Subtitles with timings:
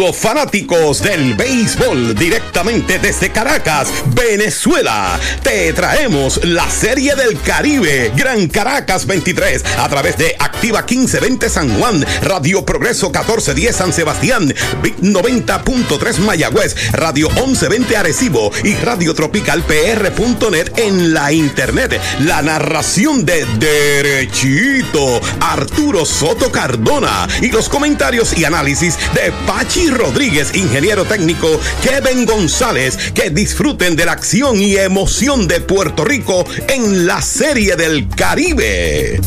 [0.00, 5.20] Saludos fanáticos del béisbol directamente desde Caracas, Venezuela.
[5.42, 11.78] Te traemos la Serie del Caribe, Gran Caracas 23, a través de Activa 1520 San
[11.78, 19.62] Juan, Radio Progreso 1410 San Sebastián, Big 90.3 Mayagüez, Radio 1120 Arecibo y Radio Tropical
[19.64, 22.00] PR.net en la internet.
[22.20, 30.54] La narración de Derechito, Arturo Soto Cardona y los comentarios y análisis de Pachi Rodríguez,
[30.54, 31.48] ingeniero técnico
[31.82, 37.76] Kevin González, que disfruten de la acción y emoción de Puerto Rico en la Serie
[37.76, 39.20] del Caribe.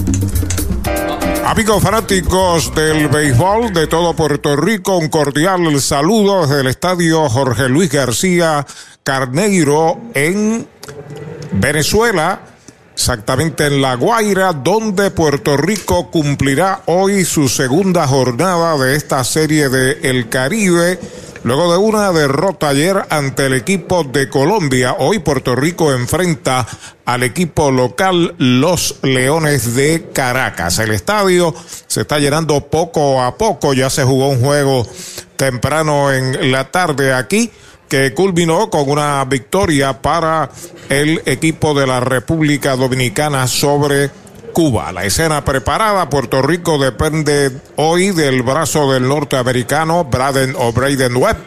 [1.46, 7.68] Amigos fanáticos del béisbol de todo Puerto Rico, un cordial saludo desde el estadio Jorge
[7.68, 8.66] Luis García
[9.04, 10.66] Carneiro en
[11.52, 12.42] Venezuela,
[12.94, 19.70] exactamente en La Guaira, donde Puerto Rico cumplirá hoy su segunda jornada de esta serie
[19.70, 21.00] de El Caribe
[21.44, 26.66] Luego de una derrota ayer ante el equipo de Colombia, hoy Puerto Rico enfrenta
[27.04, 30.80] al equipo local Los Leones de Caracas.
[30.80, 31.54] El estadio
[31.88, 34.88] se está llenando poco a poco, ya se jugó un juego
[35.36, 37.52] temprano en la tarde aquí
[37.94, 40.50] que culminó con una victoria para
[40.90, 44.10] el equipo de la República Dominicana sobre
[44.52, 44.92] Cuba.
[44.92, 51.38] La escena preparada, Puerto Rico depende hoy del brazo del norteamericano Braden o Braden Webb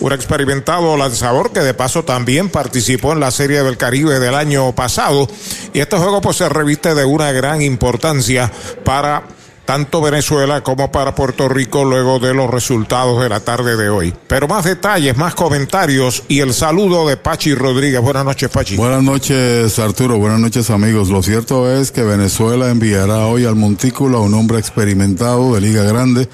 [0.00, 4.72] un experimentado lanzador que de paso también participó en la Serie del Caribe del año
[4.72, 5.28] pasado.
[5.74, 8.50] Y este juego pues se reviste de una gran importancia
[8.82, 9.24] para
[9.64, 14.14] tanto Venezuela como para Puerto Rico luego de los resultados de la tarde de hoy.
[14.26, 18.00] Pero más detalles, más comentarios y el saludo de Pachi Rodríguez.
[18.00, 18.76] Buenas noches, Pachi.
[18.76, 20.18] Buenas noches, Arturo.
[20.18, 21.08] Buenas noches, amigos.
[21.08, 25.84] Lo cierto es que Venezuela enviará hoy al montículo a un hombre experimentado de Liga
[25.84, 26.28] Grande,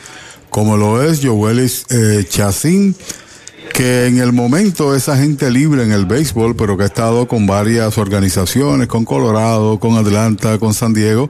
[0.51, 2.97] como lo es Joelis eh, Chacín
[3.79, 7.47] que en el momento es agente libre en el béisbol, pero que ha estado con
[7.47, 11.29] varias organizaciones, con Colorado, con Atlanta, con San Diego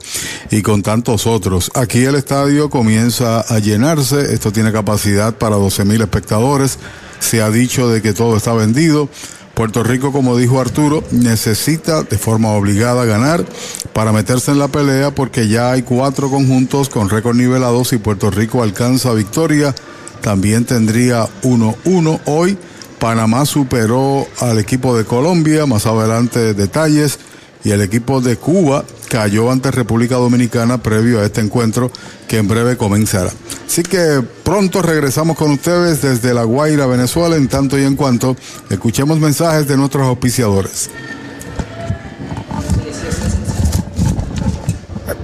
[0.51, 1.71] y con tantos otros.
[1.75, 6.79] Aquí el estadio comienza a llenarse, esto tiene capacidad para 12 mil espectadores,
[7.19, 9.11] se ha dicho de que todo está vendido.
[9.53, 13.45] Puerto Rico, como dijo Arturo, necesita de forma obligada ganar
[13.93, 18.31] para meterse en la pelea porque ya hay cuatro conjuntos con récord nivelados y Puerto
[18.31, 19.75] Rico alcanza victoria
[20.21, 22.59] también tendría 1-1 hoy.
[22.99, 27.19] Panamá superó al equipo de Colombia, más adelante detalles,
[27.65, 31.91] y el equipo de Cuba cayó ante República Dominicana previo a este encuentro
[32.27, 33.31] que en breve comenzará.
[33.67, 38.37] Así que pronto regresamos con ustedes desde La Guaira, Venezuela, en tanto y en cuanto
[38.71, 40.91] escuchemos mensajes de nuestros auspiciadores.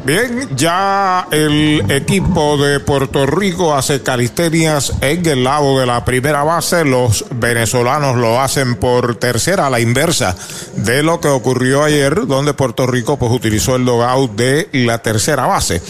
[0.05, 6.45] Bien, ya el equipo de Puerto Rico hace calistenias en el lado de la primera
[6.45, 6.85] base.
[6.85, 10.37] Los venezolanos lo hacen por tercera, a la inversa
[10.77, 15.47] de lo que ocurrió ayer, donde Puerto Rico pues utilizó el logout de la tercera
[15.47, 15.81] base.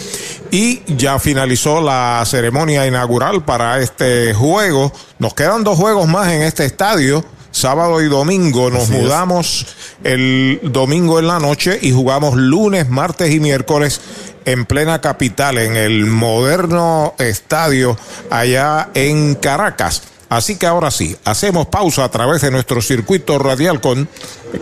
[0.52, 4.92] Y ya finalizó la ceremonia inaugural para este juego.
[5.18, 8.68] Nos quedan dos juegos más en este estadio sábado y domingo.
[8.68, 9.66] Nos mudamos
[10.02, 14.00] el domingo en la noche y jugamos lunes, martes y miércoles
[14.44, 17.96] en plena capital, en el moderno estadio
[18.28, 20.02] allá en Caracas.
[20.28, 24.08] Así que ahora sí, hacemos pausa a través de nuestro circuito radial con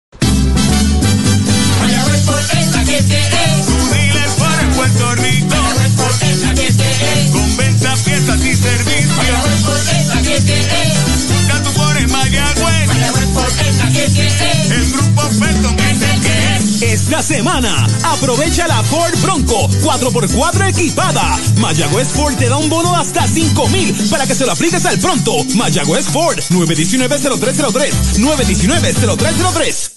[16.81, 21.39] Esta semana, aprovecha la Ford Bronco 4x4 equipada.
[21.57, 24.97] Mayagüez Ford te da un bono hasta 5 mil para que se lo apliques al
[24.99, 25.43] pronto.
[25.55, 27.91] Mayagüez Ford 919-0303.
[28.17, 29.90] 919-0303.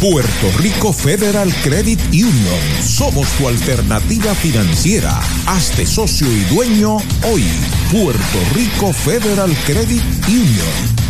[0.00, 2.82] Puerto Rico Federal Credit Union.
[2.82, 5.20] Somos tu alternativa financiera.
[5.46, 6.96] Hazte socio y dueño
[7.30, 7.44] hoy.
[7.92, 11.09] Puerto Rico Federal Credit Union.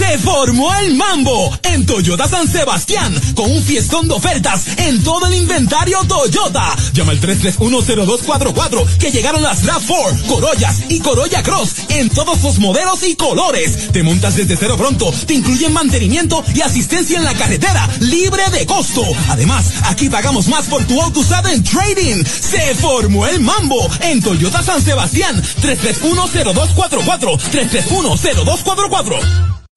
[0.00, 5.26] Se formó el mambo en Toyota San Sebastián con un fiestón de ofertas en todo
[5.26, 6.74] el inventario Toyota.
[6.94, 13.02] Llama al 3310244 que llegaron las RAV4, Corollas y Corolla Cross en todos los modelos
[13.02, 13.92] y colores.
[13.92, 18.64] Te montas desde cero pronto, te incluyen mantenimiento y asistencia en la carretera libre de
[18.64, 19.04] costo.
[19.28, 22.24] Además, aquí pagamos más por tu auto usado en trading.
[22.24, 29.59] Se formó el mambo en Toyota San Sebastián 3310244 3310244.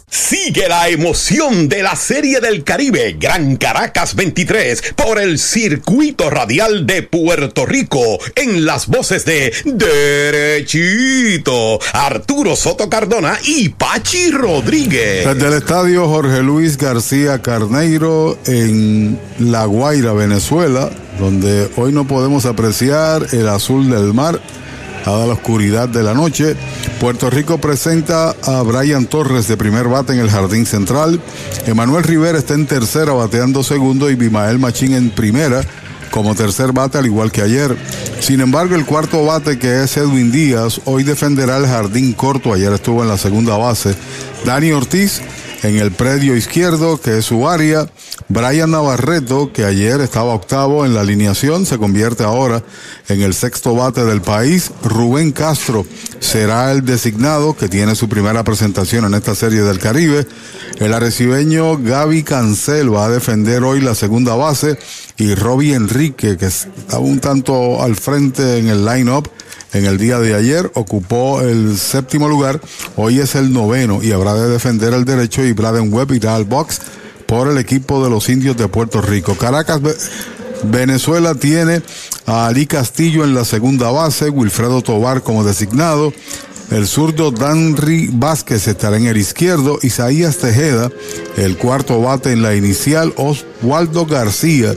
[0.11, 6.85] Sigue la emoción de la Serie del Caribe Gran Caracas 23 por el circuito radial
[6.85, 10.99] de Puerto Rico en las voces de Derechito,
[11.93, 15.25] Arturo Soto Cardona y Pachi Rodríguez.
[15.25, 20.89] Desde el estadio Jorge Luis García Carneiro en La Guaira, Venezuela,
[21.19, 24.41] donde hoy no podemos apreciar el azul del mar
[25.05, 26.55] dada la oscuridad de la noche.
[26.99, 31.21] Puerto Rico presenta a Brian Torres de primer bate en el jardín central.
[31.65, 35.61] Emanuel Rivera está en tercera bateando segundo y Bimael Machín en primera
[36.11, 37.75] como tercer bate al igual que ayer.
[38.19, 42.53] Sin embargo, el cuarto bate que es Edwin Díaz hoy defenderá el jardín corto.
[42.53, 43.95] Ayer estuvo en la segunda base.
[44.45, 45.21] Dani Ortiz
[45.63, 47.87] en el predio izquierdo, que es su área.
[48.27, 52.63] Brian Navarreto, que ayer estaba octavo en la alineación, se convierte ahora
[53.07, 54.71] en el sexto bate del país.
[54.83, 55.85] Rubén Castro
[56.19, 60.25] será el designado que tiene su primera presentación en esta serie del Caribe.
[60.79, 64.79] El arecibeño Gaby Cancel va a defender hoy la segunda base
[65.17, 69.29] y Robbie Enrique, que estaba un tanto al frente en el line-up,
[69.73, 72.59] en el día de ayer ocupó el séptimo lugar,
[72.95, 76.45] hoy es el noveno y habrá de defender el derecho y Braden Webb irá al
[76.45, 76.81] box
[77.25, 79.35] por el equipo de los indios de Puerto Rico.
[79.35, 79.79] Caracas
[80.63, 81.81] Venezuela tiene
[82.25, 86.13] a Ali Castillo en la segunda base, Wilfredo Tobar como designado.
[86.69, 90.89] El zurdo Danry Vázquez estará en el izquierdo, Isaías Tejeda,
[91.35, 94.73] el cuarto bate en la inicial, Oswaldo García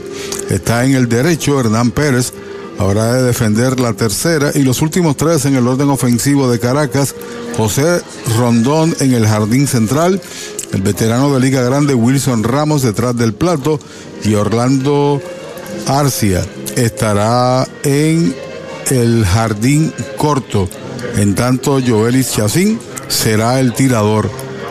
[0.49, 2.33] está en el derecho, Hernán Pérez
[2.77, 7.15] habrá de defender la tercera y los últimos tres en el orden ofensivo de Caracas,
[7.57, 8.01] José
[8.37, 10.21] Rondón en el jardín central,
[10.73, 13.79] el veterano de Liga Grande Wilson Ramos detrás del plato
[14.23, 15.21] y Orlando
[15.87, 18.35] Arcia estará en
[18.89, 20.69] el jardín corto.
[21.17, 24.29] En tanto, Joelis Chacín será el tirador.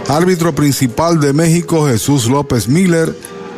[0.08, 3.16] Árbitro principal de México, Jesús López Miller.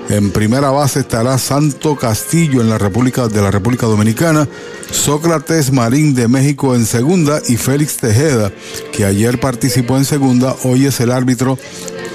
[0.09, 4.49] En primera base estará Santo Castillo en la República de la República Dominicana,
[4.93, 8.53] Sócrates Marín de México en segunda y Félix Tejeda,
[8.93, 11.59] que ayer participó en segunda, hoy es el árbitro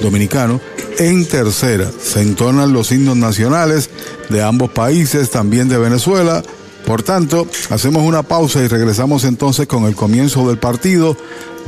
[0.01, 0.61] dominicano
[0.99, 1.91] en tercera.
[2.01, 3.89] Se entonan los himnos nacionales
[4.29, 6.43] de ambos países, también de Venezuela.
[6.85, 11.17] Por tanto, hacemos una pausa y regresamos entonces con el comienzo del partido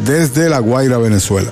[0.06, 1.52] desde La Guaira, Venezuela.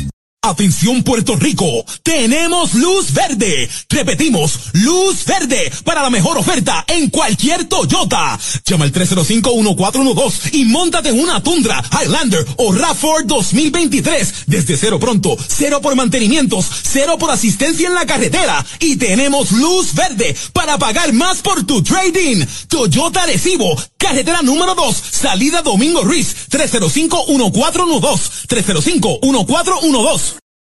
[0.43, 3.69] Atención Puerto Rico, tenemos luz verde.
[3.87, 8.39] Repetimos, luz verde para la mejor oferta en cualquier Toyota.
[8.65, 15.37] Llama al 305-1412 y montate en una Tundra, Highlander o RAV4 2023 desde cero pronto,
[15.47, 21.13] cero por mantenimientos, cero por asistencia en la carretera y tenemos luz verde para pagar
[21.13, 22.43] más por tu trading.
[22.67, 30.30] Toyota Recibo, carretera número 2, salida Domingo Ruiz, 305-1412, 305-1412.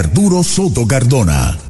[0.00, 1.69] Arturo Soto Cardona.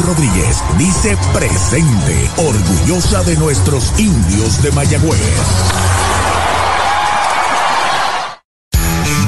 [0.00, 5.20] Rodríguez dice presente, orgullosa de nuestros indios de Mayagüez.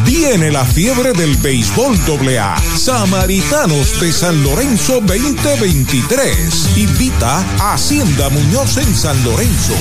[0.04, 1.96] Viene la fiebre del béisbol
[2.38, 2.56] AA.
[2.76, 6.76] Samaritanos de San Lorenzo 2023.
[6.76, 9.74] Invita a Hacienda Muñoz en San Lorenzo.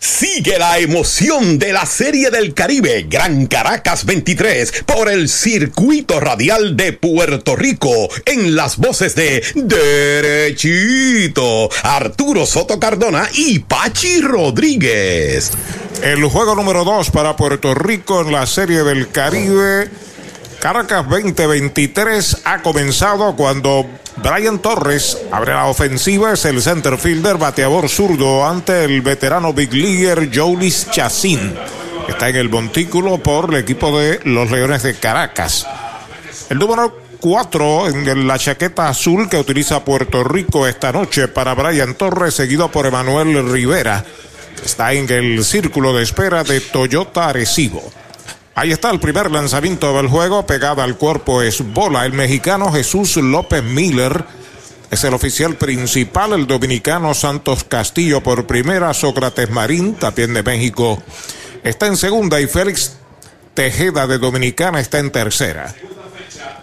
[0.00, 6.76] Sigue la emoción de la Serie del Caribe Gran Caracas 23 por el circuito radial
[6.76, 10.88] de Puerto Rico en las voces de Derechito,
[11.82, 15.50] Arturo Soto Cardona y Pachi Rodríguez.
[16.02, 19.90] El juego número 2 para Puerto Rico en la Serie del Caribe.
[20.60, 23.86] Caracas 2023 ha comenzado cuando
[24.16, 29.72] Brian Torres abre la ofensiva, es el center fielder, bateador zurdo ante el veterano big
[29.72, 31.54] leaguer Jolis Chacín.
[32.08, 35.64] Está en el montículo por el equipo de los Leones de Caracas.
[36.50, 41.94] El número 4 en la chaqueta azul que utiliza Puerto Rico esta noche para Brian
[41.94, 44.04] Torres, seguido por Emanuel Rivera.
[44.64, 47.92] Está en el círculo de espera de Toyota Arecibo.
[48.58, 52.04] Ahí está el primer lanzamiento del juego, pegada al cuerpo es bola.
[52.04, 54.24] El mexicano Jesús López Miller
[54.90, 61.00] es el oficial principal, el dominicano Santos Castillo por primera, Sócrates Marín, también de México,
[61.62, 62.96] está en segunda y Félix
[63.54, 65.72] Tejeda de Dominicana está en tercera.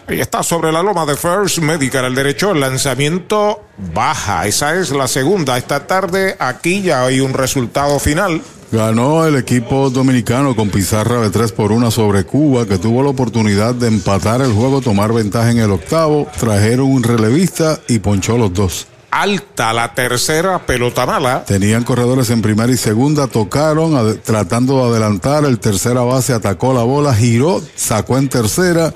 [0.06, 4.90] Ahí está sobre la loma de First Medical al derecho, el lanzamiento baja, esa es
[4.90, 5.56] la segunda.
[5.56, 8.42] Esta tarde aquí ya hay un resultado final.
[8.72, 13.10] Ganó el equipo dominicano con pizarra de 3 por 1 sobre Cuba, que tuvo la
[13.10, 18.36] oportunidad de empatar el juego, tomar ventaja en el octavo, trajeron un relevista y ponchó
[18.36, 18.88] los dos.
[19.12, 21.44] Alta la tercera, pelota mala.
[21.44, 26.82] Tenían corredores en primera y segunda, tocaron tratando de adelantar, el tercera base atacó la
[26.82, 28.92] bola, giró, sacó en tercera,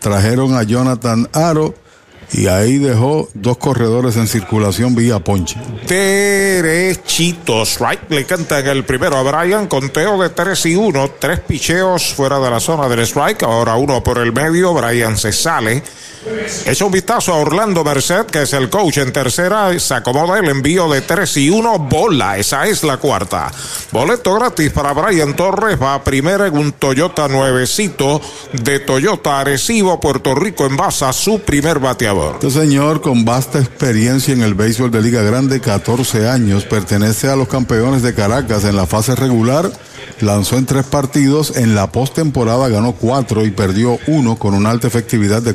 [0.00, 1.74] trajeron a Jonathan Aro
[2.32, 5.60] y ahí dejó dos corredores en circulación vía ponche.
[5.86, 12.14] Derechitos, right, le cantan el primero a Brian, conteo de 3 y 1, tres picheos
[12.14, 15.82] fuera de la zona del strike, ahora uno por el medio, Brian se sale.
[16.66, 20.48] Echa un vistazo a Orlando Merced, que es el coach en tercera, se acomoda el
[20.48, 23.50] envío de 3 y 1, bola, esa es la cuarta.
[23.90, 28.20] Boleto gratis para Brian Torres, va a primera en un Toyota nuevecito
[28.52, 32.34] de Toyota Arecibo, Puerto Rico, en base a su primer bateador.
[32.34, 37.36] Este señor con vasta experiencia en el béisbol de Liga Grande, 14 años, pertenece a
[37.36, 39.72] los campeones de Caracas en la fase regular.
[40.20, 44.86] Lanzó en tres partidos, en la postemporada ganó cuatro y perdió uno con una alta
[44.86, 45.54] efectividad de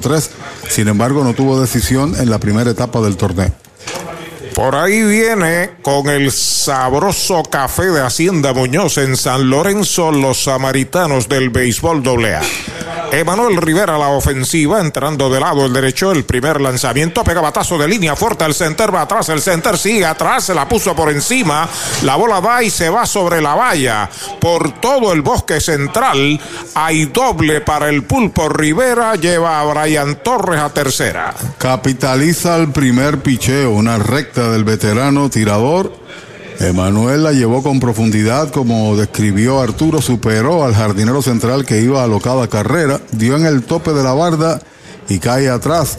[0.00, 0.28] 4.3.
[0.68, 3.52] Sin embargo, no tuvo decisión en la primera etapa del torneo.
[4.58, 11.28] Por ahí viene con el sabroso café de Hacienda Muñoz en San Lorenzo, los samaritanos
[11.28, 12.40] del béisbol AA.
[13.12, 17.88] Emanuel Rivera la ofensiva, entrando de lado el derecho, el primer lanzamiento, pega batazo de
[17.88, 21.66] línea fuerte al center, va atrás, el center sigue atrás, se la puso por encima,
[22.02, 24.10] la bola va y se va sobre la valla.
[24.40, 26.38] Por todo el bosque central
[26.74, 31.32] hay doble para el pulpo Rivera, lleva a Brian Torres a tercera.
[31.56, 35.92] Capitaliza el primer picheo, una recta del veterano tirador
[36.60, 42.48] Emanuel la llevó con profundidad, como describió Arturo, superó al jardinero central que iba alocada
[42.48, 44.60] carrera, dio en el tope de la barda
[45.08, 45.98] y cae atrás,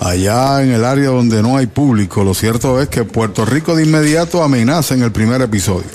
[0.00, 2.24] allá en el área donde no hay público.
[2.24, 5.86] Lo cierto es que Puerto Rico de inmediato amenaza en el primer episodio.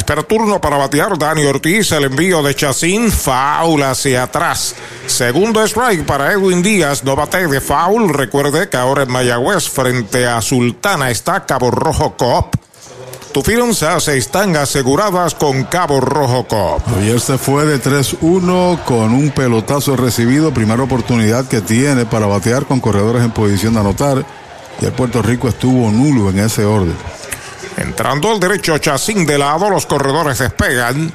[0.08, 4.74] Espera turno para batear Dani Ortiz, el envío de Chacín, foul hacia atrás.
[5.06, 8.08] Segundo strike para Edwin Díaz, no bate de foul.
[8.08, 12.54] Recuerde que ahora en Mayagüez, frente a Sultana, está Cabo Rojo Coop.
[13.34, 16.80] Tu finanzas están aseguradas con Cabo Rojo Coop.
[16.96, 22.64] Ayer se fue de 3-1 con un pelotazo recibido, primera oportunidad que tiene para batear
[22.64, 24.24] con corredores en posición de anotar.
[24.80, 26.96] Y el Puerto Rico estuvo nulo en ese orden.
[27.78, 31.12] Entrando al derecho Chacín de lado, los corredores despegan.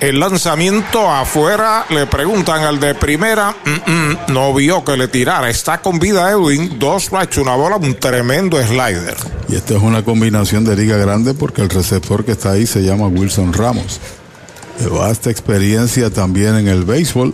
[0.00, 5.48] El lanzamiento afuera, le preguntan al de primera, mm, mm, no vio que le tirara.
[5.48, 9.16] Está con vida Edwin, dos strikes, una bola, un tremendo slider.
[9.48, 12.82] Y esta es una combinación de liga grande porque el receptor que está ahí se
[12.82, 14.00] llama Wilson Ramos.
[14.80, 17.32] De vasta experiencia también en el béisbol,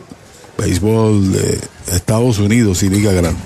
[0.58, 3.40] béisbol de Estados Unidos y liga grande.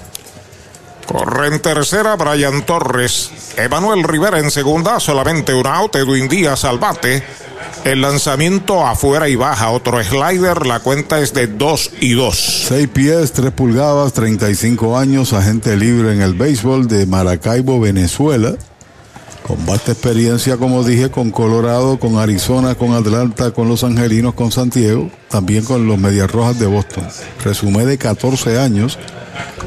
[1.07, 3.31] Corre en tercera Brian Torres.
[3.57, 5.97] Emanuel Rivera en segunda, solamente un out.
[5.97, 7.23] Edwin Díaz al bate.
[7.85, 9.71] El lanzamiento afuera y baja.
[9.71, 10.67] Otro slider.
[10.67, 12.65] La cuenta es de 2 y 2.
[12.69, 18.55] 6 pies, 3 pulgadas, 35 años, agente libre en el béisbol de Maracaibo, Venezuela.
[19.47, 24.51] Con vasta experiencia, como dije, con Colorado, con Arizona, con Atlanta, con Los Angelinos, con
[24.51, 27.07] Santiago, también con los Medias Rojas de Boston.
[27.45, 28.99] Resume de 14 años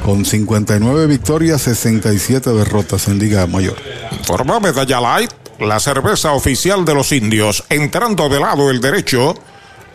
[0.03, 3.75] con 59 victorias, 67 derrotas en Liga Mayor.
[4.23, 7.63] Forma Medalla Light, la cerveza oficial de los indios.
[7.69, 9.35] Entrando de lado el derecho.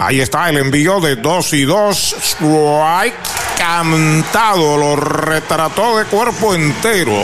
[0.05, 2.17] Ahí está el envío de 2 y 2.
[2.21, 3.15] Strike
[3.57, 4.77] cantado.
[4.77, 7.23] Lo retrató de cuerpo entero.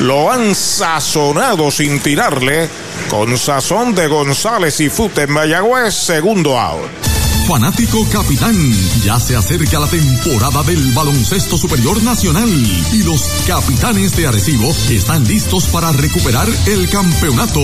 [0.00, 2.68] Lo han sazonado sin tirarle.
[3.08, 5.94] Con sazón de González y Fute en Mayagüez.
[5.94, 7.15] Segundo out.
[7.46, 8.54] Fanático Capitán,
[9.02, 12.50] ya se acerca la temporada del baloncesto superior nacional
[12.92, 17.60] y los capitanes de Arecibo están listos para recuperar el campeonato.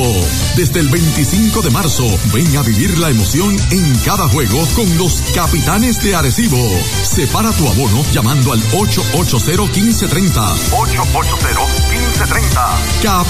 [0.56, 5.20] Desde el 25 de marzo, ven a vivir la emoción en cada juego con los
[5.34, 6.64] capitanes de Arecibo.
[7.02, 10.54] Separa tu abono llamando al 880-1530.
[10.70, 13.02] 880-1530.
[13.02, 13.26] Cap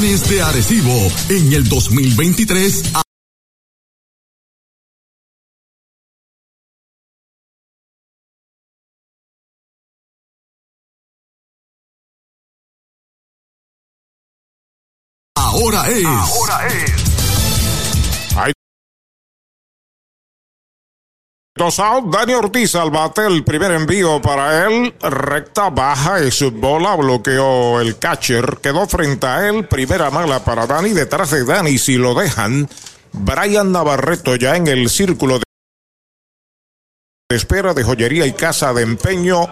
[0.00, 2.82] Capitanes de Arecibo en el 2023.
[2.94, 3.02] a-
[15.36, 16.04] Ahora es.
[16.04, 16.99] Ahora es.
[21.58, 27.80] Out, Dani Ortiz al bate, el primer envío para él, recta baja y bola bloqueó
[27.80, 32.14] el catcher, quedó frente a él, primera mala para Dani, detrás de Dani si lo
[32.14, 32.68] dejan,
[33.12, 39.48] Brian Navarreto ya en el círculo de espera de joyería y casa de empeño,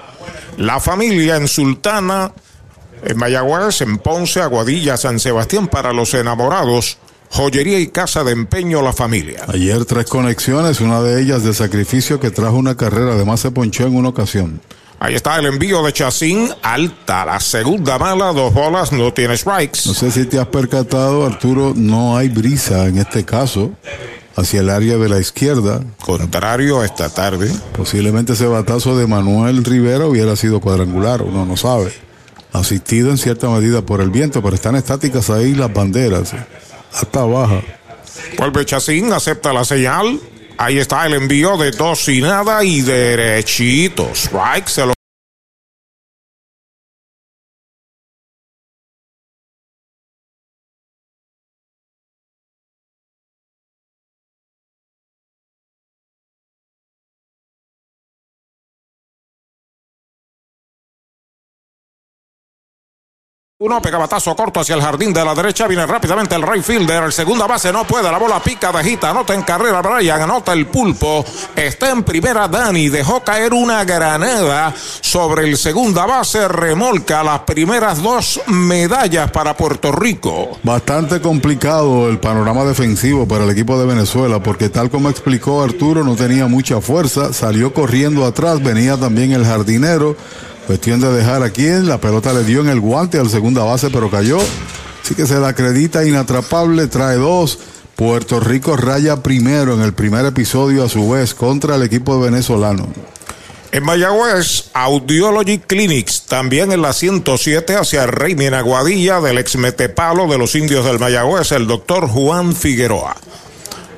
[0.56, 2.32] la familia en Sultana,
[3.04, 6.98] en Mayagüez, en Ponce, Aguadilla, San Sebastián para los enamorados.
[7.30, 9.44] Joyería y casa de empeño la familia.
[9.48, 13.86] Ayer tres conexiones, una de ellas de sacrificio que trajo una carrera, además se ponchó
[13.86, 14.60] en una ocasión.
[15.00, 19.80] Ahí está el envío de Chacín, alta, la segunda mala, dos bolas, no tiene strikes.
[19.86, 23.70] No sé si te has percatado, Arturo, no hay brisa en este caso
[24.34, 25.82] hacia el área de la izquierda.
[26.04, 27.48] Contrario esta tarde.
[27.76, 31.92] Posiblemente ese batazo de Manuel Rivera hubiera sido cuadrangular, uno no sabe.
[32.52, 36.32] asistido en cierta medida por el viento, pero están estáticas ahí las banderas,
[36.98, 37.62] hasta baja.
[38.36, 40.20] Vuelve Chacín, acepta la señal.
[40.56, 44.24] Ahí está el envío de dos y nada y derechitos.
[44.24, 44.97] Strike se lo
[63.60, 65.66] Uno pega batazo corto hacia el jardín de la derecha.
[65.66, 67.02] Viene rápidamente el right fielder.
[67.02, 68.08] El segunda base no puede.
[68.08, 69.10] La bola pica de gita.
[69.10, 70.22] Anota en carrera Brian.
[70.22, 71.24] Anota el pulpo.
[71.56, 72.88] Está en primera Dani.
[72.88, 76.46] Dejó caer una granada sobre el segunda base.
[76.46, 80.56] Remolca las primeras dos medallas para Puerto Rico.
[80.62, 84.40] Bastante complicado el panorama defensivo para el equipo de Venezuela.
[84.40, 87.32] Porque tal como explicó Arturo, no tenía mucha fuerza.
[87.32, 88.62] Salió corriendo atrás.
[88.62, 90.14] Venía también el jardinero.
[90.68, 94.10] Cuestión de dejar aquí, la pelota le dio en el guante al segunda base, pero
[94.10, 94.36] cayó.
[95.02, 97.58] Así que se la acredita inatrapable, trae dos.
[97.96, 102.86] Puerto Rico raya primero en el primer episodio a su vez contra el equipo venezolano.
[103.72, 110.36] En Mayagüez, Audiology Clinics, también en la 107 hacia Rey Aguadilla del ex Metepalo de
[110.36, 113.16] los indios del Mayagüez, el doctor Juan Figueroa.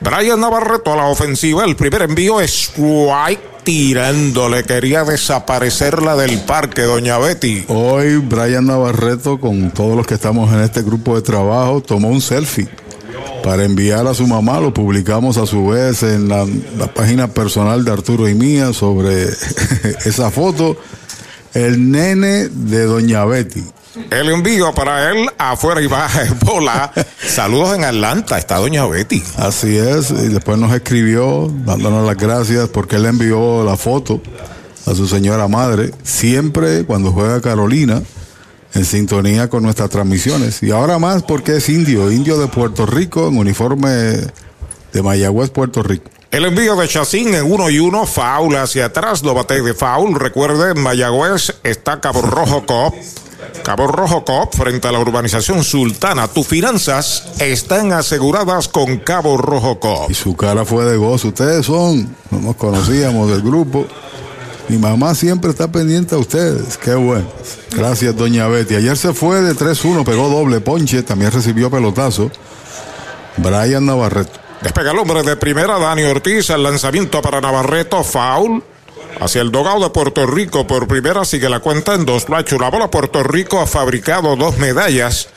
[0.00, 6.82] Brian Navarreto a la ofensiva, el primer envío es White tirándole, quería desaparecerla del parque,
[6.82, 7.66] doña Betty.
[7.68, 12.22] Hoy Brian Navarreto, con todos los que estamos en este grupo de trabajo, tomó un
[12.22, 12.68] selfie
[13.44, 16.46] para enviar a su mamá, lo publicamos a su vez en la,
[16.78, 19.24] la página personal de Arturo y mía sobre
[20.04, 20.78] esa foto,
[21.52, 23.64] el nene de doña Betty.
[24.10, 26.92] El envío para él afuera y baja bola.
[27.26, 29.22] Saludos en Atlanta, está doña Betty.
[29.36, 34.20] Así es, y después nos escribió dándonos las gracias porque él envió la foto
[34.86, 38.02] a su señora madre, siempre cuando juega Carolina,
[38.74, 40.62] en sintonía con nuestras transmisiones.
[40.62, 45.82] Y ahora más porque es indio, indio de Puerto Rico, en uniforme de Mayagüez, Puerto
[45.82, 46.10] Rico.
[46.30, 50.14] El envío de Chacín en uno y uno, foul hacia atrás, lo bate de foul.
[50.14, 52.94] Recuerde, en Mayagüez está Cabo Rojo Cop.
[53.62, 56.28] Cabo Rojo Cop frente a la urbanización Sultana.
[56.28, 60.10] Tus finanzas están aseguradas con Cabo Rojo Cop.
[60.10, 61.28] Y su cara fue de gozo.
[61.28, 63.86] Ustedes son, no nos conocíamos del grupo.
[64.68, 66.76] Mi mamá siempre está pendiente a ustedes.
[66.78, 67.26] Qué bueno.
[67.72, 68.76] Gracias, doña Betty.
[68.76, 72.30] Ayer se fue de 3-1, pegó doble ponche, también recibió pelotazo.
[73.36, 74.38] Brian Navarreto.
[74.62, 76.50] Despega el hombre de primera, Dani Ortiz.
[76.50, 78.62] El lanzamiento para Navarreto, foul.
[79.18, 82.60] Hacia el dogado de Puerto Rico por primera sigue la cuenta en dos plachos.
[82.60, 85.28] La bola Puerto Rico ha fabricado dos medallas,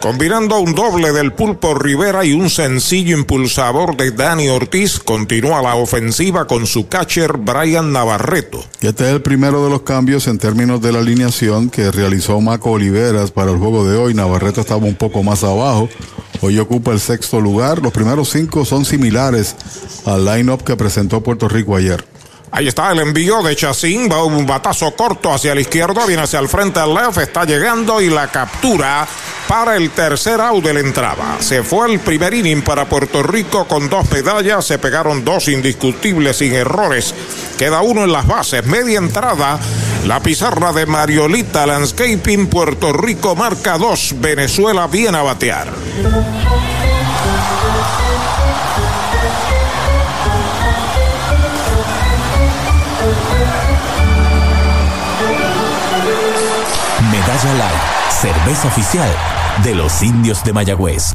[0.00, 4.98] combinando un doble del Pulpo Rivera y un sencillo impulsador de Dani Ortiz.
[4.98, 8.64] Continúa la ofensiva con su catcher Brian Navarreto.
[8.80, 12.72] Este es el primero de los cambios en términos de la alineación que realizó Maco
[12.72, 14.14] Oliveras para el juego de hoy.
[14.14, 15.88] Navarreto estaba un poco más abajo.
[16.42, 17.80] Hoy ocupa el sexto lugar.
[17.82, 19.56] Los primeros cinco son similares
[20.06, 22.04] al line-up que presentó Puerto Rico ayer.
[22.52, 26.40] Ahí está el envío de Chacín, va un batazo corto hacia la izquierda, viene hacia
[26.40, 29.06] el frente al left, está llegando y la captura
[29.46, 31.36] para el tercer out de la entrada.
[31.38, 36.38] Se fue el primer inning para Puerto Rico con dos medallas, se pegaron dos indiscutibles
[36.38, 37.14] sin errores.
[37.56, 39.58] Queda uno en las bases, media entrada.
[40.06, 45.68] La pizarra de Mariolita Landscaping, Puerto Rico marca dos, Venezuela viene a batear.
[58.10, 59.08] Cerveza oficial
[59.64, 61.14] de los indios de Mayagüez.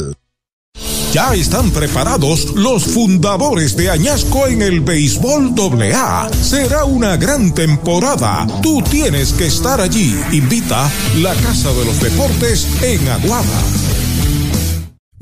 [1.11, 6.29] Ya están preparados los fundadores de Añasco en el béisbol AA.
[6.41, 8.47] Será una gran temporada.
[8.61, 10.17] Tú tienes que estar allí.
[10.31, 14.10] Invita la Casa de los Deportes en Aguada.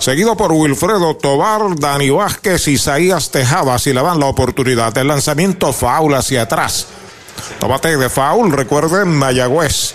[0.01, 4.97] Seguido por Wilfredo Tobar, Dani Vázquez, Isaías Tejada, si le dan la oportunidad.
[4.99, 6.87] El lanzamiento foul hacia atrás.
[7.61, 9.95] Tómate de foul, recuerden Mayagüez.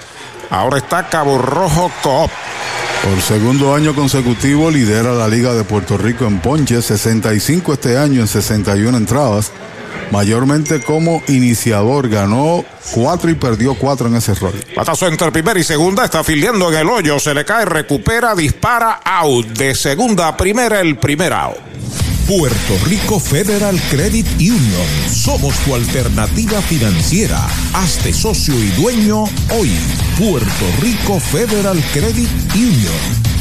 [0.52, 2.30] Ahora está Cabo Rojo Coop.
[3.04, 8.20] Por segundo año consecutivo lidera la Liga de Puerto Rico en ponches, 65 este año
[8.20, 9.54] en 61 entradas.
[10.12, 14.54] Mayormente como iniciador, ganó cuatro y perdió cuatro en ese rol.
[14.76, 19.00] Patazo entre primera y segunda, está afiliando en el hoyo, se le cae, recupera, dispara,
[19.06, 19.48] out.
[19.48, 21.58] De segunda a primera, el primer out.
[22.28, 24.88] Puerto Rico Federal Credit Union.
[25.10, 27.40] Somos tu alternativa financiera.
[27.74, 29.72] Hazte socio y dueño hoy.
[30.18, 33.32] Puerto Rico Federal Credit Union.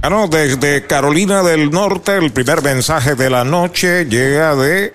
[0.00, 4.94] Bueno, desde Carolina del Norte, el primer mensaje de la noche llega de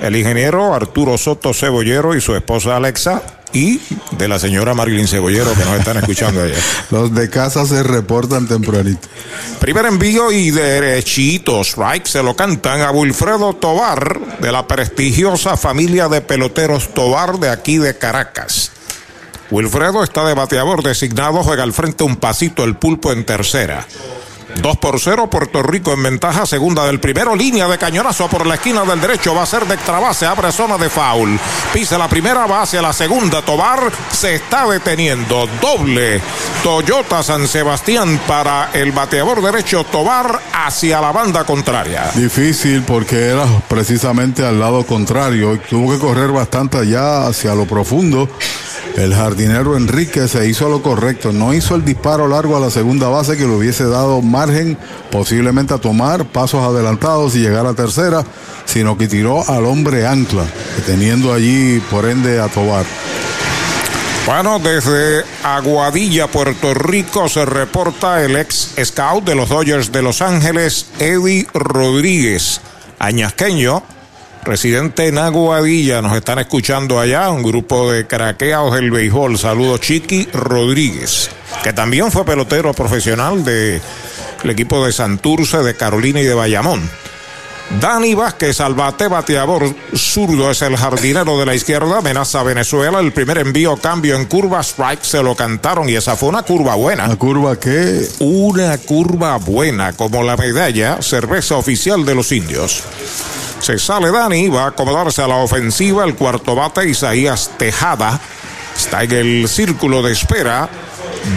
[0.00, 3.22] el ingeniero Arturo Soto Cebollero y su esposa Alexa
[3.52, 3.80] y
[4.12, 6.58] de la señora Marilyn Cebollero que nos están escuchando allá.
[6.90, 9.08] Los de casa se reportan tempranito.
[9.58, 16.08] Primer envío y derechito, strike, se lo cantan a Wilfredo Tobar de la prestigiosa familia
[16.08, 18.72] de peloteros Tobar de aquí de Caracas.
[19.50, 23.86] Wilfredo está de bateador designado, juega al frente un pasito el pulpo en tercera.
[24.56, 28.54] 2 por 0, Puerto Rico en ventaja, segunda del primero, línea de cañonazo por la
[28.54, 31.38] esquina del derecho, va a ser de extra base, abre zona de foul,
[31.72, 36.20] pisa la primera, va hacia la segunda, Tobar se está deteniendo, doble
[36.62, 42.10] Toyota San Sebastián para el bateador derecho, Tobar hacia la banda contraria.
[42.14, 48.28] Difícil porque era precisamente al lado contrario tuvo que correr bastante allá hacia lo profundo.
[48.96, 53.08] El jardinero Enrique se hizo lo correcto, no hizo el disparo largo a la segunda
[53.08, 54.76] base que le hubiese dado margen
[55.10, 58.24] posiblemente a tomar pasos adelantados y llegar a tercera,
[58.66, 60.44] sino que tiró al hombre ancla,
[60.86, 62.84] teniendo allí por ende a Tobar.
[64.26, 70.20] Bueno, desde Aguadilla, Puerto Rico, se reporta el ex scout de los Dodgers de Los
[70.20, 72.60] Ángeles, Eddie Rodríguez,
[72.98, 73.82] añasqueño,
[74.44, 76.02] residente en Aguadilla.
[76.02, 79.38] Nos están escuchando allá, un grupo de craqueados del béisbol.
[79.38, 81.30] Saludos, Chiqui Rodríguez,
[81.62, 83.80] que también fue pelotero profesional del
[84.44, 86.88] equipo de Santurce, de Carolina y de Bayamón.
[87.78, 92.98] Dani Vázquez, al bate bateador zurdo, es el jardinero de la izquierda, amenaza a Venezuela.
[92.98, 96.74] El primer envío, cambio en curva, strike, se lo cantaron y esa fue una curva
[96.74, 97.04] buena.
[97.04, 98.08] ¿Una curva qué?
[98.18, 102.82] Una curva buena, como la medalla, cerveza oficial de los indios.
[103.60, 106.04] Se sale Dani, va a acomodarse a la ofensiva.
[106.04, 108.18] El cuarto bate, Isaías Tejada,
[108.76, 110.68] está en el círculo de espera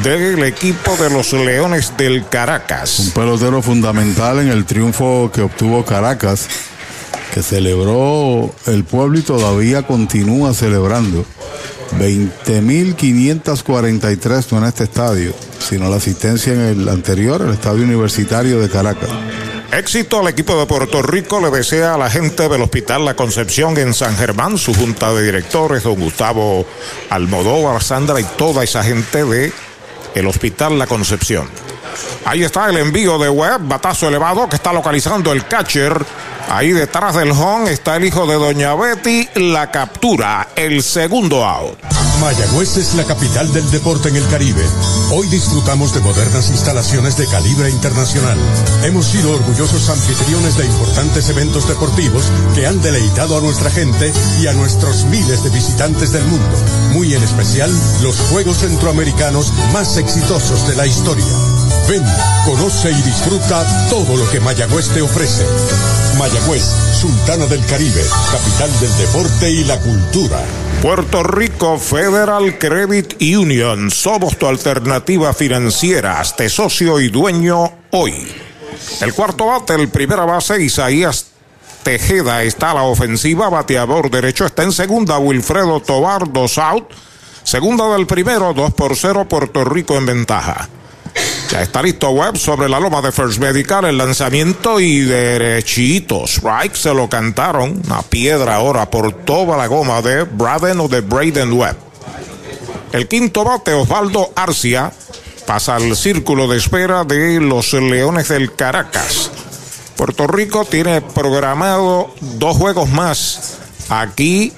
[0.04, 3.00] del equipo de los Leones del Caracas.
[3.00, 6.48] Un pelotero fundamental en el triunfo que obtuvo Caracas,
[7.34, 11.26] que celebró el pueblo y todavía continúa celebrando.
[12.00, 18.70] 20.543 no en este estadio, sino la asistencia en el anterior, el estadio universitario de
[18.70, 19.10] Caracas.
[19.78, 23.76] Éxito al equipo de Puerto Rico le desea a la gente del Hospital La Concepción
[23.80, 26.68] en San Germán, su junta de directores, don Gustavo
[27.10, 29.52] Almodóvar, Sandra y toda esa gente de
[30.14, 31.50] el Hospital La Concepción.
[32.26, 36.06] Ahí está el envío de Webb, batazo elevado que está localizando el catcher.
[36.50, 41.78] Ahí detrás del home está el hijo de Doña Betty, la captura, el segundo out.
[42.22, 44.64] Mayagüez es la capital del deporte en el Caribe.
[45.12, 48.38] Hoy disfrutamos de modernas instalaciones de calibre internacional.
[48.84, 52.24] Hemos sido orgullosos anfitriones de importantes eventos deportivos
[52.56, 56.58] que han deleitado a nuestra gente y a nuestros miles de visitantes del mundo.
[56.94, 57.72] Muy en especial
[58.02, 61.26] los Juegos Centroamericanos más exitosos de la historia.
[61.94, 62.04] Ven,
[62.44, 65.46] conoce y disfruta todo lo que Mayagüez te ofrece.
[66.18, 66.64] Mayagüez,
[67.00, 70.40] Sultana del Caribe, capital del deporte y la cultura.
[70.82, 73.92] Puerto Rico Federal Credit Union.
[73.92, 76.20] Somos tu alternativa financiera.
[76.20, 78.28] Hazte socio y dueño hoy.
[79.02, 81.28] El cuarto bate, el primera base, Isaías
[81.84, 83.50] Tejeda está a la ofensiva.
[83.50, 85.20] Bateador derecho está en segunda.
[85.20, 86.92] Wilfredo Tobar, dos out.
[87.44, 89.28] Segunda del primero, 2 por 0.
[89.30, 90.70] Puerto Rico en ventaja.
[91.50, 96.26] Ya está listo Webb sobre la loma de First Medical, el lanzamiento y derechito.
[96.26, 97.82] Strike se lo cantaron.
[97.86, 101.78] Una piedra ahora por toda la goma de Braden o de Braden Webb.
[102.92, 104.92] El quinto bate, Osvaldo Arcia,
[105.46, 109.32] pasa al círculo de espera de los Leones del Caracas.
[109.96, 113.58] Puerto Rico tiene programado dos juegos más
[113.90, 114.54] aquí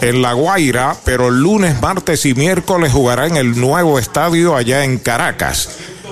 [0.00, 4.84] en La Guaira, pero el lunes, martes y miércoles jugará en el nuevo estadio allá
[4.84, 5.68] en Caracas.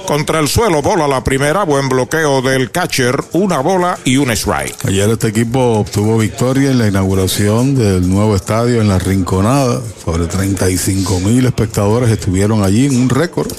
[0.07, 4.85] Contra el suelo, bola la primera, buen bloqueo del catcher, una bola y un strike.
[4.85, 9.81] Ayer este equipo obtuvo victoria en la inauguración del nuevo estadio en la Rinconada.
[10.05, 13.51] Sobre 35 mil espectadores estuvieron allí un récord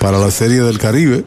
[0.00, 1.24] para la Serie del Caribe.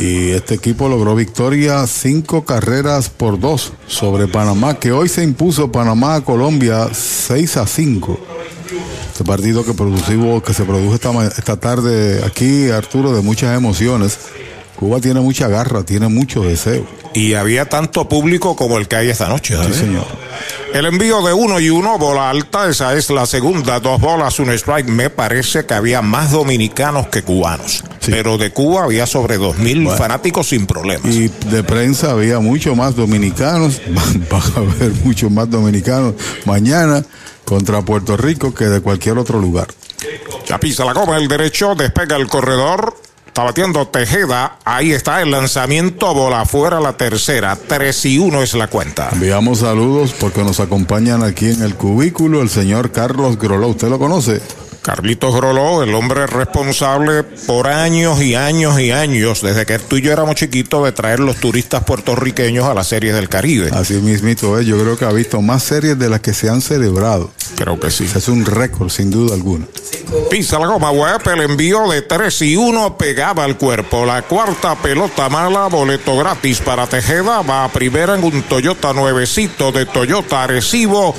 [0.00, 5.70] Y este equipo logró victoria cinco carreras por dos sobre Panamá, que hoy se impuso
[5.70, 8.18] Panamá a Colombia 6 a 5.
[9.16, 14.18] Este partido que, producivo, que se produjo esta, esta tarde aquí, Arturo, de muchas emociones.
[14.78, 16.86] Cuba tiene mucha garra, tiene mucho deseo.
[17.14, 19.56] Y había tanto público como el que hay esta noche.
[19.68, 20.04] Sí, señor.
[20.74, 24.50] El envío de uno y uno, bola alta, esa es la segunda, dos bolas, un
[24.50, 24.88] strike.
[24.88, 27.82] Me parece que había más dominicanos que cubanos.
[28.04, 29.96] Pero de Cuba había sobre dos mil Bueno.
[29.96, 31.10] fanáticos sin problemas.
[31.10, 36.12] Y de prensa había mucho más dominicanos, van, van a haber muchos más dominicanos
[36.44, 37.02] mañana
[37.46, 39.68] contra Puerto Rico que de cualquier otro lugar.
[40.46, 42.94] Ya pisa la goma el derecho, despega el corredor.
[43.26, 44.58] Está batiendo Tejeda.
[44.64, 47.56] Ahí está el lanzamiento, bola afuera la tercera.
[47.56, 49.10] 3 y 1 es la cuenta.
[49.12, 53.68] Enviamos saludos porque nos acompañan aquí en el cubículo el señor Carlos Groló.
[53.68, 54.40] ¿Usted lo conoce?
[54.86, 60.02] Carlitos Groló, el hombre responsable por años y años y años, desde que tú y
[60.02, 63.70] yo éramos chiquitos, de traer los turistas puertorriqueños a las series del Caribe.
[63.72, 64.64] Así mismito es.
[64.64, 67.32] Yo creo que ha visto más series de las que se han celebrado.
[67.56, 68.08] Creo que sí.
[68.14, 69.66] Es un récord, sin duda alguna.
[70.30, 74.06] Pisa la goma, web, el envío de 3 y 1 pegaba al cuerpo.
[74.06, 77.42] La cuarta pelota mala, boleto gratis para Tejeda.
[77.42, 81.12] Va a primera en un Toyota nuevecito de Toyota Arecibo.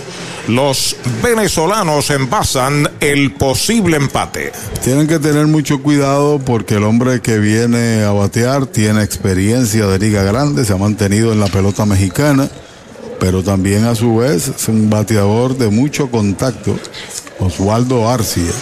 [0.47, 4.53] Los venezolanos envasan el posible empate.
[4.81, 9.99] Tienen que tener mucho cuidado porque el hombre que viene a batear tiene experiencia de
[9.99, 12.49] liga grande, se ha mantenido en la pelota mexicana,
[13.19, 16.79] pero también a su vez es un bateador de mucho contacto,
[17.39, 18.53] Oswaldo Arcia.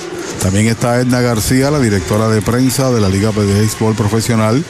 [0.42, 4.64] También está Edna García, la directora de prensa de la Liga de Béisbol Profesional,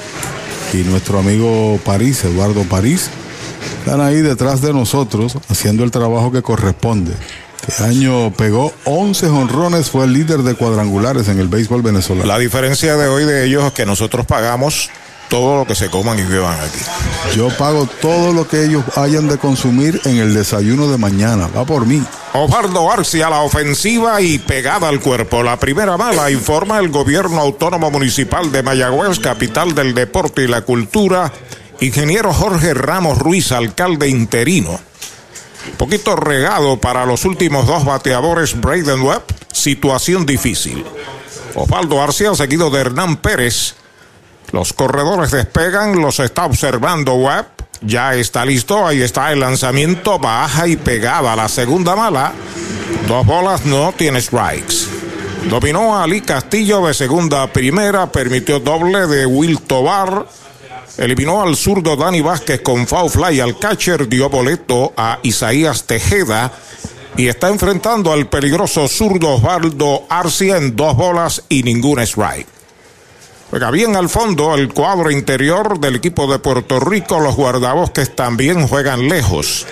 [0.74, 3.10] y nuestro amigo París, Eduardo París,
[3.80, 7.14] están ahí detrás de nosotros haciendo el trabajo que corresponde.
[7.68, 12.28] Este año pegó 11 honrones, fue el líder de cuadrangulares en el béisbol venezolano.
[12.28, 14.90] La diferencia de hoy de ellos es que nosotros pagamos
[15.30, 17.36] todo lo que se coman y beban aquí.
[17.36, 21.48] Yo pago todo lo que ellos hayan de consumir en el desayuno de mañana.
[21.56, 22.04] Va por mí.
[22.34, 25.42] Osvaldo Arcia, la ofensiva y pegada al cuerpo.
[25.42, 30.62] La primera bala informa el gobierno autónomo municipal de Mayagüez, capital del deporte y la
[30.62, 31.32] cultura.
[31.80, 34.80] Ingeniero Jorge Ramos Ruiz, alcalde interino.
[35.78, 39.24] Poquito regado para los últimos dos bateadores, Braden Webb.
[39.52, 40.86] Situación difícil.
[41.56, 43.76] Osvaldo Arcia, seguido de Hernán Pérez.
[44.52, 47.48] Los corredores despegan, los está observando Webb.
[47.82, 51.36] Ya está listo, ahí está el lanzamiento, baja y pegada.
[51.36, 52.34] La segunda mala,
[53.08, 54.88] dos bolas, no tiene strikes.
[55.50, 60.26] Dominó a Ali Castillo de segunda a primera, permitió doble de Will Tobar.
[60.98, 66.52] Eliminó al zurdo Dani Vázquez con foul fly al catcher, dio boleto a Isaías Tejeda
[67.18, 72.48] y está enfrentando al peligroso zurdo Osvaldo Arcia en dos bolas y ningún strike.
[73.50, 77.20] Juega bien al fondo el cuadro interior del equipo de Puerto Rico.
[77.20, 79.66] Los guardabosques también juegan lejos.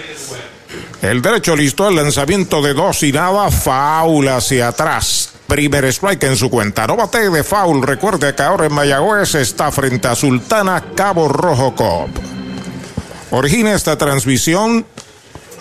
[1.01, 5.22] El derecho listo, el lanzamiento de dos y nada, foul hacia atrás.
[5.47, 6.87] Primer strike en su cuenta.
[6.87, 7.83] No bate de foul.
[7.83, 12.09] Recuerde que ahora en Mayagüez está frente a Sultana Cabo Rojo Cop.
[13.31, 14.85] Origina esta transmisión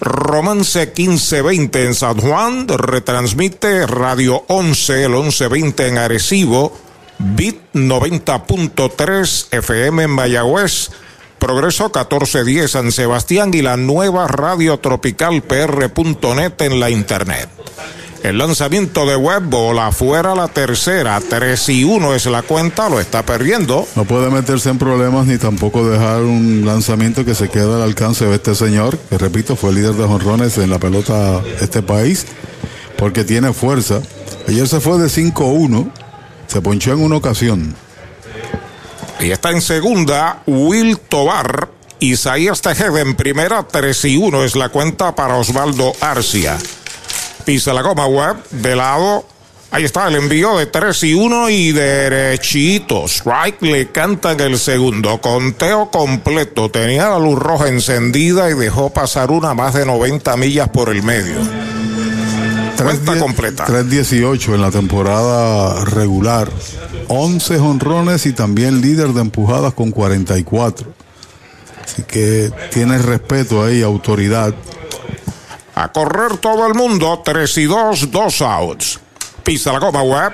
[0.01, 6.76] Romance 1520 en San Juan, retransmite Radio 11, el 1120 en Arecibo,
[7.18, 10.91] Bit 90.3 FM en Mayagüez,
[11.39, 17.49] Progreso 1410 San Sebastián y la nueva radio tropical PR.net en la internet.
[18.23, 23.01] El lanzamiento de web bola fuera la tercera, 3 y 1 es la cuenta, lo
[23.01, 23.85] está perdiendo.
[23.97, 28.25] No puede meterse en problemas ni tampoco dejar un lanzamiento que se quede al alcance
[28.25, 32.27] de este señor, que repito, fue líder de jonrones en la pelota de este país,
[32.97, 34.01] porque tiene fuerza.
[34.47, 35.91] Ayer se fue de 5-1,
[36.47, 37.75] se ponchó en una ocasión.
[39.18, 41.70] Y está en segunda, Will Tobar.
[41.99, 46.59] Isaías Tejeda en primera, 3 y 1 es la cuenta para Osvaldo Arcia.
[47.45, 49.26] Pisa la goma web de lado.
[49.70, 53.07] Ahí está el envío de 3 y 1 y derechito.
[53.07, 55.18] Strike le cantan el segundo.
[55.20, 56.70] Conteo completo.
[56.70, 61.03] Tenía la luz roja encendida y dejó pasar una más de 90 millas por el
[61.03, 61.36] medio.
[62.82, 63.66] Cuenta completa.
[63.66, 66.51] 3-18 en la temporada regular.
[67.09, 70.93] 11 honrones y también líder de empujadas con 44.
[71.82, 74.55] Así que tiene respeto ahí, autoridad.
[75.83, 79.01] A correr todo el mundo, 3 y 2, 2 outs.
[79.43, 80.33] Pisa la goma web.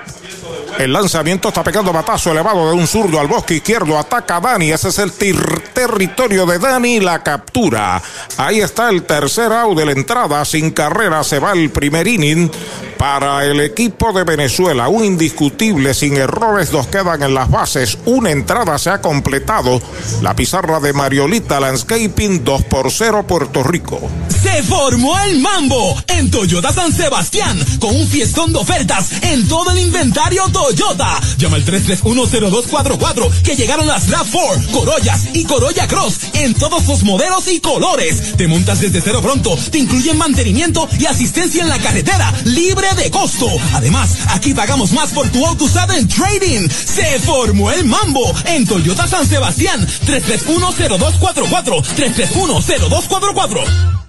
[0.77, 3.97] El lanzamiento está pegando batazo elevado de un zurdo al bosque izquierdo.
[3.97, 4.69] Ataca Dani.
[4.69, 6.99] Ese es el territorio de Dani.
[6.99, 7.99] La captura.
[8.37, 10.45] Ahí está el tercer out de la entrada.
[10.45, 12.51] Sin carrera se va el primer inning
[12.99, 14.89] para el equipo de Venezuela.
[14.89, 17.97] Un indiscutible, sin errores, dos quedan en las bases.
[18.03, 19.81] Una entrada se ha completado.
[20.21, 24.01] La pizarra de Mariolita Landscaping 2 por 0 Puerto Rico.
[24.43, 29.71] Se formó el mambo en Toyota San Sebastián con un fiestón de ofertas en todo
[29.71, 31.21] el inventario Toyota.
[31.37, 37.47] Llama al 3310244 que llegaron las RAV4, Corollas y Corolla Cross en todos los modelos
[37.47, 38.35] y colores.
[38.35, 43.11] Te montas desde cero pronto, te incluyen mantenimiento y asistencia en la carretera, libre de
[43.11, 43.47] costo.
[43.73, 46.67] Además, aquí pagamos más por tu auto usado en trading.
[46.69, 54.08] Se formó el mambo en Toyota San Sebastián 3310244 3310244.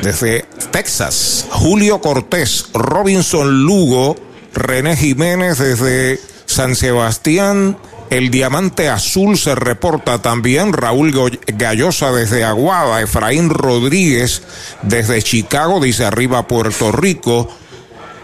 [0.02, 4.16] desde Texas, Julio Cortés, Robinson Lugo,
[4.54, 7.78] René Jiménez desde San Sebastián,
[8.10, 11.14] el diamante azul se reporta también, Raúl
[11.48, 14.44] Gallosa desde Aguada, Efraín Rodríguez
[14.84, 17.50] desde Chicago, dice arriba Puerto Rico,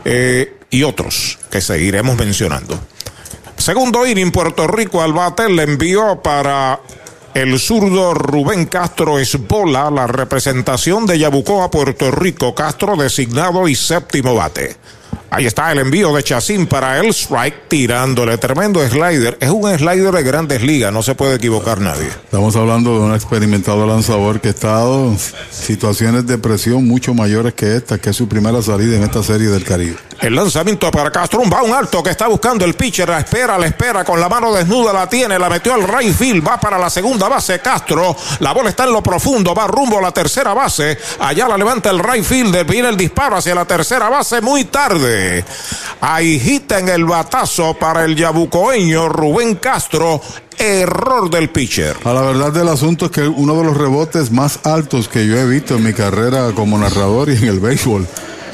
[0.05, 2.80] eh, y otros que seguiremos mencionando.
[3.57, 6.80] Segundo inning, Puerto Rico al bate le envió para
[7.34, 12.54] el zurdo Rubén Castro Esbola, la representación de Yabucoa, Puerto Rico.
[12.54, 14.76] Castro designado y séptimo bate.
[15.34, 19.38] Ahí está el envío de Chacín para el strike, tirándole tremendo slider.
[19.40, 22.08] Es un slider de grandes ligas, no se puede equivocar nadie.
[22.08, 25.18] Estamos hablando de un experimentado lanzador que ha estado en
[25.50, 29.48] situaciones de presión mucho mayores que esta, que es su primera salida en esta serie
[29.48, 29.96] del Caribe.
[30.20, 33.58] El lanzamiento para Castro, un va un alto que está buscando el pitcher, la espera,
[33.58, 36.78] la espera, con la mano desnuda la tiene, la metió al right field, va para
[36.78, 40.54] la segunda base Castro, la bola está en lo profundo, va rumbo a la tercera
[40.54, 44.66] base, allá la levanta el right field, viene el disparo hacia la tercera base muy
[44.66, 45.20] tarde.
[46.01, 50.22] Hay hit en el batazo para el yabucoeño Rubén Castro.
[50.57, 51.97] Error del pitcher.
[52.03, 55.36] A la verdad del asunto es que uno de los rebotes más altos que yo
[55.38, 58.07] he visto en mi carrera como narrador y en el béisbol.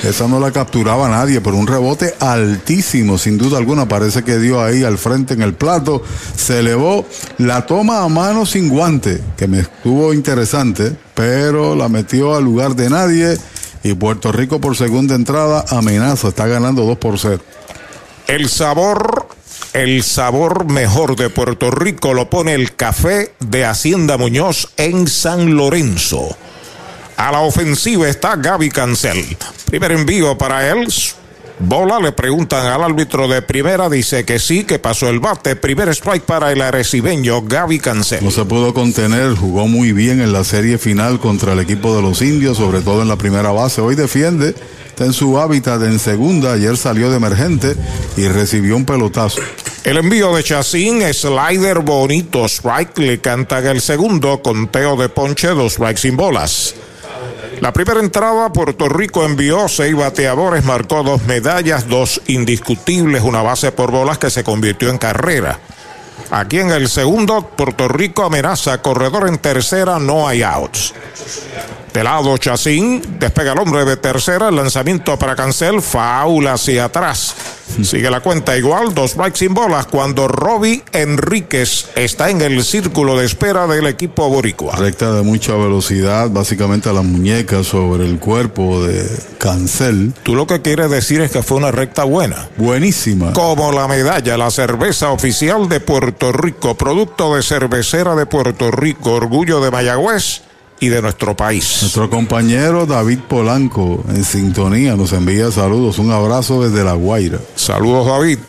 [0.03, 3.87] Esa no la capturaba nadie, pero un rebote altísimo, sin duda alguna.
[3.87, 6.03] Parece que dio ahí al frente en el plato.
[6.35, 7.05] Se elevó
[7.39, 12.75] la toma a mano sin guante, que me estuvo interesante, pero la metió al lugar
[12.75, 13.37] de nadie.
[13.83, 17.41] Y Puerto Rico por segunda entrada amenaza, está ganando 2 por 0.
[18.27, 19.27] El sabor,
[19.73, 25.55] el sabor mejor de Puerto Rico lo pone el café de Hacienda Muñoz en San
[25.55, 26.35] Lorenzo.
[27.15, 29.37] A la ofensiva está Gaby Cancel.
[29.65, 30.87] Primer envío para él.
[31.59, 35.55] Bola, le preguntan al árbitro de primera, dice que sí, que pasó el bate.
[35.55, 38.23] Primer strike para el arecibeño Gaby Cancel.
[38.23, 42.03] No se pudo contener, jugó muy bien en la serie final contra el equipo de
[42.03, 43.81] los indios, sobre todo en la primera base.
[43.81, 44.53] Hoy defiende,
[44.87, 46.53] está en su hábitat en segunda.
[46.53, 47.75] Ayer salió de emergente
[48.17, 49.41] y recibió un pelotazo.
[49.83, 55.73] El envío de Chacín, slider bonito, strike, le canta el segundo, conteo de ponche, dos
[55.73, 56.75] strikes sin bolas.
[57.61, 63.71] La primera entrada, Puerto Rico envió seis bateadores, marcó dos medallas, dos indiscutibles, una base
[63.71, 65.59] por bolas que se convirtió en carrera.
[66.29, 70.93] Aquí en el segundo, Puerto Rico amenaza, corredor en tercera, no hay outs.
[71.97, 77.33] De lado, Chacín, despega el hombre de tercera, el lanzamiento para Cancel, faula hacia atrás.
[77.81, 83.17] Sigue la cuenta igual, dos strikes sin bolas, cuando Robbie Enríquez está en el círculo
[83.17, 84.75] de espera del equipo boricua.
[84.75, 89.03] Recta de mucha velocidad, básicamente a la muñeca sobre el cuerpo de
[89.39, 90.13] Cancel.
[90.21, 92.47] Tú lo que quieres decir es que fue una recta buena.
[92.57, 93.33] Buenísima.
[93.33, 99.13] Como la medalla, la cerveza oficial de Puerto Rico, producto de cervecera de Puerto Rico,
[99.13, 100.43] orgullo de Mayagüez
[100.79, 101.79] y de nuestro país.
[101.81, 107.39] Nuestro compañero David Polanco en sintonía nos envía saludos, un abrazo desde La Guaira.
[107.55, 108.39] Saludos David.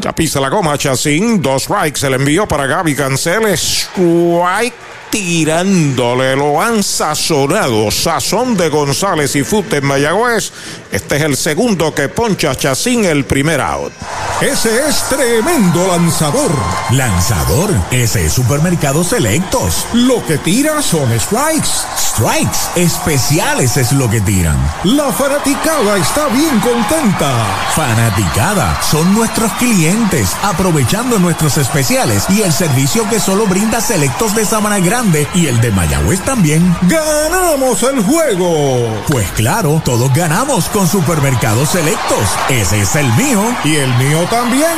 [0.00, 4.74] Ya pisa la goma, Chacín, dos strikes, se le envió para Gaby Cancel, strike
[5.14, 10.50] tirándole, lo han sazonado, sazón de González y Fute en Mayagüez.
[10.90, 13.92] Este es el segundo que poncha Chacín el primer out.
[14.40, 16.50] Ese es tremendo lanzador.
[16.90, 19.86] Lanzador, ese es Supermercados Selectos.
[19.92, 21.68] Lo que tira son strikes.
[21.96, 24.58] Strikes, especiales es lo que tiran.
[24.82, 27.46] La fanaticada está bien contenta.
[27.76, 34.44] Fanaticada, son nuestros clientes, aprovechando nuestros especiales y el servicio que solo brinda Selectos de
[34.44, 35.03] Sabana Grande
[35.34, 36.74] y el de Mayagüez también.
[36.82, 39.02] ¡Ganamos el juego!
[39.08, 42.30] Pues claro, todos ganamos con Supermercados Selectos.
[42.48, 43.42] Ese es el mío.
[43.64, 44.72] Y el mío también.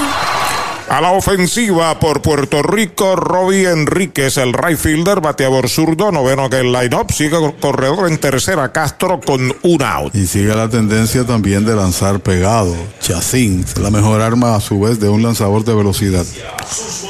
[0.89, 6.61] A la ofensiva por Puerto Rico, Robbie Enríquez, el right fielder, bateador zurdo, noveno que
[6.61, 10.15] el line-up, sigue corredor en tercera, Castro con un out.
[10.15, 12.77] Y sigue la tendencia también de lanzar pegado.
[13.01, 16.25] Chacín, la mejor arma a su vez de un lanzador de velocidad.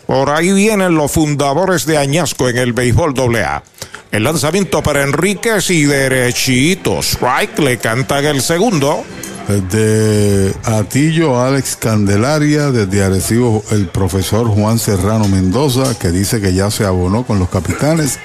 [0.06, 3.64] por ahí vienen los fundadores de Añasco en el béisbol AA.
[4.12, 7.00] El lanzamiento para Enríquez y derechito.
[7.00, 9.06] Strike le cantan el segundo.
[9.48, 16.70] Desde Atillo, Alex Candelaria, desde Arecibo, el profesor Juan Serrano Mendoza, que dice que ya
[16.70, 18.20] se abonó con los capitanes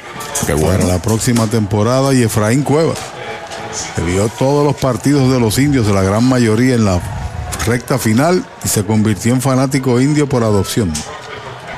[0.60, 2.94] para la próxima temporada, y Efraín Cueva,
[3.94, 7.00] que vio todos los partidos de los indios, la gran mayoría en la
[7.64, 10.92] recta final, y se convirtió en fanático indio por adopción.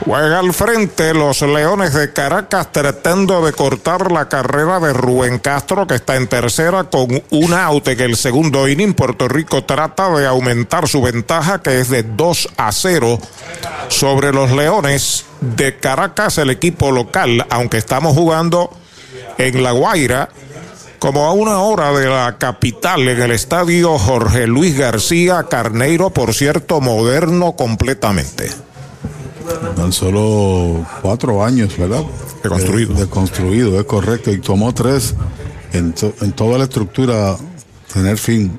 [0.05, 5.87] Juega al frente los Leones de Caracas tratando de cortar la carrera de Rubén Castro
[5.87, 8.95] que está en tercera con un out en el segundo inning.
[8.95, 13.19] Puerto Rico trata de aumentar su ventaja que es de 2 a 0
[13.89, 18.71] sobre los Leones de Caracas, el equipo local, aunque estamos jugando
[19.37, 20.29] en La Guaira
[20.99, 26.35] como a una hora de la capital en el estadio Jorge Luis García Carneiro, por
[26.35, 28.68] cierto, moderno completamente.
[29.77, 32.03] Tan solo cuatro años, ¿verdad?
[32.43, 32.95] De construido.
[32.95, 34.31] De, de construido, es correcto.
[34.31, 35.15] Y tomó tres
[35.73, 37.37] en, to, en toda la estructura
[37.93, 38.59] tener fin.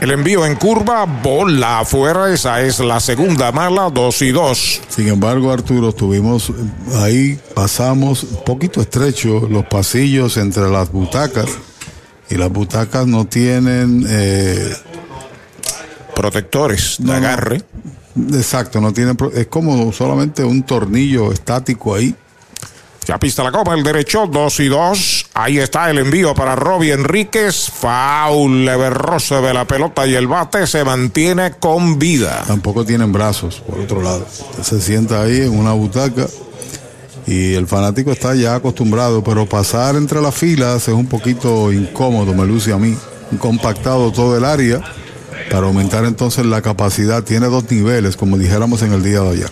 [0.00, 4.80] El envío en curva, bola afuera, esa es la segunda mala, dos y dos.
[4.88, 6.52] Sin embargo, Arturo, estuvimos
[6.96, 11.46] ahí, pasamos un poquito estrecho los pasillos entre las butacas
[12.28, 14.74] y las butacas no tienen eh,
[16.14, 17.62] protectores de no, agarre.
[18.16, 22.14] Exacto, no tiene, es como solamente un tornillo estático ahí
[23.06, 25.26] Ya pista la copa, el derecho, 2 y 2.
[25.34, 27.70] Ahí está el envío para Robbie Enríquez.
[27.70, 32.42] Foul, Leverroso de la pelota y el bate se mantiene con vida.
[32.46, 34.26] Tampoco tienen brazos, por otro lado.
[34.62, 36.26] Se sienta ahí en una butaca
[37.26, 42.34] y el fanático está ya acostumbrado, pero pasar entre las filas es un poquito incómodo,
[42.34, 42.96] me luce a mí.
[43.38, 44.80] Compactado todo el área
[45.50, 47.22] para aumentar entonces la capacidad.
[47.22, 49.50] Tiene dos niveles, como dijéramos en el día de ayer.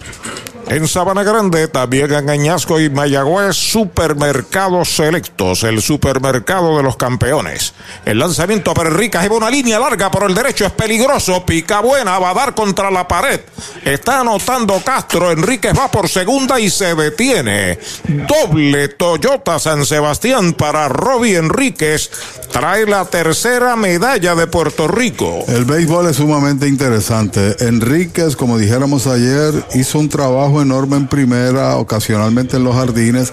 [0.69, 7.75] En Sabana Grande, también en Añasco y Mayagüez, supermercados selectos, el supermercado de los campeones.
[8.05, 12.19] El lanzamiento para Enrique lleva una línea larga por el derecho, es peligroso, pica buena,
[12.19, 13.41] va a dar contra la pared.
[13.85, 17.79] Está anotando Castro, Enríquez va por segunda y se detiene.
[18.09, 22.11] Doble Toyota San Sebastián para Robbie Enríquez,
[22.51, 25.45] trae la tercera medalla de Puerto Rico.
[25.49, 27.57] El béisbol es sumamente interesante.
[27.61, 33.33] Enríquez, como dijéramos ayer, hizo un trabajo enorme en primera, ocasionalmente en los jardines.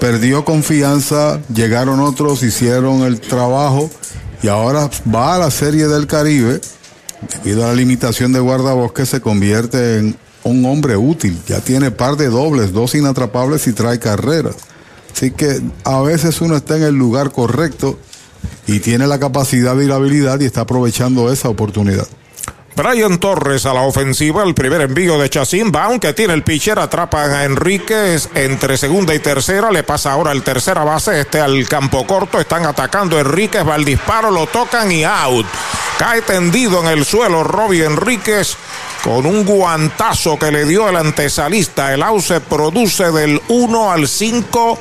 [0.00, 3.90] Perdió confianza, llegaron otros, hicieron el trabajo
[4.42, 6.60] y ahora va a la Serie del Caribe.
[7.44, 11.38] Debido a la limitación de guardabosque se convierte en un hombre útil.
[11.46, 14.56] Ya tiene par de dobles, dos inatrapables y trae carreras.
[15.12, 17.98] Así que a veces uno está en el lugar correcto
[18.66, 22.06] y tiene la capacidad y la habilidad y está aprovechando esa oportunidad.
[22.76, 26.78] Brian Torres a la ofensiva, el primer envío de Chacín, va aunque tiene el pitcher,
[26.78, 31.68] atrapa a Enríquez entre segunda y tercera, le pasa ahora el tercera base, este al
[31.68, 35.46] campo corto, están atacando Enríquez, va al disparo, lo tocan y out.
[35.98, 38.56] Cae tendido en el suelo Robbie Enríquez
[39.04, 41.92] con un guantazo que le dio el antesalista.
[41.92, 44.78] El out se produce del 1 al 5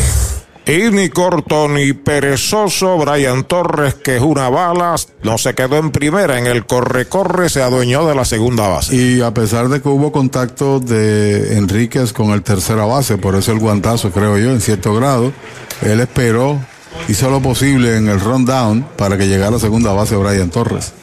[0.67, 5.91] Y ni corto ni perezoso, Brian Torres, que es una bala, no se quedó en
[5.91, 8.97] primera, en el corre-corre se adueñó de la segunda base.
[8.97, 13.53] Y a pesar de que hubo contacto de Enríquez con el tercera base, por eso
[13.53, 15.35] el guantazo, creo yo, en cierto grado,
[15.83, 16.59] él esperó,
[17.09, 20.95] hizo lo posible en el rundown para que llegara a segunda base Brian Torres.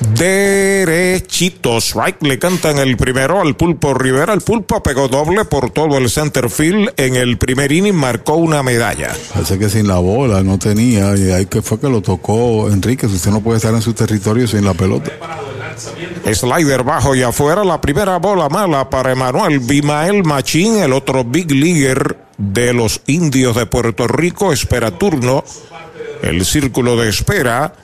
[0.00, 4.32] Derechito, strike le cantan el primero al Pulpo Rivera.
[4.32, 6.94] El Pulpo pegó doble por todo el center field.
[6.96, 9.14] En el primer inning marcó una medalla.
[9.34, 11.14] Parece que sin la bola no tenía.
[11.16, 13.06] Y ahí que fue que lo tocó Enrique.
[13.06, 15.10] Usted no puede estar en su territorio sin la pelota.
[16.32, 17.62] Slider bajo y afuera.
[17.62, 23.54] La primera bola mala para Emanuel Bimael Machín, el otro big leaguer de los indios
[23.54, 24.50] de Puerto Rico.
[24.50, 25.44] Espera turno.
[26.22, 27.74] El círculo de espera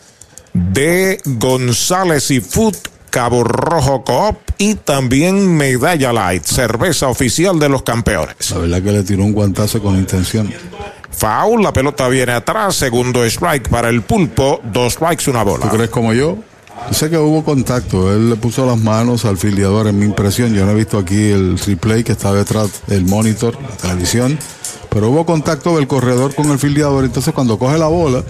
[0.57, 2.77] de González y Food,
[3.11, 8.51] Cabo Rojo Coop y también Medalla Light, cerveza oficial de los campeones.
[8.51, 10.51] La verdad que le tiró un guantazo con intención.
[11.11, 15.69] Foul, la pelota viene atrás, segundo strike para el pulpo, dos strikes, una bola.
[15.69, 16.39] ¿Tú crees como yo?
[16.89, 20.55] Yo sé que hubo contacto, él le puso las manos al filiador en mi impresión,
[20.55, 24.39] yo no he visto aquí el replay que está detrás del monitor, la televisión,
[24.91, 28.23] pero hubo contacto del corredor con el filiador, entonces cuando coge la bola,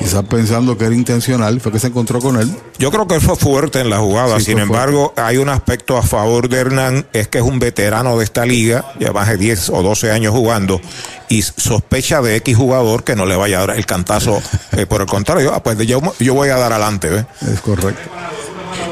[0.00, 2.50] quizás pensando que era intencional, fue que se encontró con él.
[2.78, 6.02] Yo creo que fue fuerte en la jugada, Sí, sin embargo, hay un aspecto a
[6.02, 9.70] favor de Hernán, es que es un veterano de esta liga, ya más de 10
[9.70, 10.80] o 12 años jugando,
[11.28, 14.42] y sospecha de X jugador que no le vaya a dar el cantazo,
[14.72, 17.14] eh, por el contrario, ah, pues yo, yo voy a dar adelante.
[17.14, 17.26] ¿eh?
[17.52, 18.10] Es correcto.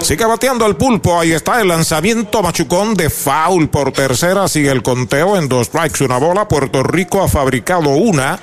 [0.03, 1.19] Sigue bateando el pulpo.
[1.19, 4.47] Ahí está el lanzamiento machucón de foul por tercera.
[4.47, 6.47] Sigue el conteo en dos strikes, una bola.
[6.47, 8.39] Puerto Rico ha fabricado una.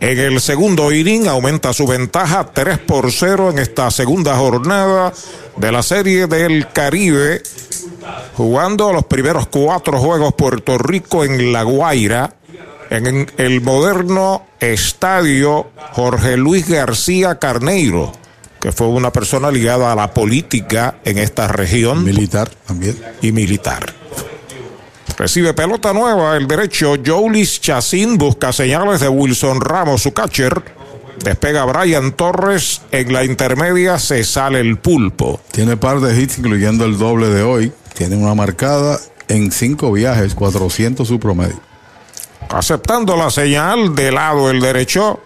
[0.00, 5.12] En el segundo inning aumenta su ventaja 3 por 0 en esta segunda jornada
[5.56, 7.42] de la Serie del Caribe.
[8.36, 12.34] Jugando los primeros cuatro juegos Puerto Rico en La Guaira.
[12.90, 18.12] En el moderno estadio Jorge Luis García Carneiro
[18.64, 22.02] que fue una persona ligada a la política en esta región.
[22.02, 22.98] Militar también.
[23.20, 23.92] Y militar.
[25.16, 30.62] Recibe pelota nueva, el derecho Joulis Chacín busca señales de Wilson Ramos, su catcher.
[31.22, 35.40] Despega Brian Torres, en la intermedia se sale el pulpo.
[35.52, 37.72] Tiene par de hits, incluyendo el doble de hoy.
[37.94, 38.98] Tiene una marcada
[39.28, 41.60] en cinco viajes, 400 su promedio.
[42.48, 45.20] Aceptando la señal de lado el derecho.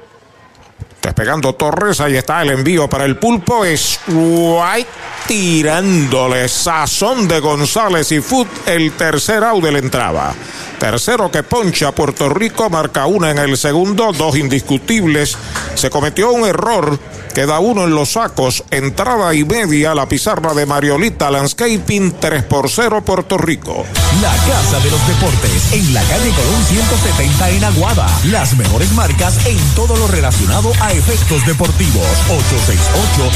[1.03, 3.65] Despegando Torres, ahí está el envío para el pulpo.
[3.65, 4.91] Es White
[5.27, 8.49] tirándole sazón de González y Foot.
[8.67, 10.35] El tercer out de la.
[10.79, 15.37] Tercero que poncha Puerto Rico, marca una en el segundo, dos indiscutibles.
[15.75, 16.99] Se cometió un error,
[17.39, 22.68] queda uno en los sacos, entrada y media, la pizarra de Mariolita Landscaping, 3 por
[22.68, 23.86] 0 Puerto Rico.
[24.20, 28.09] La Casa de los Deportes, en la calle Colón 170 en Aguada.
[28.24, 32.09] Las mejores marcas en todo lo relacionado a efectos deportivos.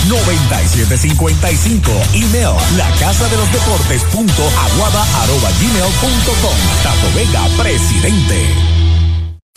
[0.08, 1.78] 868-9755.
[2.14, 6.58] Email, la casa de los deportes punto aguada arroba gmail punto com.
[6.82, 8.91] Tato Vega, presidente.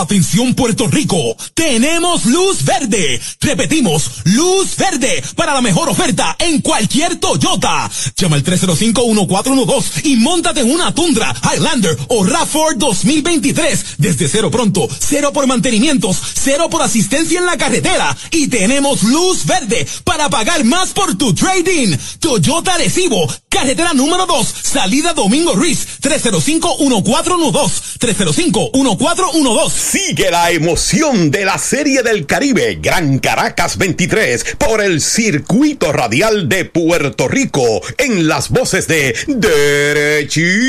[0.00, 3.20] Atención Puerto Rico, tenemos luz verde.
[3.40, 7.90] Repetimos, luz verde para la mejor oferta en cualquier Toyota.
[8.16, 13.84] Llama al 305-1412 y montate en una Tundra, Highlander o RAV4 2023.
[13.98, 18.16] Desde cero pronto, cero por mantenimientos, cero por asistencia en la carretera.
[18.30, 21.96] Y tenemos luz verde para pagar más por tu trading.
[22.20, 27.98] Toyota Recibo, carretera número 2, salida Domingo Ruiz, 305-1412.
[27.98, 29.87] 305-1412.
[29.90, 36.46] Sigue la emoción de la Serie del Caribe Gran Caracas 23 por el circuito radial
[36.46, 40.60] de Puerto Rico en las voces de Derechito,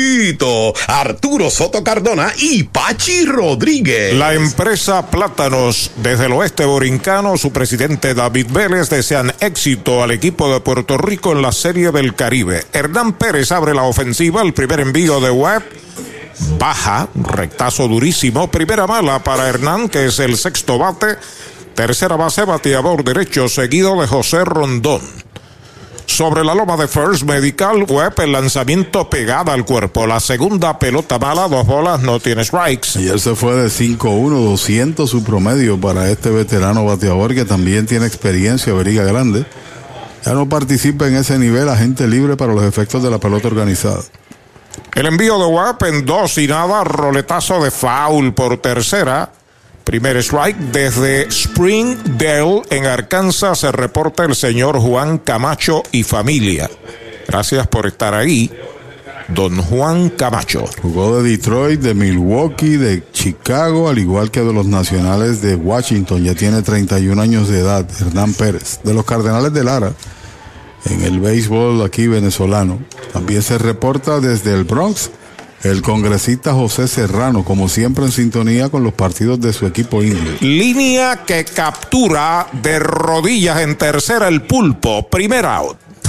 [0.86, 4.14] Arturo Soto Cardona y Pachi Rodríguez.
[4.14, 10.50] La empresa Plátanos desde el oeste borincano, su presidente David Vélez desean éxito al equipo
[10.50, 12.64] de Puerto Rico en la Serie del Caribe.
[12.72, 15.64] Hernán Pérez abre la ofensiva, el primer envío de Webb
[16.58, 21.16] baja, rectazo durísimo, primera mala para Hernán, que es el sexto bate,
[21.74, 25.00] tercera base, bateador derecho, seguido de José Rondón.
[26.06, 30.08] Sobre la loma de First Medical, Web, el lanzamiento pegada al cuerpo.
[30.08, 32.98] La segunda pelota mala, dos bolas, no tiene strikes.
[32.98, 38.06] Ayer se fue de 5-1, 200 su promedio para este veterano bateador que también tiene
[38.06, 39.46] experiencia, veriga grande.
[40.26, 44.02] Ya no participa en ese nivel, agente libre para los efectos de la pelota organizada.
[45.00, 49.32] El envío de Wap en dos y nada, roletazo de foul por tercera.
[49.82, 56.68] Primer strike desde Springdale en Arkansas se reporta el señor Juan Camacho y familia.
[57.26, 58.52] Gracias por estar ahí.
[59.28, 60.66] Don Juan Camacho.
[60.82, 66.22] Jugó de Detroit, de Milwaukee, de Chicago, al igual que de los nacionales de Washington.
[66.24, 68.80] Ya tiene 31 años de edad, Hernán Pérez.
[68.84, 69.94] De los Cardenales de Lara
[70.84, 72.78] en el béisbol aquí venezolano.
[73.12, 75.10] También se reporta desde el Bronx
[75.62, 80.32] el congresista José Serrano, como siempre en sintonía con los partidos de su equipo indio.
[80.40, 85.76] Línea que captura de rodillas en tercera el pulpo, primer out.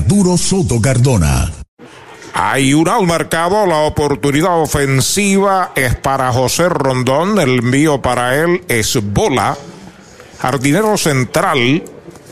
[0.00, 1.52] Arturo Soto Cardona.
[2.32, 8.64] Hay un out marcado, la oportunidad ofensiva es para José Rondón, el envío para él
[8.66, 9.58] es bola.
[10.38, 11.84] Jardinero central,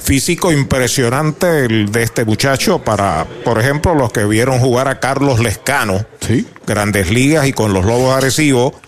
[0.02, 5.38] físico impresionante el de este muchacho para, por ejemplo, los que vieron jugar a Carlos
[5.38, 6.46] Lescano, ¿Sí?
[6.66, 8.80] grandes ligas y con los Lobos Arecibo,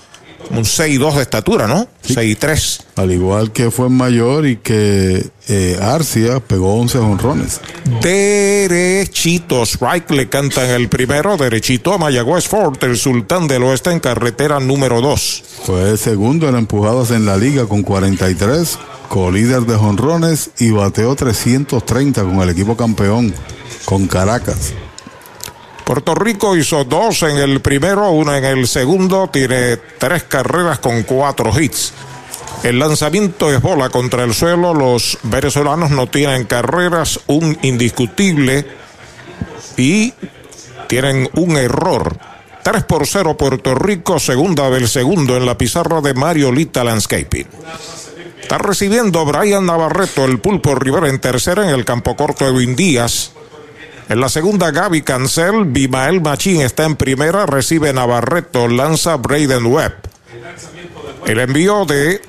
[0.51, 1.87] un 6-2 de estatura, ¿no?
[2.07, 2.81] 6-3.
[2.97, 7.61] Al igual que fue mayor y que eh, Arcia pegó 11 honrones.
[8.01, 14.01] Derechito, strike le cantan el primero, derechito a Mayagüez Fort, el sultán del oeste en
[14.01, 15.43] carretera número 2.
[15.65, 18.79] Fue el segundo en empujadas en la liga con 43,
[19.09, 23.35] colíder de jonrones y bateó 330 con el equipo campeón,
[23.85, 24.73] con Caracas.
[25.91, 31.03] Puerto Rico hizo dos en el primero, una en el segundo, tiene tres carreras con
[31.03, 31.93] cuatro hits.
[32.63, 34.73] El lanzamiento es bola contra el suelo.
[34.73, 38.65] Los venezolanos no tienen carreras, un indiscutible
[39.77, 40.15] y
[40.87, 42.17] tienen un error.
[42.63, 47.49] 3 por 0 Puerto Rico, segunda del segundo en la pizarra de Mario Lita Landscaping.
[48.41, 53.33] Está recibiendo Brian Navarreto, el pulpo Rivera en tercera en el campo corto Edwin Díaz.
[54.11, 59.95] En la segunda, Gaby Cancel, Bimael Machín está en primera, recibe Navarreto, lanza Braden Webb.
[61.27, 62.21] El envío de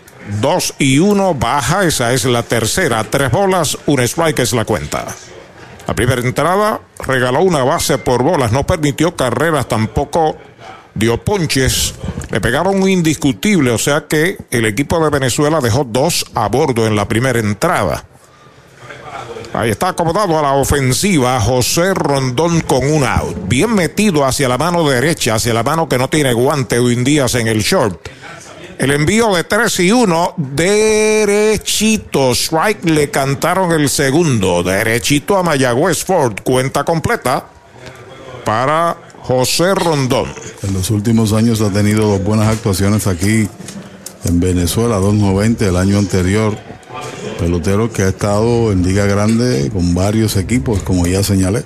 [0.42, 3.04] 2 y 1 baja, esa es la tercera.
[3.06, 5.08] Tres bolas, un strike es la cuenta.
[5.88, 10.38] La primera entrada regaló una base por bolas, no permitió carreras, tampoco
[10.94, 11.96] dio ponches.
[12.30, 16.86] Le pegaron un indiscutible, o sea que el equipo de Venezuela dejó dos a bordo
[16.86, 18.06] en la primera entrada.
[19.54, 23.36] Ahí está acomodado a la ofensiva José Rondón con un out.
[23.48, 27.04] Bien metido hacia la mano derecha, hacia la mano que no tiene guante hoy en
[27.04, 28.08] día en el short.
[28.78, 32.32] El envío de 3 y 1, derechito.
[32.32, 34.64] Strike le cantaron el segundo.
[34.64, 36.40] Derechito a Mayagüez Ford.
[36.44, 37.46] Cuenta completa
[38.44, 40.34] para José Rondón.
[40.64, 43.48] En los últimos años ha tenido dos buenas actuaciones aquí
[44.24, 46.58] en Venezuela, 2.90 el año anterior.
[47.40, 51.64] Pelotero que ha estado en Liga Grande con varios equipos, como ya señalé.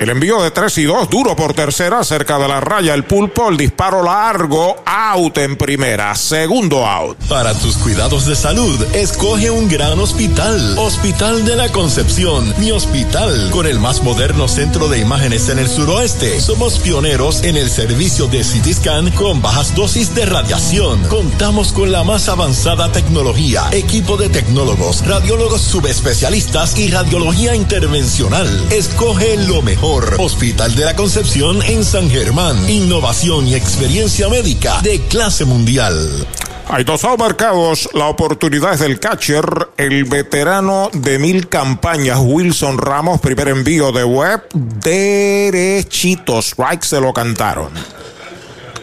[0.00, 3.50] El envío de 3 y 2, duro por tercera, cerca de la raya el pulpo,
[3.50, 7.16] el disparo largo, out en primera, segundo out.
[7.28, 10.76] Para tus cuidados de salud, escoge un gran hospital.
[10.78, 15.68] Hospital de la Concepción, mi hospital, con el más moderno centro de imágenes en el
[15.68, 16.40] suroeste.
[16.40, 21.00] Somos pioneros en el servicio de CT scan con bajas dosis de radiación.
[21.04, 28.48] Contamos con la más avanzada tecnología, equipo de tecnólogos, radiólogos subespecialistas y radiología intervencional.
[28.70, 30.16] Escoge lo mejor.
[30.18, 32.68] Hospital de la Concepción en San Germán.
[32.68, 36.26] Innovación y experiencia médica de clase mundial.
[36.68, 37.88] Hay dos marcados.
[37.92, 39.44] La oportunidad es del catcher,
[39.76, 43.20] el veterano de mil campañas, Wilson Ramos.
[43.20, 44.42] Primer envío de web.
[44.54, 46.38] Derechito.
[46.40, 47.72] Strike se lo cantaron.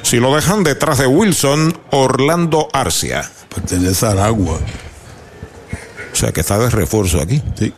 [0.04, 3.30] Si lo dejan detrás de Wilson, Orlando Arcia.
[3.54, 4.60] Pertenece a Aragua.
[6.12, 7.42] O sea que está de refuerzo aquí.
[7.58, 7.74] Sí.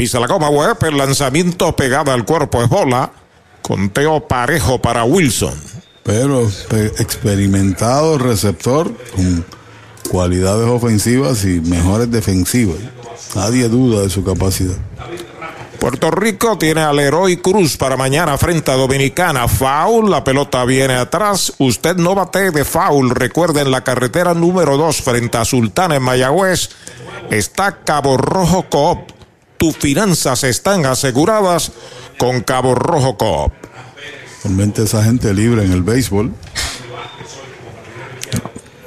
[0.00, 3.12] Pisa la goma web, el lanzamiento pegada al cuerpo es bola.
[3.60, 5.52] Conteo parejo para Wilson.
[6.02, 6.50] Pero
[6.98, 9.44] experimentado receptor con
[10.10, 12.78] cualidades ofensivas y mejores defensivas.
[13.34, 14.74] Nadie duda de su capacidad.
[15.78, 19.48] Puerto Rico tiene al Heroi Cruz para mañana frente a Dominicana.
[19.48, 21.52] Foul, la pelota viene atrás.
[21.58, 23.10] Usted no bate de foul.
[23.10, 26.70] Recuerden la carretera número 2 frente a Sultana en Mayagüez.
[27.28, 29.19] Está Cabo Rojo Coop
[29.60, 31.70] tus finanzas están aseguradas
[32.18, 33.52] con Cabo Rojo Coop.
[34.42, 36.32] Realmente esa gente libre en el béisbol.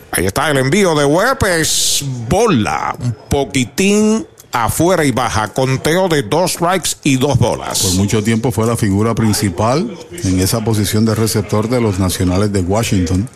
[0.09, 6.23] Ahí está el envío de web, es bola, un poquitín afuera y baja, conteo de
[6.23, 7.83] dos strikes y dos bolas.
[7.83, 12.51] Por mucho tiempo fue la figura principal en esa posición de receptor de los Nacionales
[12.51, 13.29] de Washington.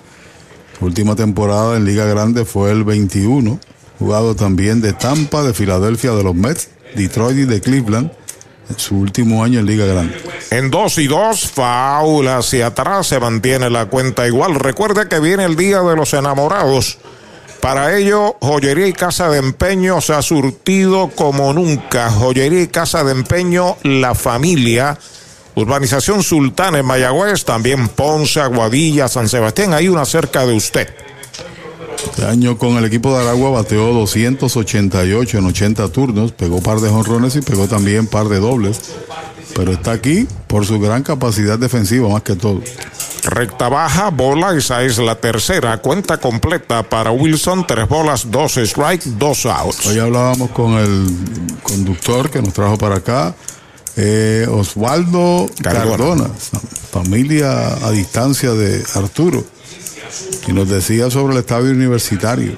[0.82, 3.60] última temporada en Liga Grande fue el 21,
[4.00, 8.12] jugado también de Tampa, de Filadelfia, de los Mets Detroit y de Cleveland
[8.70, 10.18] en su último año en Liga Grande.
[10.52, 14.56] En dos y dos, faula hacia atrás, se mantiene la cuenta igual.
[14.56, 16.98] Recuerde que viene el Día de los Enamorados.
[17.62, 22.10] Para ello, Joyería y Casa de Empeño se ha surtido como nunca.
[22.12, 24.98] Joyería y Casa de Empeño, la familia.
[25.56, 29.74] Urbanización Sultana en Mayagüez, también Ponce, Aguadilla, San Sebastián.
[29.74, 30.88] Hay una cerca de usted.
[32.04, 36.90] Este año con el equipo de Aragua bateó 288 en 80 turnos, pegó par de
[36.90, 38.80] jonrones y pegó también par de dobles.
[39.56, 42.62] Pero está aquí por su gran capacidad defensiva más que todo.
[43.24, 45.78] Recta baja, bola, esa es la tercera.
[45.80, 49.88] Cuenta completa para Wilson, tres bolas, dos strikes, dos outs.
[49.88, 51.08] Hoy hablábamos con el
[51.64, 53.36] conductor que nos trajo para acá,
[53.96, 56.30] eh, Osvaldo Cardona,
[56.92, 59.57] familia a distancia de Arturo
[60.48, 62.58] y nos decía sobre el estadio universitario.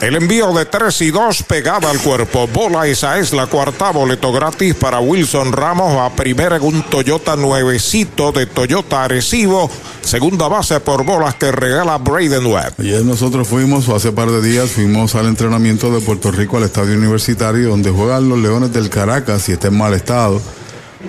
[0.00, 2.48] El envío de 3 y 2 pegada al cuerpo.
[2.48, 7.36] Bola, esa es la cuarta boleto gratis para Wilson Ramos a primera en un Toyota
[7.36, 9.70] nuevecito de Toyota Arecibo.
[10.00, 12.74] Segunda base por bolas que regala Braden Webb.
[12.78, 16.62] Ayer nosotros fuimos, o hace par de días, fuimos al entrenamiento de Puerto Rico al
[16.62, 20.40] estadio universitario donde juegan los Leones del Caracas y está en mal estado.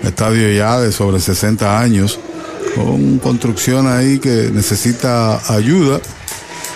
[0.03, 2.19] Estadio ya de sobre 60 años
[2.75, 5.99] con construcción ahí que necesita ayuda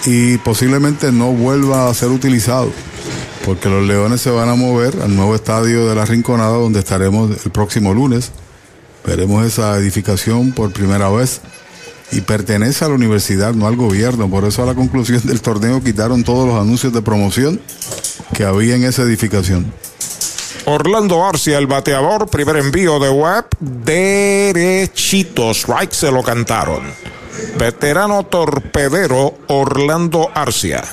[0.05, 2.71] y posiblemente no vuelva a ser utilizado,
[3.45, 7.31] porque los Leones se van a mover al nuevo estadio de la Rinconada donde estaremos
[7.45, 8.31] el próximo lunes.
[9.05, 11.41] Veremos esa edificación por primera vez
[12.11, 14.29] y pertenece a la universidad, no al gobierno.
[14.29, 17.59] Por eso a la conclusión del torneo quitaron todos los anuncios de promoción
[18.33, 19.71] que había en esa edificación.
[20.65, 26.91] Orlando Arcia, el bateador, primer envío de web, derechito, strike se lo cantaron.
[27.57, 30.83] Veterano torpedero Orlando Arcia.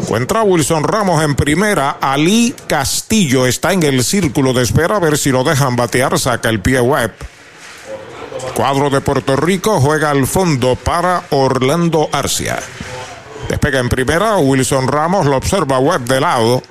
[0.00, 1.98] Encuentra Wilson Ramos en primera.
[2.00, 6.18] Ali Castillo está en el círculo de espera a ver si lo dejan batear.
[6.18, 7.12] Saca el pie web.
[8.54, 12.58] Cuadro de Puerto Rico juega al fondo para Orlando Arcia.
[13.48, 14.36] Despega en primera.
[14.36, 16.62] Wilson Ramos lo observa web de lado.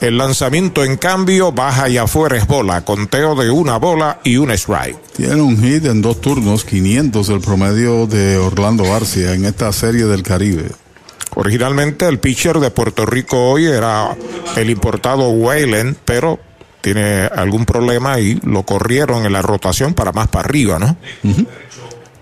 [0.00, 2.84] El lanzamiento en cambio baja y afuera es bola.
[2.84, 4.98] Conteo de una bola y un strike.
[5.16, 10.04] Tiene un hit en dos turnos, 500 el promedio de Orlando Arcia en esta serie
[10.04, 10.70] del Caribe.
[11.34, 14.16] Originalmente el pitcher de Puerto Rico hoy era
[14.56, 16.38] el importado Whalen, pero
[16.80, 20.96] tiene algún problema y lo corrieron en la rotación para más para arriba, ¿no?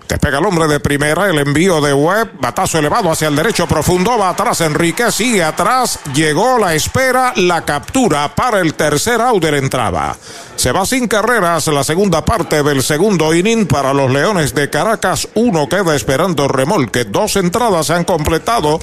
[0.07, 4.17] Despega el hombre de primera, el envío de Webb, batazo elevado hacia el derecho profundo,
[4.17, 9.51] va atrás Enrique, sigue atrás, llegó la espera, la captura para el tercer out de
[9.51, 10.15] la entrada.
[10.55, 15.27] Se va sin carreras la segunda parte del segundo inning para los Leones de Caracas.
[15.35, 17.03] Uno queda esperando remolque.
[17.03, 18.79] Dos entradas se han completado.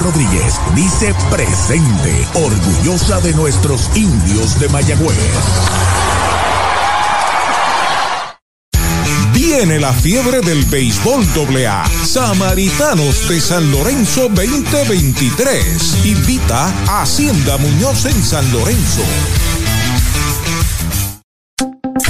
[0.00, 5.16] Rodríguez dice presente, orgullosa de nuestros indios de Mayagüez.
[9.32, 11.24] Viene la fiebre del béisbol
[11.66, 11.84] AA.
[12.04, 16.04] Samaritanos de San Lorenzo 2023.
[16.04, 19.02] Invita a Hacienda Muñoz en San Lorenzo.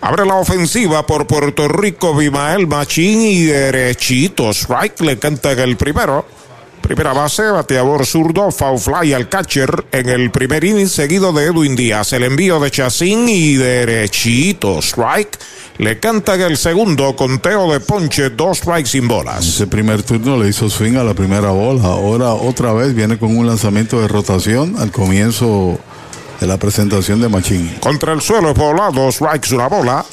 [0.00, 4.50] Abre la ofensiva por Puerto Rico, Bimael Machín y derechito.
[4.50, 6.26] Strike le canta el primero.
[6.80, 11.76] Primera base, bateador zurdo, foul fly al catcher en el primer inning, seguido de Edwin
[11.76, 12.12] Díaz.
[12.12, 14.80] El envío de Chacín y derechito.
[14.80, 15.38] Strike
[15.78, 19.46] le canta el segundo, conteo de ponche, dos strikes sin bolas.
[19.46, 21.84] Ese primer turno le hizo swing a la primera bola.
[21.84, 25.78] Ahora otra vez viene con un lanzamiento de rotación al comienzo
[26.40, 27.76] de la presentación de Machín.
[27.80, 30.04] Contra el suelo poblado, strikes una bola.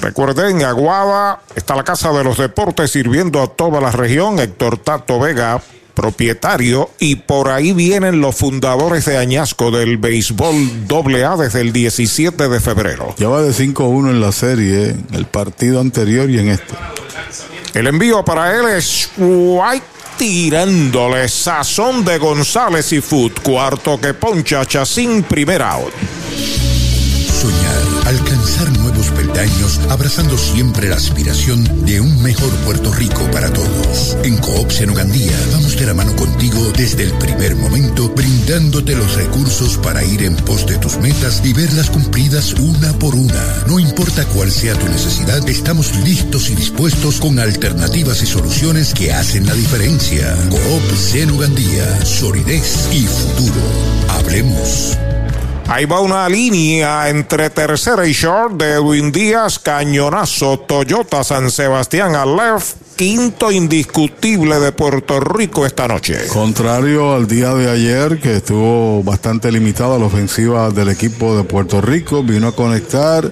[0.00, 4.38] Recuerden, Aguada está la Casa de los Deportes sirviendo a toda la región.
[4.38, 5.60] Héctor Tato Vega,
[5.94, 12.48] propietario, y por ahí vienen los fundadores de Añasco del béisbol AA desde el 17
[12.48, 13.14] de febrero.
[13.18, 16.74] Ya va de 5-1 en la serie, en el partido anterior y en este.
[17.74, 19.84] El envío para él es White
[20.16, 23.40] tirándole sazón de González y Foot.
[23.40, 25.92] Cuarto que poncha Chacín, primer out.
[27.40, 28.59] soñar, alcanzar
[29.30, 34.16] peldaños, abrazando siempre la aspiración de un mejor Puerto Rico para todos.
[34.22, 39.76] En Coop Senogandía vamos de la mano contigo desde el primer momento, brindándote los recursos
[39.78, 43.64] para ir en pos de tus metas y verlas cumplidas una por una.
[43.66, 49.12] No importa cuál sea tu necesidad, estamos listos y dispuestos con alternativas y soluciones que
[49.12, 50.36] hacen la diferencia.
[50.50, 53.60] Coop Senogandía, solidez y futuro.
[54.08, 54.96] Hablemos.
[55.72, 62.16] Ahí va una línea entre tercera y short de Edwin Díaz, cañonazo, Toyota San Sebastián
[62.16, 66.26] al left, quinto indiscutible de Puerto Rico esta noche.
[66.26, 71.80] Contrario al día de ayer, que estuvo bastante limitada la ofensiva del equipo de Puerto
[71.80, 73.30] Rico, vino a conectar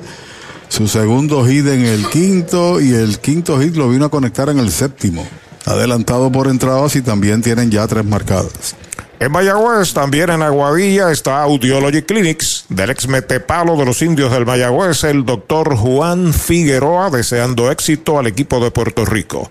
[0.68, 4.60] su segundo hit en el quinto y el quinto hit lo vino a conectar en
[4.60, 5.26] el séptimo.
[5.64, 8.76] Adelantado por entradas y también tienen ya tres marcadas.
[9.20, 14.46] En Mayagüez, también en Aguadilla, está Audiology Clinics, del ex metepalo de los indios del
[14.46, 19.48] Mayagüez, el doctor Juan Figueroa, deseando éxito al equipo de Puerto Rico.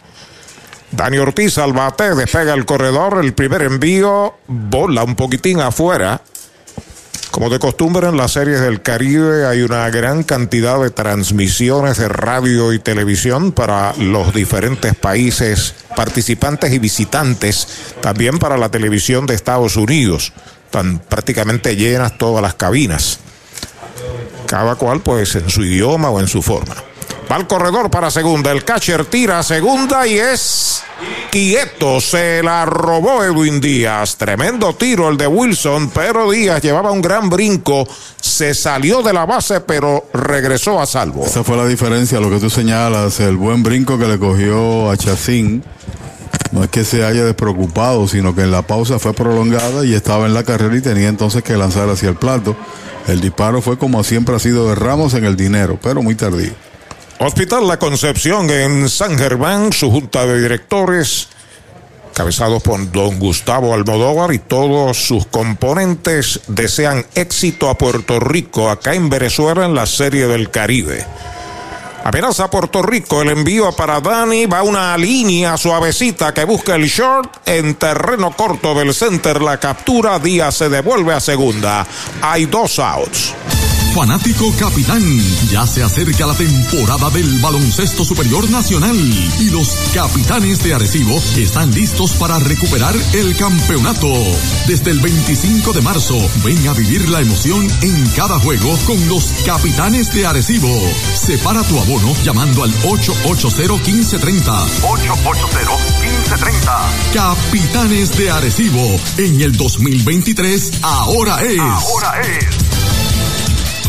[0.91, 6.21] Dani Ortiz al bate, despega el corredor, el primer envío, bola un poquitín afuera.
[7.31, 12.07] Como de costumbre en las series del Caribe hay una gran cantidad de transmisiones de
[12.07, 17.67] radio y televisión para los diferentes países participantes y visitantes,
[18.01, 20.33] también para la televisión de Estados Unidos.
[20.65, 23.19] Están prácticamente llenas todas las cabinas.
[24.47, 26.75] Cada cual pues en su idioma o en su forma.
[27.29, 28.51] Va al corredor para segunda.
[28.51, 30.83] El catcher tira segunda y es
[31.29, 31.99] quieto.
[31.99, 34.15] Se la robó Edwin Díaz.
[34.15, 37.87] Tremendo tiro el de Wilson, pero Díaz llevaba un gran brinco.
[38.21, 41.25] Se salió de la base, pero regresó a salvo.
[41.25, 44.95] Esa fue la diferencia, lo que tú señalas, el buen brinco que le cogió a
[44.95, 45.63] Chacín.
[46.51, 50.27] No es que se haya despreocupado, sino que en la pausa fue prolongada y estaba
[50.27, 52.55] en la carrera y tenía entonces que lanzar hacia el plato.
[53.07, 56.53] El disparo fue como siempre ha sido de Ramos en el dinero, pero muy tardío.
[57.19, 61.29] Hospital La Concepción en San Germán, su junta de directores,
[62.13, 68.93] cabezados por don Gustavo Almodóvar y todos sus componentes desean éxito a Puerto Rico, acá
[68.93, 71.03] en Venezuela en la Serie del Caribe.
[72.03, 76.85] Apenas a Puerto Rico, el envío para Dani va una línea suavecita que busca el
[76.85, 79.41] short en terreno corto del center.
[79.41, 81.85] La captura, Díaz se devuelve a segunda.
[82.21, 83.33] Hay dos outs.
[83.97, 85.01] Fanático Capitán,
[85.49, 88.95] ya se acerca la temporada del baloncesto superior nacional
[89.39, 94.07] y los capitanes de Arecibo están listos para recuperar el campeonato.
[94.67, 99.33] Desde el 25 de marzo, ven a vivir la emoción en cada juego con los
[99.47, 100.79] capitanes de Arecibo.
[101.15, 104.43] Separa tu abono llamando al 880-1530.
[104.83, 107.13] 880-1530.
[107.15, 111.59] Capitanes de Arecibo, en el 2023, ahora es.
[111.59, 113.06] Ahora es.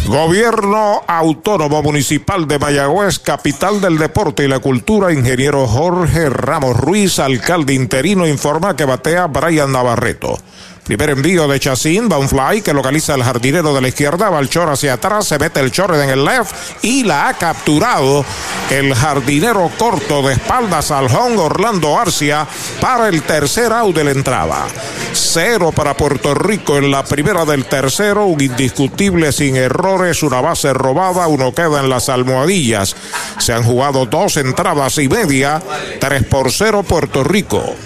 [0.08, 7.18] Gobierno Autónomo Municipal de Mayagüez, capital del deporte y la cultura, ingeniero Jorge Ramos Ruiz,
[7.18, 10.38] alcalde interino, informa que batea Brian Navarreto.
[10.88, 14.48] Primer envío de Chacín, va fly que localiza el jardinero de la izquierda, va el
[14.48, 16.50] hacia atrás, se mete el chorre en el left
[16.80, 18.24] y la ha capturado
[18.70, 22.46] el jardinero corto de espaldas al home Orlando Arcia
[22.80, 24.66] para el tercer out de la entrada.
[25.12, 30.72] Cero para Puerto Rico en la primera del tercero, un indiscutible sin errores, una base
[30.72, 32.96] robada, uno queda en las almohadillas.
[33.36, 35.60] Se han jugado dos entradas y media,
[36.00, 37.76] tres por cero Puerto Rico.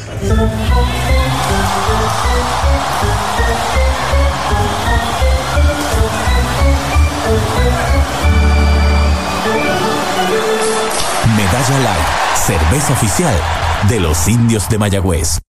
[12.35, 13.35] Cerveza oficial
[13.89, 15.52] de los indios de Mayagüez.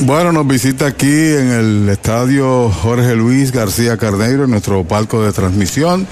[0.00, 5.32] Bueno, nos visita aquí en el estadio Jorge Luis García Carneiro, en nuestro palco de
[5.32, 6.06] transmisión.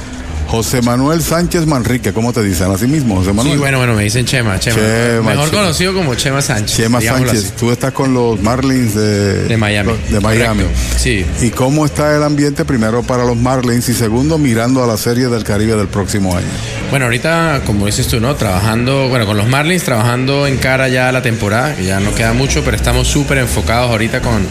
[0.48, 2.70] José Manuel Sánchez Manrique, ¿cómo te dicen?
[2.70, 3.54] Así mismo, José Manuel.
[3.54, 4.76] Sí, bueno, bueno, me dicen Chema, Chema.
[4.76, 5.62] Chema, Mejor Chema.
[5.62, 6.76] conocido como Chema Sánchez.
[6.76, 7.52] Chema Sánchez, así.
[7.58, 9.92] tú estás con los Marlins de, De Miami.
[10.08, 10.62] De Miami.
[10.62, 11.26] Correcto, Sí.
[11.42, 15.26] ¿Y cómo está el ambiente primero para los Marlins y segundo mirando a la Serie
[15.28, 16.46] del Caribe del próximo año?
[16.90, 18.34] Bueno, ahorita, como dices tú, ¿no?
[18.36, 22.14] Trabajando, bueno, con los Marlins, trabajando en cara ya a la temporada, que ya no
[22.14, 24.46] queda mucho, pero estamos súper enfocados ahorita con,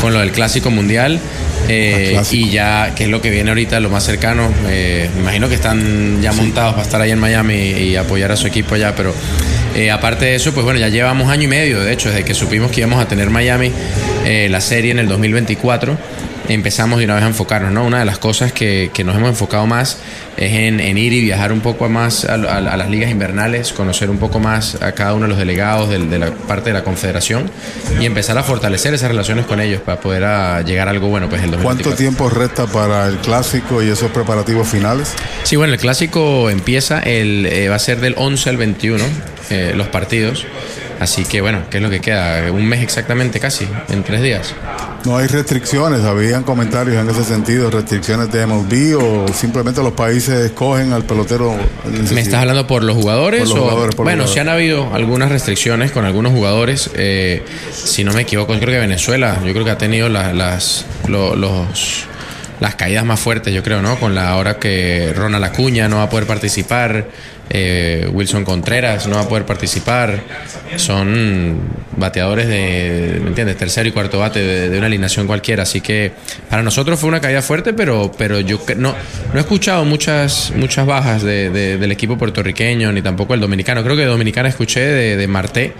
[0.00, 1.20] con lo del Clásico Mundial.
[1.68, 4.50] Eh, y ya, que es lo que viene ahorita, lo más cercano.
[4.68, 8.36] eh, me imagino que están ya montados para estar ahí en Miami y apoyar a
[8.36, 9.14] su equipo allá, pero
[9.74, 12.34] eh, aparte de eso, pues bueno, ya llevamos año y medio, de hecho, desde que
[12.34, 13.72] supimos que íbamos a tener Miami,
[14.24, 15.96] eh, la serie en el 2024
[16.48, 17.84] empezamos de una vez a enfocarnos, ¿no?
[17.84, 19.98] Una de las cosas que, que nos hemos enfocado más
[20.36, 23.72] es en, en ir y viajar un poco más a, a- a las ligas invernales,
[23.72, 26.74] conocer un poco más a cada uno de los delegados del- de, la parte de
[26.74, 27.50] la confederación
[28.00, 31.28] y empezar a fortalecer esas relaciones con ellos para poder a llegar a algo bueno,
[31.28, 31.84] pues el 2024.
[31.84, 35.12] ¿Cuánto tiempo resta para el clásico y esos preparativos finales?
[35.44, 39.04] Sí, bueno, el clásico empieza, el, eh, va a ser del 11 al 21,
[39.50, 40.46] eh, los partidos.
[41.00, 42.50] Así que bueno, ¿qué es lo que queda?
[42.50, 44.54] Un mes exactamente casi, en tres días.
[45.04, 50.34] No hay restricciones, habían comentarios en ese sentido, restricciones de MLB o simplemente los países
[50.46, 51.54] escogen al pelotero.
[52.12, 53.40] ¿Me estás hablando por los jugadores?
[53.40, 54.30] Por los o- por los bueno, jugadores.
[54.32, 56.90] sí han habido algunas restricciones con algunos jugadores.
[56.94, 57.42] eh,
[57.72, 61.36] si no me equivoco, creo que Venezuela, yo creo que ha tenido la- las, lo-
[61.36, 62.06] los,
[62.60, 63.98] las caídas más fuertes, yo creo, ¿no?
[63.98, 67.08] Con la hora que Ronald Acuña no va a poder participar,
[67.50, 70.20] eh, Wilson Contreras no va a poder participar.
[70.76, 71.58] Son
[71.96, 73.56] bateadores de, ¿me entiendes?
[73.56, 75.62] Tercero y cuarto bate de, una alineación cualquiera.
[75.64, 76.12] Así que
[76.48, 78.94] para nosotros fue una caída fuerte, pero, pero yo no,
[79.32, 83.82] no he escuchado muchas, muchas bajas de- de- del equipo puertorriqueño, ni tampoco el dominicano.
[83.82, 85.72] Creo que dominicana escuché de, Marte,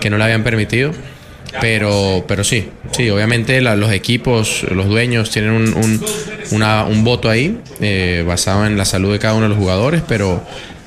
[0.00, 0.92] que no le habían permitido.
[1.60, 6.00] Pero, pero sí, sí, obviamente la- los equipos, los dueños tienen un, un,
[6.90, 10.42] un voto ahí eh, basado en la salud de cada uno de los jugadores, pero,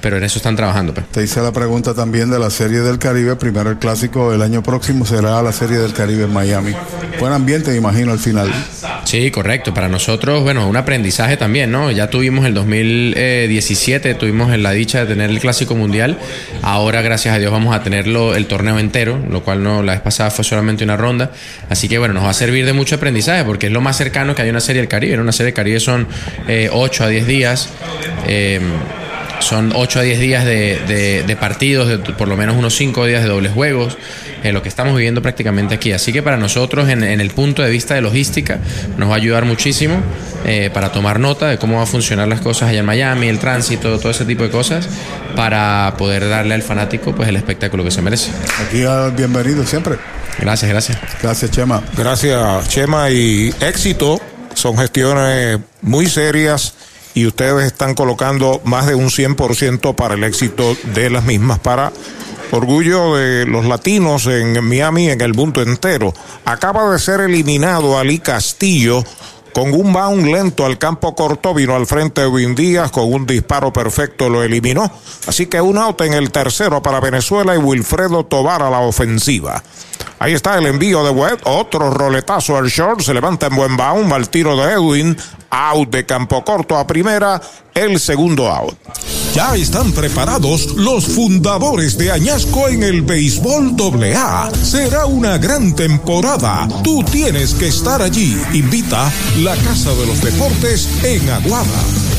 [0.05, 0.93] pero en eso están trabajando.
[0.93, 1.07] pues.
[1.07, 3.35] Te hice la pregunta también de la Serie del Caribe.
[3.37, 6.73] Primero el clásico el año próximo será la Serie del Caribe en Miami.
[7.19, 8.53] Buen ambiente, me imagino, al final.
[9.05, 9.73] Sí, correcto.
[9.73, 11.89] Para nosotros, bueno, un aprendizaje también, ¿no?
[11.89, 16.19] Ya tuvimos el 2017, tuvimos la dicha de tener el Clásico Mundial.
[16.61, 20.01] Ahora, gracias a Dios, vamos a tenerlo el torneo entero, lo cual no la vez
[20.01, 21.31] pasada fue solamente una ronda.
[21.67, 24.35] Así que, bueno, nos va a servir de mucho aprendizaje porque es lo más cercano
[24.35, 25.15] que hay una Serie del Caribe.
[25.15, 26.07] En una Serie del Caribe son
[26.47, 27.69] eh, 8 a 10 días.
[28.27, 28.61] Eh,
[29.39, 33.05] son 8 a 10 días de, de- de partidos, de por lo menos unos 5
[33.05, 33.97] días de dobles juegos,
[34.43, 35.91] eh, lo que estamos viviendo prácticamente aquí.
[35.91, 38.59] Así que para nosotros, en, en el punto de vista de logística,
[38.97, 39.97] nos va a ayudar muchísimo
[40.45, 43.39] eh, para tomar nota de cómo va a funcionar las cosas allá en Miami, el
[43.39, 44.87] tránsito, todo ese tipo de cosas,
[45.35, 48.31] para poder darle al fanático pues el espectáculo que se merece.
[48.65, 49.95] Aquí al bienvenido siempre.
[50.39, 50.97] Gracias, gracias.
[51.21, 51.81] Gracias, Chema.
[51.97, 53.09] Gracias, Chema.
[53.09, 54.21] Y éxito.
[54.53, 56.73] Son gestiones muy serias
[57.15, 61.91] y ustedes están colocando más de un 100% para el éxito de las mismas, para
[62.51, 66.13] orgullo de los latinos en Miami, en el mundo entero.
[66.43, 69.03] Acaba de ser eliminado Ali Castillo.
[69.55, 73.25] Con un bound lento al campo corto vino al frente de Win Díaz con un
[73.25, 74.91] disparo perfecto lo eliminó.
[75.27, 79.63] Así que un out en el tercero para Venezuela y Wilfredo Tobar a la ofensiva.
[80.19, 84.11] Ahí está el envío de Webb, otro roletazo al short, se levanta en buen bound,
[84.11, 85.15] al tiro de Edwin,
[85.49, 87.39] out de campo corto a primera,
[87.73, 88.75] el segundo out.
[89.35, 94.49] Ya están preparados los fundadores de Añasco en el béisbol AA.
[94.63, 96.69] Será una gran temporada.
[96.85, 98.33] Tú tienes que estar allí.
[98.53, 102.14] Invita la Casa de los Deportes en Aguada.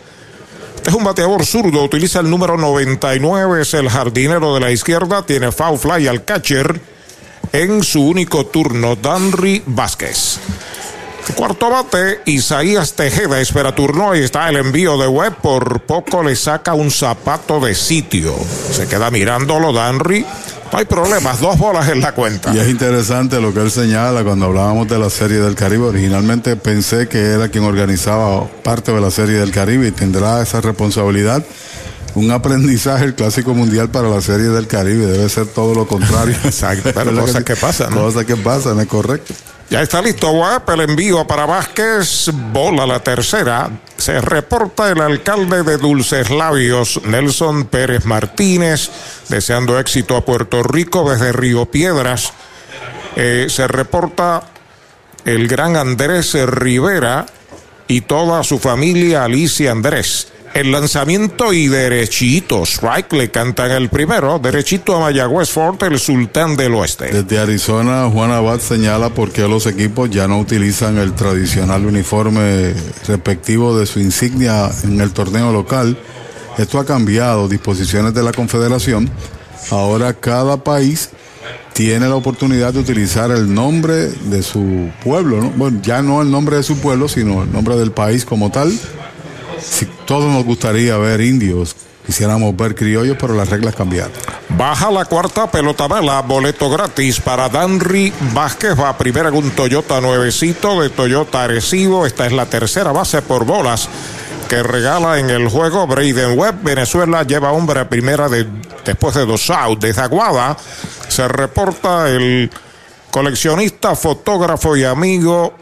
[0.75, 5.25] Este es un bateador zurdo, utiliza el número 99, es el jardinero de la izquierda,
[5.25, 6.81] tiene foul fly al catcher
[7.53, 10.39] en su único turno, Danry Vázquez.
[11.35, 14.13] Cuarto bate, Isaías Tejeda espera turno.
[14.13, 15.37] Ahí está el envío de Webb.
[15.43, 18.35] Por poco le saca un zapato de sitio.
[18.73, 20.25] Se queda mirándolo, Danry.
[20.73, 22.53] No hay problemas, dos bolas en la cuenta.
[22.55, 25.85] Y es interesante lo que él señala cuando hablábamos de la Serie del Caribe.
[25.85, 30.61] Originalmente pensé que era quien organizaba parte de la Serie del Caribe y tendrá esa
[30.61, 31.45] responsabilidad.
[32.15, 35.07] Un aprendizaje, el Clásico Mundial para la Serie del Caribe.
[35.07, 36.35] Debe ser todo lo contrario.
[36.45, 37.45] Exacto, pero ¿Verdad cosas sí?
[37.45, 38.01] que pasan, ¿no?
[38.03, 39.35] Cosas que pasan, es correcto.
[39.69, 40.33] Ya está listo
[40.69, 43.69] el envío para Vázquez, bola la tercera.
[43.97, 48.91] Se reporta el alcalde de Dulces Labios, Nelson Pérez Martínez,
[49.29, 52.33] deseando éxito a Puerto Rico desde Río Piedras.
[53.17, 54.45] Eh, se reporta
[55.25, 57.27] el gran Andrés Rivera
[57.89, 60.29] y toda su familia Alicia Andrés.
[60.57, 62.63] El lanzamiento y derechito.
[62.63, 64.39] Strike le cantan el primero.
[64.39, 67.13] Derechito a Mayagüez Fort, el sultán del oeste.
[67.13, 72.73] Desde Arizona, Juan Abad señala por qué los equipos ya no utilizan el tradicional uniforme
[73.07, 75.99] respectivo de su insignia en el torneo local.
[76.57, 79.11] Esto ha cambiado disposiciones de la Confederación.
[79.71, 81.11] Ahora cada país
[81.75, 85.51] tiene la oportunidad de utilizar el nombre de su pueblo, ¿no?
[85.51, 88.73] Bueno, ya no el nombre de su pueblo, sino el nombre del país como tal.
[89.61, 91.77] Si todos nos gustaría ver indios,
[92.07, 94.13] quisiéramos ver criollos, pero las reglas cambiaron.
[94.51, 98.79] Baja la cuarta pelota bala, boleto gratis para Danry Vázquez.
[98.79, 102.07] Va primera con un Toyota nuevecito de Toyota Arecibo.
[102.07, 103.89] Esta es la tercera base por bolas
[104.49, 106.63] que regala en el juego Braden Webb.
[106.63, 108.47] Venezuela lleva hombre a primera de,
[108.85, 109.81] después de dos outs.
[109.81, 110.57] Desde Aguada
[111.09, 112.51] se reporta el
[113.11, 115.55] coleccionista, fotógrafo y amigo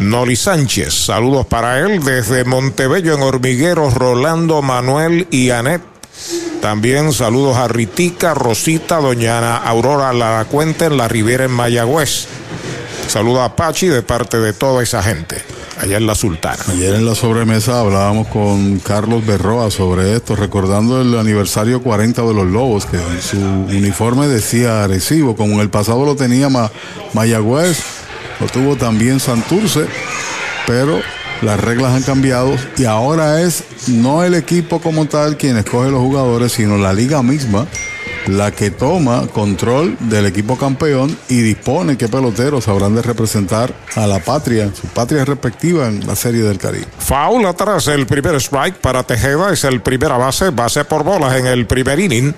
[0.00, 0.94] Noli Sánchez.
[0.94, 5.82] Saludos para él desde Montebello en Hormigueros, Rolando, Manuel y Anet.
[6.62, 12.26] También saludos a Ritica, Rosita, Doña Aurora La Cuenta en la Ribera en Mayagüez.
[13.08, 15.36] Saludos a Pachi de parte de toda esa gente
[15.78, 16.62] allá en la Sultana.
[16.68, 22.34] Ayer en la sobremesa hablábamos con Carlos Berroa sobre esto, recordando el aniversario 40 de
[22.34, 26.48] los Lobos, que en su uniforme decía Arecibo, como en el pasado lo tenía
[27.12, 27.99] Mayagüez,
[28.40, 29.86] lo tuvo también Santurce,
[30.66, 31.00] pero
[31.42, 36.00] las reglas han cambiado y ahora es no el equipo como tal quien escoge los
[36.00, 37.66] jugadores, sino la liga misma
[38.26, 44.06] la que toma control del equipo campeón y dispone qué peloteros habrán de representar a
[44.06, 46.86] la patria, su patria respectiva en la Serie del Caribe.
[46.98, 51.46] Foul atrás, el primer strike para Tejeda, es el primera base, base por bolas en
[51.46, 52.34] el primer inning.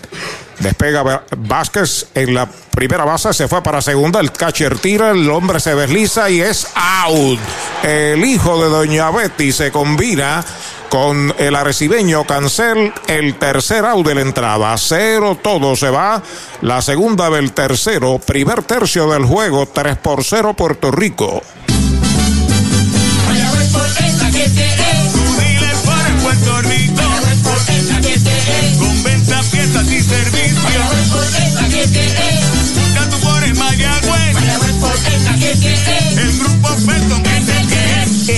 [0.63, 5.59] Despega Vázquez en la primera base, se fue para segunda, el catcher tira, el hombre
[5.59, 7.41] se desliza y es out.
[7.83, 10.45] El hijo de Doña Betty se combina
[10.89, 14.77] con el arecibeño Cancel, el tercer out de la entrada.
[14.79, 16.23] Cero, todo se va.
[16.61, 21.43] La segunda del tercero, primer tercio del juego, 3 por 0 Puerto Rico.
[26.23, 27.03] Puerto Rico.
[28.79, 30.42] Con venta, piezas y servicios.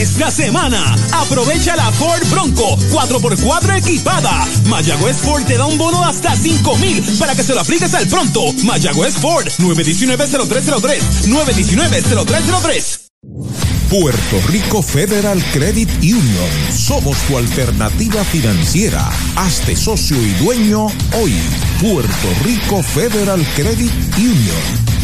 [0.05, 4.47] Esta semana, aprovecha la Ford Bronco 4x4 equipada.
[4.67, 8.07] Mayagüez Ford te da un bono hasta 5 mil para que se lo apliques al
[8.07, 8.53] pronto.
[8.63, 11.01] Mayagüez Ford 919-0303.
[11.27, 13.74] 919-0303.
[14.01, 16.73] Puerto Rico Federal Credit Union.
[16.73, 19.09] Somos tu alternativa financiera.
[19.37, 21.33] Hazte socio y dueño hoy.
[21.81, 25.04] Puerto Rico Federal Credit Union.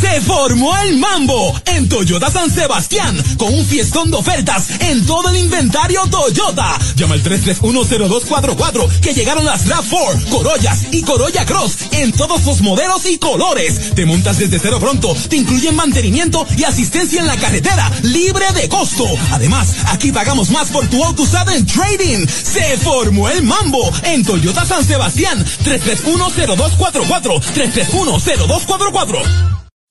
[0.00, 5.30] Se formó el mambo en Toyota San Sebastián con un fiestón de ofertas en todo
[5.30, 6.78] el inventario Toyota.
[6.96, 13.06] Llama al 3310244 que llegaron las RAV4, Corollas y Corolla Cross en todos los modelos
[13.06, 13.94] y colores.
[13.94, 18.68] Te montas desde cero pronto, te incluyen mantenimiento y asistencia en la carretera libre de
[18.68, 19.06] costo.
[19.32, 22.26] Además, aquí pagamos más por tu auto usado en trading.
[22.26, 29.65] Se formó el mambo en Toyota San Sebastián 3310244 3310244.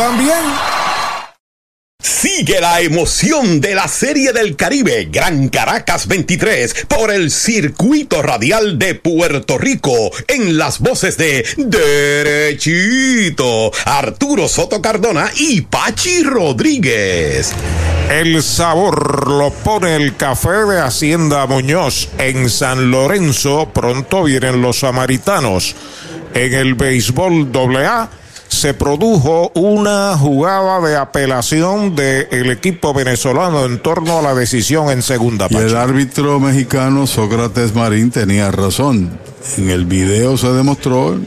[0.00, 0.40] también.
[2.02, 8.78] Sigue la emoción de la Serie del Caribe Gran Caracas 23 por el circuito radial
[8.78, 9.92] de Puerto Rico
[10.26, 12.90] en las voces de Derechito,
[13.84, 17.52] Arturo Soto Cardona y Pachi Rodríguez.
[18.08, 23.70] El sabor lo pone el café de Hacienda Muñoz en San Lorenzo.
[23.74, 25.76] Pronto vienen los samaritanos.
[26.32, 28.08] En el béisbol AA
[28.60, 35.00] se produjo una jugada de apelación del equipo venezolano en torno a la decisión en
[35.00, 35.66] segunda parte.
[35.66, 39.18] el árbitro mexicano Sócrates Marín tenía razón.
[39.56, 41.18] En el video se demostró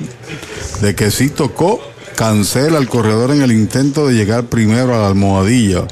[0.81, 1.81] de que si tocó,
[2.15, 5.87] cancela al corredor en el intento de llegar primero a la almohadilla.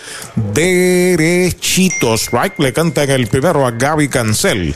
[0.53, 2.59] Derechitos, right?
[2.59, 4.75] Le canta en el primero a Gaby Cancel.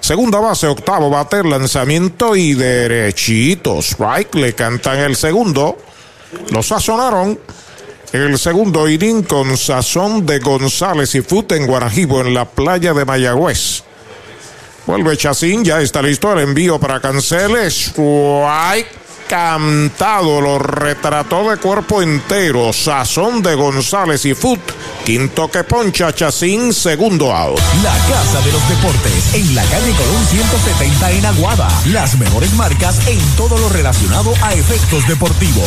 [0.00, 4.34] Segunda base, octavo bate, lanzamiento y derechitos, right?
[4.34, 5.78] Le cantan el segundo.
[6.50, 7.38] Lo sazonaron
[8.12, 13.04] el segundo inning con sazón de González y Fute en Guarajibo en la playa de
[13.04, 13.84] Mayagüez.
[14.86, 17.92] Vuelve Chacín, ya está listo el envío para Canceles.
[19.32, 22.70] Cantado, lo retrató de cuerpo entero.
[22.70, 24.60] Sazón de González y Foot.
[25.06, 27.58] Quinto que poncha Chacín, segundo out.
[27.82, 31.70] La Casa de los Deportes, en la calle Colón 170 en Aguada.
[31.86, 35.66] Las mejores marcas en todo lo relacionado a efectos deportivos.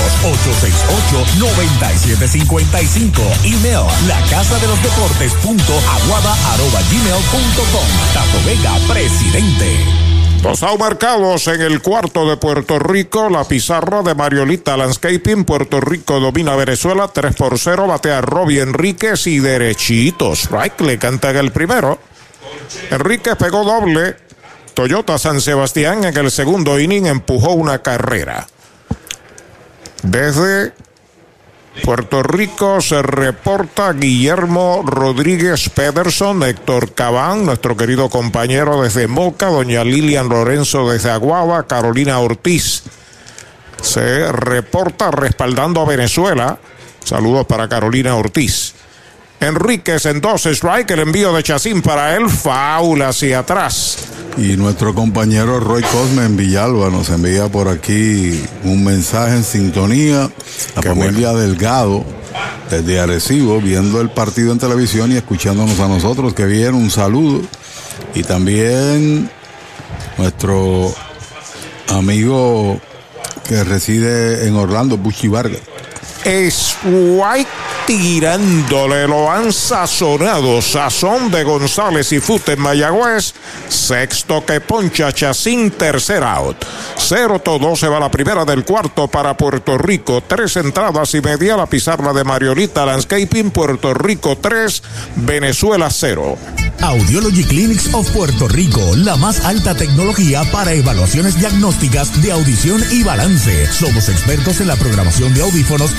[1.41, 3.19] 868-9755.
[3.45, 7.87] Email, la casa de los deportes punto aguada arroba gmail punto com.
[8.13, 10.14] Tato Vega, presidente.
[10.41, 13.29] Dos marcados en el cuarto de Puerto Rico.
[13.29, 15.43] La pizarra de Mariolita Landscaping.
[15.43, 17.87] Puerto Rico domina Venezuela 3 por 0.
[17.87, 20.49] Batea Robbie Enríquez y derechitos.
[20.51, 21.99] Right le canta en el primero.
[22.91, 24.17] Enríquez pegó doble.
[24.73, 28.47] Toyota San Sebastián en el segundo inning empujó una carrera.
[30.03, 30.73] Desde
[31.83, 39.83] Puerto Rico se reporta Guillermo Rodríguez Pederson, Héctor Cabán, nuestro querido compañero desde Moca, doña
[39.83, 42.83] Lilian Lorenzo desde Aguaba, Carolina Ortiz.
[43.81, 46.59] Se reporta respaldando a Venezuela.
[47.03, 48.74] Saludos para Carolina Ortiz.
[49.39, 53.97] Enríquez en dos strike, el envío de Chacín para él, faula hacia atrás.
[54.37, 60.29] Y nuestro compañero Roy Cosme en Villalba nos envía por aquí un mensaje en sintonía.
[60.75, 62.03] La familia Delgado,
[62.69, 66.33] desde Arecibo, viendo el partido en televisión y escuchándonos a nosotros.
[66.33, 67.41] Que bien, un saludo.
[68.13, 69.29] Y también
[70.17, 70.93] nuestro
[71.89, 72.79] amigo
[73.47, 75.61] que reside en Orlando, Buchi Vargas.
[76.25, 77.47] Es White
[77.85, 80.59] tirándole, lo han sazonado.
[80.59, 83.35] Sazón de González y Fute en Mayagüez.
[83.69, 86.57] Sexto que poncha Chacín, tercer out.
[86.97, 90.23] Cero todo se va la primera del cuarto para Puerto Rico.
[90.27, 93.51] Tres entradas y media la pizarra de Mariolita Landscaping.
[93.51, 94.81] Puerto Rico tres,
[95.15, 96.39] Venezuela cero.
[96.81, 103.03] Audiology Clinics of Puerto Rico, la más alta tecnología para evaluaciones diagnósticas de audición y
[103.03, 103.67] balance.
[103.71, 105.91] Somos expertos en la programación de audífonos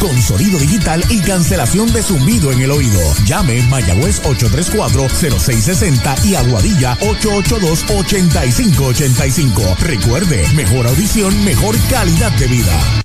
[0.00, 2.98] Con sonido digital y cancelación de zumbido en el oído.
[3.24, 9.76] Llame Mayagüez 834-0660 y Aguadilla 882-8585.
[9.78, 13.04] Recuerde, mejor audición, mejor calidad de vida.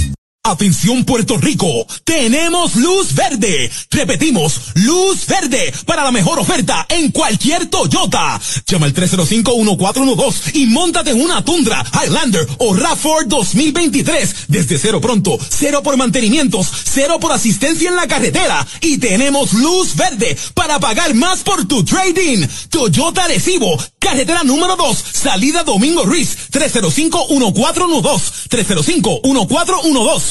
[0.43, 3.69] Atención Puerto Rico, tenemos luz verde.
[3.91, 8.41] Repetimos, luz verde para la mejor oferta en cualquier Toyota.
[8.65, 15.37] Llama al 305-1412 y montate en una Tundra, Highlander o RAV4 2023 desde cero pronto,
[15.47, 21.13] cero por mantenimientos, cero por asistencia en la carretera y tenemos luz verde para pagar
[21.13, 22.47] más por tu trading.
[22.71, 30.30] Toyota Recibo, carretera número 2, salida Domingo Ruiz, 305-1412, 305-1412.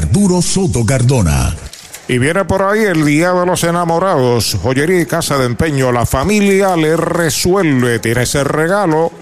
[0.00, 1.54] Arturo Soto Cardona.
[2.08, 4.56] Y viene por ahí el Día de los Enamorados.
[4.62, 5.92] Joyería y Casa de Empeño.
[5.92, 7.98] La familia le resuelve.
[7.98, 9.12] Tiene ese regalo.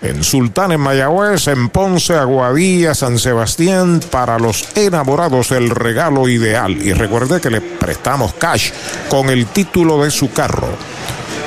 [0.00, 6.80] En Sultán, en Mayagüez, en Ponce, Aguadilla, San Sebastián, para los enamorados el regalo ideal.
[6.80, 8.70] Y recuerde que le prestamos cash
[9.08, 10.68] con el título de su carro.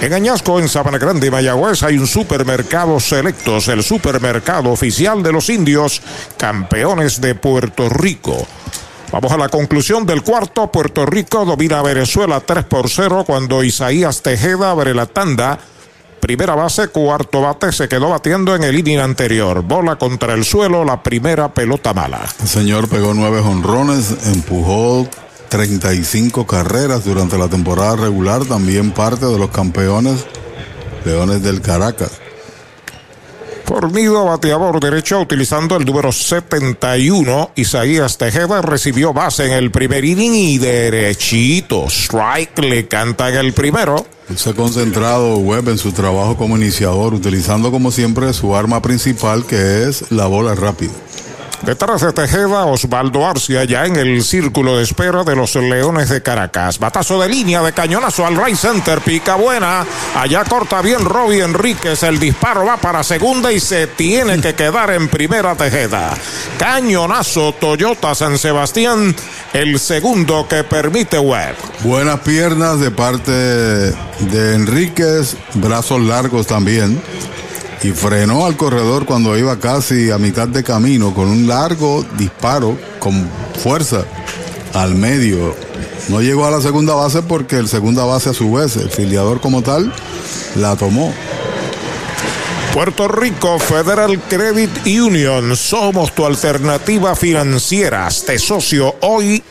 [0.02, 5.50] En Añasco, en Sabana Grande Mayagüez, hay un supermercado selectos, el supermercado oficial de los
[5.50, 6.02] indios,
[6.38, 8.46] campeones de Puerto Rico.
[9.12, 10.72] Vamos a la conclusión del cuarto.
[10.72, 15.58] Puerto Rico domina a Venezuela 3 por 0 cuando Isaías Tejeda abre la tanda.
[16.20, 19.62] Primera base, cuarto bate, se quedó batiendo en el inning anterior.
[19.62, 22.22] Bola contra el suelo, la primera pelota mala.
[22.42, 25.08] El señor pegó nueve jonrones, empujó
[25.50, 30.26] 35 carreras durante la temporada regular, también parte de los campeones
[31.06, 32.12] Leones del Caracas.
[33.66, 37.52] Fornido bateador derecho utilizando el número 71.
[37.56, 41.88] Isaías Tejeda recibió base en el primer inning y derechito.
[41.88, 44.06] Strike le canta en el primero.
[44.36, 49.46] Se ha concentrado Webb en su trabajo como iniciador, utilizando como siempre su arma principal
[49.46, 50.94] que es la bola rápida.
[51.66, 56.22] Detrás de Tejeda, Osvaldo Arcia ya en el círculo de espera de los Leones de
[56.22, 56.78] Caracas.
[56.78, 59.84] Batazo de línea de cañonazo al right center, pica buena.
[60.16, 62.04] Allá corta bien Robbie Enríquez.
[62.04, 66.14] El disparo va para segunda y se tiene que quedar en primera Tejeda.
[66.60, 69.16] Cañonazo Toyota San Sebastián,
[69.52, 71.56] el segundo que permite Webb.
[71.84, 77.02] Buenas piernas de parte de Enríquez, brazos largos también
[77.84, 82.78] y frenó al corredor cuando iba casi a mitad de camino con un largo disparo
[83.00, 83.28] con
[83.62, 84.06] fuerza
[84.74, 85.56] al medio.
[86.10, 89.42] No llegó a la segunda base porque el segunda base a su vez, el filiador
[89.42, 89.92] como tal,
[90.56, 91.14] la tomó.
[92.74, 98.08] Puerto Rico Federal Credit Union, somos tu alternativa financiera.
[98.08, 99.42] Este socio hoy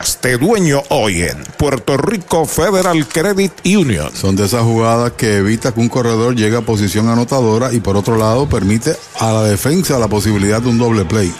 [0.00, 4.10] este dueño hoy en Puerto Rico Federal Credit Union.
[4.14, 7.96] Son de esas jugadas que evita que un corredor llegue a posición anotadora y por
[7.96, 11.32] otro lado permite a la defensa la posibilidad de un doble play.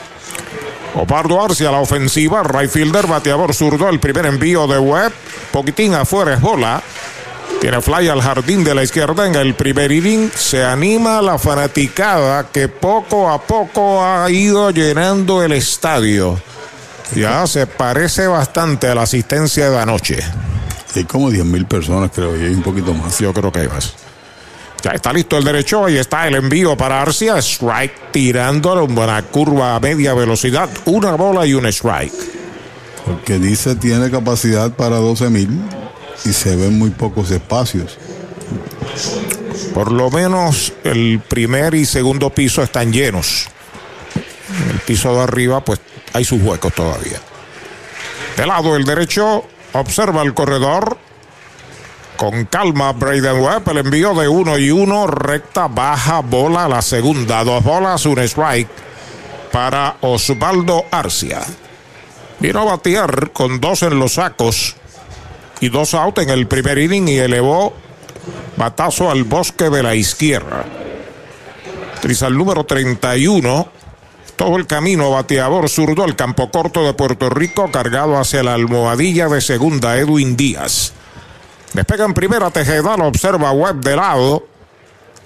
[0.94, 5.12] Opardo Arcia a la ofensiva, right fielder, bateador zurdo, el primer envío de Webb,
[5.52, 6.82] poquitín afuera es bola.
[7.60, 10.30] Tiene fly al jardín de la izquierda en el primer inning.
[10.32, 16.40] Se anima la fanaticada que poco a poco ha ido llenando el estadio.
[17.14, 20.18] Ya se parece bastante a la asistencia de anoche.
[20.94, 23.18] Hay como 10 mil personas, creo, y hay un poquito más.
[23.18, 23.94] Yo creo que hay más.
[24.82, 27.38] Ya está listo el derecho, ahí está el envío para Arcia.
[27.38, 30.68] Strike tirándole una curva a media velocidad.
[30.86, 32.12] Una bola y un strike.
[33.04, 35.60] Porque dice tiene capacidad para 12 mil
[36.24, 37.98] y se ven muy pocos espacios.
[39.74, 43.48] Por lo menos el primer y segundo piso están llenos.
[44.70, 45.80] El piso de arriba, pues
[46.12, 47.20] hay sus huecos todavía.
[48.36, 50.96] De lado el derecho, observa el corredor.
[52.16, 57.44] Con calma, Braden Webb, el envío de uno y uno, recta, baja, bola, la segunda,
[57.44, 58.68] dos bolas, un strike
[59.52, 61.42] para Osvaldo Arcia.
[62.40, 64.76] Vino a batear con dos en los sacos
[65.60, 67.74] y dos out en el primer inning y elevó
[68.56, 70.64] batazo al bosque de la izquierda.
[71.98, 73.77] Utiliza el número 31
[74.38, 79.28] todo el camino bateador zurdo al campo corto de Puerto Rico cargado hacia la almohadilla
[79.28, 80.92] de segunda Edwin Díaz.
[81.74, 84.46] Despega en primera Tejeda, lo observa Webb de lado.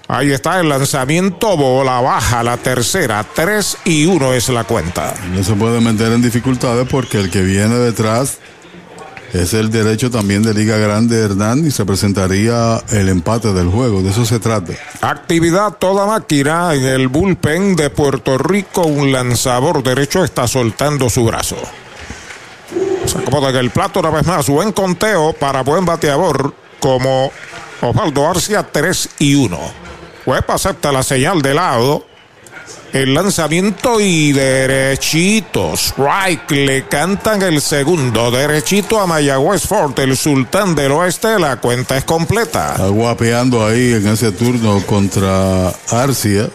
[0.08, 5.14] Ahí está el lanzamiento, bola baja, la tercera, 3 y 1 es la cuenta.
[5.30, 8.38] No se puede meter en dificultades porque el que viene detrás
[9.32, 14.02] es el derecho también de Liga Grande Hernán y se presentaría el empate del juego.
[14.02, 14.74] De eso se trata.
[15.00, 18.82] Actividad toda máquina en el bullpen de Puerto Rico.
[18.82, 21.56] Un lanzador derecho está soltando su brazo.
[23.06, 24.48] Se acomoda el plato una vez más.
[24.48, 27.32] Buen conteo para buen bateador como
[27.80, 29.58] Osvaldo Arcia 3 y 1.
[30.26, 32.06] Webb acepta la señal de lado.
[32.92, 35.72] El lanzamiento y derechito.
[35.74, 36.50] Strike.
[36.50, 38.30] Le cantan el segundo.
[38.30, 41.38] Derechito a Mayagüez Fort, el sultán del oeste.
[41.38, 42.72] La cuenta es completa.
[42.72, 46.50] Está guapeando ahí en ese turno contra Arcia,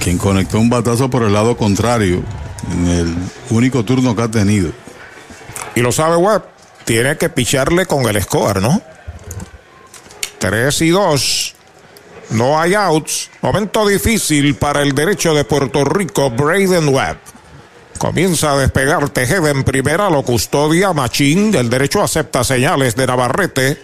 [0.00, 2.24] quien conectó un batazo por el lado contrario
[2.72, 3.14] en el
[3.50, 4.72] único turno que ha tenido.
[5.76, 6.42] Y lo sabe Webb.
[6.84, 8.82] Tiene que picharle con el score, ¿no?
[10.40, 11.54] 3 y 2.
[12.30, 13.30] No hay outs.
[13.40, 17.18] Momento difícil para el derecho de Puerto Rico, Braden Webb.
[17.98, 21.54] Comienza a despegar Tejeda en primera, lo custodia Machín.
[21.54, 23.82] El derecho acepta señales de Navarrete.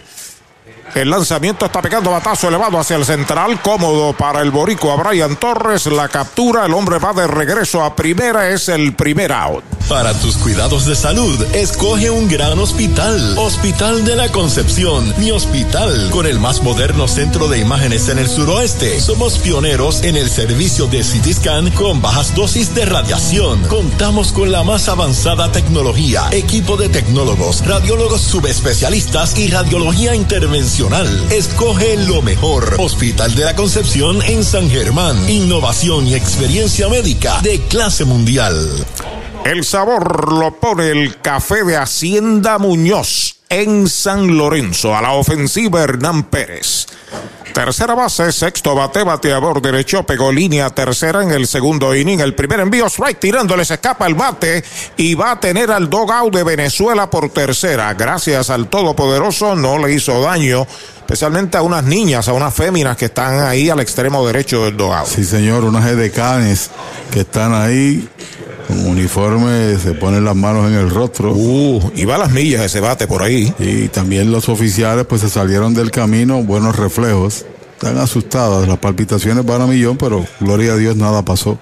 [0.95, 5.35] El lanzamiento está pegando batazo elevado hacia el central, cómodo para el borico a Brian
[5.35, 5.87] Torres.
[5.87, 9.63] La captura, el hombre va de regreso a primera, es el primer out.
[9.89, 13.37] Para tus cuidados de salud, escoge un gran hospital.
[13.37, 18.27] Hospital de la Concepción, mi hospital, con el más moderno centro de imágenes en el
[18.27, 18.99] suroeste.
[18.99, 23.61] Somos pioneros en el servicio de CT scan con bajas dosis de radiación.
[23.67, 30.15] Contamos con la más avanzada tecnología, equipo de tecnólogos, radiólogos subespecialistas y radiología
[31.31, 32.75] Escoge lo mejor.
[32.79, 35.29] Hospital de la Concepción en San Germán.
[35.29, 38.55] Innovación y experiencia médica de clase mundial.
[39.43, 44.95] El sabor lo pone el café de Hacienda Muñoz en San Lorenzo.
[44.95, 46.87] A la ofensiva Hernán Pérez.
[47.55, 52.19] Tercera base, sexto bate, bateador derecho, pegó línea tercera en el segundo inning.
[52.19, 54.61] El primer envío, strike tirándole, se escapa el bate
[54.97, 57.93] y va a tener al dogout de Venezuela por tercera.
[57.93, 60.67] Gracias al Todopoderoso no le hizo daño,
[60.97, 65.07] especialmente a unas niñas, a unas féminas que están ahí al extremo derecho del dogout.
[65.07, 66.71] Sí, señor, unas edecanes
[67.09, 68.05] que están ahí
[68.67, 71.33] con uniforme, se ponen las manos en el rostro.
[71.33, 73.53] Uh, y va a las millas ese bate por ahí.
[73.59, 77.45] Y también los oficiales pues se salieron del camino, buenos reflejos.
[77.73, 81.59] Están asustadas, las palpitaciones van a millón, pero gloria a Dios nada pasó.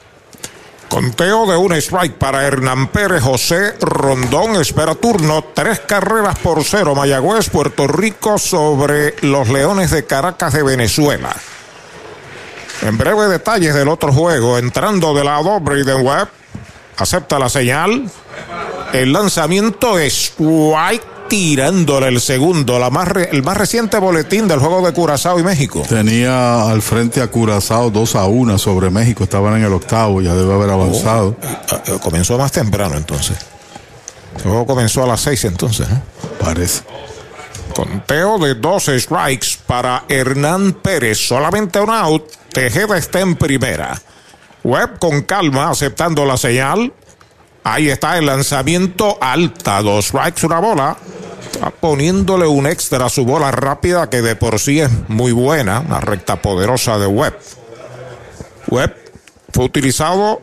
[0.93, 6.93] Conteo de un strike para Hernán Pérez, José Rondón espera turno, tres carreras por cero,
[6.93, 11.35] Mayagüez, Puerto Rico sobre los Leones de Caracas de Venezuela.
[12.84, 16.27] En breve detalles del otro juego, entrando de lado Braden Webb,
[16.97, 18.09] acepta la señal.
[18.93, 24.59] El lanzamiento es White tirándole el segundo, la más re, el más reciente boletín del
[24.59, 25.83] juego de Curazao y México.
[25.87, 30.35] Tenía al frente a Curazao 2 a 1 sobre México, estaban en el octavo, ya
[30.35, 31.35] debe haber avanzado.
[31.91, 33.37] Oh, comenzó más temprano entonces.
[34.35, 36.01] El juego comenzó a las 6 entonces, ¿no?
[36.39, 36.83] Parece.
[37.73, 42.25] Conteo de 12 strikes para Hernán Pérez, solamente un out.
[42.51, 43.99] Tejeda está en primera.
[44.64, 46.94] Webb con calma, aceptando la señal.
[47.64, 50.98] Ahí está el lanzamiento alta, dos strikes, una bola.
[51.52, 55.80] Está poniéndole un extra a su bola rápida que de por sí es muy buena,
[55.80, 57.38] una recta poderosa de Webb.
[58.68, 58.95] Webb
[59.52, 60.41] fue utilizado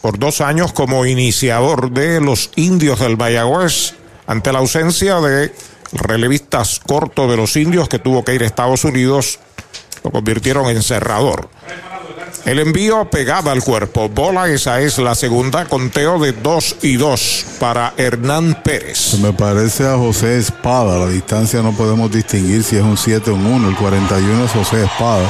[0.00, 3.94] por dos años como iniciador de los indios del Mayagüez
[4.26, 5.52] ante la ausencia de
[5.92, 9.38] relevistas cortos de los indios que tuvo que ir a Estados Unidos,
[10.04, 11.48] lo convirtieron en cerrador.
[12.44, 14.08] El envío pegada al cuerpo.
[14.08, 15.66] Bola, esa es la segunda.
[15.66, 19.18] Conteo de 2 y 2 para Hernán Pérez.
[19.18, 20.98] Me parece a José Espada.
[20.98, 23.68] La distancia no podemos distinguir si es un 7 o un 1.
[23.68, 25.28] El 41 es José Espada.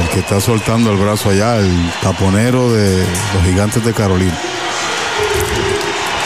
[0.00, 4.38] El que está soltando el brazo allá, el taponero de los gigantes de Carolina.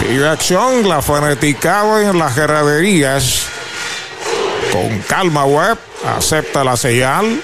[0.09, 3.47] Y acción, la fanaticada en las graderías.
[4.73, 5.79] Con calma, Webb.
[6.17, 7.43] Acepta la señal.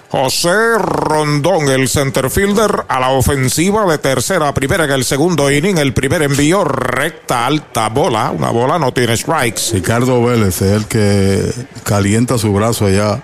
[0.09, 5.77] José Rondón, el centerfielder, a la ofensiva de tercera a primera en el segundo inning.
[5.77, 8.31] El primer envío, recta, alta, bola.
[8.31, 9.73] Una bola no tiene strikes.
[9.73, 11.51] Ricardo Vélez es el que
[11.83, 13.21] calienta su brazo allá.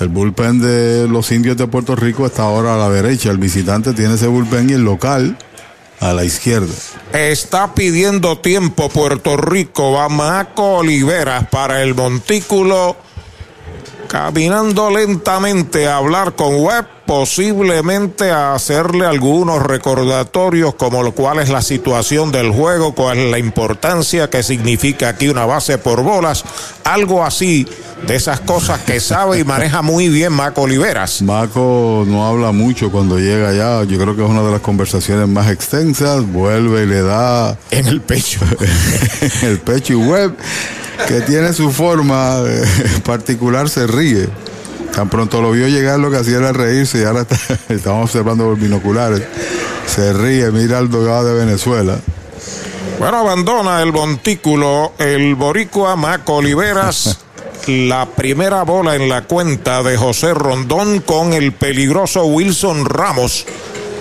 [0.00, 3.30] El bullpen de los indios de Puerto Rico está ahora a la derecha.
[3.30, 5.36] El visitante tiene ese bullpen y el local
[6.00, 6.72] a la izquierda.
[7.12, 9.92] Está pidiendo tiempo Puerto Rico.
[9.92, 12.96] Va Maco Oliveras para el montículo.
[14.12, 21.48] Caminando lentamente a hablar con Webb, posiblemente a hacerle algunos recordatorios como lo cual es
[21.48, 26.44] la situación del juego, cuál es la importancia que significa aquí una base por bolas,
[26.84, 27.66] algo así
[28.06, 31.22] de esas cosas que sabe y maneja muy bien Maco Oliveras.
[31.22, 35.28] Maco no habla mucho cuando llega allá, yo creo que es una de las conversaciones
[35.28, 38.40] más extensas, vuelve y le da en el pecho,
[39.42, 40.34] en el pecho y Webb
[41.06, 42.64] que tiene su forma eh,
[43.04, 44.28] particular, se ríe.
[44.94, 47.36] Tan pronto lo vio llegar, lo que hacía era reírse y ahora está,
[47.70, 49.22] estamos observando por binoculares.
[49.86, 51.98] Se ríe, mira al dogado de Venezuela.
[52.98, 57.18] Bueno, abandona el montículo el boricua Maco Oliveras.
[57.66, 63.46] La primera bola en la cuenta de José Rondón con el peligroso Wilson Ramos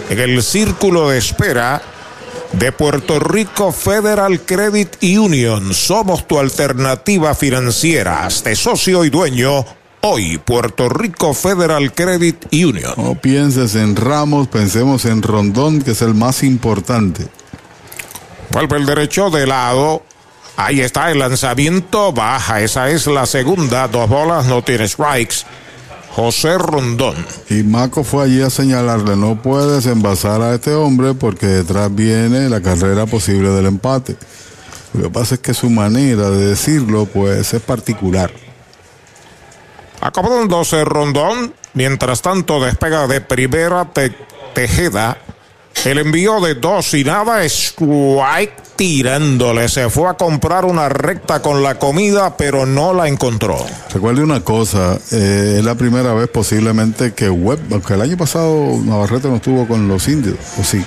[0.10, 1.82] en el círculo de espera
[2.54, 5.74] de Puerto Rico Federal Credit Union.
[5.74, 8.26] Somos tu alternativa financiera.
[8.26, 9.66] Hazte socio y dueño.
[10.02, 12.94] Hoy, Puerto Rico Federal Credit Union.
[12.98, 17.28] No pienses en Ramos, pensemos en Rondón, que es el más importante.
[18.52, 20.04] Vuelve el derecho de lado.
[20.66, 22.14] Ahí está el lanzamiento.
[22.14, 22.62] Baja.
[22.62, 23.88] Esa es la segunda.
[23.88, 25.38] Dos bolas, no tiene strikes.
[26.16, 27.16] José Rondón.
[27.50, 32.50] Y Maco fue allí a señalarle, no puedes envasar a este hombre porque detrás viene
[32.50, 34.18] la carrera posible del empate.
[34.94, 38.30] Lo que pasa es que su manera de decirlo pues es particular.
[40.02, 43.88] Acomodándose Rondón, mientras tanto despega de primera
[44.54, 45.18] Tejeda.
[45.85, 49.68] El envío de dos y nada, strike tirándole.
[49.68, 53.57] Se fue a comprar una recta con la comida, pero no la encontró.
[53.93, 58.80] Recuerde una cosa, eh, es la primera vez posiblemente que Webb, aunque el año pasado
[58.84, 60.84] Navarrete no estuvo con los indios, o sí.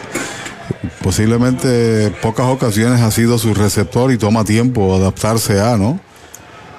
[1.03, 6.01] Posiblemente pocas ocasiones ha sido su receptor y toma tiempo adaptarse a, ¿no?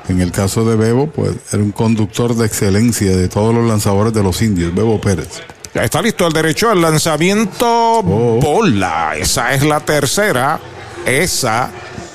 [0.08, 4.14] En el caso de Bebo, pues era un conductor de excelencia de todos los lanzadores
[4.14, 5.42] de los indios, Bebo Pérez.
[5.84, 8.02] Está listo el derecho al lanzamiento.
[8.02, 9.14] Bola.
[9.18, 10.60] Esa es la tercera.
[11.06, 11.70] Esa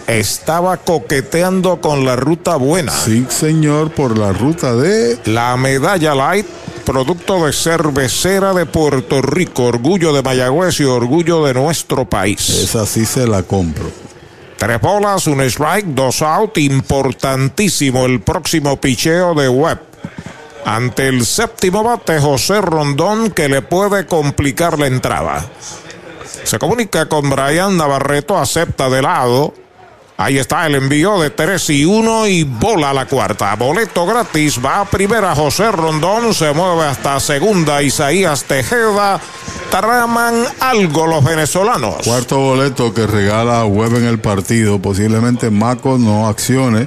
[0.07, 2.91] estaba coqueteando con la ruta buena.
[2.91, 5.19] Sí, señor, por la ruta de.
[5.27, 6.47] La medalla light,
[6.87, 12.49] producto de cervecera de Puerto Rico, orgullo de Mayagüez y orgullo de nuestro país.
[12.49, 13.91] Esa sí se la compro.
[14.57, 16.57] Tres bolas, un strike, dos out.
[16.59, 19.81] Importantísimo el próximo picheo de Webb.
[20.65, 25.45] Ante el séptimo bate, José Rondón, que le puede complicar la entrada.
[26.45, 29.55] Se comunica con Brian Navarreto, acepta de lado.
[30.21, 33.55] Ahí está el envío de 3 y 1 y bola la cuarta.
[33.57, 34.61] Boleto gratis.
[34.63, 36.35] Va a primera José Rondón.
[36.35, 39.19] Se mueve hasta segunda Isaías Tejeda.
[39.71, 42.05] Traman algo los venezolanos.
[42.05, 44.79] Cuarto boleto que regala Web en el partido.
[44.79, 46.87] Posiblemente Maco no accione.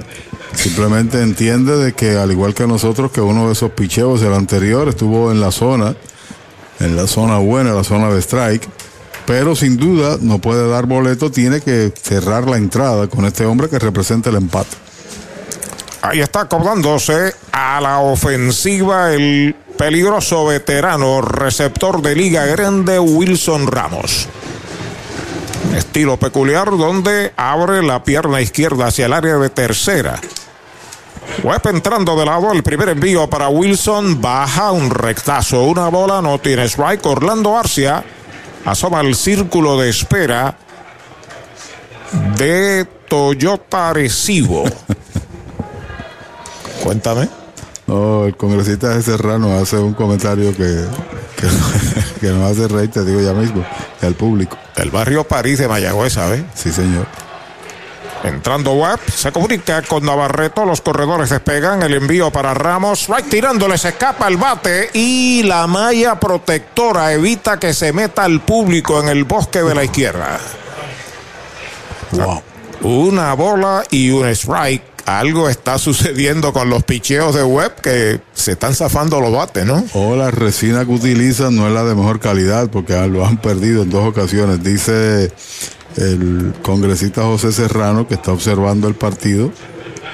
[0.54, 4.88] Simplemente entiende de que al igual que nosotros que uno de esos picheos del anterior
[4.88, 5.96] estuvo en la zona,
[6.80, 8.68] en la zona buena, la zona de strike
[9.26, 13.68] pero sin duda no puede dar boleto, tiene que cerrar la entrada con este hombre
[13.68, 14.76] que representa el empate.
[16.02, 24.28] Ahí está acordándose a la ofensiva el peligroso veterano receptor de Liga Grande Wilson Ramos.
[25.74, 30.20] Estilo peculiar donde abre la pierna izquierda hacia el área de tercera.
[31.42, 36.38] Web entrando de lado, el primer envío para Wilson, baja un rectazo, una bola, no
[36.38, 37.04] tiene strike.
[37.06, 38.04] Orlando Arcia
[38.64, 40.56] asoma el círculo de espera
[42.38, 44.64] de Toyota Arecibo.
[46.82, 47.28] Cuéntame.
[47.86, 50.86] No, el congresista de Serrano hace un comentario que,
[52.20, 53.64] que, nos hace reír, te digo ya mismo,
[54.00, 54.56] al público.
[54.76, 56.42] El barrio París de Mayagüez, ¿sabes?
[56.54, 57.06] Sí, señor.
[58.24, 63.76] Entrando Webb, se comunica con Navarreto, los corredores despegan, el envío para Ramos, right tirándole,
[63.76, 69.10] se escapa el bate y la malla protectora evita que se meta el público en
[69.10, 70.40] el bosque de la izquierda.
[72.12, 72.42] Wow.
[72.80, 74.82] Una bola y un strike.
[75.04, 79.84] Algo está sucediendo con los picheos de Webb que se están zafando los bates, ¿no?
[79.92, 83.82] O la resina que utilizan no es la de mejor calidad porque lo han perdido
[83.82, 84.64] en dos ocasiones.
[84.64, 85.30] Dice
[85.96, 89.50] el congresista José Serrano, que está observando el partido,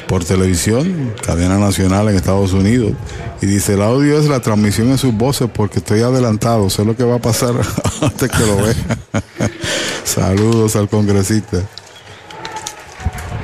[0.06, 2.94] por televisión, cadena nacional en Estados Unidos.
[3.40, 6.96] Y dice, el audio es la transmisión en sus voces porque estoy adelantado, sé lo
[6.96, 7.54] que va a pasar
[8.02, 8.74] antes que lo vea.
[10.04, 11.58] Saludos al congresista.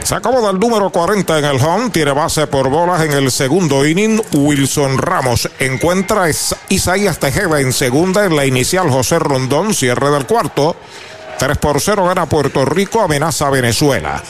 [0.02, 3.84] Se acomoda el número 40 en el home, tiene base por bolas en el segundo
[3.84, 4.20] inning.
[4.32, 6.30] Wilson Ramos encuentra a
[6.68, 10.76] Isaías Tejeda en segunda en la inicial José Rondón, cierre del cuarto.
[11.38, 14.22] 3 por 0 gana Puerto Rico, amenaza Venezuela.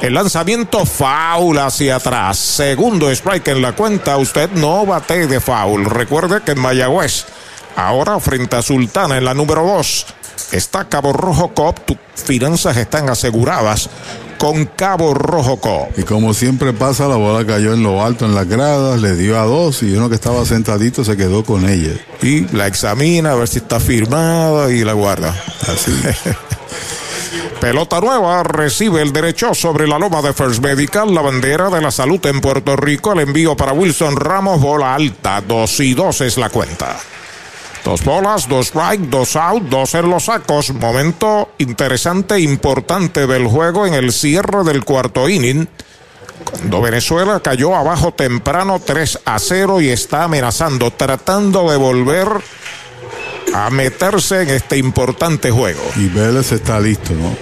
[0.00, 2.38] El lanzamiento foul hacia atrás.
[2.38, 4.16] Segundo strike en la cuenta.
[4.16, 5.84] Usted no bate de foul.
[5.84, 7.26] Recuerde que en Mayagüez,
[7.76, 10.06] ahora frente a Sultana en la número 2,
[10.52, 11.78] está Cabo Rojo Cop.
[11.80, 13.88] Tus finanzas están aseguradas
[14.42, 15.96] con Cabo Rojo Cop.
[15.96, 19.38] Y como siempre pasa, la bola cayó en lo alto en las gradas, le dio
[19.38, 21.92] a dos y uno que estaba sentadito se quedó con ella.
[22.22, 25.28] Y la examina a ver si está firmada y la guarda.
[25.72, 25.92] Así.
[27.60, 31.92] Pelota nueva, recibe el derecho sobre la loma de First Medical, la bandera de la
[31.92, 33.12] salud en Puerto Rico.
[33.12, 36.96] El envío para Wilson Ramos, bola alta, dos y dos es la cuenta.
[37.84, 40.72] Dos bolas, dos strike, dos out, dos en los sacos.
[40.72, 45.68] Momento interesante, importante del juego en el cierre del cuarto inning.
[46.44, 52.28] Cuando Venezuela cayó abajo temprano 3 a 0 y está amenazando, tratando de volver
[53.54, 55.82] a meterse en este importante juego.
[55.96, 57.36] Y Vélez está listo, ¿no?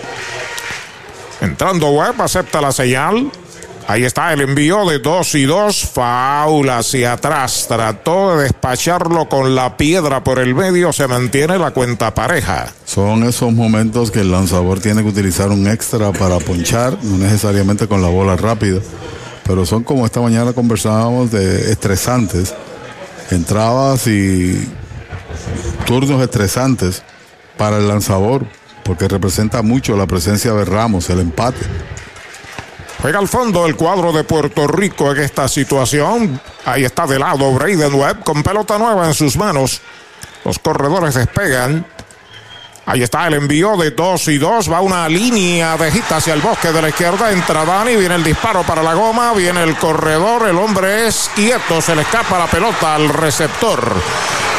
[1.40, 3.30] Entrando Webb, acepta la señal.
[3.90, 5.84] Ahí está el envío de dos y dos.
[5.84, 7.64] Faula hacia atrás.
[7.66, 10.92] Trató de despacharlo con la piedra por el medio.
[10.92, 12.72] Se mantiene la cuenta pareja.
[12.84, 17.88] Son esos momentos que el lanzador tiene que utilizar un extra para ponchar, no necesariamente
[17.88, 18.78] con la bola rápida,
[19.44, 22.54] pero son como esta mañana conversábamos de estresantes.
[23.32, 24.68] Entrabas y
[25.84, 27.02] turnos estresantes
[27.56, 28.46] para el lanzador,
[28.84, 31.58] porque representa mucho la presencia de Ramos, el empate.
[33.02, 36.38] Juega al fondo el cuadro de Puerto Rico en esta situación.
[36.66, 39.80] Ahí está de lado Braden Webb con pelota nueva en sus manos.
[40.44, 41.86] Los corredores despegan.
[42.90, 44.68] Ahí está el envío de dos y dos.
[44.68, 47.30] Va una línea de gita hacia el bosque de la izquierda.
[47.30, 47.94] Entra Dani.
[47.94, 49.32] Viene el disparo para la goma.
[49.32, 50.48] Viene el corredor.
[50.48, 51.80] El hombre es quieto.
[51.80, 53.94] Se le escapa la pelota al receptor.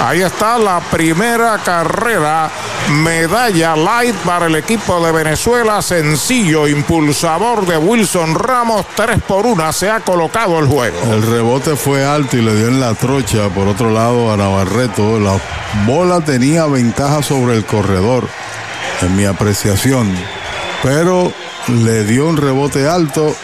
[0.02, 2.50] Ahí está la primera carrera.
[2.92, 5.82] Medalla light para el equipo de Venezuela.
[5.82, 8.86] Sencillo, impulsador de Wilson Ramos.
[8.96, 10.98] Tres por una se ha colocado el juego.
[11.12, 13.50] El rebote fue alto y le dio en la trocha.
[13.50, 15.20] Por otro lado, a Navarreto.
[15.20, 15.38] La
[15.86, 18.21] bola tenía ventaja sobre el corredor,
[19.02, 20.14] en mi apreciación.
[20.84, 21.32] Pero
[21.68, 23.36] le dio un rebote alto.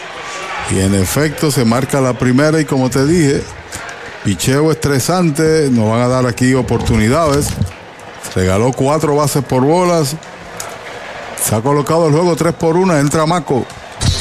[0.70, 2.60] Y en efecto se marca la primera.
[2.60, 3.42] Y como te dije,
[4.24, 5.68] picheo estresante.
[5.70, 7.48] Nos van a dar aquí oportunidades.
[8.34, 10.16] Regaló cuatro bases por bolas.
[11.42, 12.98] Se ha colocado el juego 3 por 1.
[12.98, 13.64] Entra Maco.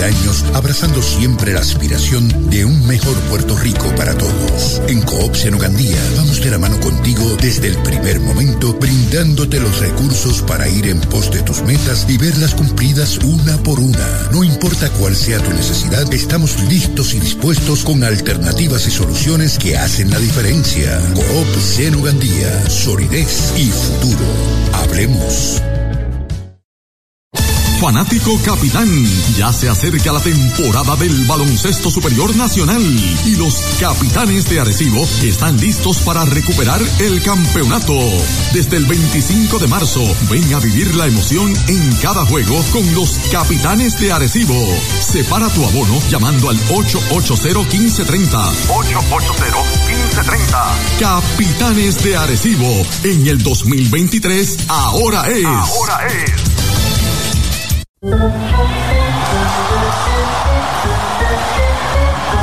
[0.00, 4.80] peldaños, abrazando siempre la aspiración de un mejor Puerto Rico para todos.
[4.88, 10.42] En Coop Senogandía vamos de la mano contigo desde el primer momento, brindándote los recursos
[10.42, 14.28] para ir en pos de tus metas y verlas cumplidas una por una.
[14.32, 19.76] No importa cuál sea tu necesidad, estamos listos y dispuestos con alternativas y soluciones que
[19.76, 20.98] hacen la diferencia.
[21.14, 24.24] Coop Senogandía, solidez y futuro.
[24.72, 25.60] Hablemos.
[27.80, 28.86] Fanático Capitán,
[29.36, 32.82] ya se acerca la temporada del baloncesto superior nacional
[33.24, 37.94] y los capitanes de Arecibo están listos para recuperar el campeonato.
[38.52, 43.18] Desde el 25 de marzo, ven a vivir la emoción en cada juego con los
[43.32, 44.62] capitanes de Arecibo.
[45.00, 48.52] Separa tu abono llamando al 880-1530.
[48.68, 50.98] 880-1530.
[50.98, 55.46] Capitanes de Arecibo, en el 2023, ahora es.
[55.46, 56.69] Ahora es.
[58.02, 58.32] Thank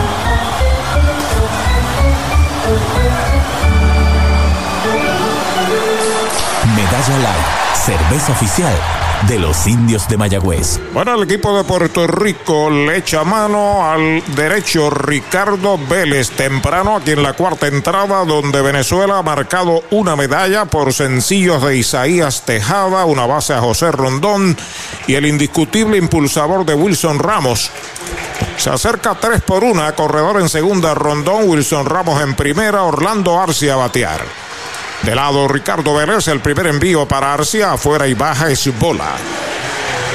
[0.02, 0.17] you.
[6.90, 7.46] Medalla Light,
[7.86, 8.74] cerveza oficial
[9.28, 10.80] de los indios de Mayagüez.
[10.94, 17.12] Bueno, el equipo de Puerto Rico le echa mano al derecho Ricardo Vélez temprano aquí
[17.12, 23.04] en la cuarta entrada donde Venezuela ha marcado una medalla por sencillos de Isaías Tejada,
[23.04, 24.56] una base a José Rondón
[25.08, 27.70] y el indiscutible impulsador de Wilson Ramos.
[28.56, 33.74] Se acerca 3 por 1, corredor en segunda, Rondón, Wilson Ramos en primera, Orlando Arcia
[33.74, 34.48] a batear.
[35.04, 39.16] De lado Ricardo Vélez, el primer envío para Arcia, afuera y baja es bola.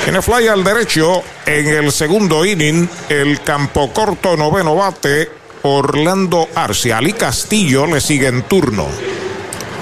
[0.04, 5.30] Tiene fly al derecho en el segundo inning, el campo corto noveno bate,
[5.62, 6.98] Orlando Arcia.
[6.98, 8.88] Ali Castillo le sigue en turno.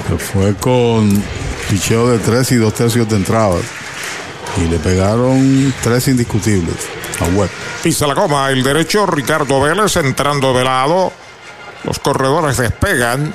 [0.09, 1.23] Se fue con
[1.71, 3.57] picheo de tres y dos tercios de entrada.
[4.59, 6.77] Y le pegaron tres indiscutibles
[7.21, 7.51] a Webb.
[7.83, 11.13] Pisa la coma el derecho, Ricardo Vélez entrando de lado.
[11.85, 13.33] Los corredores despegan.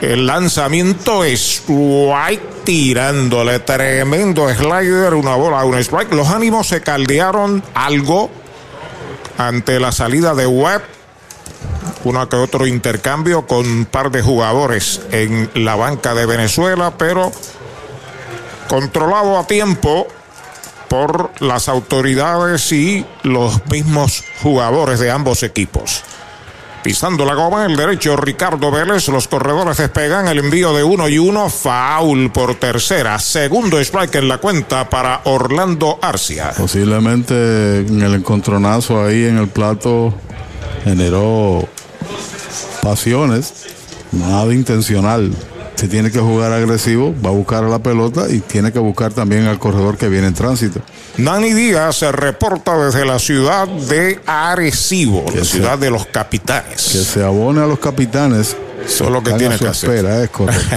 [0.00, 6.12] El lanzamiento es White tirándole tremendo slider, una bola, un strike.
[6.12, 8.30] Los ánimos se caldearon algo
[9.36, 10.82] ante la salida de Webb.
[12.04, 17.32] Uno que otro intercambio con un par de jugadores en la banca de Venezuela, pero
[18.68, 20.06] controlado a tiempo
[20.88, 26.04] por las autoridades y los mismos jugadores de ambos equipos.
[26.82, 29.08] Pisando la goma, el derecho Ricardo Vélez.
[29.08, 31.50] Los corredores despegan el envío de uno y uno.
[31.50, 33.18] Foul por tercera.
[33.18, 36.52] Segundo strike en la cuenta para Orlando Arcia.
[36.56, 40.14] Posiblemente en el encontronazo ahí en el plato
[40.84, 41.68] generó
[42.82, 43.66] pasiones.
[44.12, 45.32] Nada intencional.
[45.74, 49.12] Si tiene que jugar agresivo, va a buscar a la pelota y tiene que buscar
[49.12, 50.80] también al corredor que viene en tránsito.
[51.18, 56.90] Nani Díaz se reporta desde la ciudad de Arecibo, la ciudad de los capitanes.
[56.92, 58.56] Que se abone a los capitanes.
[58.86, 59.90] Eso es lo que tiene que hacer.
[59.90, 60.76] espera, es correcto.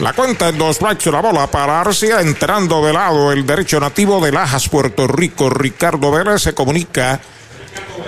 [0.00, 4.20] La cuenta en dos strikes, la bola para Arcia, entrando de lado el derecho nativo
[4.20, 5.48] de Lajas, Puerto Rico.
[5.48, 7.20] Ricardo Vélez se comunica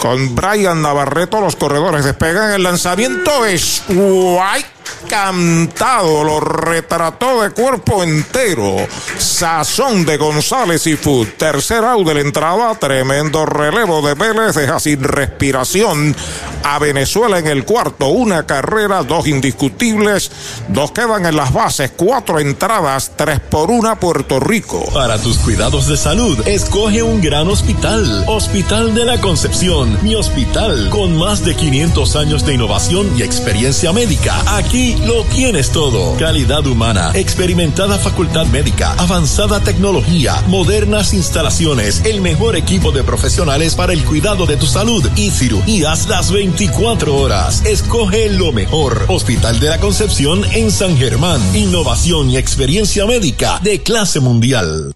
[0.01, 1.40] con Brian Navarreto.
[1.40, 2.51] Los corredores despegan.
[2.51, 4.73] El lanzamiento es White
[5.09, 8.77] cantado, lo retrató de cuerpo entero.
[9.19, 11.28] Sazón de González y Food.
[11.39, 12.74] Tercer out de la entrada.
[12.74, 14.55] Tremendo relevo de Vélez.
[14.55, 16.15] Deja sin respiración
[16.62, 18.09] a Venezuela en el cuarto.
[18.09, 20.31] Una carrera, dos indiscutibles.
[20.69, 21.93] Dos quedan en las bases.
[21.97, 23.12] Cuatro entradas.
[23.16, 24.85] Tres por una Puerto Rico.
[24.93, 28.24] Para tus cuidados de salud, escoge un gran hospital.
[28.27, 33.93] Hospital de la Concepción, mi hospital, con más de 500 años de innovación y experiencia
[33.93, 34.35] médica.
[34.56, 36.16] Aquí lo tienes todo.
[36.18, 43.92] Calidad humana, experimentada facultad médica, avanzada tecnología, modernas instalaciones, el mejor equipo de profesionales para
[43.92, 47.64] el cuidado de tu salud y cirugías las 24 horas.
[47.64, 49.05] Escoge lo mejor.
[49.09, 51.40] Hospital de la Concepción en San Germán.
[51.55, 54.92] Innovación y experiencia médica de clase mundial.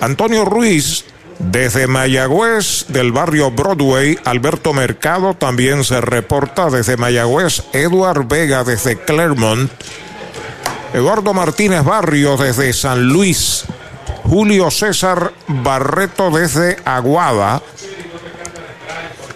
[0.00, 1.04] Antonio Ruiz,
[1.38, 4.18] desde Mayagüez, del barrio Broadway.
[4.24, 7.62] Alberto Mercado también se reporta desde Mayagüez.
[7.72, 9.70] Eduard Vega, desde Claremont.
[10.92, 13.64] Eduardo Martínez Barrio, desde San Luis.
[14.24, 17.62] Julio César Barreto, desde Aguada.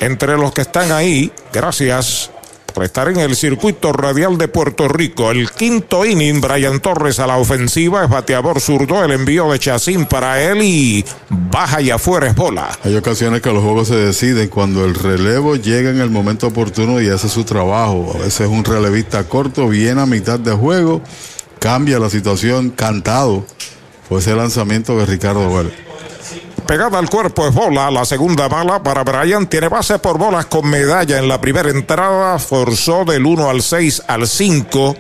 [0.00, 2.30] Entre los que están ahí, gracias
[2.76, 5.30] por estar en el circuito radial de Puerto Rico.
[5.30, 10.04] El quinto inning, Brian Torres a la ofensiva, es bateador zurdo, el envío de Chacín
[10.04, 12.78] para él y baja y afuera es bola.
[12.84, 17.00] Hay ocasiones que los juegos se deciden cuando el relevo llega en el momento oportuno
[17.00, 18.12] y hace su trabajo.
[18.14, 21.00] A veces un relevista corto viene a mitad de juego,
[21.58, 23.46] cambia la situación cantado.
[24.06, 25.72] Fue ese lanzamiento de Ricardo Vélez.
[26.66, 27.90] Pegada al cuerpo es bola.
[27.92, 29.46] La segunda bala para Brian.
[29.46, 32.38] Tiene base por bolas con medalla en la primera entrada.
[32.40, 34.96] Forzó del 1 al 6 al 5.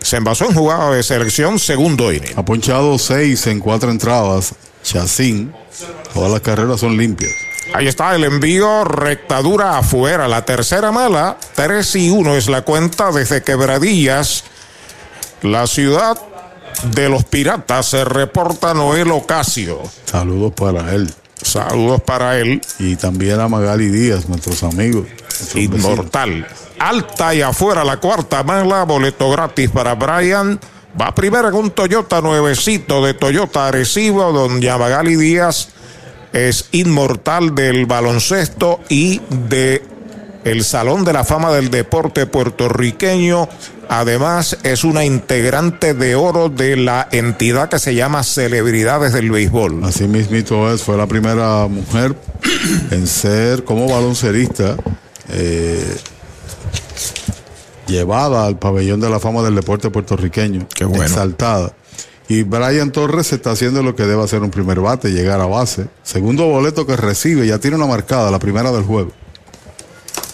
[0.00, 2.32] Se envasó en jugada de selección, segundo inning.
[2.36, 4.54] Ha ponchado 6 en cuatro entradas.
[4.82, 5.52] Chacín.
[6.14, 7.32] Todas las carreras son limpias.
[7.74, 10.26] Ahí está el envío, rectadura afuera.
[10.28, 14.44] La tercera mala, 3 y 1 es la cuenta desde Quebradillas.
[15.42, 16.18] La ciudad
[16.94, 19.80] de los piratas se reporta Noel Ocasio.
[20.04, 21.12] Saludos para él.
[21.42, 22.60] Saludos para él.
[22.78, 25.06] Y también a Magali Díaz, nuestros amigos.
[25.54, 26.46] nuestros Inmortal.
[26.78, 30.58] Alta y afuera la cuarta mala, boleto gratis para Brian.
[31.00, 35.68] Va primero con un Toyota nuevecito de Toyota Arecibo, donde Magali Díaz
[36.32, 39.82] es inmortal del baloncesto y de
[40.44, 43.48] el Salón de la Fama del Deporte puertorriqueño.
[43.92, 49.82] Además, es una integrante de oro de la entidad que se llama Celebridades del Béisbol.
[49.82, 52.14] Así mismito es, fue la primera mujer
[52.92, 54.76] en ser como baloncerista
[55.28, 55.84] eh,
[57.88, 60.68] llevada al pabellón de la fama del deporte puertorriqueño.
[60.72, 61.02] Qué bueno.
[61.02, 61.72] Exaltada.
[62.28, 65.88] Y Brian Torres está haciendo lo que debe hacer un primer bate, llegar a base.
[66.04, 69.10] Segundo boleto que recibe, ya tiene una marcada, la primera del juego.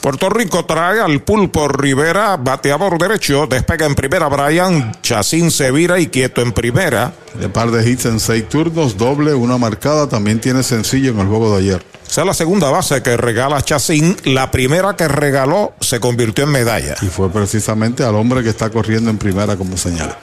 [0.06, 5.98] Puerto Rico trae al pulpo Rivera, bateador derecho, despega en primera Brian, Chacín se vira
[5.98, 7.12] y quieto en primera.
[7.34, 11.26] De par de hits en seis turnos, doble, una marcada, también tiene sencillo en el
[11.26, 11.84] juego de ayer.
[12.08, 14.16] Esa es la segunda base que regala Chacín.
[14.22, 16.94] La primera que regaló se convirtió en medalla.
[17.02, 20.16] Y fue precisamente al hombre que está corriendo en primera como señala.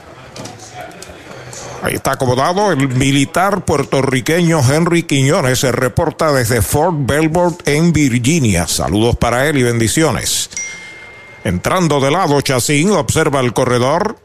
[1.84, 5.58] Ahí está acomodado el militar puertorriqueño Henry Quiñones.
[5.58, 8.66] Se reporta desde Fort Belvoir en Virginia.
[8.66, 10.48] Saludos para él y bendiciones.
[11.44, 14.16] Entrando de lado, Chacín observa el corredor.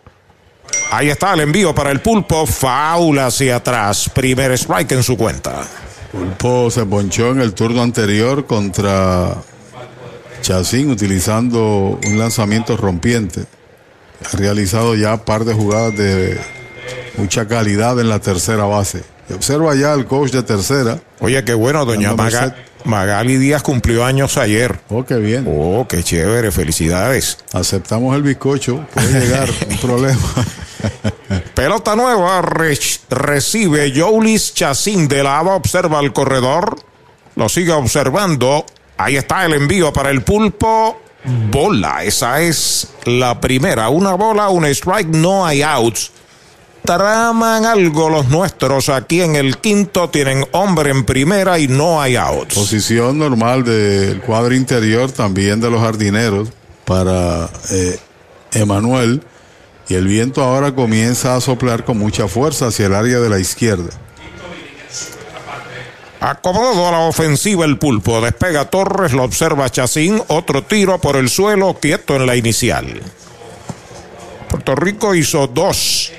[0.90, 2.45] Ahí está el envío para el pulpo.
[2.45, 4.10] Faula hacia atrás.
[4.14, 5.68] Primer strike en su cuenta.
[6.14, 9.36] Pulpo se ponchó en el turno anterior contra
[10.41, 13.44] Chacín utilizando un lanzamiento rompiente.
[14.23, 16.59] Ha realizado ya un par de jugadas de
[17.18, 19.03] mucha calidad en la tercera base.
[19.30, 20.99] Y observa ya al coach de tercera.
[21.20, 22.56] Oye, qué bueno, doña Maga-.
[22.86, 24.80] Magali Díaz cumplió años ayer.
[24.90, 25.45] Oh, qué bien.
[25.48, 27.38] Oh, qué chévere, felicidades.
[27.53, 30.20] Aceptamos el bizcocho, puede llegar, un problema.
[31.53, 32.78] Pelota nueva, re-
[33.10, 36.78] recibe Joulis Chacín de lado, observa el corredor,
[37.36, 38.66] lo sigue observando.
[38.98, 40.98] Ahí está el envío para el pulpo.
[41.52, 43.90] Bola, esa es la primera.
[43.90, 46.11] Una bola, un strike, no hay outs.
[46.84, 52.15] Traman algo los nuestros aquí en el quinto, tienen hombre en primera y no hay
[52.15, 52.56] outs.
[52.56, 56.49] Posición normal del cuadro interior, también de los jardineros,
[56.85, 57.99] para eh,
[58.53, 59.22] Emanuel.
[59.88, 63.39] Y el viento ahora comienza a soplar con mucha fuerza hacia el área de la
[63.39, 63.89] izquierda.
[66.19, 68.19] Acomodado a la ofensiva el pulpo.
[68.19, 70.22] Despega Torres, lo observa Chacín.
[70.27, 73.01] Otro tiro por el suelo, quieto en la inicial.
[74.49, 76.11] Puerto Rico hizo dos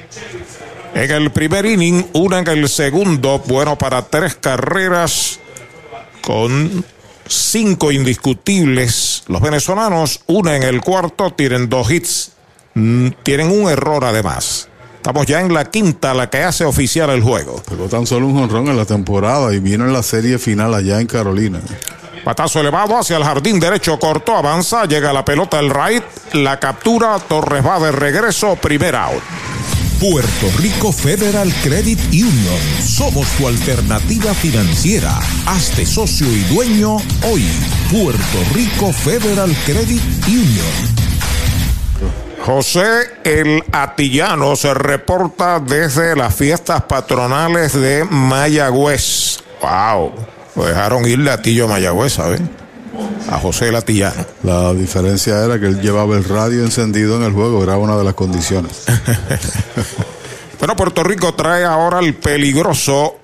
[0.94, 3.42] en el primer inning, una en el segundo.
[3.46, 5.40] Bueno para tres carreras
[6.22, 6.84] con
[7.26, 9.24] cinco indiscutibles.
[9.28, 12.32] Los venezolanos, una en el cuarto, tienen dos hits.
[12.74, 14.68] Mm, tienen un error además.
[14.96, 17.62] Estamos ya en la quinta, la que hace oficial el juego.
[17.66, 21.00] Pegó tan solo un jonrón en la temporada y vino en la serie final allá
[21.00, 21.60] en Carolina.
[22.22, 26.04] Patazo elevado hacia el jardín derecho, corto, avanza, llega la pelota el right,
[26.34, 29.22] la captura, Torres va de regreso, primer out.
[30.00, 32.58] Puerto Rico Federal Credit Union.
[32.80, 35.10] Somos tu alternativa financiera.
[35.44, 36.96] Hazte socio y dueño
[37.30, 37.46] hoy.
[37.92, 40.66] Puerto Rico Federal Credit Union.
[42.46, 49.40] José el Atillano se reporta desde las fiestas patronales de Mayagüez.
[49.60, 50.14] ¡Wow!
[50.56, 52.48] Lo dejaron ir de Atillo a Mayagüez, ¿saben?
[53.28, 54.26] A José el Atillano.
[54.42, 58.04] La diferencia era que él llevaba el radio encendido en el juego, era una de
[58.04, 58.84] las condiciones.
[60.58, 63.16] bueno, Puerto Rico trae ahora el peligroso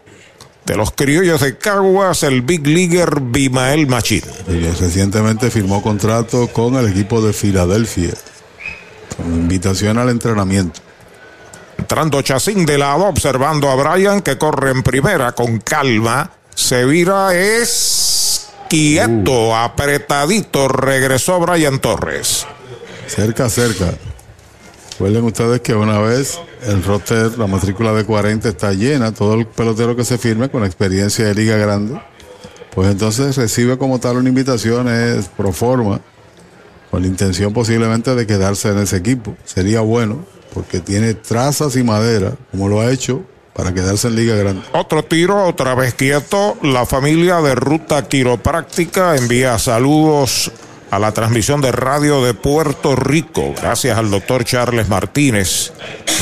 [0.67, 4.23] de los criollos de Caguas, el Big Leaguer Bimael Machín.
[4.49, 8.15] Y recientemente firmó contrato con el equipo de Filadelfia.
[9.17, 10.81] Con invitación al entrenamiento.
[11.79, 16.33] Entrando Chacín de lado, observando a Brian que corre en primera con calma.
[16.53, 18.16] Se vira, es
[18.69, 20.69] quieto, apretadito.
[20.69, 22.47] Regresó Brian Torres.
[23.07, 23.93] Cerca, cerca.
[24.93, 29.47] Recuerden ustedes que una vez el roster, la matrícula de 40 está llena, todo el
[29.47, 32.01] pelotero que se firme con experiencia de Liga Grande,
[32.75, 36.01] pues entonces recibe como tal una invitación, es pro forma,
[36.91, 39.37] con la intención posiblemente de quedarse en ese equipo.
[39.45, 40.25] Sería bueno,
[40.55, 43.23] porque tiene trazas y madera, como lo ha hecho,
[43.57, 44.63] para quedarse en Liga Grande.
[44.73, 46.59] Otro tiro, otra vez quieto.
[46.63, 50.53] La familia de Ruta Quiropráctica envía saludos
[50.91, 55.73] a la transmisión de radio de Puerto Rico, gracias al doctor Charles Martínez.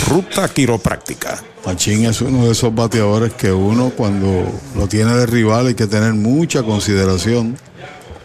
[0.08, 1.42] Ruta Quiropráctica.
[1.66, 4.46] Machín es uno de esos bateadores que uno cuando
[4.76, 7.56] lo tiene de rival hay que tener mucha consideración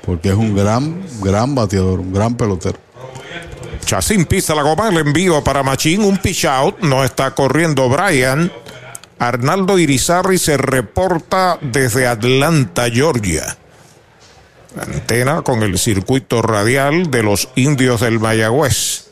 [0.05, 2.77] porque es un gran, gran bateador, un gran pelotero.
[3.85, 8.51] Chacín pisa la goma, el envío para Machín, un pitch out, no está corriendo Brian.
[9.19, 13.57] Arnaldo Irizarri se reporta desde Atlanta, Georgia.
[14.79, 19.07] Antena con el circuito radial de los indios del Mayagüez.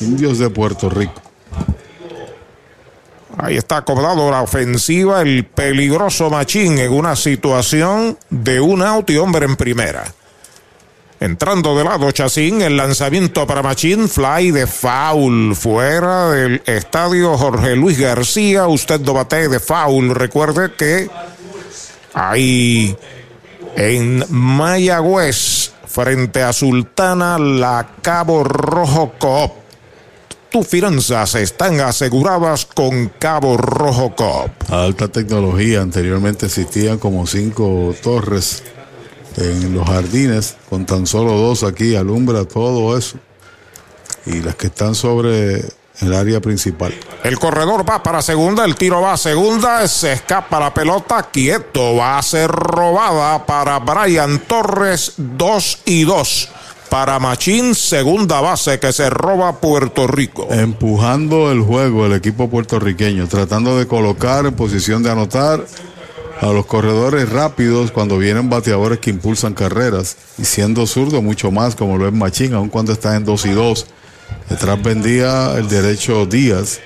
[0.00, 1.20] Indios de Puerto Rico.
[3.36, 9.16] Ahí está acomodado la ofensiva, el peligroso Machín en una situación de un out y
[9.16, 10.04] hombre en primera.
[11.20, 17.74] Entrando de lado Chacín, el lanzamiento para Machín, fly de foul fuera del estadio Jorge
[17.74, 18.68] Luis García.
[18.68, 20.14] Usted no bate de foul.
[20.14, 21.10] Recuerde que
[22.14, 22.96] ahí
[23.74, 29.52] en Mayagüez, frente a Sultana, la Cabo Rojo Coop.
[30.50, 34.50] Tus finanzas están aseguradas con Cabo Rojo Coop.
[34.70, 38.62] Alta tecnología, anteriormente existían como cinco torres
[39.38, 43.18] en los jardines, con tan solo dos aquí, alumbra todo eso.
[44.26, 45.64] Y las que están sobre
[46.00, 46.94] el área principal.
[47.24, 51.96] El corredor va para segunda, el tiro va a segunda, se escapa la pelota, quieto,
[51.96, 56.48] va a ser robada para Brian Torres, 2 y 2.
[56.88, 60.48] Para Machín, segunda base que se roba Puerto Rico.
[60.50, 65.66] Empujando el juego el equipo puertorriqueño, tratando de colocar en posición de anotar
[66.40, 71.74] a los corredores rápidos cuando vienen bateadores que impulsan carreras y siendo zurdo mucho más
[71.74, 73.86] como lo es Machín, aun cuando está en 2 y 2.
[74.48, 76.80] Detrás vendía el derecho Díaz.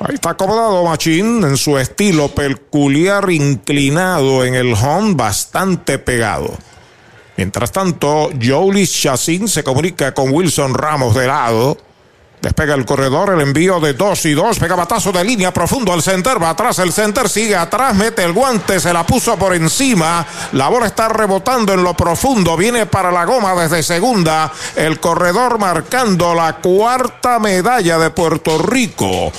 [0.00, 6.56] Ahí está acomodado Machín en su estilo peculiar, inclinado en el home, bastante pegado.
[7.36, 11.78] Mientras tanto, Jolis Chacín se comunica con Wilson Ramos de lado.
[12.40, 16.02] Despega el corredor, el envío de 2 y 2, pega batazo de línea profundo al
[16.02, 20.24] center, va atrás el center, sigue atrás, mete el guante, se la puso por encima,
[20.52, 25.58] la bola está rebotando en lo profundo, viene para la goma desde segunda, el corredor
[25.58, 29.32] marcando la cuarta medalla de Puerto Rico,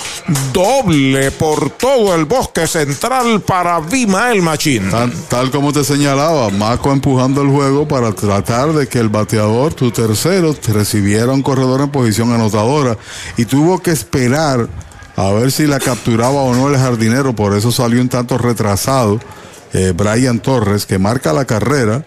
[0.52, 4.92] doble por todo el bosque central para Vimael Machín.
[4.92, 9.74] Tal, tal como te señalaba, Maco empujando el juego para tratar de que el bateador,
[9.74, 12.89] tu tercero, recibiera un corredor en posición anotadora
[13.38, 14.68] y tuvo que esperar
[15.16, 19.20] a ver si la capturaba o no el jardinero, por eso salió un tanto retrasado
[19.74, 22.06] eh, Brian Torres, que marca la carrera.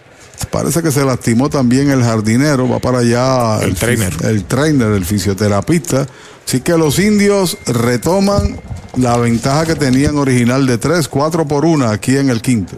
[0.51, 4.13] Parece que se lastimó también el jardinero, va para allá El trainer.
[4.23, 6.07] el trainer, el fisioterapista.
[6.45, 8.59] Así que los indios retoman
[8.97, 12.77] la ventaja que tenían original de 3, 4 por 1 aquí en el quinto.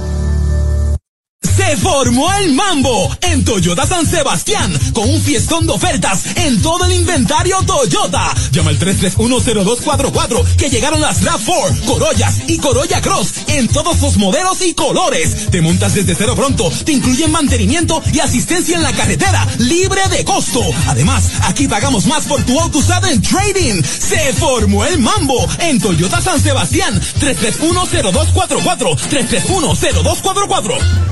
[1.55, 6.85] Se formó el mambo en Toyota San Sebastián con un fiestón de ofertas en todo
[6.85, 8.33] el inventario Toyota.
[8.51, 14.61] Llama al 3310244 que llegaron las RAV4, Corollas y Corolla Cross en todos los modelos
[14.61, 15.49] y colores.
[15.51, 20.23] Te montas desde cero pronto, te incluyen mantenimiento y asistencia en la carretera libre de
[20.23, 20.61] costo.
[20.87, 23.81] Además, aquí pagamos más por tu auto usado en trading.
[23.83, 31.11] Se formó el mambo en Toyota San Sebastián 3310244 3310244.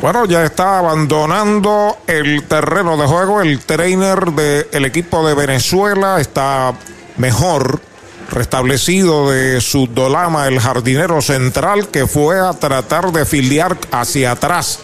[0.00, 6.20] Bueno, ya está abandonando el terreno de juego el trainer del equipo de Venezuela.
[6.20, 6.74] Está
[7.16, 7.80] mejor
[8.30, 14.80] restablecido de su dolama el jardinero central que fue a tratar de filiar hacia atrás.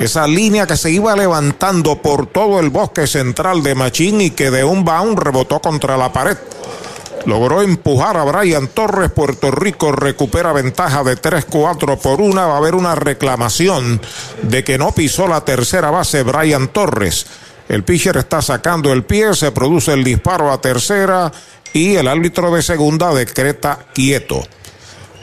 [0.00, 4.50] Esa línea que se iba levantando por todo el bosque central de Machín y que
[4.50, 6.36] de un bound rebotó contra la pared.
[7.28, 9.10] Logró empujar a Brian Torres.
[9.10, 12.46] Puerto Rico recupera ventaja de 3-4 por una.
[12.46, 14.00] Va a haber una reclamación
[14.40, 17.26] de que no pisó la tercera base Brian Torres.
[17.68, 21.30] El pitcher está sacando el pie, se produce el disparo a tercera
[21.74, 24.42] y el árbitro de segunda decreta quieto.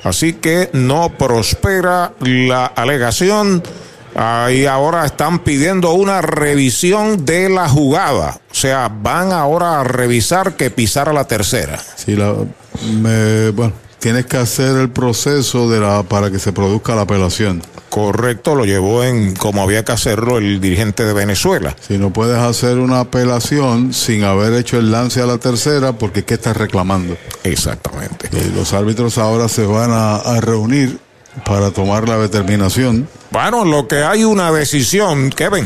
[0.03, 3.63] Así que no prospera la alegación.
[4.15, 8.39] Ahí ahora están pidiendo una revisión de la jugada.
[8.49, 11.77] O sea, van ahora a revisar que pisara la tercera.
[11.97, 12.33] Sí, la,
[13.01, 17.61] me, bueno, tienes que hacer el proceso de la, para que se produzca la apelación.
[17.89, 21.75] Correcto, lo llevó en como había que hacerlo el dirigente de Venezuela.
[21.85, 26.23] Si no puedes hacer una apelación sin haber hecho el lance a la tercera, porque
[26.23, 27.17] ¿qué estás reclamando?
[27.43, 28.29] Exactamente.
[28.31, 30.99] Y los árbitros ahora se van a, a reunir
[31.43, 33.07] para tomar la determinación.
[33.31, 35.65] Bueno, lo que hay una decisión, Kevin.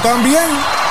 [0.03, 0.90] también.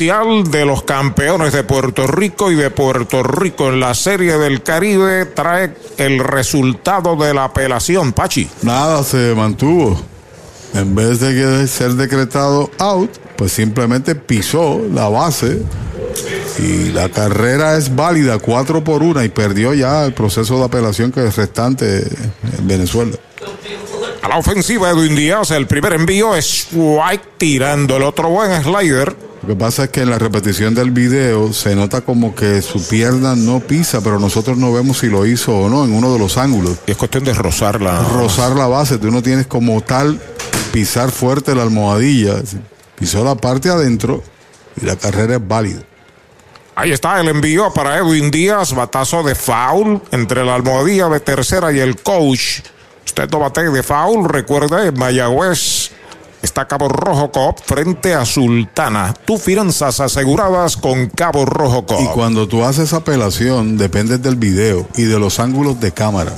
[0.00, 4.62] oficial de los campeones de Puerto Rico y de Puerto Rico en la Serie del
[4.62, 8.48] Caribe trae el resultado de la apelación, Pachi.
[8.62, 10.00] Nada, se mantuvo.
[10.72, 15.60] En vez de ser decretado out, pues simplemente pisó la base
[16.58, 21.12] y la carrera es válida 4 por 1 y perdió ya el proceso de apelación
[21.12, 21.98] que es restante
[22.58, 23.18] en Venezuela.
[24.22, 29.29] A la ofensiva Edwin Díaz, el primer envío es White tirando el otro buen slider.
[29.50, 32.86] Lo que pasa es que en la repetición del video se nota como que su
[32.86, 36.20] pierna no pisa, pero nosotros no vemos si lo hizo o no en uno de
[36.20, 36.78] los ángulos.
[36.86, 38.00] Y es cuestión de rozar la...
[38.00, 40.20] Rozar la base, tú no tienes como tal
[40.72, 42.36] pisar fuerte la almohadilla.
[42.96, 44.22] Pisó la parte adentro
[44.80, 45.80] y la carrera es válida.
[46.76, 51.72] Ahí está el envío para Edwin Díaz, batazo de foul entre la almohadilla de tercera
[51.72, 52.60] y el coach.
[53.04, 55.90] Usted no bate de foul, recuerde, en Mayagüez
[56.42, 59.14] está Cabo Rojo Cop frente a Sultana.
[59.24, 62.00] Tu finanzas aseguradas con Cabo Rojo Cop.
[62.00, 66.32] Y cuando tú haces apelación, depende del video y de los ángulos de cámara.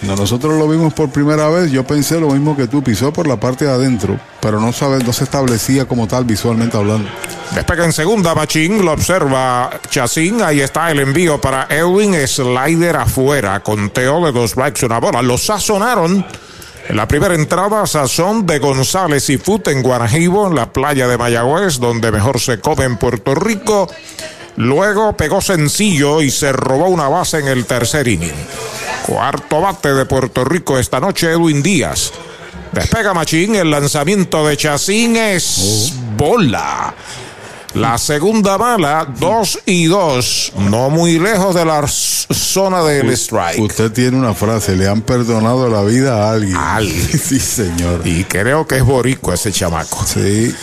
[0.00, 3.26] Cuando nosotros lo vimos por primera vez, yo pensé lo mismo que tú, pisó por
[3.26, 7.08] la parte de adentro, pero no, sabe, no se establecía como tal visualmente hablando.
[7.54, 13.60] Despega en segunda, Machín, lo observa Chacín, ahí está el envío para Edwin, slider afuera,
[13.60, 16.26] conteo de dos strikes, una bola, lo sazonaron.
[16.88, 21.16] En la primera entrada, sazón de González y Fut en Guanajibo, en la playa de
[21.16, 23.88] Mayagüez, donde mejor se come en Puerto Rico.
[24.56, 28.34] Luego pegó sencillo y se robó una base en el tercer inning.
[29.06, 32.12] Cuarto bate de Puerto Rico esta noche, Edwin Díaz.
[32.72, 36.94] Despega Machín, el lanzamiento de Chacín es bola.
[37.74, 43.58] La segunda bala, dos y dos, no muy lejos de la zona del strike.
[43.58, 46.56] Usted tiene una frase, le han perdonado la vida a alguien.
[46.56, 47.08] alguien.
[47.18, 48.02] sí, señor.
[48.04, 50.04] Y creo que es boricua ese chamaco.
[50.06, 50.54] Sí.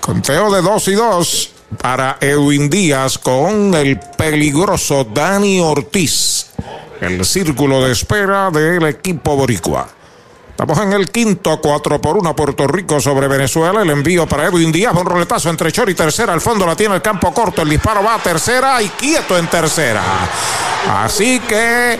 [0.00, 6.46] Conteo de dos y dos para Edwin Díaz con el peligroso Dani Ortiz.
[7.00, 9.88] El círculo de espera del equipo boricua.
[10.62, 13.82] Estamos en el quinto, 4 por 1 Puerto Rico sobre Venezuela.
[13.82, 16.32] El envío para Edwin Díaz, un roletazo entre short y tercera.
[16.32, 17.62] Al fondo la tiene el campo corto.
[17.62, 20.04] El disparo va a tercera y quieto en tercera.
[20.88, 21.98] Así que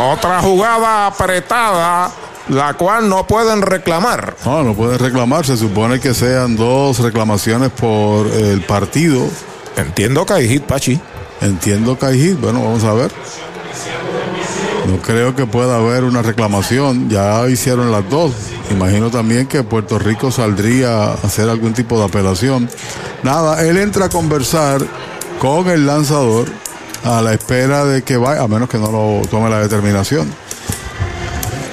[0.00, 2.10] otra jugada apretada,
[2.48, 4.34] la cual no pueden reclamar.
[4.44, 5.46] No, no pueden reclamar.
[5.46, 9.28] Se supone que sean dos reclamaciones por el partido.
[9.76, 11.00] Entiendo que hay hit, Pachi.
[11.40, 12.40] Entiendo que hay hit.
[12.40, 13.12] Bueno, vamos a ver.
[14.86, 17.08] No creo que pueda haber una reclamación.
[17.08, 18.32] Ya hicieron las dos.
[18.70, 22.68] Imagino también que Puerto Rico saldría a hacer algún tipo de apelación.
[23.22, 24.82] Nada, él entra a conversar
[25.38, 26.46] con el lanzador
[27.04, 30.28] a la espera de que vaya, a menos que no lo tome la determinación.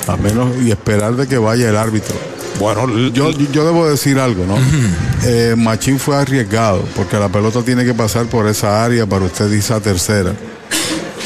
[0.07, 2.15] A menos y esperar de que vaya el árbitro.
[2.59, 4.57] Bueno, yo, yo debo decir algo, ¿no?
[5.23, 9.49] eh, Machín fue arriesgado porque la pelota tiene que pasar por esa área para usted
[9.51, 10.33] irse a tercera.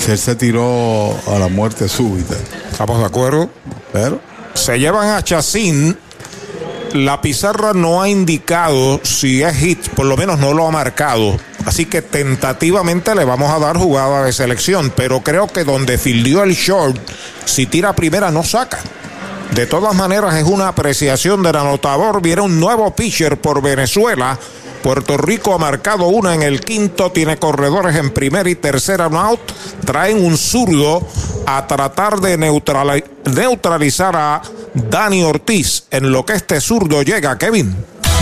[0.08, 2.36] Él se tiró a la muerte súbita.
[2.70, 3.50] ¿Estamos de acuerdo?
[3.94, 4.20] Pero.
[4.54, 5.98] Se llevan a Chacín.
[6.94, 11.38] La pizarra no ha indicado si es hit, por lo menos no lo ha marcado.
[11.66, 14.92] Así que tentativamente le vamos a dar jugada de selección.
[14.96, 16.98] Pero creo que donde fildió el short,
[17.46, 18.80] si tira primera no saca.
[19.56, 22.22] De todas maneras, es una apreciación del anotador.
[22.22, 24.38] Viene un nuevo pitcher por Venezuela.
[24.84, 29.40] Puerto Rico ha marcado una en el quinto, tiene corredores en primera y tercera out.
[29.86, 31.08] Traen un zurdo
[31.46, 34.42] a tratar de neutralizar a
[34.74, 35.86] Dani Ortiz.
[35.90, 37.93] En lo que este zurdo llega, Kevin.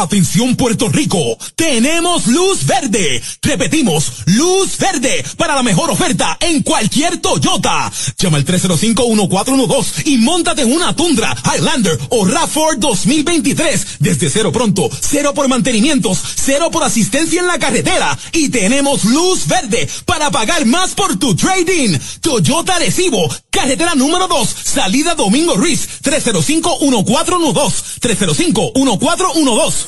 [0.00, 3.20] Atención Puerto Rico, tenemos luz verde.
[3.42, 7.90] Repetimos, luz verde para la mejor oferta en cualquier Toyota.
[8.16, 14.88] Llama al 305-1412 y montate en una Tundra, Highlander o RAV4 2023 desde cero pronto,
[15.00, 20.64] cero por mantenimientos, cero por asistencia en la carretera y tenemos luz verde para pagar
[20.64, 21.98] más por tu trading.
[22.20, 29.87] Toyota Recibo, carretera número 2, salida Domingo Ruiz, 305-1412, 305-1412.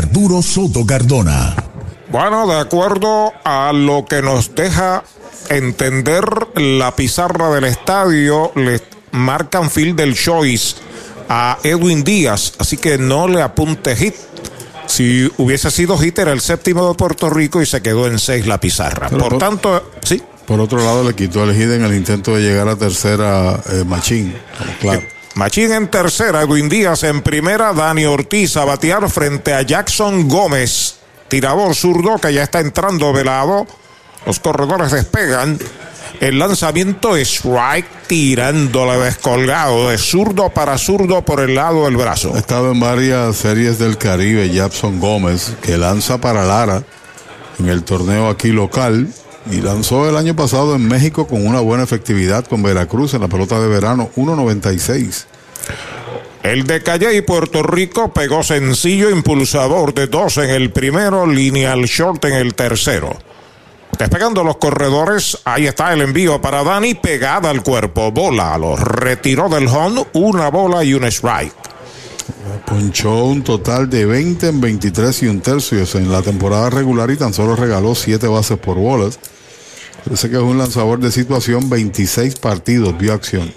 [0.00, 1.54] Arturo Soto Cardona.
[2.10, 5.02] Bueno, de acuerdo a lo que nos deja
[5.48, 6.24] entender
[6.54, 8.82] la pizarra del estadio, le
[9.12, 10.76] marcan field del choice
[11.30, 14.14] a Edwin Díaz, así que no le apunte hit.
[14.86, 18.46] Si hubiese sido hit, era el séptimo de Puerto Rico y se quedó en seis
[18.46, 19.08] la pizarra.
[19.08, 20.22] Pero por, por- tanto, sí.
[20.46, 23.82] Por otro lado, le quitó el hit en el intento de llegar a tercera eh,
[23.84, 24.36] Machín.
[24.78, 25.02] Claro.
[25.36, 30.96] Machín en tercera, Edwin Díaz en primera, Dani Ortiz a batear frente a Jackson Gómez.
[31.28, 33.66] Tirador zurdo que ya está entrando velado.
[34.24, 35.58] Los corredores despegan.
[36.20, 42.32] El lanzamiento es strike tirándole descolgado de zurdo para zurdo por el lado del brazo.
[42.34, 46.82] Ha estado en varias series del Caribe, Jackson Gómez, que lanza para Lara
[47.58, 49.06] en el torneo aquí local.
[49.50, 53.28] Y lanzó el año pasado en México con una buena efectividad con Veracruz en la
[53.28, 55.24] pelota de verano, 1.96.
[56.42, 61.84] El de Calle y Puerto Rico pegó sencillo impulsador de dos en el primero, lineal
[61.84, 63.16] short en el tercero.
[63.98, 69.48] Despegando los corredores, ahí está el envío para Dani, pegada al cuerpo, bola, lo retiró
[69.48, 71.54] del home, una bola y un strike.
[72.66, 77.16] Ponchó un total de 20 en 23 y un tercio en la temporada regular y
[77.16, 79.18] tan solo regaló 7 bases por bolas.
[80.06, 83.52] Parece que es un lanzador de situación, 26 partidos, vio acción.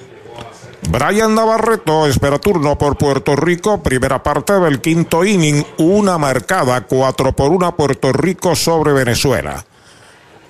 [0.90, 7.36] Brian Navarreto espera turno por Puerto Rico, primera parte del quinto inning, una marcada, 4
[7.36, 9.64] por 1 Puerto Rico sobre Venezuela.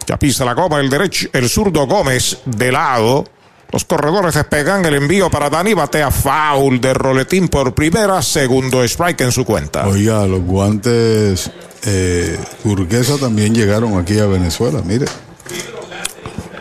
[0.07, 3.25] Ya pisa la goma el derecho, el zurdo Gómez de lado.
[3.69, 9.19] Los corredores despegan el envío para Dani, batea foul de roletín por primera, segundo strike
[9.19, 9.85] en su cuenta.
[9.85, 11.51] Oiga, los guantes
[11.85, 15.05] eh, turquesa también llegaron aquí a Venezuela, mire.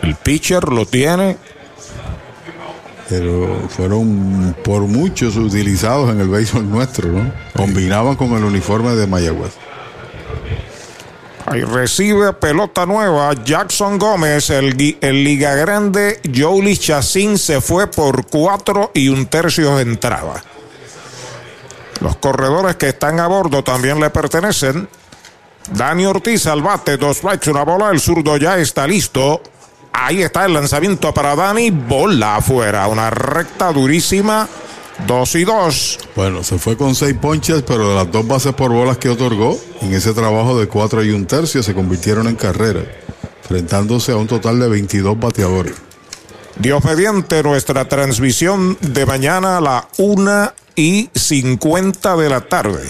[0.09, 1.37] El pitcher lo tiene.
[3.11, 7.31] Pero fueron por muchos utilizados en el béisbol nuestro, ¿no?
[7.55, 9.53] Combinaban con el uniforme de Mayagüez.
[11.45, 18.91] Ahí recibe pelota nueva Jackson Gómez, el, Liga Grande, Jolie Chacín se fue por cuatro
[18.95, 20.43] y un tercio de entrada.
[22.01, 24.89] Los corredores que están a bordo también le pertenecen.
[25.73, 29.43] Dani Ortiz al bate, dos strikes, una bola, el zurdo ya está listo.
[30.01, 34.49] Ahí está el lanzamiento para Dani, bola afuera, una recta durísima,
[35.09, 35.99] dos y dos.
[36.15, 39.59] Bueno, se fue con seis ponches, pero de las dos bases por bolas que otorgó,
[39.83, 42.83] en ese trabajo de cuatro y un tercio se convirtieron en carrera,
[43.43, 45.75] enfrentándose a un total de 22 bateadores.
[46.57, 52.89] Dios mediante nuestra transmisión de mañana a la una y 50 de la tarde.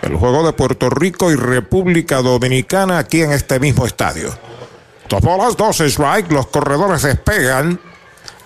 [0.00, 4.32] El juego de Puerto Rico y República Dominicana aquí en este mismo estadio.
[5.12, 7.78] Dos bolas, dos strike, los corredores despegan.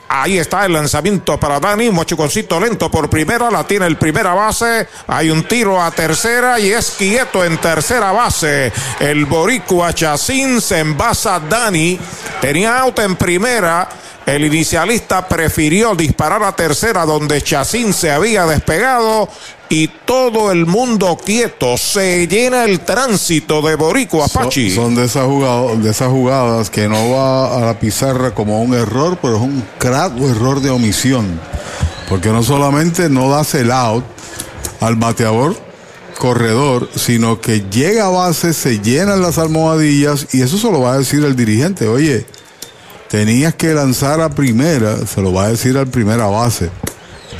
[0.08, 4.88] Ahí está el lanzamiento para Dani, mochiconcito lento por primera, la tiene el primera base,
[5.06, 8.72] hay un tiro a tercera y es quieto en tercera base.
[8.98, 12.00] El boricua Chacín se envasa Dani,
[12.40, 13.88] tenía out en primera,
[14.26, 19.28] el inicialista prefirió disparar a tercera donde Chacín se había despegado
[19.68, 24.74] y todo el mundo quieto, se llena el tránsito de boricua Son, Apache.
[24.74, 28.74] son de, esas jugadas, de esas jugadas que no va a la pizarra como un
[28.74, 31.40] error, pero es un crack error de omisión.
[32.08, 34.04] Porque no solamente no das el out
[34.80, 35.56] al bateador
[36.16, 40.94] corredor, sino que llega a base, se llenan las almohadillas y eso se lo va
[40.94, 41.88] a decir el dirigente.
[41.88, 42.26] Oye,
[43.08, 46.70] tenías que lanzar a primera, se lo va a decir al primera base.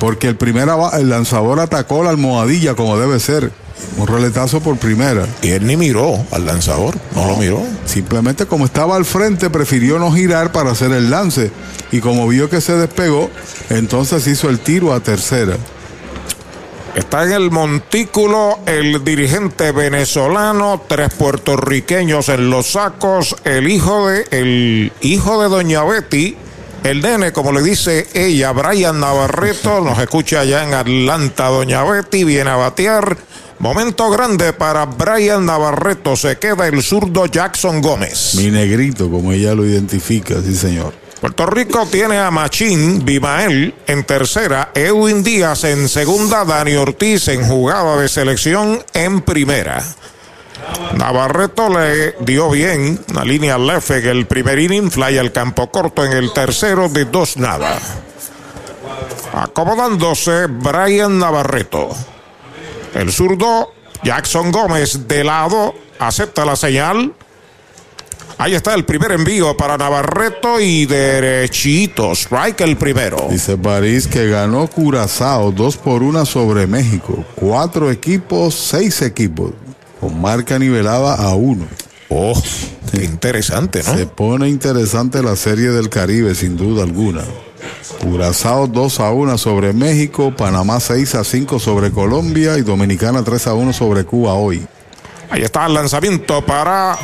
[0.00, 3.50] Porque el, el lanzador atacó la almohadilla como debe ser.
[3.99, 5.26] Un roletazo por primera.
[5.42, 7.62] Y él ni miró al lanzador, no, lo miró.
[7.84, 11.50] Simplemente como estaba al frente, prefirió no girar para hacer el lance.
[11.92, 13.31] Y como vio que se despegó,
[13.70, 15.57] entonces hizo el tiro a tercera.
[16.97, 24.25] Está en el montículo el dirigente venezolano, tres puertorriqueños en los sacos, el hijo de
[24.31, 26.39] el hijo de Doña Betty,
[26.90, 32.24] el nene, como le dice ella, Brian Navarreto, nos escucha allá en Atlanta, Doña Betty,
[32.24, 33.16] viene a batear.
[33.58, 38.34] Momento grande para Brian Navarreto, se queda el zurdo Jackson Gómez.
[38.36, 40.92] Mi negrito, como ella lo identifica, sí señor.
[41.20, 47.48] Puerto Rico tiene a Machín, Bimael en tercera, Edwin Díaz en segunda, Dani Ortiz en
[47.48, 49.82] jugada de selección en primera.
[50.97, 56.05] Navarreto le dio bien una línea left en el primer inning, fly al campo corto
[56.05, 57.78] en el tercero de dos nada.
[59.35, 61.91] Acomodándose Brian Navarreto.
[62.94, 67.12] El zurdo Jackson Gómez de lado acepta la señal.
[68.39, 72.12] Ahí está el primer envío para Navarreto y derechito.
[72.12, 73.28] Strike el primero.
[73.31, 77.25] Dice París que ganó Curazao dos por una sobre México.
[77.35, 79.52] Cuatro equipos, seis equipos.
[80.00, 81.66] Con marca nivelada a uno.
[82.08, 82.41] Oh,
[82.92, 83.94] qué interesante, ¿no?
[83.94, 87.23] Se pone interesante la serie del Caribe, sin duda alguna.
[88.00, 93.47] Curazao 2 a 1 sobre México, Panamá 6 a 5 sobre Colombia y Dominicana 3
[93.49, 94.66] a 1 sobre Cuba hoy.
[95.31, 96.97] Ahí está el lanzamiento para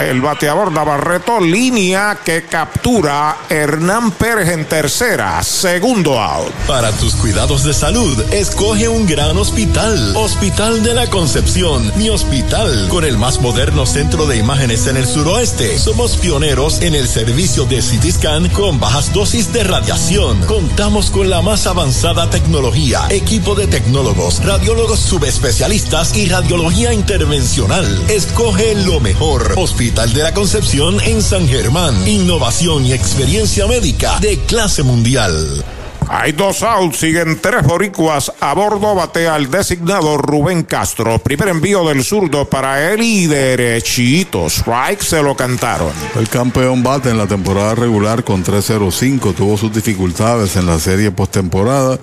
[0.00, 6.52] el bateador Navarreto, línea que captura Hernán Pérez en tercera, segundo out.
[6.66, 10.16] Para tus cuidados de salud, escoge un gran hospital.
[10.16, 15.06] Hospital de la Concepción, mi hospital, con el más moderno centro de imágenes en el
[15.06, 15.78] suroeste.
[15.78, 18.06] Somos pioneros en el servicio de CT
[18.52, 20.40] con bajas dosis de radiación.
[20.46, 28.04] Contamos con la más avanzada tecnología, equipo de tecnólogos, radiólogos subespecialistas y radiología intervencional.
[28.08, 29.54] Escoge lo mejor.
[29.66, 32.06] Hospital de la Concepción en San Germán.
[32.06, 35.64] Innovación y experiencia médica de clase mundial.
[36.08, 41.18] Hay dos outs, siguen tres boricuas a bordo, batea el designado Rubén Castro.
[41.18, 44.46] Primer envío del zurdo para él y derechito.
[44.46, 45.90] Strike se lo cantaron.
[46.14, 49.34] El campeón bate en la temporada regular con 3-0-5.
[49.34, 51.98] Tuvo sus dificultades en la serie postemporada,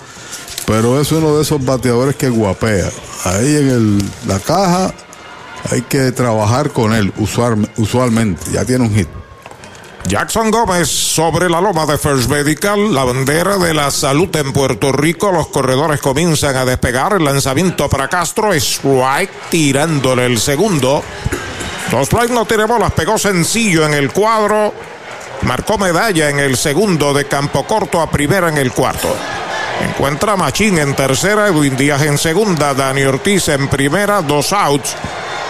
[0.66, 2.90] pero es uno de esos bateadores que guapea.
[3.24, 4.94] Ahí en el, la caja
[5.70, 8.44] hay que trabajar con él usual, usualmente.
[8.52, 9.08] Ya tiene un hit.
[10.06, 14.92] Jackson Gómez sobre la loma de First Medical, la bandera de la salud en Puerto
[14.92, 15.32] Rico.
[15.32, 17.14] Los corredores comienzan a despegar.
[17.14, 18.54] El lanzamiento para Castro.
[18.54, 21.04] Strike tirándole el segundo.
[21.90, 22.92] Dos no tiene bolas.
[22.92, 24.74] Pegó sencillo en el cuadro.
[25.44, 29.16] Marcó medalla en el segundo de campo corto a primera en el cuarto.
[29.82, 34.96] Encuentra Machín en tercera, Edwin Díaz en segunda, Dani Ortiz en primera, dos outs.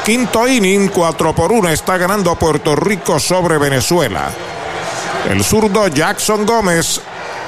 [0.03, 4.30] Quinto inning, 4 por 1 está ganando Puerto Rico sobre Venezuela.
[5.30, 6.99] El zurdo Jackson Gómez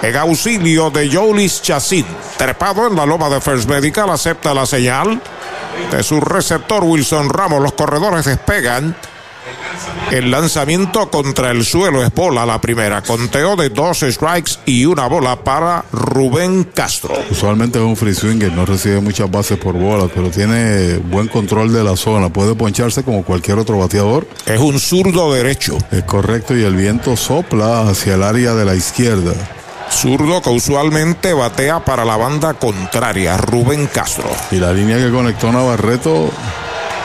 [0.01, 2.06] en auxilio de Jolis Chacín.
[2.38, 5.22] Trepado en la loma de First Medical, acepta la señal
[5.92, 7.61] de su receptor Wilson Ramos.
[7.61, 8.95] Los corredores despegan.
[10.12, 13.02] El lanzamiento contra el suelo es bola la primera.
[13.02, 17.14] Conteo de dos strikes y una bola para Rubén Castro.
[17.30, 21.74] Usualmente es un free swinger, no recibe muchas bases por bolas, pero tiene buen control
[21.74, 22.30] de la zona.
[22.30, 24.28] Puede poncharse como cualquier otro bateador.
[24.46, 25.78] Es un zurdo derecho.
[25.92, 29.34] Es correcto y el viento sopla hacia el área de la izquierda.
[29.92, 34.30] Zurdo que usualmente batea para la banda contraria, Rubén Castro.
[34.52, 36.30] Y la línea que conectó Navarreto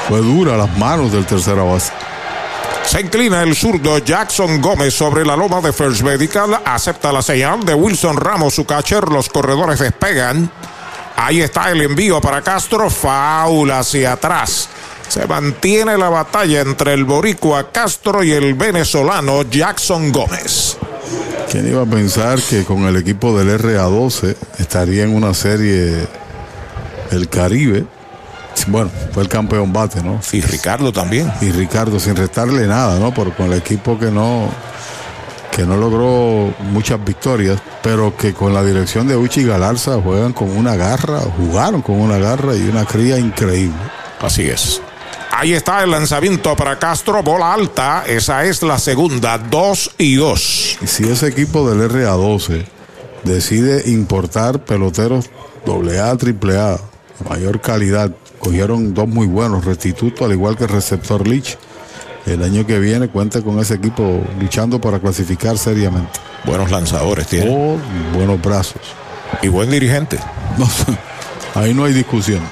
[0.09, 1.93] fue dura las manos del tercera base.
[2.85, 6.61] Se inclina el zurdo Jackson Gómez sobre la loma de First Medical.
[6.65, 9.09] Acepta la señal de Wilson Ramos, su catcher.
[9.09, 10.51] Los corredores despegan.
[11.17, 12.91] Ahí está el envío para Castro.
[12.91, 14.69] Faula hacia atrás.
[15.09, 20.77] Se mantiene la batalla entre el boricua Castro y el venezolano Jackson Gómez.
[21.51, 26.07] ¿Quién iba a pensar que con el equipo del RA12 estaría en una serie
[27.11, 27.87] el Caribe?
[28.67, 30.21] Bueno, fue el campeón bate, ¿no?
[30.33, 31.33] Y Ricardo también.
[31.41, 33.13] Y Ricardo, sin restarle nada, ¿no?
[33.13, 34.49] Por, con el equipo que no,
[35.51, 40.51] que no logró muchas victorias, pero que con la dirección de Uchi Galarza juegan con
[40.51, 43.79] una garra, jugaron con una garra y una cría increíble.
[44.21, 44.81] Así es.
[45.33, 48.05] Ahí está el lanzamiento para Castro, bola alta.
[48.07, 50.79] Esa es la segunda, 2 y 2.
[50.83, 52.67] Y si ese equipo del RA12
[53.25, 55.31] decide importar peloteros
[55.67, 58.11] AA, AAA, de mayor calidad,
[58.41, 61.57] cogieron dos muy buenos, Restituto, al igual que el receptor Lich.
[62.27, 66.19] El año que viene cuenta con ese equipo luchando para clasificar seriamente.
[66.45, 67.51] Buenos lanzadores tiene.
[67.51, 67.79] Oh,
[68.15, 68.83] buenos brazos.
[69.43, 70.19] Y buen dirigente.
[71.55, 72.43] ahí no hay discusión.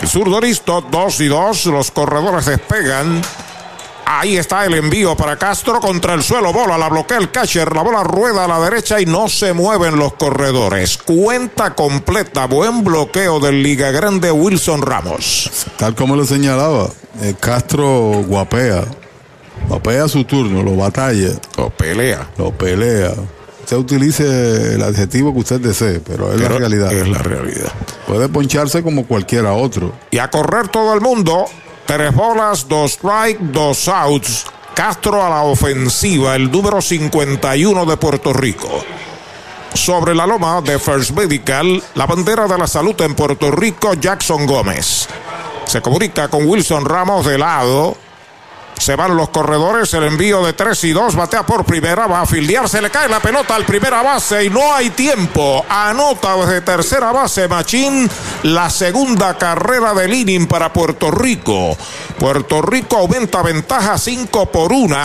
[0.00, 1.66] El zurdo listo, 2 y 2.
[1.66, 3.20] Los corredores despegan.
[4.10, 6.50] Ahí está el envío para Castro contra el suelo.
[6.50, 7.74] Bola, la bloquea el catcher.
[7.74, 10.96] La bola rueda a la derecha y no se mueven los corredores.
[10.96, 12.46] Cuenta completa.
[12.46, 15.50] Buen bloqueo del Liga Grande Wilson Ramos.
[15.76, 16.88] Tal como le señalaba,
[17.20, 18.86] eh, Castro guapea.
[19.68, 21.32] Guapea su turno, lo batalla.
[21.58, 22.30] Lo pelea.
[22.38, 23.12] Lo pelea.
[23.60, 26.90] Usted utilice el adjetivo que usted desee, pero es la realidad.
[26.90, 27.70] Es la realidad.
[28.06, 29.92] Puede poncharse como cualquiera otro.
[30.10, 31.44] Y a correr todo el mundo.
[31.88, 34.44] Tres bolas, dos strike, dos outs.
[34.74, 38.84] Castro a la ofensiva, el número 51 de Puerto Rico.
[39.72, 44.44] Sobre la loma de First Medical, la bandera de la salud en Puerto Rico, Jackson
[44.44, 45.08] Gómez.
[45.64, 47.96] Se comunica con Wilson Ramos de lado.
[48.78, 52.26] Se van los corredores, el envío de 3 y 2, batea por primera, va a
[52.26, 55.64] fildear, se le cae la pelota al primera base y no hay tiempo.
[55.68, 58.08] Anota desde tercera base Machín
[58.44, 61.76] la segunda carrera del inning para Puerto Rico.
[62.18, 64.96] Puerto Rico aumenta ventaja 5 por 1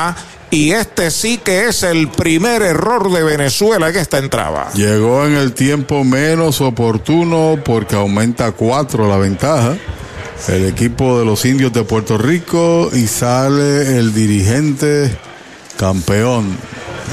[0.53, 4.72] y este sí que es el primer error de Venezuela en esta entrada.
[4.76, 9.76] Llegó en el tiempo menos oportuno porque aumenta cuatro la ventaja.
[10.48, 15.16] El equipo de los indios de Puerto Rico y sale el dirigente
[15.78, 16.58] campeón,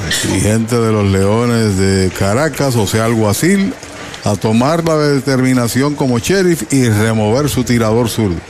[0.06, 3.72] el dirigente de los Leones de Caracas, o sea, alguacil,
[4.24, 8.49] a tomar la determinación como sheriff y remover su tirador zurdo.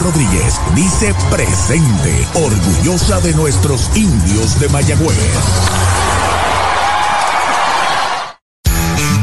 [0.00, 5.16] Rodríguez dice presente, orgullosa de nuestros indios de Mayagüez.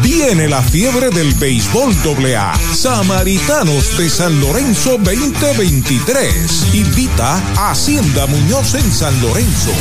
[0.02, 1.96] Viene la fiebre del béisbol
[2.36, 2.54] AA.
[2.74, 6.74] Samaritanos de San Lorenzo 2023.
[6.74, 9.72] Invita a Hacienda Muñoz en San Lorenzo.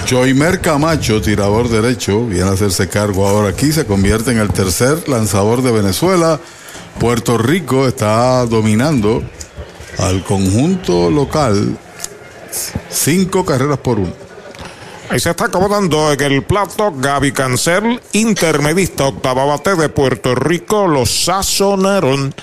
[0.09, 5.09] Joimer Camacho, tirador derecho, viene a hacerse cargo ahora aquí, se convierte en el tercer
[5.09, 6.39] lanzador de Venezuela.
[7.01, 9.25] Puerto Rico está dominando
[9.99, 11.77] al conjunto local
[12.91, 14.13] cinco carreras por uno.
[15.11, 20.87] Ahí se está acomodando en el plato Gaby Cancel, intermedista octava bate de Puerto Rico.
[20.87, 22.35] Los sazonaron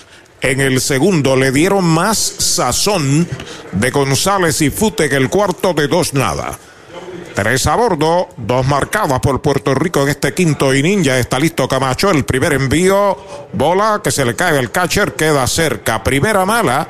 [0.42, 3.28] en el segundo, le dieron más sazón
[3.72, 6.58] de González y Fute que el cuarto de dos nada.
[7.34, 11.04] Tres a bordo, dos marcadas por Puerto Rico en este quinto inning.
[11.04, 12.10] Ya está listo Camacho.
[12.10, 13.18] El primer envío,
[13.52, 16.02] bola que se le cae al catcher, queda cerca.
[16.02, 16.88] Primera mala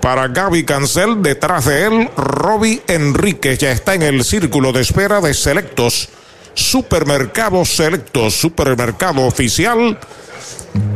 [0.00, 1.22] para Gaby Cancel.
[1.22, 6.08] Detrás de él, Robbie Enríquez ya está en el círculo de espera de selectos.
[6.54, 9.98] Supermercados selectos, supermercado oficial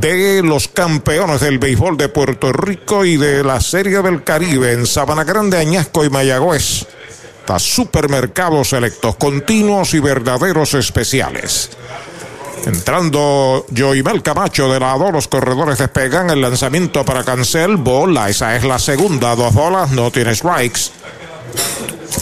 [0.00, 4.86] de los campeones del béisbol de Puerto Rico y de la Serie del Caribe en
[4.86, 6.86] Sabana Grande, Añasco y Mayagüez.
[7.40, 11.70] Está supermercados selectos, continuos y verdaderos especiales.
[12.66, 18.62] Entrando Joimel Camacho de lado, los corredores despegan el lanzamiento para Cancel, bola, esa es
[18.62, 20.90] la segunda, dos bolas, no tiene strikes.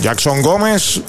[0.01, 1.03] Jackson Gómez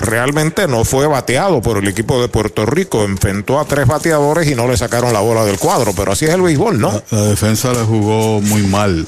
[0.00, 3.04] realmente no fue bateado por el equipo de Puerto Rico.
[3.04, 5.92] Enfrentó a tres bateadores y no le sacaron la bola del cuadro.
[5.94, 6.92] Pero así es el béisbol, ¿no?
[6.92, 9.06] La, la defensa le jugó muy mal.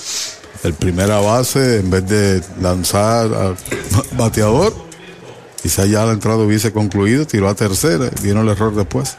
[0.62, 3.56] El primera base, en vez de lanzar al
[4.12, 4.74] bateador,
[5.62, 8.10] quizá ya la entrada hubiese concluido, tiró a tercera.
[8.22, 9.16] Vino el error después.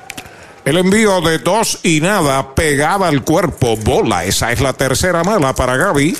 [0.63, 3.75] El envío de dos y nada pegada al cuerpo.
[3.77, 4.25] Bola.
[4.25, 6.15] Esa es la tercera mala para Gaby.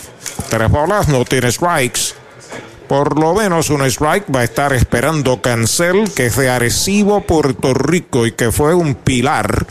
[0.50, 2.21] Tres bolas, no tiene strikes.
[2.92, 7.74] Por lo menos un strike va a estar esperando Cancel, que es de Arecibo, Puerto
[7.74, 9.66] Rico, y que fue un pilar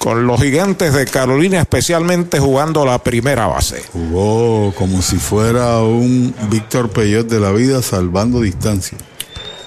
[0.00, 3.84] con los gigantes de Carolina, especialmente jugando la primera base.
[3.92, 8.98] Jugó como si fuera un Víctor Peyot de la vida salvando distancia.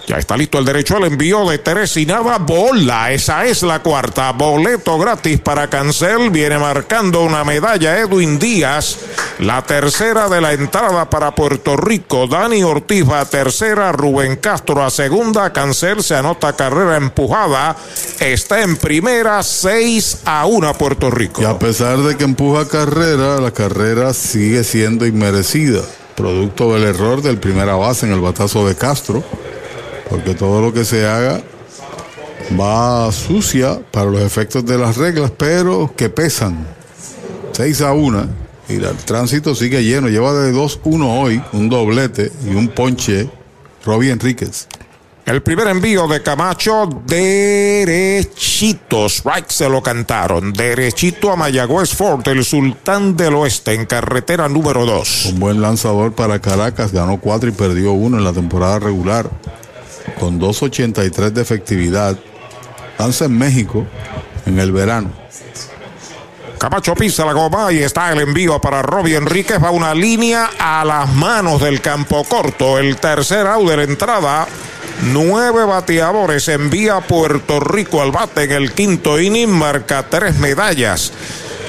[0.06, 2.06] Ya está listo el derecho al envío de tres y.
[2.06, 3.12] Bola.
[3.12, 4.34] Esa es la cuarta.
[4.34, 6.30] Boleto gratis para Cancel.
[6.30, 8.98] Viene marcando una medalla Edwin Díaz.
[9.40, 12.28] La tercera de la entrada para Puerto Rico.
[12.28, 13.94] Dani Ortiz a tercera.
[13.94, 15.54] Rubén Castro a segunda.
[15.54, 17.78] Cancel se anota carrera empujada.
[18.20, 19.42] Está en primera.
[19.42, 21.42] 6 a 1 Puerto Rico.
[21.42, 25.82] Y a pesar de que empuja carrera, la carrera sigue siendo inmerecida.
[26.16, 29.24] Producto del error del primera base en el batazo de Castro
[30.10, 31.42] porque todo lo que se haga
[32.60, 36.68] va sucia para los efectos de las reglas, pero que pesan.
[37.54, 38.28] 6 a 1
[38.70, 40.10] y el tránsito sigue lleno.
[40.10, 43.30] Lleva de 2-1 hoy, un doblete y un ponche.
[43.86, 44.68] Robbie Enríquez.
[45.26, 49.08] El primer envío de Camacho, derechito.
[49.08, 50.52] Strike se lo cantaron.
[50.52, 55.26] Derechito a Mayagüez Ford, el sultán del oeste, en carretera número 2.
[55.28, 56.92] Un buen lanzador para Caracas.
[56.92, 59.30] Ganó 4 y perdió 1 en la temporada regular
[60.20, 62.18] con 2.83 de efectividad.
[62.98, 63.86] Lanza en México
[64.46, 65.12] en el verano.
[66.64, 69.62] Camacho pisa la goma y está el envío para Robbie Enríquez.
[69.62, 72.80] Va una línea a las manos del campo corto.
[72.80, 74.48] El tercer out de la entrada.
[75.12, 79.50] Nueve bateadores envía Puerto Rico al bate en el quinto inning.
[79.50, 81.12] Marca tres medallas.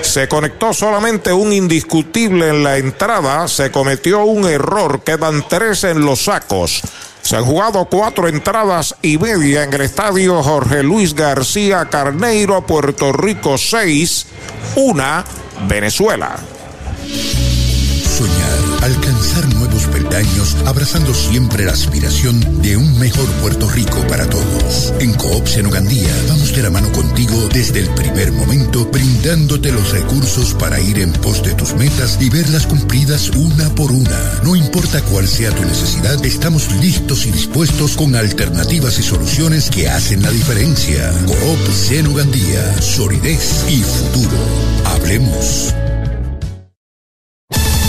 [0.00, 3.48] Se conectó solamente un indiscutible en la entrada.
[3.48, 5.02] Se cometió un error.
[5.02, 6.82] Quedan tres en los sacos.
[7.24, 13.14] Se han jugado cuatro entradas y media en el estadio Jorge Luis García Carneiro, Puerto
[13.14, 14.26] Rico 6,
[14.76, 15.24] una
[15.66, 16.36] Venezuela.
[18.18, 18.84] Soñar,
[19.84, 24.92] nuevos peldaños, abrazando siempre la aspiración de un mejor Puerto Rico para todos.
[25.00, 30.54] En Coop Senogandía vamos de la mano contigo desde el primer momento, brindándote los recursos
[30.54, 34.40] para ir en pos de tus metas y verlas cumplidas una por una.
[34.42, 39.88] No importa cuál sea tu necesidad, estamos listos y dispuestos con alternativas y soluciones que
[39.88, 41.12] hacen la diferencia.
[41.26, 44.36] Coop Senogandía, solidez y futuro.
[44.84, 45.74] Hablemos.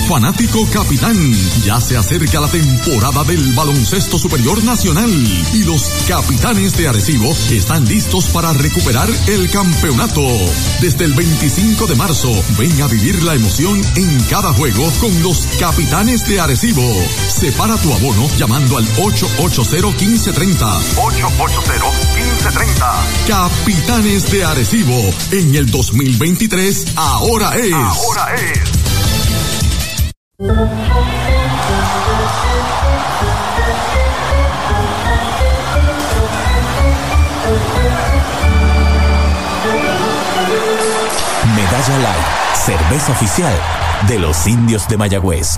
[0.07, 5.09] Fanático Capitán, ya se acerca la temporada del baloncesto superior nacional
[5.53, 10.21] y los capitanes de Arecibo están listos para recuperar el campeonato.
[10.79, 15.47] Desde el 25 de marzo, ven a vivir la emoción en cada juego con los
[15.59, 16.87] capitanes de Arecibo.
[17.27, 20.81] Separa tu abono llamando al 880-1530.
[20.97, 23.27] 880-1530.
[23.27, 25.01] Capitanes de Arecibo,
[25.31, 27.73] en el 2023, ahora es.
[27.73, 28.84] Ahora es.
[30.37, 30.51] Medalla
[41.99, 43.53] Light, cerveza oficial
[44.09, 45.57] de los indios de Mayagüez.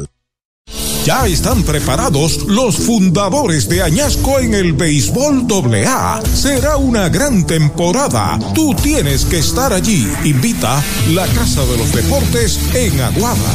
[1.05, 6.21] Ya están preparados los fundadores de Añasco en el béisbol AA.
[6.31, 8.37] Será una gran temporada.
[8.53, 10.07] Tú tienes que estar allí.
[10.23, 13.51] Invita la Casa de los Deportes en Aguada.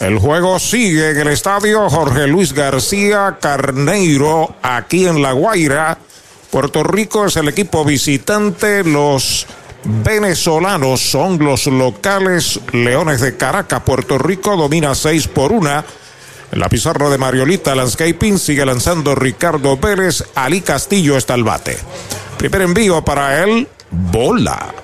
[0.00, 5.98] El juego sigue en el estadio Jorge Luis García Carneiro, aquí en La Guaira.
[6.50, 8.82] Puerto Rico es el equipo visitante.
[8.82, 9.46] Los
[9.84, 13.82] venezolanos son los locales Leones de Caracas.
[13.82, 15.84] Puerto Rico domina 6 por 1.
[16.52, 20.24] En la pizarra de Mariolita Landscaping sigue lanzando Ricardo Pérez.
[20.34, 21.76] Ali Castillo está al bate.
[22.36, 23.68] Primer envío para él.
[23.90, 24.74] Bola.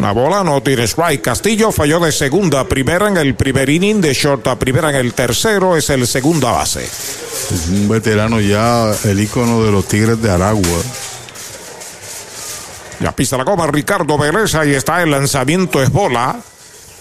[0.00, 1.20] Una bola no tiene strike.
[1.20, 4.96] Castillo falló de segunda a primera en el primer inning, de short a primera en
[4.96, 6.82] el tercero, es el segunda base.
[6.84, 10.78] Es un veterano ya, el ícono de los Tigres de Aragua.
[13.00, 16.38] Ya pisa la goma Ricardo Vélez, ahí está el lanzamiento es bola.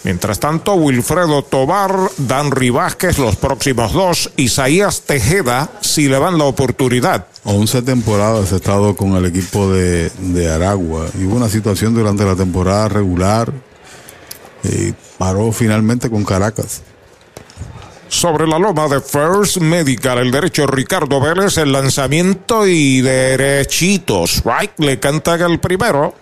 [0.03, 6.45] Mientras tanto, Wilfredo Tobar, Dan Vázquez, los próximos dos, Isaías Tejeda, si le dan la
[6.45, 7.27] oportunidad.
[7.43, 11.07] 11 temporadas he estado con el equipo de, de Aragua.
[11.19, 13.51] Y hubo una situación durante la temporada regular
[14.63, 16.81] y paró finalmente con Caracas.
[18.09, 24.41] Sobre la loma de First Medical, el derecho Ricardo Vélez, el lanzamiento y derechitos.
[24.43, 26.15] Right, le canta el primero.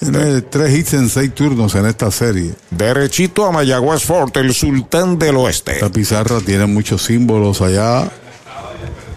[0.00, 2.54] Tiene tres hits en seis turnos en esta serie.
[2.70, 5.74] Derechito a Mayagüez Fort, el sultán del oeste.
[5.74, 8.10] Esta pizarra tiene muchos símbolos allá.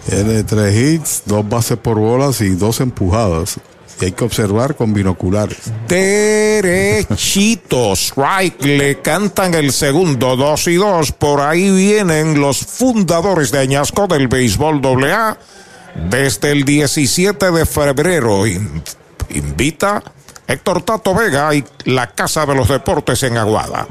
[0.08, 3.58] Tiene tres hits, dos bases por bolas y dos empujadas.
[4.00, 5.72] Y hay que observar con binoculares.
[5.88, 11.12] Derechito, strike, le cantan el segundo, dos y dos.
[11.12, 15.38] Por ahí vienen los fundadores de Añasco del béisbol AA.
[16.10, 18.44] Desde el 17 de febrero
[19.30, 20.02] invita
[20.46, 23.86] Héctor Tato Vega y la Casa de los Deportes en Aguada.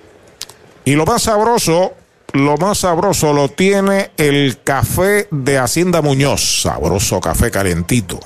[0.83, 1.93] Y lo más sabroso,
[2.33, 6.63] lo más sabroso lo tiene el café de Hacienda Muñoz.
[6.63, 8.19] Sabroso café calentito.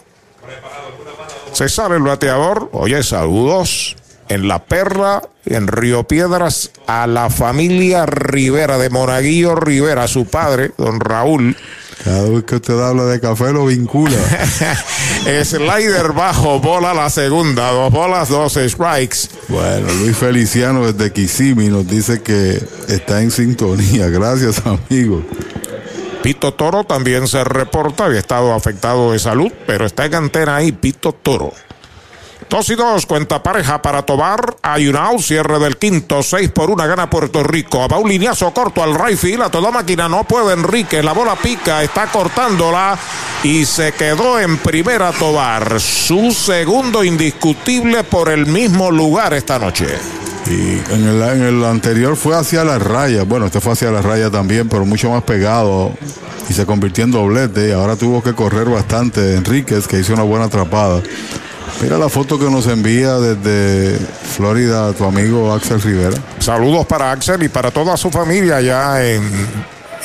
[1.52, 2.70] Se sale el bateador.
[2.74, 3.96] Oye, saludos
[4.30, 10.72] en La Perla, en Río Piedras, a la familia Rivera, de Monaguillo Rivera, su padre,
[10.78, 11.56] don Raúl.
[12.04, 14.16] Cada vez que usted habla de café lo vincula.
[15.44, 19.30] Slider bajo, bola la segunda, dos bolas, dos strikes.
[19.48, 24.08] Bueno, Luis Feliciano desde Kissimmee nos dice que está en sintonía.
[24.10, 25.24] Gracias, amigo.
[26.22, 30.72] Pito Toro también se reporta, había estado afectado de salud, pero está en antena ahí,
[30.72, 31.54] Pito Toro.
[32.50, 34.56] Dos y dos, cuenta pareja para Tobar.
[34.62, 37.88] Hay un out, cierre del quinto, seis por una, gana Puerto Rico.
[37.90, 41.04] Va un lineazo corto al right field, a toda máquina no puede Enrique.
[41.04, 42.98] La bola pica, está cortándola
[43.44, 45.82] y se quedó en primera Tobar.
[45.82, 49.88] Su segundo indiscutible por el mismo lugar esta noche.
[50.46, 53.24] Y en el, en el anterior fue hacia la raya.
[53.24, 55.92] Bueno, este fue hacia la raya también, pero mucho más pegado.
[56.50, 57.68] Y se convirtió en doblete.
[57.68, 61.02] Y ahora tuvo que correr bastante Enríquez, que hizo una buena atrapada.
[61.82, 63.98] Mira la foto que nos envía desde
[64.36, 66.18] Florida tu amigo Axel Rivera.
[66.40, 69.24] Saludos para Axel y para toda su familia allá en,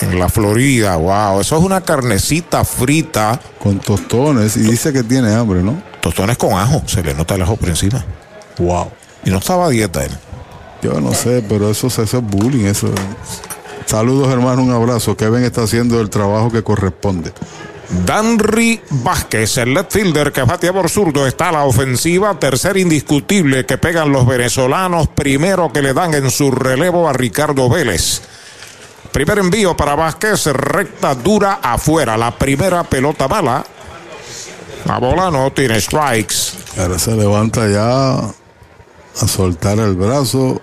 [0.02, 0.96] en la Florida.
[0.96, 3.40] Wow, eso es una carnecita frita.
[3.58, 5.82] Con tostones y dice que tiene hambre, ¿no?
[6.00, 8.04] Tostones con ajo, se le nota el ajo por encima.
[8.58, 8.90] Wow.
[9.24, 10.10] Y no estaba a dieta él.
[10.82, 12.90] Yo no sé, pero eso, eso es bullying, eso.
[13.86, 15.16] Saludos hermano, un abrazo.
[15.16, 17.32] Kevin está haciendo el trabajo que corresponde.
[17.92, 22.38] Danry Vázquez, el left fielder que batea por zurdo, está a la ofensiva.
[22.38, 25.08] Tercer indiscutible que pegan los venezolanos.
[25.08, 28.22] Primero que le dan en su relevo a Ricardo Vélez.
[29.12, 32.16] Primer envío para Vázquez, recta dura afuera.
[32.16, 33.62] La primera pelota mala.
[34.86, 36.54] La bola no tiene strikes.
[36.78, 38.32] Ahora se levanta ya a
[39.28, 40.62] soltar el brazo.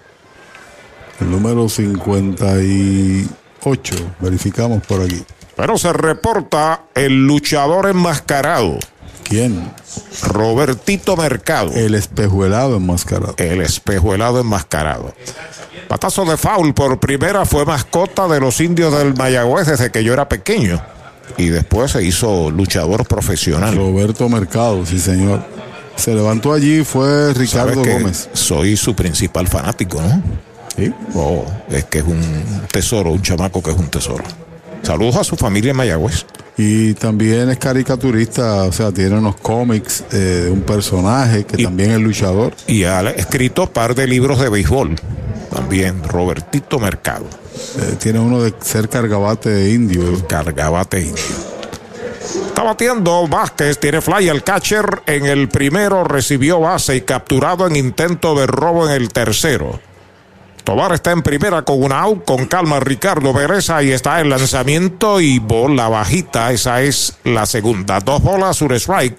[1.21, 3.95] El número 58.
[4.19, 5.23] Verificamos por aquí.
[5.59, 8.79] Pero se reporta el luchador enmascarado.
[9.25, 9.69] ¿Quién?
[10.23, 11.73] Robertito Mercado.
[11.73, 13.35] El espejuelado enmascarado.
[13.37, 15.13] El espejuelado enmascarado.
[15.89, 20.13] Patazo de foul por primera fue mascota de los indios del Mayagüez desde que yo
[20.13, 20.81] era pequeño.
[21.35, 23.75] Y después se hizo luchador profesional.
[23.75, 25.43] Roberto Mercado, sí señor.
[25.97, 28.29] Se levantó allí, fue Ricardo Gómez.
[28.31, 30.23] Soy su principal fanático, ¿no?
[30.77, 30.93] Sí.
[31.15, 32.21] Oh, es que es un
[32.71, 34.23] tesoro, un chamaco que es un tesoro.
[34.83, 36.25] Saludos a su familia en Mayagüez.
[36.57, 41.91] Y también es caricaturista, o sea, tiene unos cómics eh, de un personaje que también
[41.91, 42.53] es luchador.
[42.67, 44.95] Y ha escrito un par de libros de béisbol.
[45.49, 47.25] También, Robertito Mercado.
[47.77, 50.27] Eh, tiene uno de ser cargabate de indio.
[50.27, 51.23] Cargabate indio.
[52.59, 57.77] Está batiendo Vázquez, tiene fly el catcher en el primero, recibió base y capturado en
[57.77, 59.79] intento de robo en el tercero.
[60.69, 65.19] Tobar está en primera con una out, con calma Ricardo Pérez, ahí está el lanzamiento
[65.19, 67.99] y bola bajita, esa es la segunda.
[67.99, 69.17] Dos bolas, un strike.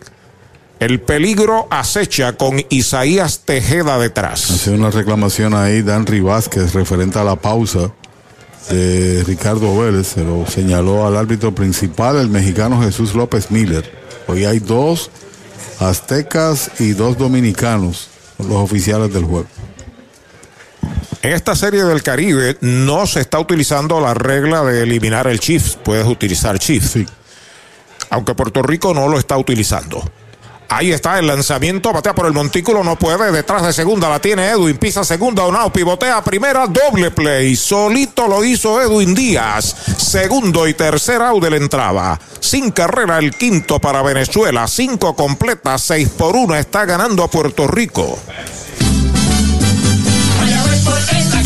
[0.79, 4.49] El peligro acecha con Isaías Tejeda detrás.
[4.49, 7.91] Hace una reclamación ahí, Dan Vázquez, referente a la pausa
[8.69, 13.91] de Ricardo Vélez, se lo señaló al árbitro principal, el mexicano Jesús López Miller.
[14.29, 15.11] Hoy hay dos
[15.81, 19.49] aztecas y dos dominicanos, los oficiales del juego.
[21.23, 25.77] En esta serie del Caribe no se está utilizando la regla de eliminar el Chiefs.
[25.83, 26.99] Puedes utilizar Chiefs.
[28.09, 30.03] Aunque Puerto Rico no lo está utilizando.
[30.73, 34.51] Ahí está el lanzamiento, batea por el montículo, no puede, detrás de segunda la tiene
[34.51, 36.23] Edwin, pisa segunda, Onao, pivotea.
[36.23, 42.21] Primera, doble play, solito lo hizo Edwin Díaz, segundo y tercer out de la entrada,
[42.39, 47.67] sin carrera el quinto para Venezuela, cinco completas, seis por uno, está ganando a Puerto
[47.67, 48.17] Rico.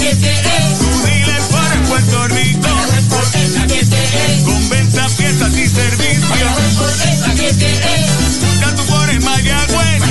[0.05, 2.69] Tu dealer para Puerto Rico.
[4.45, 6.51] Con venta, piezas y servicios.
[8.61, 10.03] Ya tú pones Mayagüez.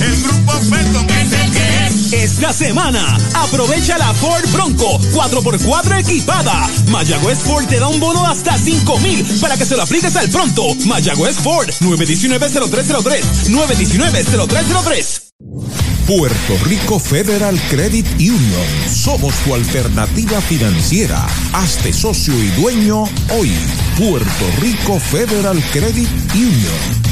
[0.00, 2.12] El grupo Felton es el que es.
[2.12, 6.70] Esta semana, aprovecha la Ford Bronco 4x4 equipada.
[6.90, 10.14] Mayagüez Ford te da un bono de hasta 5 mil para que se lo apliques
[10.14, 10.62] al pronto.
[10.86, 13.48] Mayagüez Ford 919-0303.
[13.48, 15.21] 919-0303.
[16.06, 18.66] Puerto Rico Federal Credit Union.
[18.88, 21.26] Somos tu alternativa financiera.
[21.52, 23.50] Hazte socio y dueño hoy.
[23.98, 27.11] Puerto Rico Federal Credit Union.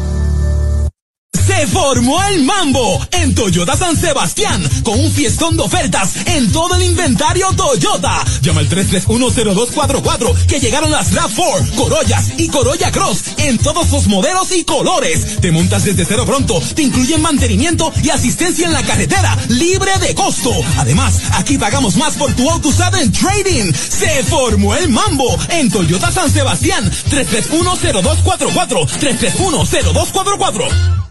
[1.45, 6.75] Se formó el mambo en Toyota San Sebastián con un fiestón de ofertas en todo
[6.75, 8.23] el inventario Toyota.
[8.41, 14.51] Llama al 3310244 que llegaron las RAV4, Corollas y Corolla Cross en todos sus modelos
[14.51, 15.39] y colores.
[15.41, 20.13] Te montas desde cero pronto, te incluyen mantenimiento y asistencia en la carretera libre de
[20.13, 20.51] costo.
[20.77, 23.73] Además, aquí pagamos más por tu auto usado en trading.
[23.73, 31.10] Se formó el mambo en Toyota San Sebastián 3310244 3310244.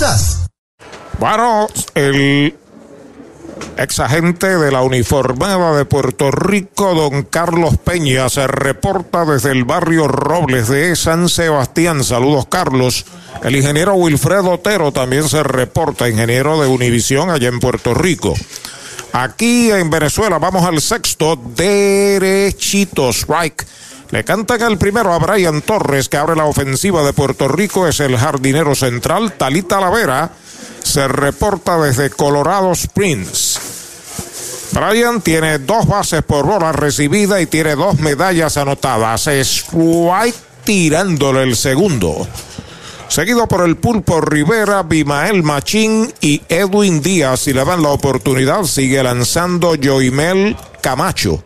[1.19, 2.55] Bueno, el
[3.77, 9.63] ex agente de la uniformada de Puerto Rico, don Carlos Peña, se reporta desde el
[9.63, 12.03] barrio Robles de San Sebastián.
[12.03, 13.05] Saludos, Carlos.
[13.43, 18.33] El ingeniero Wilfredo Otero también se reporta, ingeniero de Univisión allá en Puerto Rico.
[19.13, 23.67] Aquí en Venezuela vamos al sexto, derechito, strike.
[24.11, 27.87] Le cantan el primero a Brian Torres, que abre la ofensiva de Puerto Rico.
[27.87, 29.31] Es el jardinero central.
[29.33, 30.29] Talita Lavera
[30.83, 33.59] se reporta desde Colorado Springs.
[34.73, 39.27] Brian tiene dos bases por bola recibida y tiene dos medallas anotadas.
[39.27, 42.27] Es White tirándole el segundo.
[43.07, 47.41] Seguido por el Pulpo Rivera, Bimael Machín y Edwin Díaz.
[47.41, 51.45] Si le dan la oportunidad, sigue lanzando Joimel Camacho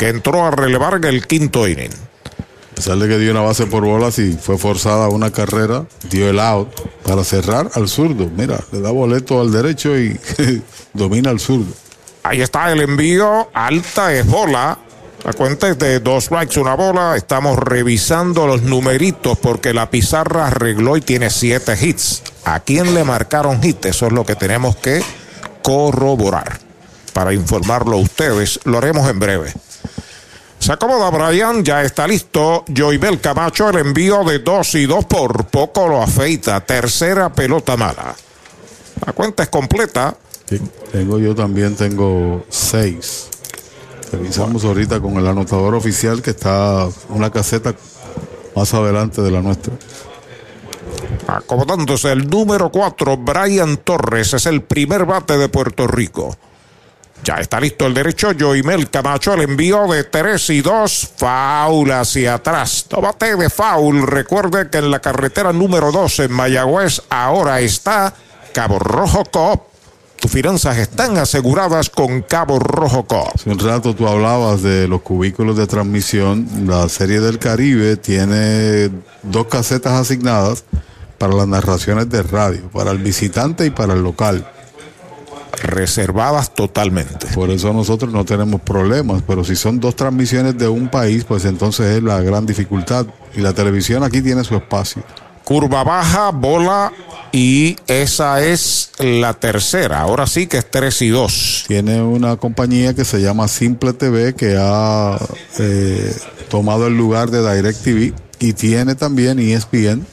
[0.00, 1.90] que entró a relevar en el quinto inning.
[1.92, 6.30] A pesar de que dio una base por bolas y fue forzada una carrera, dio
[6.30, 6.70] el out
[7.04, 8.30] para cerrar al zurdo.
[8.34, 10.18] Mira, le da boleto al derecho y
[10.94, 11.70] domina al zurdo.
[12.22, 14.78] Ahí está el envío, alta es bola.
[15.22, 17.14] La cuenta es de dos strikes, una bola.
[17.14, 22.22] Estamos revisando los numeritos porque la pizarra arregló y tiene siete hits.
[22.46, 23.84] ¿A quién le marcaron hit?
[23.84, 25.02] Eso es lo que tenemos que
[25.62, 26.58] corroborar.
[27.12, 29.52] Para informarlo a ustedes, lo haremos en breve.
[30.60, 32.64] Se acomoda Brian, ya está listo.
[32.76, 36.60] Joibel Camacho, el envío de dos y dos por poco lo afeita.
[36.60, 38.14] Tercera pelota mala.
[39.06, 40.14] La cuenta es completa.
[40.92, 43.28] tengo yo también, tengo seis.
[44.12, 47.74] Revisamos ahorita con el anotador oficial que está una caseta
[48.54, 49.72] más adelante de la nuestra.
[51.26, 56.36] Acomodándose el número cuatro, Brian Torres, es el primer bate de Puerto Rico.
[57.22, 58.30] Ya está listo el derecho.
[58.38, 61.10] Joimel Camacho el envío de 3 y 2.
[61.16, 62.86] Foul hacia atrás.
[62.88, 64.06] Tómate de foul.
[64.06, 68.14] Recuerde que en la carretera número 2 en Mayagüez ahora está
[68.52, 69.62] Cabo Rojo Coop.
[70.18, 73.34] Tus finanzas están aseguradas con Cabo Rojo Coop.
[73.34, 76.46] Hace un rato tú hablabas de los cubículos de transmisión.
[76.66, 78.90] La Serie del Caribe tiene
[79.22, 80.64] dos casetas asignadas
[81.18, 84.46] para las narraciones de radio, para el visitante y para el local
[85.62, 87.26] reservadas totalmente.
[87.34, 91.44] Por eso nosotros no tenemos problemas, pero si son dos transmisiones de un país, pues
[91.44, 93.06] entonces es la gran dificultad.
[93.34, 95.02] Y la televisión aquí tiene su espacio.
[95.44, 96.92] Curva baja, bola
[97.32, 100.00] y esa es la tercera.
[100.00, 101.64] Ahora sí que es 3 y 2.
[101.68, 105.18] Tiene una compañía que se llama Simple TV que ha
[105.58, 106.14] eh,
[106.48, 110.06] tomado el lugar de DirecTV y tiene también ESPN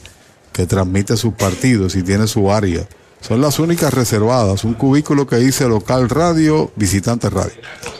[0.52, 2.86] que transmite sus partidos y tiene su área.
[3.20, 4.64] Son las únicas reservadas.
[4.64, 7.52] Un cubículo que dice local radio, visitante radio.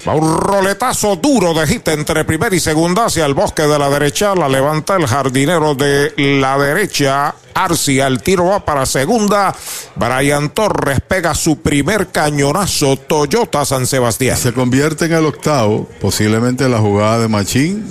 [0.07, 3.91] Va un roletazo duro de hit entre primera y segunda hacia el bosque de la
[3.91, 4.35] derecha.
[4.35, 7.35] La levanta el jardinero de la derecha.
[7.55, 9.55] Arcia, el tiro va para segunda.
[9.97, 12.97] Brian Torres pega su primer cañonazo.
[12.97, 14.37] Toyota San Sebastián.
[14.37, 15.89] Se convierte en el octavo.
[16.01, 17.85] Posiblemente la jugada de Machín.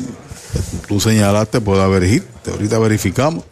[0.87, 2.23] Tú señalaste puede haber hit.
[2.49, 3.43] Ahorita verificamos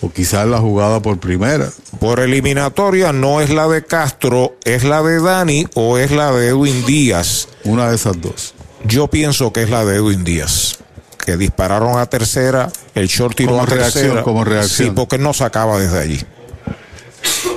[0.00, 1.68] o quizás la jugada por primera.
[1.98, 6.48] Por eliminatoria no es la de Castro, es la de Dani o es la de
[6.48, 7.48] Edwin Díaz.
[7.64, 8.54] Una de esas dos.
[8.84, 10.78] Yo pienso que es la de Edwin Díaz.
[11.24, 14.22] Que dispararon a tercera, el short tiró a tercera.
[14.22, 14.88] Como reacción.
[14.88, 16.20] Sí, porque no sacaba desde allí.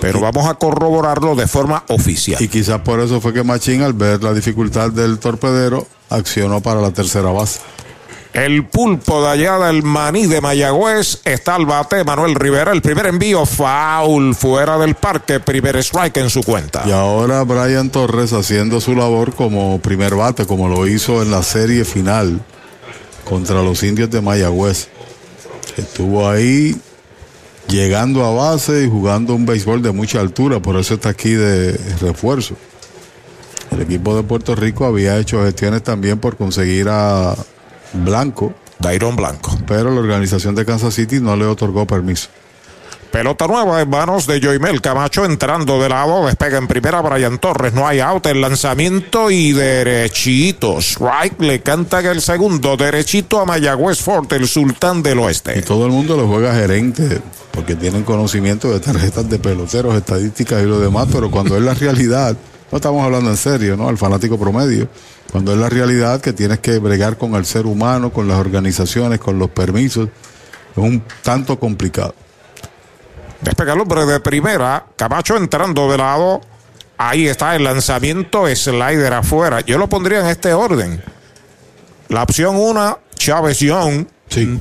[0.01, 2.41] Pero vamos a corroborarlo de forma oficial.
[2.41, 6.81] Y quizás por eso fue que Machín, al ver la dificultad del torpedero, accionó para
[6.81, 7.61] la tercera base.
[8.33, 12.71] El pulpo de allá del maní de Mayagüez está al bate Manuel Rivera.
[12.71, 16.81] El primer envío, foul fuera del parque, primer strike en su cuenta.
[16.87, 21.43] Y ahora Brian Torres haciendo su labor como primer bate, como lo hizo en la
[21.43, 22.41] serie final
[23.23, 24.87] contra los indios de Mayagüez.
[25.77, 26.75] Estuvo ahí
[27.67, 31.79] llegando a base y jugando un béisbol de mucha altura, por eso está aquí de
[32.01, 32.55] refuerzo.
[33.69, 37.35] El equipo de Puerto Rico había hecho gestiones también por conseguir a
[37.93, 38.53] Blanco.
[38.79, 39.57] Dairon Blanco.
[39.67, 42.29] Pero la organización de Kansas City no le otorgó permiso.
[43.13, 46.25] Pelota nueva en manos de Joimel Camacho entrando de lado.
[46.25, 47.71] Despega en primera Brian Torres.
[47.71, 48.25] No hay out.
[48.25, 50.79] El lanzamiento y derechito.
[50.79, 52.75] Strike le canta el segundo.
[52.75, 55.59] Derechito a Mayagüez Fort, el sultán del oeste.
[55.59, 60.63] Y todo el mundo lo juega gerente porque tienen conocimiento de tarjetas de peloteros, estadísticas
[60.63, 61.07] y lo demás.
[61.11, 62.35] Pero cuando es la realidad,
[62.71, 63.89] no estamos hablando en serio, ¿no?
[63.89, 64.87] Al fanático promedio
[65.31, 69.19] cuando es la realidad que tienes que bregar con el ser humano, con las organizaciones,
[69.19, 70.09] con los permisos,
[70.71, 72.15] es un tanto complicado.
[73.41, 76.41] Despega el hombre de primera, Camacho entrando de lado.
[76.97, 79.61] Ahí está el lanzamiento, slider afuera.
[79.61, 81.03] Yo lo pondría en este orden.
[82.07, 84.05] La opción 1, Chávez Young,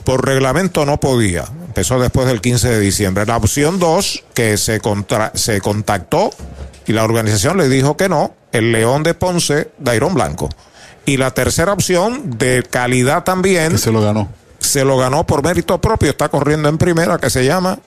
[0.04, 1.44] por reglamento no podía.
[1.66, 3.26] Empezó después del 15 de diciembre.
[3.26, 4.80] La opción 2, que se,
[5.34, 6.30] se contactó
[6.86, 10.48] y la organización le dijo que no, el León de Ponce, Dairón Blanco.
[11.04, 13.78] Y la tercera opción, de calidad también.
[13.78, 14.28] se lo ganó.
[14.58, 16.10] Se lo ganó por mérito propio.
[16.10, 17.78] Está corriendo en primera, que se llama.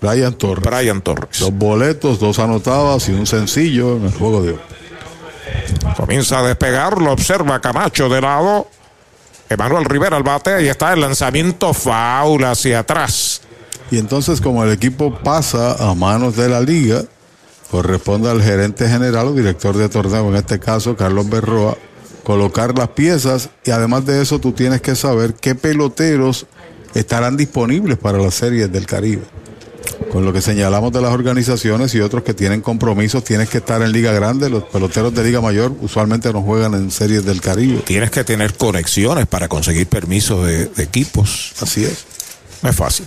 [0.00, 0.64] Brian Torres.
[0.64, 1.38] Brian Torres.
[1.40, 4.60] Dos boletos, dos anotadas y un sencillo en el juego de hoy.
[5.96, 8.68] Comienza a despegar, lo observa Camacho de lado.
[9.48, 13.40] Emanuel Rivera al bate y está el lanzamiento foul hacia atrás.
[13.90, 17.04] Y entonces como el equipo pasa a manos de la liga,
[17.70, 21.76] corresponde al gerente general o director de torneo, en este caso Carlos Berroa,
[22.22, 26.46] colocar las piezas y además de eso tú tienes que saber qué peloteros
[26.94, 29.22] estarán disponibles para las series del Caribe.
[30.10, 33.82] Con lo que señalamos de las organizaciones y otros que tienen compromisos, tienes que estar
[33.82, 34.50] en Liga Grande.
[34.50, 37.82] Los peloteros de Liga Mayor usualmente no juegan en series del Caribe.
[37.84, 41.52] Tienes que tener conexiones para conseguir permisos de, de equipos.
[41.60, 42.04] Así es.
[42.62, 43.06] No es fácil.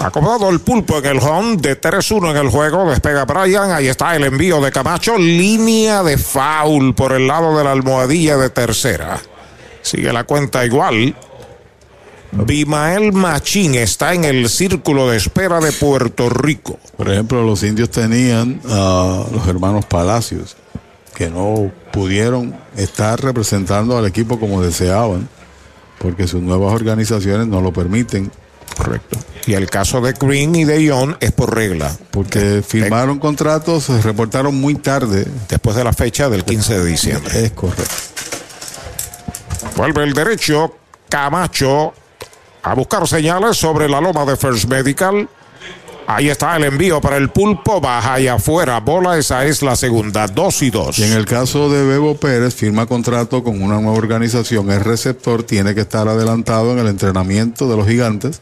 [0.00, 2.88] Acomodado el pulpo en el home de 3-1 en el juego.
[2.88, 3.70] Despega Brian.
[3.70, 5.16] Ahí está el envío de Camacho.
[5.18, 9.20] Línea de foul por el lado de la almohadilla de tercera.
[9.82, 11.14] Sigue la cuenta igual.
[12.32, 16.78] Bimael Machín está en el círculo de espera de Puerto Rico.
[16.96, 20.56] Por ejemplo, los indios tenían a los hermanos Palacios,
[21.14, 25.28] que no pudieron estar representando al equipo como deseaban,
[25.98, 28.32] porque sus nuevas organizaciones no lo permiten.
[28.76, 29.18] Correcto.
[29.46, 31.94] Y el caso de Green y de Ion es por regla.
[32.10, 35.26] Porque firmaron contratos, se reportaron muy tarde.
[35.48, 37.44] Después de la fecha del 15 de diciembre.
[37.44, 37.84] Es correcto.
[39.76, 40.76] Vuelve el derecho,
[41.08, 41.92] Camacho,
[42.62, 45.28] a buscar señales sobre la loma de First Medical.
[46.06, 50.26] Ahí está el envío para el pulpo, baja y afuera, bola, esa es la segunda,
[50.26, 50.98] dos y dos.
[50.98, 55.44] Y en el caso de Bebo Pérez, firma contrato con una nueva organización, el receptor
[55.44, 58.40] tiene que estar adelantado en el entrenamiento de los gigantes.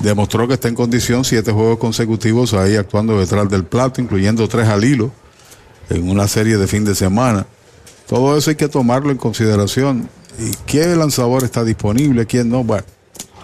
[0.00, 4.66] Demostró que está en condición siete juegos consecutivos ahí actuando detrás del plato, incluyendo tres
[4.68, 5.12] al hilo
[5.90, 7.46] en una serie de fin de semana.
[8.06, 10.08] Todo eso hay que tomarlo en consideración.
[10.38, 12.26] ¿Y qué lanzador está disponible?
[12.26, 12.64] ¿Quién no?
[12.64, 12.84] Bueno,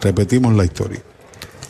[0.00, 1.02] repetimos la historia.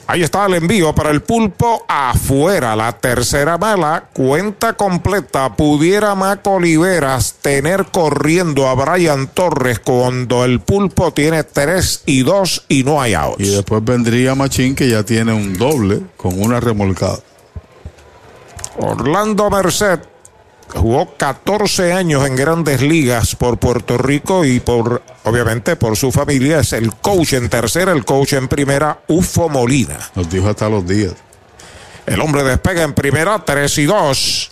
[0.08, 2.76] Ahí está el envío para el pulpo afuera.
[2.76, 5.56] La tercera bala, cuenta completa.
[5.56, 12.66] Pudiera Maco Oliveras tener corriendo a Brian Torres cuando el pulpo tiene 3 y 2
[12.68, 13.40] y no hay outs.
[13.40, 17.18] Y después vendría Machín que ya tiene un doble con una remolcada.
[18.78, 20.00] Orlando Merced
[20.72, 26.60] jugó 14 años en grandes ligas por Puerto Rico y por, obviamente, por su familia.
[26.60, 29.98] Es el coach en tercera, el coach en primera, Ufo Molina.
[30.14, 31.12] Nos dijo hasta los días.
[32.06, 34.50] El hombre despega en primera, 3 y 2.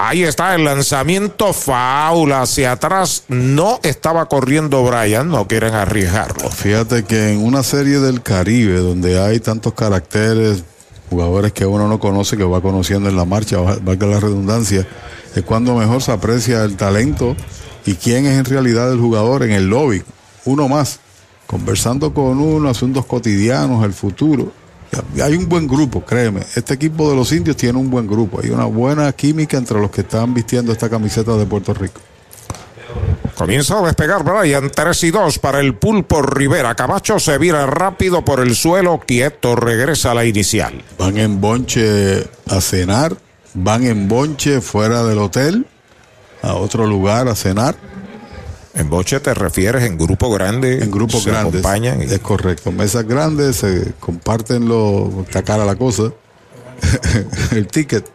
[0.00, 3.24] Ahí está el lanzamiento foul hacia atrás.
[3.28, 6.48] No estaba corriendo Brian, no quieren arriesgarlo.
[6.50, 10.62] Fíjate que en una serie del Caribe donde hay tantos caracteres,
[11.10, 14.86] jugadores que uno no conoce, que va conociendo en la marcha, valga la redundancia,
[15.34, 17.36] es cuando mejor se aprecia el talento
[17.88, 20.02] y quién es en realidad el jugador en el lobby.
[20.44, 21.00] Uno más,
[21.46, 24.52] conversando con uno, asuntos cotidianos, el futuro.
[25.22, 26.42] Hay un buen grupo, créeme.
[26.54, 28.40] Este equipo de los indios tiene un buen grupo.
[28.42, 31.98] Hay una buena química entre los que están vistiendo esta camiseta de Puerto Rico.
[33.34, 36.74] Comienza a despegar Brian 3 y 2 para el pulpo Rivera.
[36.74, 40.82] Camacho se vira rápido por el suelo, quieto, regresa a la inicial.
[40.98, 43.16] Van en bonche a cenar,
[43.54, 45.66] van en bonche fuera del hotel,
[46.42, 47.76] a otro lugar a cenar.
[48.74, 50.82] En bonche te refieres en grupo grande.
[50.84, 51.54] En grupos se grandes.
[51.60, 52.00] acompañan.
[52.02, 52.70] y- Es correcto.
[52.70, 56.12] Mesas grandes, se comparten lo, está cara la cosa.
[57.50, 58.08] el ticket.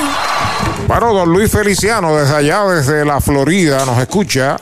[0.87, 4.57] Bueno, don Luis Feliciano, desde allá, desde la Florida, nos escucha.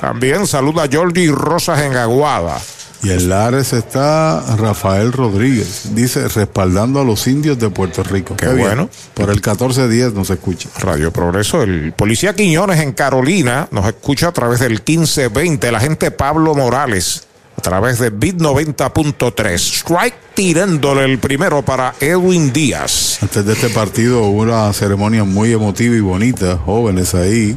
[0.00, 2.58] También saluda a Jordi Rosas en Aguada.
[3.02, 8.34] Y en Lares está Rafael Rodríguez, dice, respaldando a los indios de Puerto Rico.
[8.36, 8.88] Qué bueno.
[9.14, 10.70] Por el 1410 nos escucha.
[10.78, 16.10] Radio Progreso, el policía Quiñones en Carolina nos escucha a través del 1520, el agente
[16.10, 17.25] Pablo Morales
[17.56, 19.54] a través de Bit 90.3.
[19.54, 23.18] Strike tirándole el primero para Edwin Díaz.
[23.22, 27.56] Antes de este partido hubo una ceremonia muy emotiva y bonita, jóvenes ahí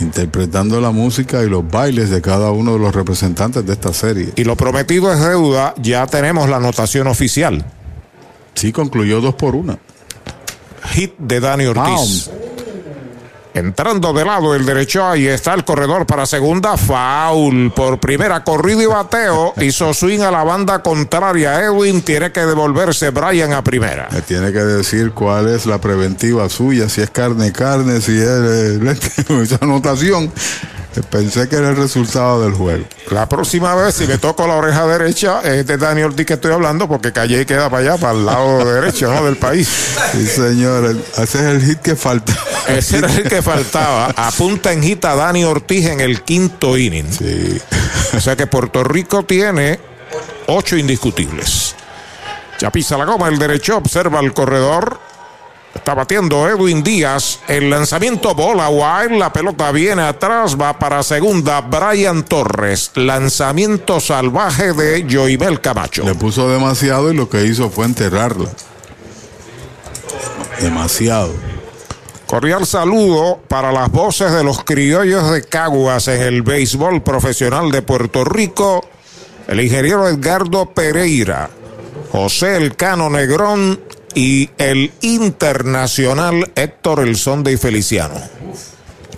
[0.00, 4.32] interpretando la música y los bailes de cada uno de los representantes de esta serie.
[4.36, 7.64] Y lo prometido es deuda, ya tenemos la anotación oficial.
[8.54, 9.78] Sí, concluyó dos por una.
[10.90, 12.30] Hit de Dani Ortiz.
[13.56, 16.76] Entrando de lado el derecho, ahí está el corredor para segunda.
[16.76, 19.54] Foul por primera, corrido y bateo.
[19.58, 21.58] Hizo swing a la banda contraria.
[21.64, 24.08] Edwin tiene que devolverse Brian a primera.
[24.12, 28.28] Me tiene que decir cuál es la preventiva suya, si es carne, carne, si es
[28.28, 28.96] eh,
[29.42, 30.30] esa anotación.
[31.02, 32.84] Pensé que era el resultado del juego.
[33.10, 36.52] La próxima vez, si me toco la oreja derecha, es de Daniel Ortiz que estoy
[36.52, 39.24] hablando, porque Calle queda para allá, para el lado derecho ¿no?
[39.24, 39.68] del país.
[40.12, 40.96] Sí, señor.
[41.16, 42.36] Ese es el hit que falta.
[42.68, 44.06] Ese era el que faltaba.
[44.16, 47.12] Apunta en hit a Dani Ortiz en el quinto inning.
[47.12, 47.60] Sí.
[48.16, 49.78] O sea que Puerto Rico tiene
[50.46, 51.74] ocho indiscutibles.
[52.58, 54.98] Ya pisa la goma el derecho, observa el corredor.
[55.76, 57.40] Está batiendo Edwin Díaz.
[57.46, 59.18] El lanzamiento bola wild.
[59.18, 60.56] La pelota viene atrás.
[60.58, 61.60] Va para segunda.
[61.60, 62.92] Brian Torres.
[62.94, 66.02] Lanzamiento salvaje de Joibel Camacho.
[66.04, 68.48] Le puso demasiado y lo que hizo fue enterrarla.
[70.60, 71.34] Demasiado.
[72.26, 77.82] Cordial saludo para las voces de los criollos de Caguas en el béisbol profesional de
[77.82, 78.82] Puerto Rico.
[79.46, 81.50] El ingeniero Edgardo Pereira,
[82.10, 83.78] José Elcano Negrón
[84.16, 88.14] y el internacional Héctor El Sonde y Feliciano.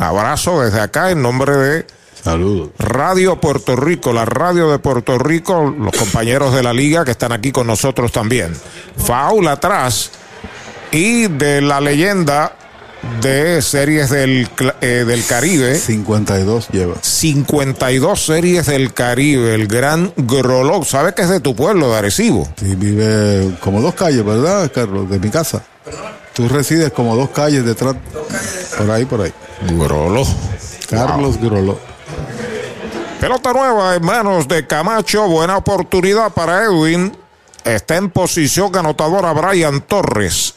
[0.01, 1.87] Abrazo desde acá en nombre de
[2.21, 2.71] Saludos.
[2.81, 7.31] Radio Puerto Rico, la radio de Puerto Rico, los compañeros de la liga que están
[7.31, 8.53] aquí con nosotros también.
[8.97, 10.11] Faul atrás
[10.91, 12.57] y de la leyenda
[13.21, 14.49] de series del,
[14.81, 15.75] eh, del Caribe.
[15.75, 16.95] 52 lleva.
[17.01, 20.85] 52 series del Caribe, el gran Grolog.
[20.85, 22.49] ¿Sabes que es de tu pueblo, de Arecibo?
[22.57, 25.09] Sí, vive como dos calles, ¿verdad, Carlos?
[25.11, 25.63] De mi casa.
[26.35, 27.97] Tú resides como dos calles detrás.
[28.77, 29.33] Por ahí, por ahí.
[29.71, 30.27] Grolog.
[30.89, 31.79] Carlos Grolog.
[33.21, 35.27] Pelota nueva en manos de Camacho.
[35.27, 37.13] Buena oportunidad para Edwin.
[37.65, 40.55] Está en posición anotadora Brian Torres.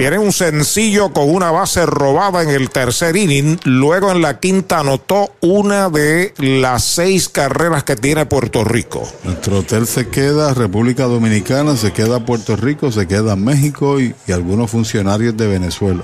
[0.00, 3.60] Tiene un sencillo con una base robada en el tercer inning.
[3.64, 9.06] Luego en la quinta anotó una de las seis carreras que tiene Puerto Rico.
[9.24, 14.32] Nuestro hotel se queda República Dominicana, se queda Puerto Rico, se queda México y, y
[14.32, 16.02] algunos funcionarios de Venezuela.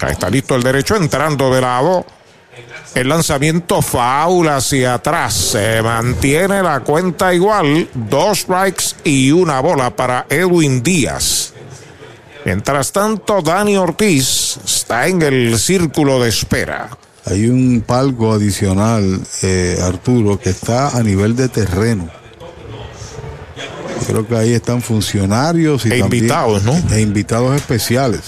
[0.00, 2.06] Ahí está listo el derecho entrando de lado.
[2.94, 5.34] El lanzamiento faul hacia atrás.
[5.34, 7.90] Se mantiene la cuenta igual.
[7.92, 11.35] Dos strikes y una bola para Edwin Díaz.
[12.50, 16.88] Mientras tanto, Dani Ortiz está en el círculo de espera.
[17.24, 22.08] Hay un palco adicional, eh, Arturo, que está a nivel de terreno.
[24.06, 26.80] Creo que ahí están funcionarios y E también- invitados, ¿no?
[26.94, 28.20] E invitados especiales.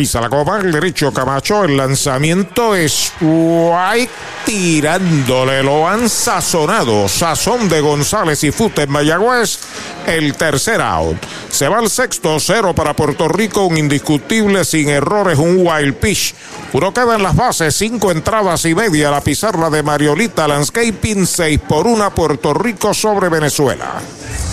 [0.00, 1.62] Pisa la copa el derecho Camacho.
[1.62, 4.10] El lanzamiento es White
[4.46, 5.62] tirándole.
[5.62, 7.06] Lo han sazonado.
[7.06, 9.58] Sazón de González y Fute en Mayagüez.
[10.06, 11.18] El tercer out.
[11.50, 13.66] Se va al sexto cero para Puerto Rico.
[13.66, 15.38] Un indiscutible sin errores.
[15.38, 16.34] Un wild pitch.
[16.72, 17.76] Uno queda en las bases.
[17.76, 19.10] Cinco entradas y media.
[19.10, 21.26] La pizarra de Mariolita Landscaping.
[21.26, 22.08] Seis por una.
[22.08, 24.00] Puerto Rico sobre Venezuela.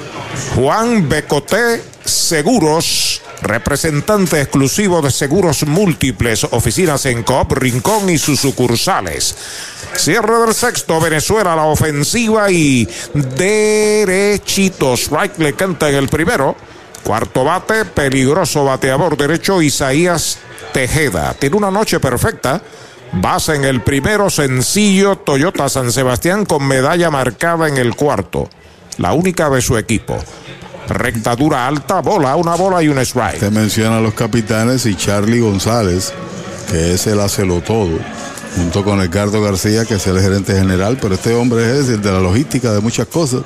[0.56, 9.36] Juan Becoté Seguros, representante exclusivo de seguros múltiples, oficinas en Coop, Rincón y sus sucursales.
[9.94, 15.10] Cierre del sexto, Venezuela la ofensiva y derechitos.
[15.12, 16.56] Right le canta en el primero.
[17.04, 20.40] Cuarto bate, peligroso bateador derecho Isaías
[20.72, 21.34] Tejeda.
[21.34, 22.62] Tiene una noche perfecta.
[23.12, 28.50] Base en el primero, sencillo Toyota San Sebastián con medalla marcada en el cuarto.
[28.98, 30.18] La única de su equipo.
[30.88, 33.40] Rectadura alta, bola, una bola y un strike.
[33.40, 36.14] Te menciona a los capitanes y Charlie González,
[36.72, 38.00] que es el hacelo todo,
[38.56, 42.12] junto con Edgardo García, que es el gerente general, pero este hombre es el de
[42.12, 43.42] la logística de muchas cosas.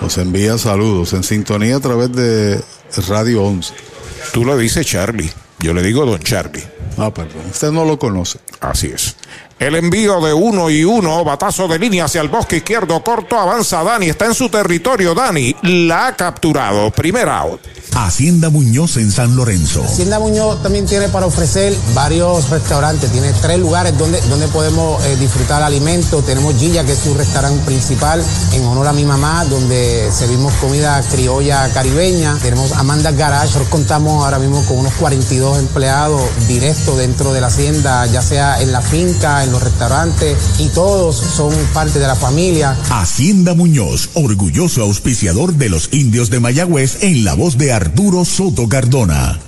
[0.00, 2.60] Nos envía saludos en sintonía a través de
[3.08, 3.74] Radio 11.
[4.32, 6.64] Tú le dices Charlie, yo le digo Don Charlie.
[6.98, 8.38] Ah, perdón, usted no lo conoce.
[8.60, 9.16] Así es.
[9.58, 13.82] El envío de uno y uno, batazo de línea hacia el bosque izquierdo corto, avanza
[13.82, 17.60] Dani, está en su territorio Dani, la ha capturado, primer out.
[17.94, 19.82] Hacienda Muñoz en San Lorenzo.
[19.82, 25.16] Hacienda Muñoz también tiene para ofrecer varios restaurantes, tiene tres lugares donde, donde podemos eh,
[25.16, 26.24] disfrutar alimentos.
[26.26, 31.02] Tenemos Gilla, que es su restaurante principal, en honor a mi mamá, donde servimos comida
[31.10, 32.36] criolla caribeña.
[32.42, 37.46] Tenemos Amanda Garage, nosotros contamos ahora mismo con unos 42 empleados directos dentro de la
[37.46, 42.14] hacienda, ya sea en la finca, en los restaurantes, y todos son parte de la
[42.14, 42.76] familia.
[42.90, 48.68] Hacienda Muñoz, orgulloso auspiciador de los indios de Mayagüez en la voz de Arturo Soto
[48.68, 49.38] Cardona.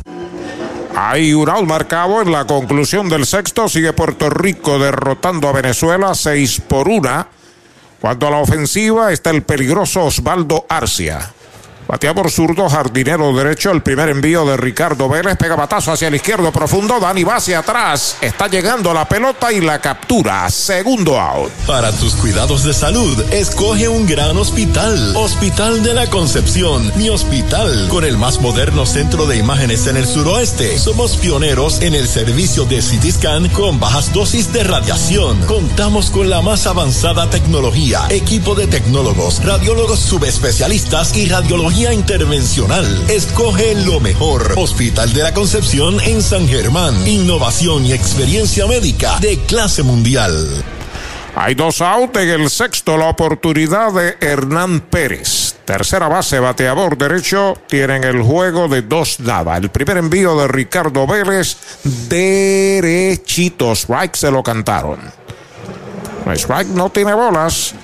[0.97, 3.69] Hay un out marcado en la conclusión del sexto.
[3.69, 7.27] Sigue Puerto Rico derrotando a Venezuela 6 por 1.
[8.01, 11.33] Cuando a la ofensiva está el peligroso Osvaldo Arcia.
[11.89, 13.71] Batea por zurdo, jardinero derecho.
[13.71, 15.39] El primer envío de Ricardo Vélez.
[15.39, 17.01] Pega batazo hacia el izquierdo profundo.
[17.01, 18.19] Dani va hacia atrás.
[18.21, 20.51] Está llegando la pelota y la captura.
[20.51, 21.51] Segundo out.
[21.67, 25.17] Para tus cuidados de salud, escoge un gran hospital.
[25.17, 26.93] Hospital de la Concepción.
[26.97, 27.89] Mi hospital.
[27.89, 30.79] Con el más moderno centro de imágenes en el suroeste.
[30.79, 33.09] Somos pioneros en el servicio de CT
[33.55, 35.41] con bajas dosis de radiación.
[35.47, 38.03] Contamos con la más avanzada tecnología.
[38.11, 42.85] Equipo de tecnólogos, radiólogos subespecialistas y radiología intervencional.
[43.09, 44.55] Escoge lo mejor.
[44.57, 47.07] Hospital de la Concepción en San Germán.
[47.07, 50.65] Innovación y experiencia médica de clase mundial.
[51.37, 55.55] Hay dos out en el sexto, la oportunidad de Hernán Pérez.
[55.65, 59.57] Tercera base, bateador derecho, tienen el juego de dos nada.
[59.57, 61.57] El primer envío de Ricardo Vélez,
[62.09, 63.73] derechito.
[63.73, 64.99] Strike se lo cantaron.
[66.27, 67.75] Strike no tiene bolas.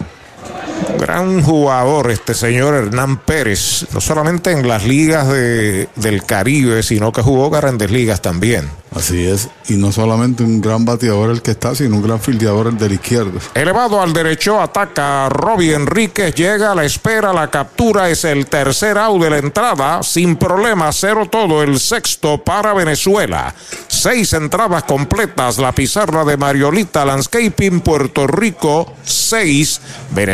[0.99, 7.13] Gran jugador este señor Hernán Pérez, no solamente en las ligas de, del Caribe, sino
[7.13, 8.71] que jugó grandes ligas también.
[8.95, 12.69] Así es, y no solamente un gran bateador el que está, sino un gran fildeador
[12.69, 13.41] el del izquierdo.
[13.53, 18.97] Elevado al derecho, ataca Robbie Enríquez, llega a la espera, la captura es el tercer
[18.97, 23.53] out de la entrada, sin problema, cero todo, el sexto para Venezuela.
[23.89, 29.81] Seis entradas completas, la pizarra de Mariolita Landscaping, Puerto Rico, seis,
[30.13, 30.34] Venezuela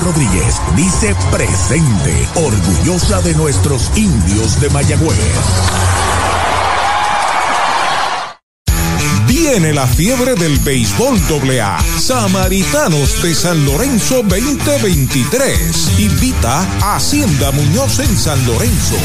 [0.00, 5.18] Rodríguez dice presente, orgullosa de nuestros indios de Mayagüez.
[9.26, 11.18] Viene la fiebre del béisbol
[11.60, 11.78] AA.
[11.98, 15.98] Samaritanos de San Lorenzo 2023.
[15.98, 18.96] Invita a Hacienda Muñoz en San Lorenzo.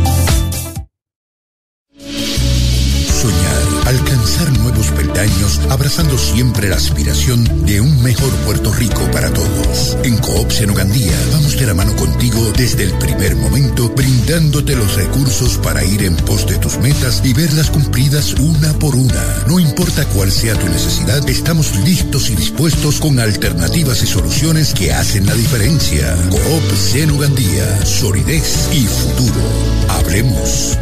[3.12, 9.96] Soñar, alcanzar nuevos peldaños, abrazando siempre la aspiración de un mejor Puerto Rico para todos.
[10.04, 15.58] En Coop Senogandía vamos de la mano contigo desde el primer momento, brindándote los recursos
[15.58, 19.24] para ir en pos de tus metas y verlas cumplidas una por una.
[19.46, 24.92] No importa cuál sea tu necesidad, estamos listos y dispuestos con alternativas y soluciones que
[24.92, 26.16] hacen la diferencia.
[26.30, 29.40] Coop Senogandía, solidez y futuro.
[29.88, 30.78] Hablemos.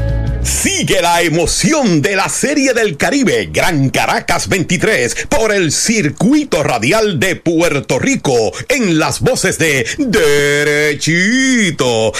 [0.47, 7.18] Sigue la emoción de la Serie del Caribe Gran Caracas 23 por el circuito radial
[7.18, 11.33] de Puerto Rico en las voces de Derechito,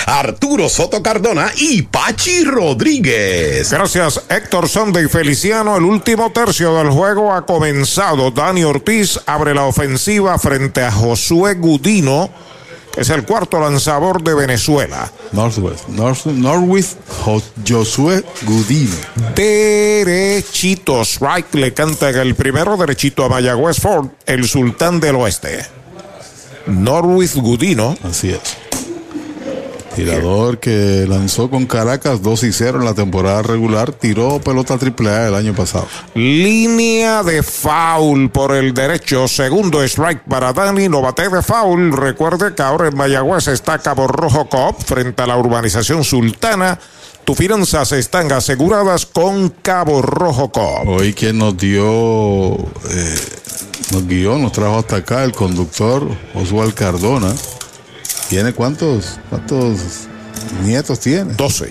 [0.07, 3.71] Arturo Soto Cardona y Pachi Rodríguez.
[3.71, 5.77] Gracias Héctor Sonde y Feliciano.
[5.77, 8.33] El último tercio del juego ha comenzado.
[8.33, 12.29] Dani Ortiz abre la ofensiva frente a Josué Gudino.
[12.97, 15.11] Es el cuarto lanzador de Venezuela.
[15.33, 15.89] Northwest.
[15.89, 16.99] North, Northwest
[17.69, 18.97] Josué Gudino.
[19.35, 21.03] Derechito.
[21.03, 25.67] Strike le canta el primero derechito a Mayagüez Ford, el sultán del oeste.
[26.67, 27.97] Norwith Gudino.
[28.03, 28.41] Así es.
[29.97, 35.29] Tirador que lanzó con Caracas 2 y 0 en la temporada regular, tiró pelota AAA
[35.29, 35.87] el año pasado.
[36.15, 41.97] Línea de foul por el derecho, segundo strike para Dani, no bate de foul.
[41.97, 46.79] Recuerde que ahora en Mayagüez está Cabo Rojo Coop frente a la urbanización Sultana.
[47.25, 50.89] Tus finanzas están aseguradas con Cabo Rojo Coop.
[50.89, 53.21] Hoy quien nos dio, eh,
[53.93, 57.35] nos guió, nos trajo hasta acá el conductor Oswald Cardona.
[58.29, 59.79] ¿Tiene cuántos, cuántos
[60.65, 61.35] nietos tiene?
[61.35, 61.71] 12.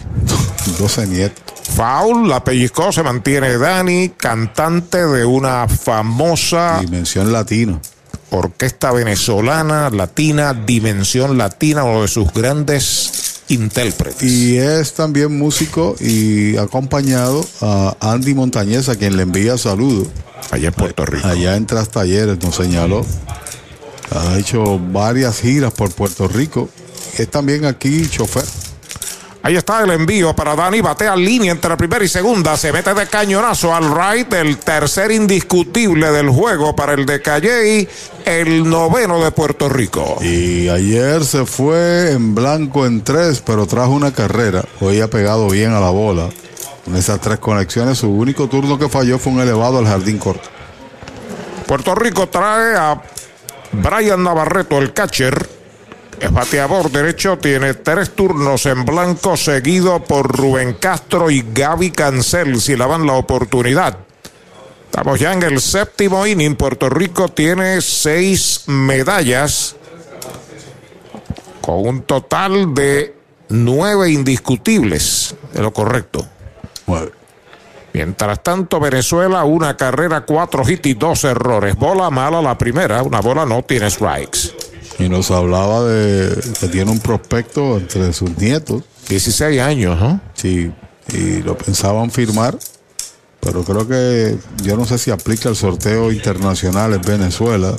[0.80, 1.44] 12 nietos.
[1.76, 7.82] Foul, la pellizcó, se mantiene Dani, cantante de una famosa Dimensión Latino.
[8.30, 14.24] orquesta venezolana, latina, Dimensión Latina, uno de sus grandes intérpretes.
[14.24, 20.08] Y es también músico y acompañado a Andy Montañez, a quien le envía saludos.
[20.52, 21.28] Allá en Puerto Rico.
[21.28, 23.06] Allá en Tras Talleres, nos señaló.
[24.12, 26.70] Ha hecho varias giras por Puerto Rico.
[27.18, 28.46] Es también aquí chofer.
[29.46, 30.82] Ahí está el envío para Dani.
[30.82, 32.58] Batea línea entre la primera y segunda.
[32.58, 34.34] Se mete de cañonazo al right.
[34.34, 37.88] El tercer indiscutible del juego para el de Calley.
[38.26, 40.18] El noveno de Puerto Rico.
[40.22, 44.66] Y ayer se fue en blanco en tres, pero trajo una carrera.
[44.82, 46.30] Hoy ha pegado bien a la bola.
[46.84, 50.50] Con esas tres conexiones, su único turno que falló fue un elevado al jardín corto.
[51.68, 53.00] Puerto Rico trae a
[53.82, 55.50] Brian Navarreto, el catcher.
[56.20, 62.62] Es bateador derecho, tiene tres turnos en blanco, seguido por Rubén Castro y Gaby Cancel,
[62.62, 63.98] si le dan la oportunidad.
[64.86, 66.56] Estamos ya en el séptimo inning.
[66.56, 69.76] Puerto Rico tiene seis medallas,
[71.60, 73.14] con un total de
[73.50, 76.26] nueve indiscutibles, de lo correcto.
[77.96, 81.78] Mientras tanto, Venezuela, una carrera, cuatro hits y dos errores.
[81.78, 84.54] Bola mala la primera, una bola no tiene strikes.
[85.00, 88.84] Y nos hablaba de que tiene un prospecto entre sus nietos.
[89.08, 90.20] 16 años, ¿no?
[90.34, 90.74] Sí,
[91.14, 92.58] y lo pensaban firmar,
[93.40, 97.78] pero creo que yo no sé si aplica el sorteo internacional en Venezuela.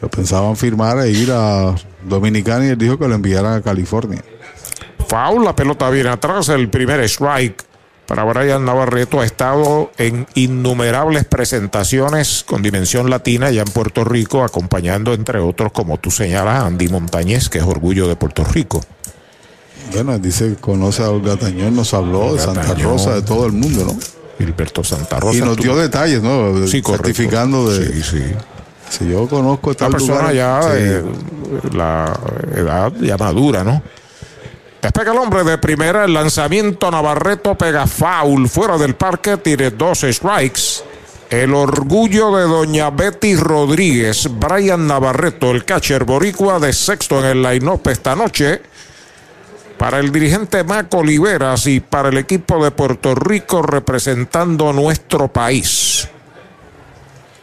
[0.00, 4.24] Lo pensaban firmar e ir a Dominicana y él dijo que lo enviaran a California.
[5.06, 7.71] Foul, la pelota viene atrás, el primer strike
[8.06, 9.20] para Brian Navarreto.
[9.20, 15.72] Ha estado en innumerables presentaciones con dimensión latina ya en Puerto Rico, acompañando entre otros,
[15.72, 18.80] como tú señalas, a Andy Montañez, que es orgullo de Puerto Rico.
[19.92, 22.92] Bueno, dice que conoce a Olga Tañón, nos habló de Santa Tañón.
[22.92, 23.96] Rosa, de todo el mundo, ¿no?
[24.38, 25.38] Gilberto Santa Rosa.
[25.38, 26.66] Y nos tú- dio detalles, ¿no?
[26.66, 27.06] Sí, correcto.
[27.06, 27.86] Certificando de.
[27.92, 28.22] Sí, sí.
[28.90, 30.34] Si yo conozco Esta persona lugar.
[30.34, 30.82] ya sí.
[30.82, 31.02] de
[31.74, 32.18] la
[32.54, 33.82] edad ya madura, ¿no?
[34.82, 40.00] Despega el hombre de primera, el lanzamiento Navarreto pega foul fuera del parque, tiene dos
[40.00, 40.82] strikes.
[41.30, 47.42] El orgullo de doña Betty Rodríguez, Brian Navarreto, el catcher boricua de sexto en el
[47.42, 48.60] line-up esta noche.
[49.78, 56.08] Para el dirigente Mac Oliveras y para el equipo de Puerto Rico representando nuestro país.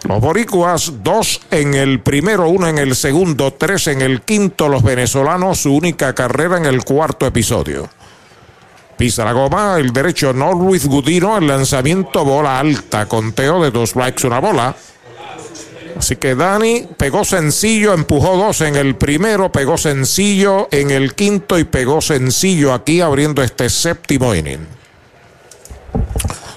[0.03, 4.69] Los boricuas, dos en el primero, uno en el segundo, tres en el quinto.
[4.69, 7.89] Los venezolanos, su única carrera en el cuarto episodio.
[8.97, 14.27] Pisa la goma, el derecho Norwith Gudino, el lanzamiento bola alta, conteo de dos strikes,
[14.27, 14.75] una bola.
[15.97, 21.59] Así que Dani pegó sencillo, empujó dos en el primero, pegó sencillo en el quinto
[21.59, 24.65] y pegó sencillo aquí abriendo este séptimo inning.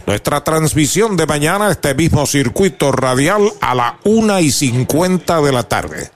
[0.06, 5.62] Nuestra transmisión de mañana, este mismo circuito radial a la una y cincuenta de la
[5.62, 6.10] tarde.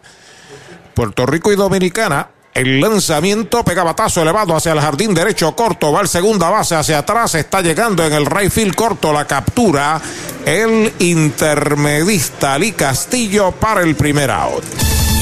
[0.95, 2.31] Puerto Rico y Dominicana.
[2.53, 6.99] El lanzamiento pega batazo elevado hacia el jardín derecho corto, va al segunda base hacia
[6.99, 10.01] atrás, está llegando en el right field corto la captura.
[10.47, 14.65] El intermedista Ali Castillo para el primer out.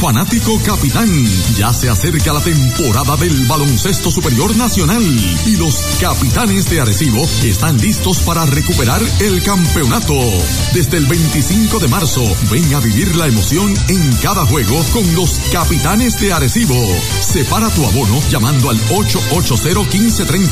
[0.05, 1.08] Fanático capitán,
[1.57, 5.02] ya se acerca la temporada del baloncesto superior nacional
[5.47, 10.12] y los capitanes de Arecibo están listos para recuperar el campeonato.
[10.74, 15.41] Desde el 25 de marzo, ven a vivir la emoción en cada juego con los
[15.50, 16.76] capitanes de Arecibo.
[17.23, 20.50] Separa tu abono llamando al 880-1530.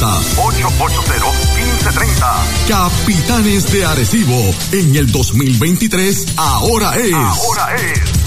[1.91, 2.69] 880-1530.
[2.69, 7.13] Capitanes de Arecibo, en el 2023, ahora es.
[7.13, 8.22] Ahora es.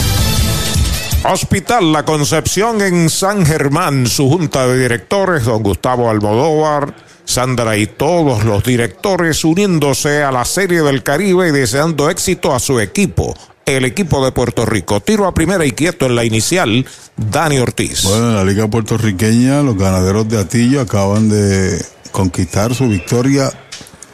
[1.28, 6.96] Hospital La Concepción en San Germán, su junta de directores, don Gustavo Almodóvar,
[7.26, 12.60] Sandra y todos los directores uniéndose a la Serie del Caribe y deseando éxito a
[12.60, 15.00] su equipo, el equipo de Puerto Rico.
[15.00, 16.86] Tiro a primera y quieto en la inicial,
[17.18, 18.04] Dani Ortiz.
[18.04, 23.52] Bueno, en la liga puertorriqueña, los ganaderos de Atillo acaban de conquistar su victoria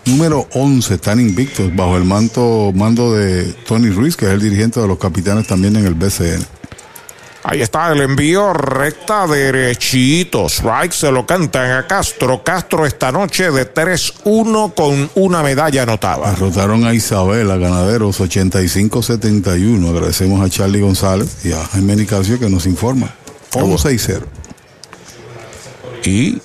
[0.05, 0.93] número 11.
[0.95, 4.97] Están invictos bajo el manto, mando de Tony Ruiz, que es el dirigente de los
[4.97, 6.61] capitanes también en el BCN.
[7.43, 10.47] Ahí está el envío recta derechito.
[10.47, 12.43] Strike se lo cantan a Castro.
[12.43, 16.31] Castro esta noche de 3-1 con una medalla anotada.
[16.31, 19.89] Derrotaron a Isabela, ganaderos 85-71.
[19.89, 23.09] Agradecemos a Charlie González y a Jaime Nicasio que nos informa.
[23.53, 24.25] 11 y 0.
[26.05, 26.41] Y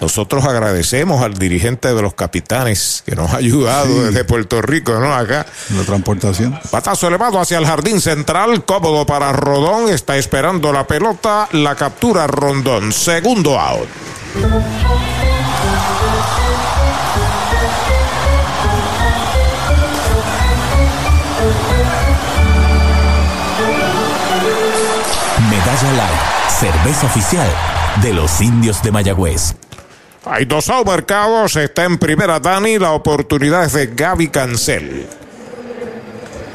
[0.00, 4.00] nosotros agradecemos al dirigente de los capitanes que nos ha ayudado Sí.
[4.06, 5.14] desde Puerto Rico, ¿no?
[5.14, 5.46] Acá.
[5.76, 6.58] La transportación.
[6.72, 12.26] Batazo elevado hacia el jardín central, cómodo para Rodón, está esperando la pelota, la captura
[12.26, 13.88] Rondón, segundo out.
[25.50, 26.20] Medalla Light,
[26.58, 27.48] cerveza oficial
[28.02, 29.54] de los indios de Mayagüez.
[30.32, 35.04] Hay dos out marcados, está en primera Dani, la oportunidad es de Gaby Cancel.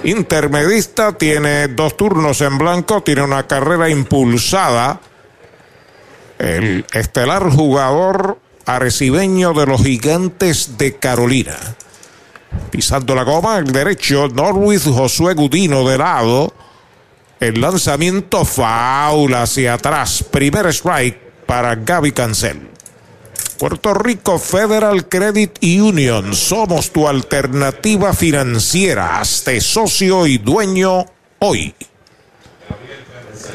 [0.06, 5.02] Intermedista tiene dos turnos en blanco, tiene una carrera impulsada.
[6.40, 11.58] El estelar jugador arecibeño de los gigantes de Carolina.
[12.72, 16.54] Pisando la goma, el derecho, Norwich Josué Gudino de lado.
[17.42, 20.24] El lanzamiento faula hacia atrás.
[20.32, 22.75] Primer strike para Gaby Cancel.
[23.58, 26.36] Puerto Rico Federal Credit Union.
[26.36, 29.20] Somos tu alternativa financiera.
[29.20, 31.06] Hazte socio y dueño
[31.40, 31.74] hoy.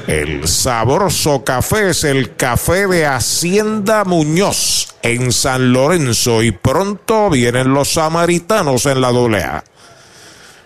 [0.07, 7.73] El sabroso café es el café de Hacienda Muñoz en San Lorenzo y pronto vienen
[7.73, 9.65] los samaritanos en la doblea.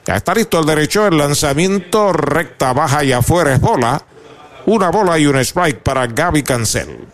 [0.06, 4.02] Ya está listo el derecho, el lanzamiento recta, baja y afuera es bola.
[4.66, 7.06] Una bola y un strike para Gaby Cancel.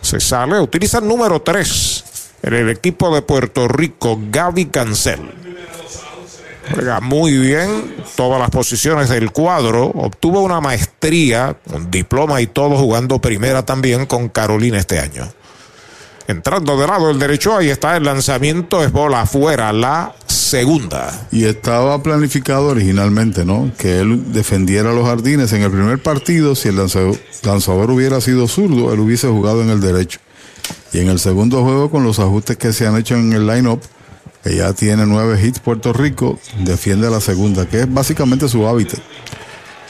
[0.00, 2.04] Se sale, utiliza el número 3
[2.42, 5.20] en el equipo de Puerto Rico, Gaby Cancel.
[6.72, 9.86] Juega muy bien todas las posiciones del cuadro.
[9.86, 15.28] Obtuvo una maestría, un diploma y todo jugando primera también con Carolina este año.
[16.28, 21.26] Entrando de lado el derecho, ahí está el lanzamiento, es bola afuera, la segunda.
[21.32, 23.72] Y estaba planificado originalmente, ¿no?
[23.78, 25.54] Que él defendiera los jardines.
[25.54, 29.80] En el primer partido, si el lanzador, hubiera sido zurdo, él hubiese jugado en el
[29.80, 30.20] derecho.
[30.92, 33.80] Y en el segundo juego, con los ajustes que se han hecho en el line-up,
[34.44, 39.00] que ya tiene nueve hits Puerto Rico, defiende la segunda, que es básicamente su hábitat.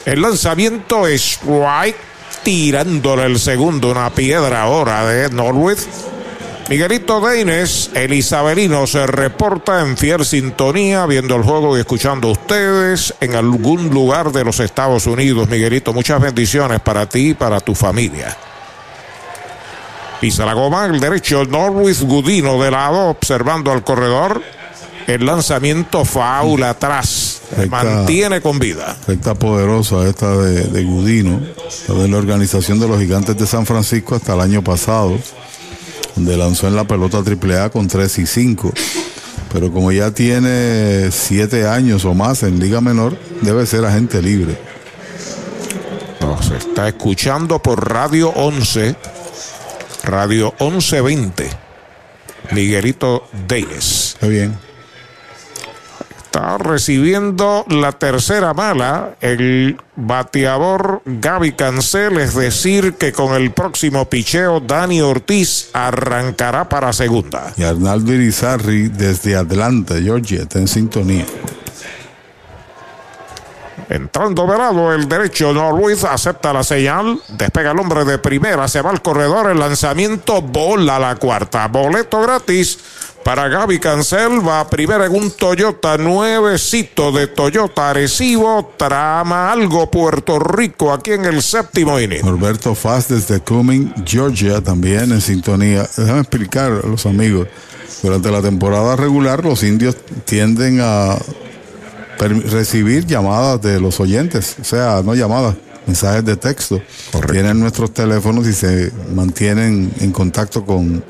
[0.05, 1.97] El lanzamiento es White
[2.43, 5.79] tirándole el segundo, una piedra ahora de Norwood.
[6.69, 12.31] Miguelito Deines, el isabelino, se reporta en fiel sintonía, viendo el juego y escuchando a
[12.33, 15.49] ustedes en algún lugar de los Estados Unidos.
[15.49, 18.37] Miguelito, muchas bendiciones para ti y para tu familia.
[20.21, 24.39] Pisa la goma, el derecho, Norwis Gudino de lado, observando al corredor.
[25.07, 27.41] El lanzamiento faula atrás.
[27.57, 28.95] Recta- mantiene con vida.
[29.07, 31.41] Recta poderosa esta de, de Gudino,
[31.87, 35.17] de la organización de los gigantes de San Francisco hasta el año pasado,
[36.15, 38.73] donde lanzó en la pelota AAA con 3 y 5.
[39.51, 44.57] Pero como ya tiene 7 años o más en Liga Menor, debe ser agente libre.
[46.21, 48.95] Nos está escuchando por Radio 11,
[50.03, 51.49] Radio 1120.
[52.51, 54.11] Miguelito Deines.
[54.13, 54.68] Está bien.
[56.31, 64.05] Está recibiendo la tercera mala el bateador Gaby Cancel, es decir, que con el próximo
[64.05, 67.51] picheo Dani Ortiz arrancará para segunda.
[67.57, 71.25] Y Arnaldo Irizarri desde Atlanta, Georgia, está en sintonía.
[73.89, 78.67] Entrando de lado el derecho, no Luis acepta la señal, despega el hombre de primera,
[78.67, 82.77] se va al corredor, el lanzamiento, bola la cuarta, boleto gratis
[83.23, 89.89] para Gaby Cancel, va a primera en un Toyota nuevecito de Toyota Arecibo, trama algo
[89.89, 92.21] Puerto Rico aquí en el séptimo inning.
[92.23, 95.87] Norberto Faz desde Cumming, Georgia, también en sintonía.
[95.97, 97.47] Déjame explicar a los amigos.
[98.03, 101.17] Durante la temporada regular, los indios tienden a
[102.27, 106.81] recibir llamadas de los oyentes, o sea, no llamadas, mensajes de texto.
[107.31, 111.03] Tienen nuestros teléfonos y se mantienen en contacto con,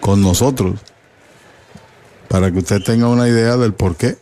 [0.00, 0.74] con nosotros.
[2.28, 4.18] Para que usted tenga una idea del por qué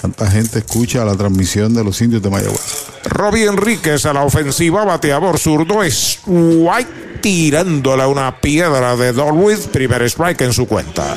[0.00, 2.86] tanta gente escucha la transmisión de los indios de Mayagüez.
[3.04, 10.02] Robbie Enríquez a la ofensiva, bateador zurdo es White tirándole una piedra de Dorwith, primer
[10.02, 11.16] strike en su cuenta.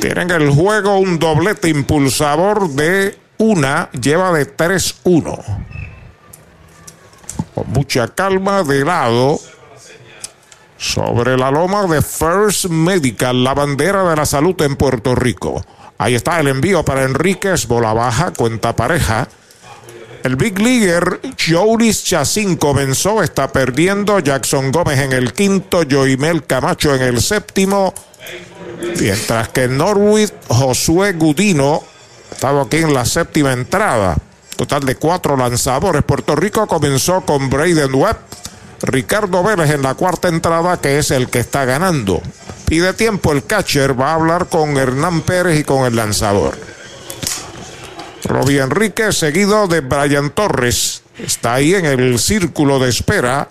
[0.00, 5.44] Tienen el juego un doblete impulsador de una, lleva de 3-1.
[7.54, 9.40] Con mucha calma de lado.
[10.76, 15.64] Sobre la loma de First Medical, la bandera de la salud en Puerto Rico.
[15.98, 19.26] Ahí está el envío para Enríquez, bola baja, cuenta pareja.
[20.22, 24.20] El Big Leaguer Jolis Chacín comenzó, está perdiendo.
[24.20, 27.92] Jackson Gómez en el quinto, Joimel Camacho en el séptimo.
[29.00, 31.82] Mientras que Norwood Josué Gudino
[32.30, 34.16] estaba aquí en la séptima entrada.
[34.56, 36.02] Total de cuatro lanzadores.
[36.02, 38.16] Puerto Rico comenzó con Braden Webb.
[38.82, 42.22] Ricardo Vélez en la cuarta entrada, que es el que está ganando.
[42.66, 46.56] Pide tiempo el catcher, va a hablar con Hernán Pérez y con el lanzador.
[48.24, 51.02] Robbie Enrique, seguido de Brian Torres.
[51.18, 53.48] Está ahí en el círculo de espera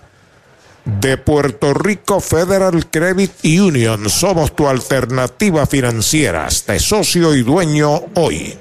[1.00, 4.08] de Puerto Rico Federal Credit Union.
[4.08, 6.48] Somos tu alternativa financiera.
[6.66, 8.56] De socio y dueño hoy.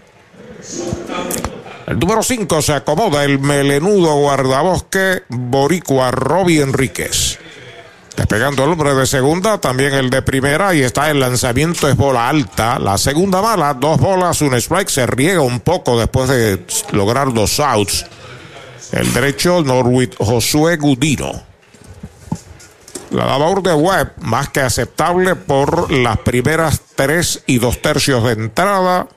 [1.87, 7.39] El número 5 se acomoda el melenudo guardabosque boricua Robbie Enríquez.
[8.17, 12.27] Despegando el hombre de segunda, también el de primera, y está el lanzamiento, es bola
[12.27, 12.77] alta.
[12.79, 17.59] La segunda bala, dos bolas, un strike, se riega un poco después de lograr dos
[17.59, 18.05] outs.
[18.91, 21.46] El derecho, Norwich Josué Gudino.
[23.11, 28.33] La labor de Webb, más que aceptable por las primeras tres y dos tercios de
[28.33, 29.07] entrada.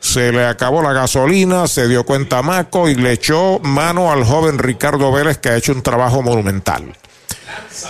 [0.00, 4.58] Se le acabó la gasolina, se dio cuenta Maco y le echó mano al joven
[4.58, 6.96] Ricardo Vélez que ha hecho un trabajo monumental.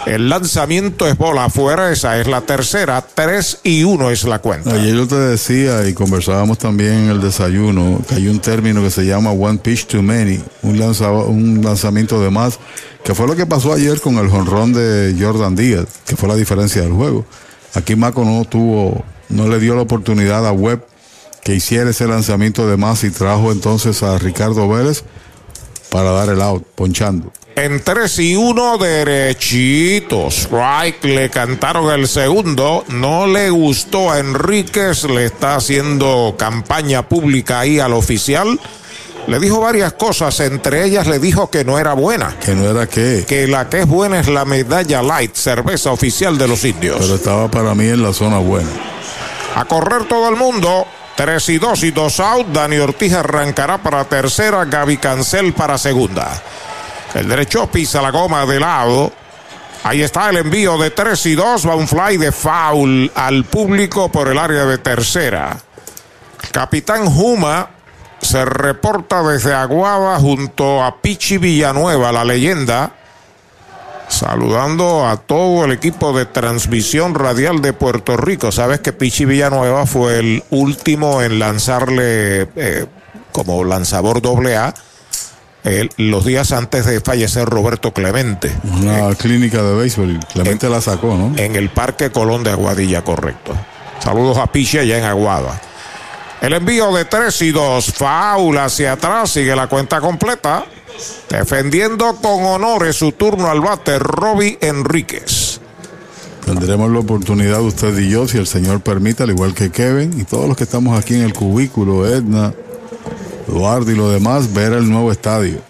[0.07, 4.73] El lanzamiento es bola afuera, esa es la tercera, 3 y 1 es la cuenta.
[4.73, 8.91] Ayer yo te decía y conversábamos también en el desayuno que hay un término que
[8.91, 12.59] se llama one pitch too many, un, un lanzamiento de más,
[13.05, 16.37] que fue lo que pasó ayer con el jonrón de Jordan Díaz, que fue la
[16.37, 17.25] diferencia del juego.
[17.75, 20.85] Aquí Maco no tuvo, no le dio la oportunidad a Webb
[21.43, 25.05] que hiciera ese lanzamiento de más y trajo entonces a Ricardo Vélez
[25.91, 27.33] para dar el out, ponchando.
[27.57, 30.43] En 3 y 1 derechitos.
[30.43, 32.85] Strike le cantaron el segundo.
[32.89, 35.05] No le gustó a Enríquez.
[35.05, 38.61] Le está haciendo campaña pública ahí al oficial.
[39.27, 40.39] Le dijo varias cosas.
[40.41, 42.37] Entre ellas le dijo que no era buena.
[42.39, 43.25] Que no era qué.
[43.27, 46.99] Que la que es buena es la medalla light, cerveza oficial de los indios.
[47.01, 48.69] Pero estaba para mí en la zona buena.
[49.55, 50.87] A correr todo el mundo.
[51.17, 52.49] 3 y 2 y 2 out.
[52.49, 54.67] Dani Ortiz arrancará para tercera.
[54.67, 56.43] Gaby Cancel para segunda.
[57.17, 59.11] El derecho pisa la goma de lado.
[59.85, 61.67] Ahí está el envío de 3 y 2.
[61.67, 65.57] Va un fly de foul al público por el área de tercera.
[66.53, 67.71] Capitán Juma
[68.21, 72.93] se reporta desde Aguada junto a Pichi Villanueva, la leyenda.
[74.09, 78.53] Saludando a todo el equipo de transmisión radial de Puerto Rico.
[78.53, 82.85] Sabes que Pichi Villanueva fue el último en lanzarle eh,
[83.33, 84.75] como lanzador doble A
[85.67, 88.57] eh, los días antes de fallecer Roberto Clemente.
[88.63, 90.21] Una clínica de béisbol.
[90.33, 91.37] Clemente la sacó, ¿no?
[91.37, 93.53] En el Parque Colón de Aguadilla, correcto.
[93.99, 95.61] Saludos a Pichi allá en Aguada.
[96.41, 97.93] El envío de 3 y 2.
[97.95, 99.31] Faul hacia atrás.
[99.31, 100.65] Sigue la cuenta completa.
[101.29, 105.61] Defendiendo con honores su turno al bate, Robbie Enríquez.
[106.45, 110.23] Tendremos la oportunidad usted y yo, si el Señor permite, al igual que Kevin y
[110.23, 112.55] todos los que estamos aquí en el cubículo, Edna,
[113.49, 115.61] Eduardo y los demás, ver el nuevo estadio.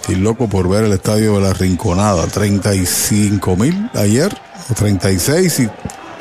[0.00, 2.26] Estoy loco por ver el estadio de la Rinconada.
[2.26, 4.32] 35 mil ayer,
[4.70, 5.68] o 36 y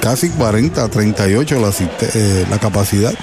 [0.01, 1.71] casi 40, 38 la,
[2.01, 3.13] eh, la capacidad.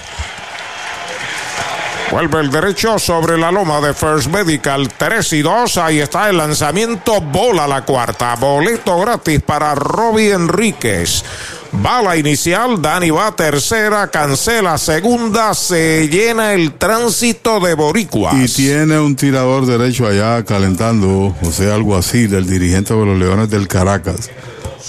[2.12, 5.78] Vuelve el derecho sobre la loma de First Medical 3 y 2.
[5.78, 7.22] Ahí está el lanzamiento.
[7.22, 8.36] Bola la cuarta.
[8.36, 11.24] Boleto gratis para Robbie Enríquez.
[11.72, 12.80] Bala inicial.
[12.80, 14.08] Dani va tercera.
[14.10, 15.54] Cancela segunda.
[15.54, 18.34] Se llena el tránsito de Boricuas.
[18.34, 23.18] Y tiene un tirador derecho allá calentando, o sea, algo así, del dirigente de los
[23.18, 24.30] Leones del Caracas.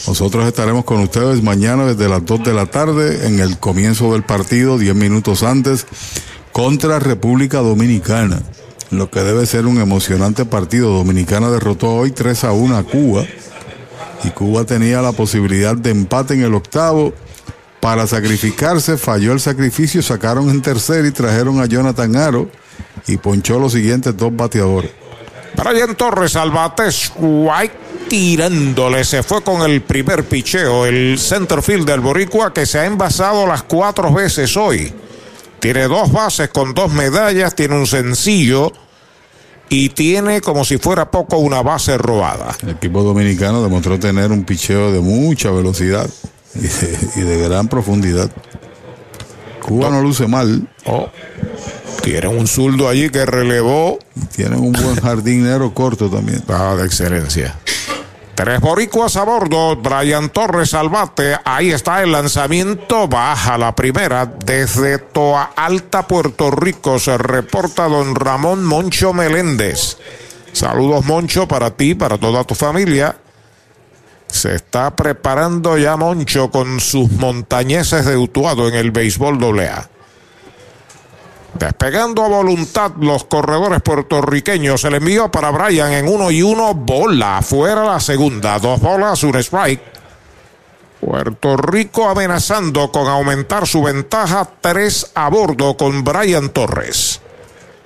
[0.07, 4.23] Nosotros estaremos con ustedes mañana desde las 2 de la tarde en el comienzo del
[4.23, 5.87] partido, 10 minutos antes,
[6.51, 8.41] contra República Dominicana.
[8.91, 10.91] Lo que debe ser un emocionante partido.
[10.91, 13.25] Dominicana derrotó hoy 3 a 1 a Cuba.
[14.23, 17.13] Y Cuba tenía la posibilidad de empate en el octavo.
[17.79, 22.49] Para sacrificarse, falló el sacrificio, sacaron en tercer y trajeron a Jonathan Aro
[23.07, 24.91] y ponchó los siguientes dos bateadores.
[25.55, 26.51] Brian Torres al
[27.19, 27.73] White
[28.07, 33.45] tirándole, se fue con el primer picheo, el centerfield del Boricua que se ha envasado
[33.47, 34.93] las cuatro veces hoy.
[35.59, 38.71] Tiene dos bases con dos medallas, tiene un sencillo
[39.73, 42.55] y tiene como si fuera poco una base robada.
[42.61, 46.07] El equipo dominicano demostró tener un picheo de mucha velocidad
[46.53, 48.29] y de, y de gran profundidad.
[49.65, 50.69] Cuba no luce mal.
[50.85, 51.09] Oh,
[52.03, 53.97] tiene un zurdo allí que relevó.
[54.15, 56.43] Y tienen un buen jardinero corto también.
[56.49, 57.57] Ah, de excelencia.
[58.35, 64.25] Tres boricuas a bordo, Brian Torres al bate, ahí está el lanzamiento, baja la primera,
[64.25, 69.99] desde Toa Alta, Puerto Rico, se reporta don Ramón Moncho Meléndez.
[70.51, 73.15] Saludos Moncho para ti, para toda tu familia.
[74.27, 79.89] Se está preparando ya Moncho con sus montañeses de Utuado en el béisbol AA.
[81.53, 84.83] Despegando a voluntad los corredores puertorriqueños.
[84.85, 86.73] El envío para Brian en uno y uno.
[86.73, 87.41] Bola.
[87.41, 88.59] Fuera la segunda.
[88.59, 89.81] Dos bolas, un strike.
[90.99, 94.49] Puerto Rico amenazando con aumentar su ventaja.
[94.61, 97.21] Tres a bordo con Brian Torres.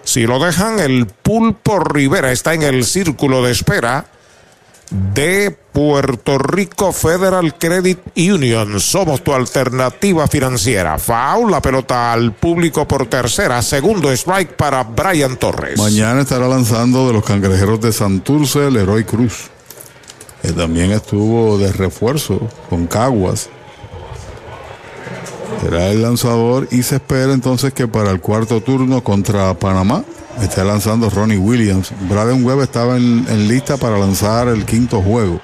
[0.04, 4.06] Si lo dejan, el pulpo Rivera está en el círculo de espera
[4.90, 8.80] de Puerto Rico Federal Credit Union.
[8.80, 10.98] Somos tu alternativa financiera.
[10.98, 13.62] Foul, la pelota al público por tercera.
[13.62, 15.78] Segundo strike para Brian Torres.
[15.78, 19.50] Mañana estará lanzando de los cangrejeros de Santurce el Heroi Cruz.
[20.42, 23.50] Que también estuvo de refuerzo con Caguas.
[25.62, 30.04] Será el lanzador y se espera entonces que para el cuarto turno contra Panamá
[30.42, 31.92] esté lanzando Ronnie Williams.
[32.10, 35.42] Braden Webb estaba en, en lista para lanzar el quinto juego.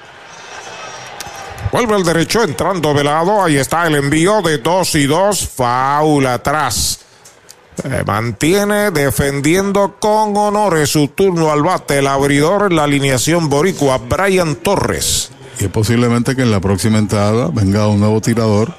[1.72, 3.42] Vuelve el derecho entrando velado.
[3.42, 5.48] Ahí está el envío de 2 y 2.
[5.48, 7.00] Foul atrás.
[7.82, 11.98] Se mantiene defendiendo con honores su turno al bate.
[11.98, 15.30] El abridor en la alineación boricua, Brian Torres.
[15.58, 18.72] Y es posiblemente que en la próxima entrada venga un nuevo tirador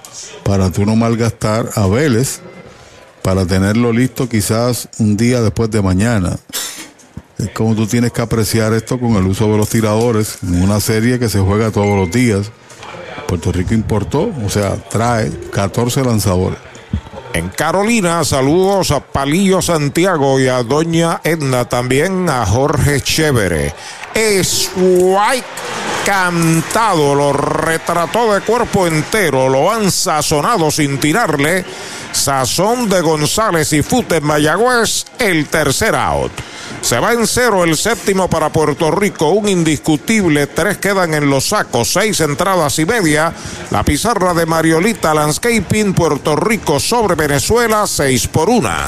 [0.44, 2.42] para tú no malgastar a Vélez
[3.22, 6.38] para tenerlo listo quizás un día después de mañana.
[7.40, 10.80] Es como tú tienes que apreciar esto con el uso de los tiradores en una
[10.80, 12.52] serie que se juega todos los días.
[13.28, 16.60] Puerto Rico importó, o sea, trae 14 lanzadores.
[17.34, 23.74] En Carolina, saludos a Palillo Santiago y a Doña Edna, también a Jorge Chévere.
[24.14, 25.46] Es White
[26.06, 31.66] cantado, lo retrató de cuerpo entero, lo han sazonado sin tirarle.
[32.12, 36.32] Sazón de González y Fute Mayagüez, el tercer out.
[36.82, 40.46] Se va en cero el séptimo para Puerto Rico, un indiscutible.
[40.48, 43.34] Tres quedan en los sacos, seis entradas y media.
[43.72, 48.88] La pizarra de Mariolita Landscaping, Puerto Rico sobre Venezuela, seis por una.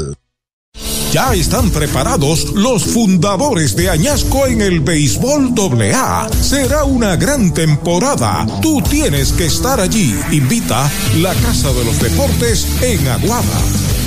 [1.11, 6.29] Ya están preparados los fundadores de Añasco en el béisbol AA.
[6.41, 8.47] Será una gran temporada.
[8.61, 10.17] Tú tienes que estar allí.
[10.31, 14.00] Invita la Casa de los Deportes en Aguada.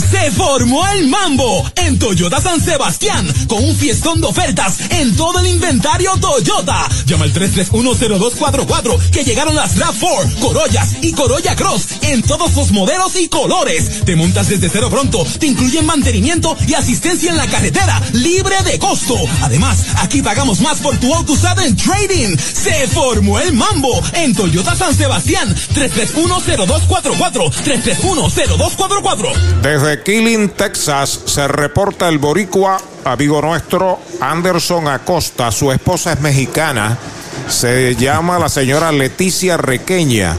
[0.00, 5.38] Se formó el mambo en Toyota San Sebastián con un fiestón de ofertas en todo
[5.40, 6.88] el inventario Toyota.
[7.06, 13.14] Llama al 3310244 que llegaron las RAV4, Corollas y Corolla Cross en todos los modelos
[13.16, 14.04] y colores.
[14.04, 18.78] Te montas desde cero pronto, te incluyen mantenimiento y asistencia en la carretera libre de
[18.78, 19.16] costo.
[19.42, 22.36] Además, aquí pagamos más por tu auto usado en trading.
[22.36, 29.60] Se formó el mambo en Toyota San Sebastián 3310244 3310244.
[29.62, 35.50] Desde Killing, Texas, se reporta el boricua, amigo nuestro, Anderson Acosta.
[35.50, 36.96] Su esposa es mexicana.
[37.48, 40.36] Se llama la señora Leticia Requeña.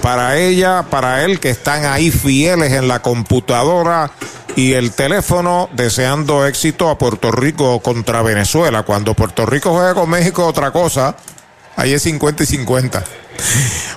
[0.00, 4.10] Para ella, para él, que están ahí fieles en la computadora
[4.56, 8.84] y el teléfono, deseando éxito a Puerto Rico contra Venezuela.
[8.84, 11.16] Cuando Puerto Rico juega con México, otra cosa.
[11.76, 13.04] Ahí es 50 y 50.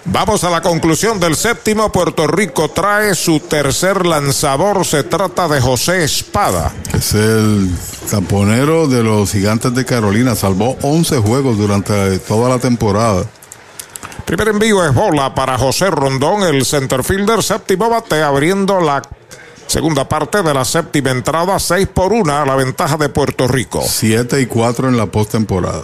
[0.05, 1.91] Vamos a la conclusión del séptimo.
[1.91, 4.85] Puerto Rico trae su tercer lanzador.
[4.85, 6.71] Se trata de José Espada.
[6.93, 7.71] Es el
[8.09, 10.35] camponero de los gigantes de Carolina.
[10.35, 13.25] Salvó 11 juegos durante toda la temporada.
[14.25, 17.43] Primer envío es bola para José Rondón, el centerfielder.
[17.43, 19.01] Séptimo bate abriendo la
[19.67, 21.59] segunda parte de la séptima entrada.
[21.59, 23.83] 6 por 1 la ventaja de Puerto Rico.
[23.85, 25.83] 7 y 4 en la postemporada.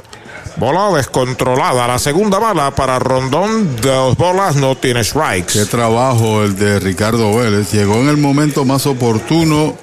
[0.57, 1.87] Bola descontrolada.
[1.87, 3.75] La segunda bala para Rondón.
[3.81, 5.53] Dos bolas no tiene strikes.
[5.53, 7.71] Qué trabajo el de Ricardo Vélez.
[7.71, 9.77] Llegó en el momento más oportuno,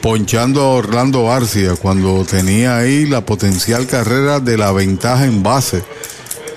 [0.00, 5.84] ponchando a Orlando Arcia cuando tenía ahí la potencial carrera de la ventaja en base.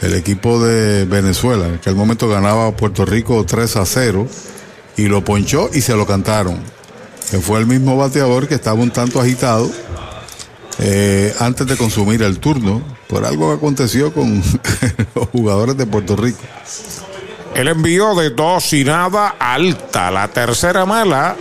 [0.02, 1.68] el equipo de Venezuela.
[1.68, 4.28] En aquel momento ganaba Puerto Rico 3 a 0
[4.96, 6.58] y lo ponchó y se lo cantaron.
[7.30, 9.70] Que fue el mismo bateador que estaba un tanto agitado
[10.80, 14.44] eh, antes de consumir el turno por algo aconteció con
[15.16, 16.38] los jugadores de Puerto Rico.
[17.56, 20.12] El envío de dos y nada alta.
[20.12, 21.36] La tercera mala.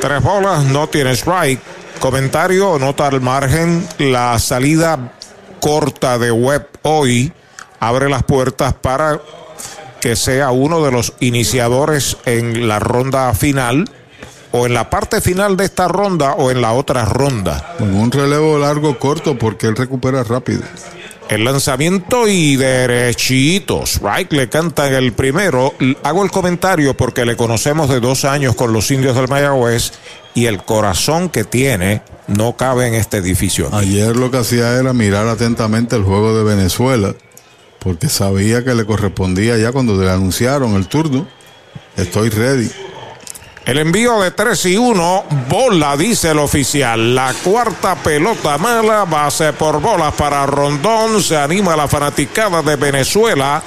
[0.00, 1.60] Tres bolas, no tiene strike.
[2.00, 3.86] Comentario, nota al margen.
[3.98, 5.12] La salida
[5.60, 7.34] corta de Webb hoy
[7.80, 9.20] abre las puertas para
[10.00, 13.90] que sea uno de los iniciadores en la ronda final
[14.52, 17.74] o en la parte final de esta ronda o en la otra ronda.
[17.78, 20.62] Con un relevo largo corto porque él recupera rápido.
[21.28, 24.00] El lanzamiento y derechitos.
[24.02, 25.74] Right, le cantan el primero.
[26.02, 29.92] Hago el comentario porque le conocemos de dos años con los indios del Mayagüez
[30.34, 33.68] y el corazón que tiene no cabe en este edificio.
[33.72, 37.14] Ayer lo que hacía era mirar atentamente el juego de Venezuela
[37.78, 41.26] porque sabía que le correspondía ya cuando le anunciaron el turno.
[41.96, 42.70] Estoy ready.
[43.68, 47.14] El envío de 3 y 1, bola, dice el oficial.
[47.14, 51.22] La cuarta pelota mala, base por bolas para Rondón.
[51.22, 53.62] Se anima la fanaticada de Venezuela.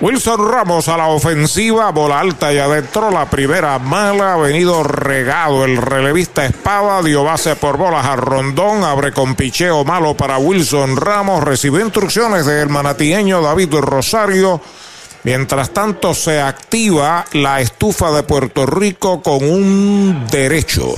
[0.00, 5.64] Wilson Ramos a la ofensiva, bola alta y adentro, la primera mala, ha venido regado
[5.64, 10.96] el relevista Espada, dio base por bolas a Rondón, abre con picheo malo para Wilson
[10.96, 14.60] Ramos, recibió instrucciones del manatieño David Rosario.
[15.22, 20.96] Mientras tanto se activa la estufa de Puerto Rico con un derecho.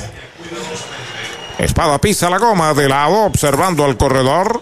[1.59, 4.61] Espada pisa la goma de lado, observando al corredor.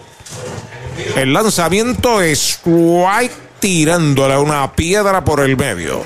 [1.15, 6.03] El lanzamiento es White tirándole una piedra por el medio.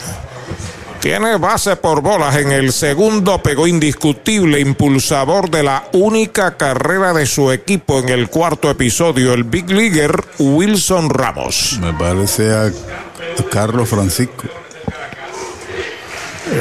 [1.00, 7.26] Tiene base por bolas en el segundo, pegó indiscutible, impulsador de la única carrera de
[7.26, 11.80] su equipo en el cuarto episodio, el Big Leaguer Wilson Ramos.
[11.82, 12.70] Me parece a
[13.50, 14.44] Carlos Francisco.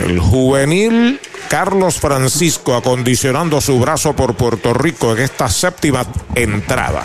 [0.06, 6.04] El juvenil Carlos Francisco acondicionando su brazo por Puerto Rico en esta séptima
[6.34, 7.02] entrada.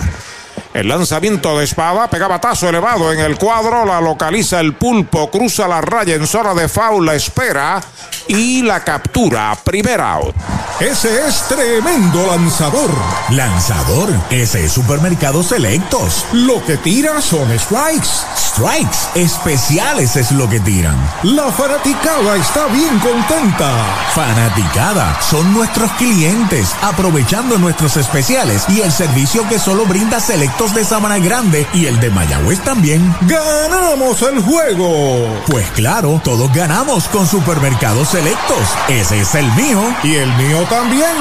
[0.73, 5.67] El lanzamiento de espada pega batazo elevado en el cuadro, la localiza el pulpo, cruza
[5.67, 7.79] la raya en zona de foul, la espera
[8.27, 9.55] y la captura.
[9.63, 10.35] Primera out.
[10.79, 12.89] Ese es tremendo lanzador.
[13.29, 16.25] Lanzador, ese es Supermercados Selectos.
[16.31, 18.09] Lo que tira son strikes.
[18.35, 20.95] Strikes, especiales es lo que tiran.
[21.23, 23.71] La fanaticada está bien contenta.
[24.13, 30.85] Fanaticada, son nuestros clientes, aprovechando nuestros especiales y el servicio que solo brinda Selectos de
[30.85, 33.13] Sabana Grande y el de Mayagüez también.
[33.21, 35.41] ¡Ganamos el juego!
[35.47, 38.69] Pues claro, todos ganamos con Supermercados Selectos.
[38.87, 39.81] Ese es el mío.
[40.03, 41.11] Y el mío también.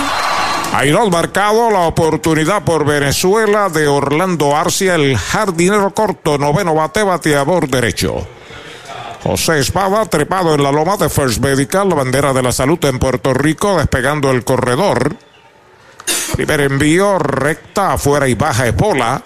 [0.74, 7.68] Airol marcado la oportunidad por Venezuela de Orlando Arcia, el jardinero corto, noveno bate, bateador
[7.68, 8.24] derecho.
[9.24, 13.00] José Espada, trepado en la loma de First Medical, la bandera de la salud en
[13.00, 15.16] Puerto Rico, despegando el corredor.
[16.34, 19.22] Primer envío, recta, afuera y baja Epola.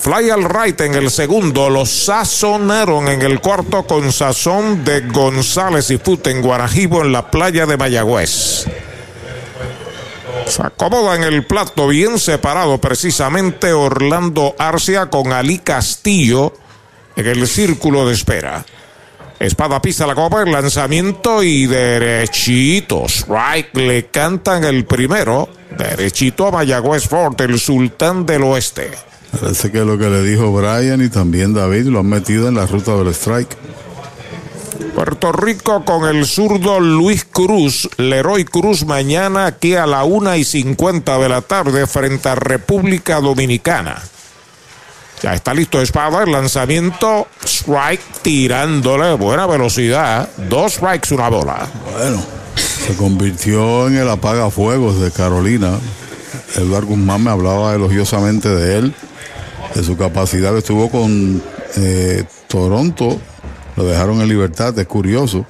[0.00, 1.68] Fly al right en el segundo.
[1.68, 7.30] Los sazonaron en el cuarto con sazón de González y Fut en Guarajibo en la
[7.30, 8.64] playa de Mayagüez.
[10.46, 16.54] Se acomoda en el plato bien separado precisamente Orlando Arcia con Ali Castillo
[17.14, 18.64] en el círculo de espera.
[19.38, 23.26] Espada pisa la copa, el lanzamiento y derechitos.
[23.28, 25.50] Right, le cantan el primero.
[25.76, 29.09] Derechito a Mayagüez Fort, el sultán del oeste.
[29.38, 32.66] Parece que lo que le dijo Brian y también David lo han metido en la
[32.66, 33.56] ruta del strike.
[34.94, 40.44] Puerto Rico con el zurdo Luis Cruz, Leroy Cruz mañana aquí a la una y
[40.44, 44.02] cincuenta de la tarde frente a República Dominicana.
[45.22, 51.68] Ya está listo Espada, el lanzamiento, strike tirándole buena velocidad, dos strikes, una bola.
[51.92, 52.22] Bueno,
[52.56, 55.78] se convirtió en el apagafuegos de Carolina.
[56.56, 58.94] Eduardo Guzmán me hablaba elogiosamente de él,
[59.74, 60.56] de su capacidad.
[60.56, 61.42] Estuvo con
[61.76, 63.20] eh, Toronto,
[63.76, 65.46] lo dejaron en libertad, es curioso.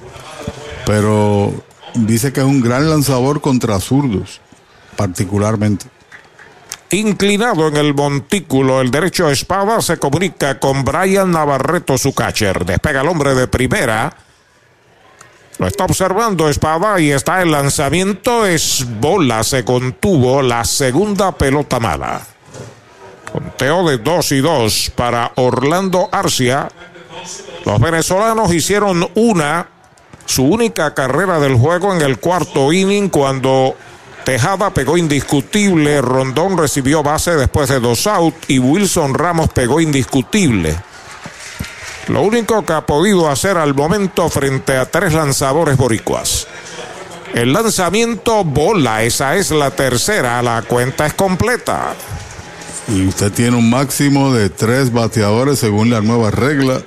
[0.85, 1.53] Pero
[1.93, 4.41] dice que es un gran lanzador contra zurdos,
[4.95, 5.85] particularmente.
[6.91, 12.65] Inclinado en el montículo, el derecho espada se comunica con Brian Navarreto, su catcher.
[12.65, 14.13] Despega el hombre de primera.
[15.57, 18.45] Lo está observando Espada y está el lanzamiento.
[18.45, 22.21] Es bola, se contuvo la segunda pelota mala.
[23.31, 26.69] Conteo de 2 y 2 para Orlando Arcia.
[27.65, 29.67] Los venezolanos hicieron una,
[30.25, 33.75] su única carrera del juego en el cuarto inning cuando
[34.23, 40.75] Tejada pegó indiscutible, Rondón recibió base después de dos out y Wilson Ramos pegó indiscutible.
[42.07, 46.47] Lo único que ha podido hacer al momento frente a tres lanzadores boricuas.
[47.33, 51.93] El lanzamiento bola, esa es la tercera, la cuenta es completa.
[52.93, 56.81] Y usted tiene un máximo de tres bateadores según la nueva regla.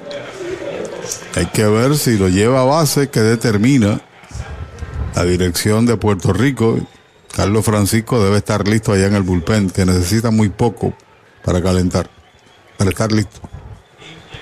[1.35, 4.01] Hay que ver si lo lleva a base que determina
[5.15, 6.79] la dirección de Puerto Rico
[7.35, 10.95] Carlos Francisco debe estar listo allá en el bullpen, que necesita muy poco
[11.45, 12.09] para calentar,
[12.77, 13.41] para estar listo.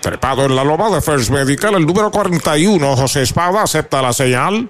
[0.02, 4.68] Trepado en la loba de First Medical, el número 41, José Espada, acepta la señal.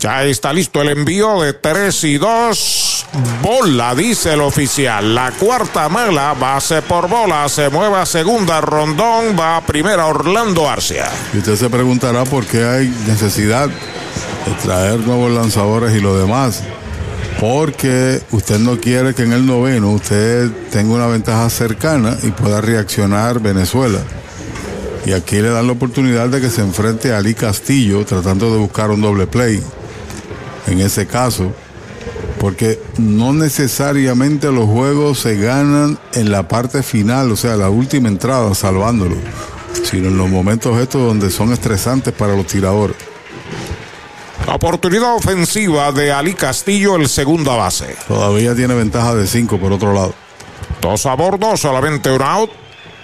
[0.00, 3.06] Ya está listo el envío de 3 y 2.
[3.42, 5.14] Bola, dice el oficial.
[5.14, 10.68] La cuarta mala, base por bola, se mueve a segunda, Rondón, va a primera, Orlando
[10.68, 11.08] Arcia.
[11.34, 16.62] Y usted se preguntará por qué hay necesidad de traer nuevos lanzadores y lo demás
[17.40, 22.60] porque usted no quiere que en el noveno usted tenga una ventaja cercana y pueda
[22.60, 24.00] reaccionar Venezuela.
[25.06, 28.58] Y aquí le dan la oportunidad de que se enfrente a Ali Castillo tratando de
[28.58, 29.62] buscar un doble play.
[30.68, 31.52] En ese caso,
[32.38, 38.08] porque no necesariamente los juegos se ganan en la parte final, o sea, la última
[38.08, 39.16] entrada, salvándolo,
[39.84, 42.96] sino en los momentos estos donde son estresantes para los tiradores.
[44.46, 47.96] Oportunidad ofensiva de Ali Castillo, el segunda base.
[48.06, 50.14] Todavía tiene ventaja de cinco por otro lado.
[50.80, 52.50] Dos a bordo, solamente un out.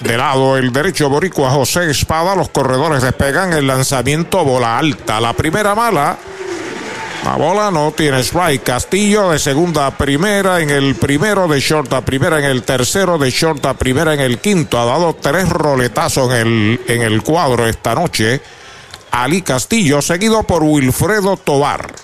[0.00, 5.20] De lado el derecho boricua José Espada, los corredores despegan el lanzamiento bola alta.
[5.20, 6.16] La primera mala.
[7.24, 8.62] La bola no tiene strike.
[8.62, 13.16] Castillo de segunda a primera en el primero, de short a primera en el tercero,
[13.16, 14.78] de short a primera en el quinto.
[14.78, 18.42] Ha dado tres roletazos en el, en el cuadro esta noche.
[19.10, 21.94] Ali Castillo, seguido por Wilfredo Tobar.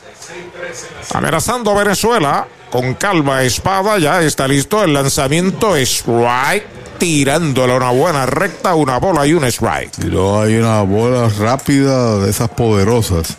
[1.13, 6.65] Amenazando Venezuela con calma espada, ya está listo el lanzamiento strike,
[6.99, 9.91] tirándole una buena recta, una bola y un strike.
[9.91, 13.37] Tiró hay una bola rápida de esas poderosas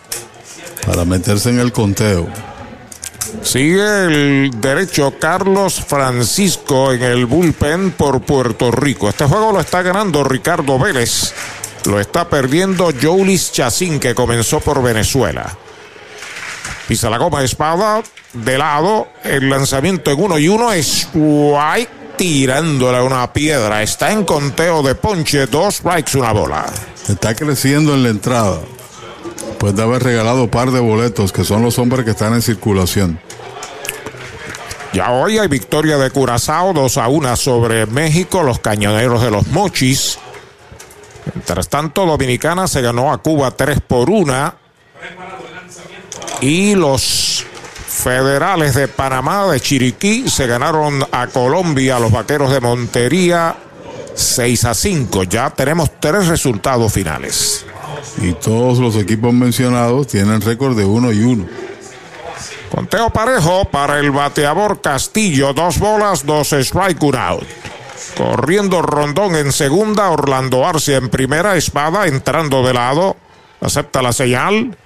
[0.85, 2.27] para meterse en el conteo.
[3.43, 9.09] Sigue el derecho Carlos Francisco en el bullpen por Puerto Rico.
[9.09, 11.33] Este juego lo está ganando Ricardo Vélez.
[11.85, 15.57] Lo está perdiendo Joulis Chacín, que comenzó por Venezuela.
[16.87, 18.03] Pisa la goma espada
[18.33, 19.07] de lado.
[19.23, 23.81] El lanzamiento en uno y uno es White tirándole una piedra.
[23.81, 25.47] Está en conteo de ponche.
[25.47, 26.65] Dos strikes, una bola.
[27.07, 28.59] Está creciendo en la entrada.
[29.61, 33.19] Puede haber regalado par de boletos, que son los hombres que están en circulación.
[34.91, 39.45] Ya hoy hay victoria de Curazao, 2 a 1 sobre México, los cañoneros de los
[39.49, 40.17] Mochis.
[41.31, 44.55] Mientras tanto, Dominicana se ganó a Cuba 3 por 1.
[46.41, 47.45] Y los
[47.87, 53.55] federales de Panamá, de Chiriquí, se ganaron a Colombia, los vaqueros de Montería,
[54.13, 55.23] 6 a 5.
[55.23, 57.65] Ya tenemos tres resultados finales.
[58.21, 61.45] Y todos los equipos mencionados tienen récord de 1 y 1.
[62.73, 67.43] Conteo parejo para el bateador Castillo, dos bolas, dos strike, un out.
[68.15, 73.17] Corriendo Rondón en segunda, Orlando Arcia en primera, Espada entrando de lado,
[73.59, 74.77] acepta la señal.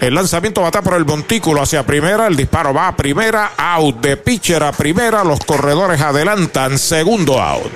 [0.00, 2.26] El lanzamiento va a estar por el montículo hacia primera.
[2.26, 3.52] El disparo va a primera.
[3.56, 5.24] Out de pitcher a primera.
[5.24, 6.78] Los corredores adelantan.
[6.78, 7.70] Segundo out.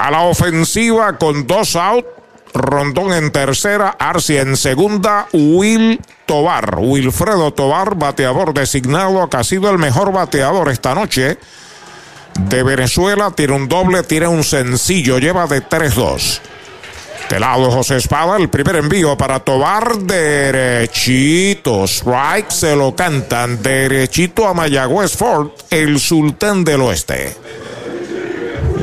[0.00, 2.06] A la ofensiva con dos out.
[2.54, 9.68] Rondón en tercera, Arcia en segunda, Will Tobar, Wilfredo Tobar, bateador designado, que ha sido
[9.68, 11.36] el mejor bateador esta noche
[12.40, 13.32] de Venezuela.
[13.32, 16.40] Tiene un doble, tiene un sencillo, lleva de 3-2.
[17.30, 21.84] De lado José Espada, el primer envío para Tobar, derechito.
[21.84, 27.36] Strike se lo cantan, derechito a Mayagüez Ford, el sultán del oeste.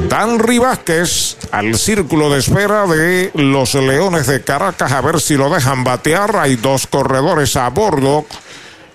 [0.10, 5.50] Dan Vázquez al círculo de espera de los Leones de Caracas a ver si lo
[5.50, 6.36] dejan batear.
[6.36, 8.26] Hay dos corredores a bordo.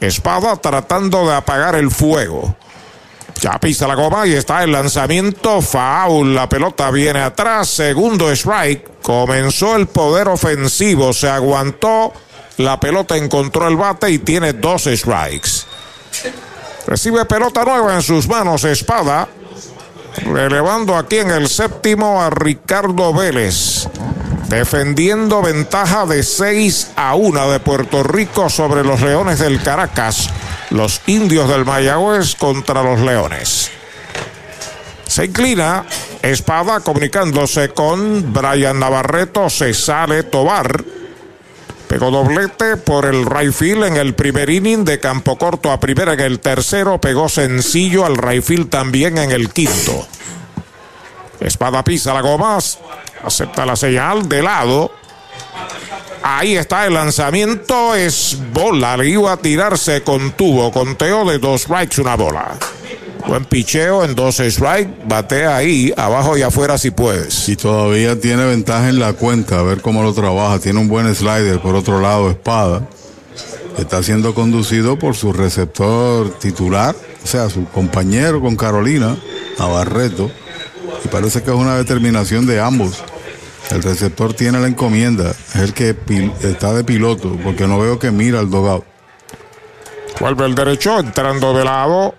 [0.01, 2.55] Espada tratando de apagar el fuego.
[3.41, 5.63] Ya pisa la goma y está el lanzamiento.
[5.63, 6.35] Foul.
[6.35, 7.69] La pelota viene atrás.
[7.69, 9.01] Segundo strike.
[9.01, 11.13] Comenzó el poder ofensivo.
[11.13, 12.13] Se aguantó.
[12.57, 15.51] La pelota encontró el bate y tiene dos strikes.
[16.87, 18.65] Recibe pelota nueva en sus manos.
[18.65, 19.29] Espada.
[20.17, 23.89] Relevando aquí en el séptimo a Ricardo Vélez.
[24.49, 30.31] Defendiendo ventaja de 6 a 1 de Puerto Rico sobre los Leones del Caracas.
[30.71, 33.71] Los indios del Mayagüez contra los Leones.
[35.07, 35.85] Se inclina
[36.23, 39.49] Espada comunicándose con Brian Navarreto.
[39.51, 40.85] Se sale Tobar.
[41.89, 46.21] Pegó doblete por el right en el primer inning de campo corto a primera en
[46.21, 47.01] el tercero.
[47.01, 50.07] Pegó sencillo al right también en el quinto.
[51.41, 52.59] Espada pisa la goma.
[53.25, 54.93] Acepta la señal de lado.
[56.23, 57.95] Ahí está el lanzamiento.
[57.95, 58.99] Es bola.
[58.99, 60.71] Le iba a tirarse con tubo.
[60.71, 62.59] Conteo de dos strikes, una bola.
[63.29, 64.91] Buen picheo en dos strikes.
[65.07, 67.47] Batea ahí, abajo y afuera si puedes.
[67.51, 69.61] Y todavía tiene ventaja en la cuenta.
[69.61, 70.59] A ver cómo lo trabaja.
[70.59, 71.61] Tiene un buen slider.
[71.61, 72.89] Por otro lado, espada.
[73.77, 76.97] Está siendo conducido por su receptor titular.
[77.23, 79.19] O sea, su compañero con Carolina,
[79.59, 80.31] Navarreto.
[81.05, 83.05] Y parece que es una determinación de ambos.
[83.71, 85.95] El receptor tiene la encomienda, es el que
[86.41, 88.87] está de piloto, porque no veo que mira al dogado.
[90.19, 92.15] Vuelve el derecho, entrando de lado.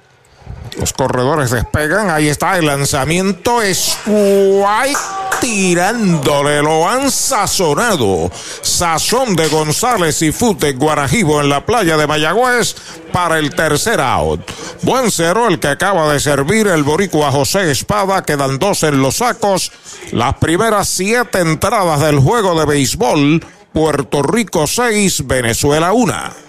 [0.80, 2.10] Los corredores despegan.
[2.10, 3.62] Ahí está el lanzamiento.
[3.62, 3.98] Es
[5.42, 6.62] tirándole.
[6.62, 8.32] Lo han sazonado.
[8.62, 12.76] Sazón de González y Fute Guarajibo en la playa de Mayagüez
[13.12, 14.42] para el tercer out.
[14.84, 18.24] Buen cero el que acaba de servir el boricua José Espada.
[18.24, 19.74] Quedan dos en los sacos.
[20.12, 23.46] Las primeras siete entradas del juego de béisbol.
[23.74, 26.49] Puerto Rico 6, Venezuela 1.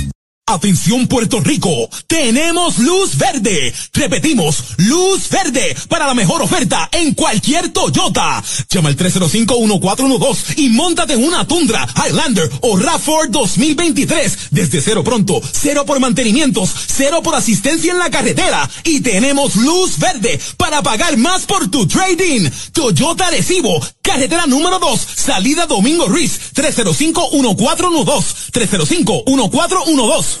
[0.53, 3.73] Atención Puerto Rico, tenemos luz verde.
[3.93, 8.43] Repetimos, luz verde para la mejor oferta en cualquier Toyota.
[8.69, 14.37] Llama al 305-1412 y montate en una Tundra, Highlander o RAV4 2023.
[14.51, 18.69] Desde cero pronto, cero por mantenimientos, cero por asistencia en la carretera.
[18.83, 22.49] Y tenemos luz verde para pagar más por tu trading.
[22.73, 28.51] Toyota Recibo, carretera número 2, salida Domingo Ruiz, 305-1412.
[28.51, 30.40] 305-1412.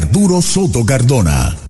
[0.00, 1.69] Arturo Soto Cardona.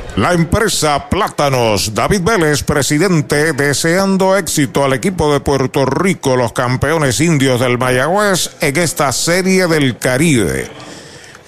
[0.17, 7.21] La empresa Plátanos, David Vélez, presidente, deseando éxito al equipo de Puerto Rico, los campeones
[7.21, 10.69] indios del Mayagüez, en esta serie del Caribe.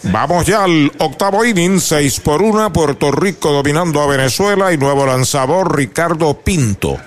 [0.03, 5.05] Vamos ya al octavo inning, 6 por 1, Puerto Rico dominando a Venezuela y nuevo
[5.05, 6.97] lanzador Ricardo Pinto.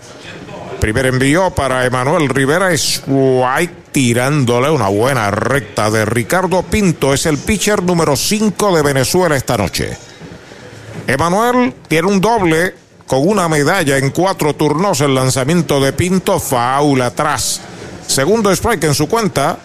[0.79, 2.69] Primer envío para Emanuel Rivera,
[3.07, 9.37] White tirándole una buena recta de Ricardo Pinto, es el pitcher número 5 de Venezuela
[9.37, 9.97] esta noche.
[11.07, 12.75] Emanuel tiene un doble
[13.07, 15.01] con una medalla en cuatro turnos.
[15.01, 17.61] El lanzamiento de Pinto, foul atrás.
[18.07, 19.59] Segundo strike en su cuenta.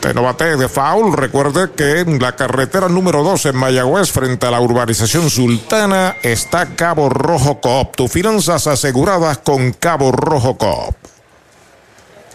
[0.00, 1.12] Te bate de foul.
[1.14, 6.66] Recuerde que en la carretera número 2 en Mayagüez, frente a la urbanización Sultana, está
[6.76, 7.96] Cabo Rojo Coop.
[7.96, 10.96] Tus finanzas aseguradas con Cabo Rojo Coop.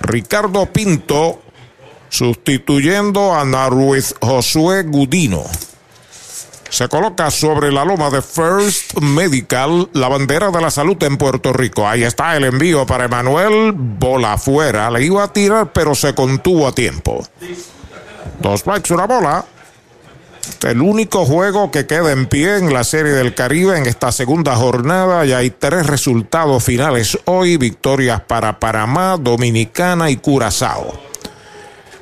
[0.01, 1.41] Ricardo Pinto
[2.09, 5.45] sustituyendo a Naruiz Josué Gudino
[6.71, 11.51] se coloca sobre la loma de First Medical la bandera de la salud en Puerto
[11.51, 11.85] Rico.
[11.85, 14.89] Ahí está el envío para Emanuel, bola afuera.
[14.89, 17.27] Le iba a tirar, pero se contuvo a tiempo.
[18.39, 19.43] Dos strikes, una bola.
[20.63, 24.55] El único juego que queda en pie en la Serie del Caribe en esta segunda
[24.55, 25.25] jornada.
[25.25, 30.97] Y hay tres resultados finales hoy: victorias para Panamá, Dominicana y Curazao.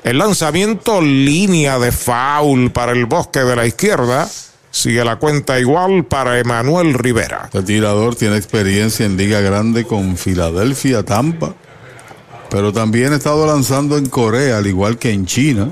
[0.04, 4.28] El lanzamiento, línea de foul para el bosque de la izquierda.
[4.70, 7.50] Sigue la cuenta igual para Emanuel Rivera.
[7.52, 11.54] El tirador tiene experiencia en Liga Grande con Filadelfia, Tampa,
[12.50, 15.68] pero también ha estado lanzando en Corea, al igual que en China.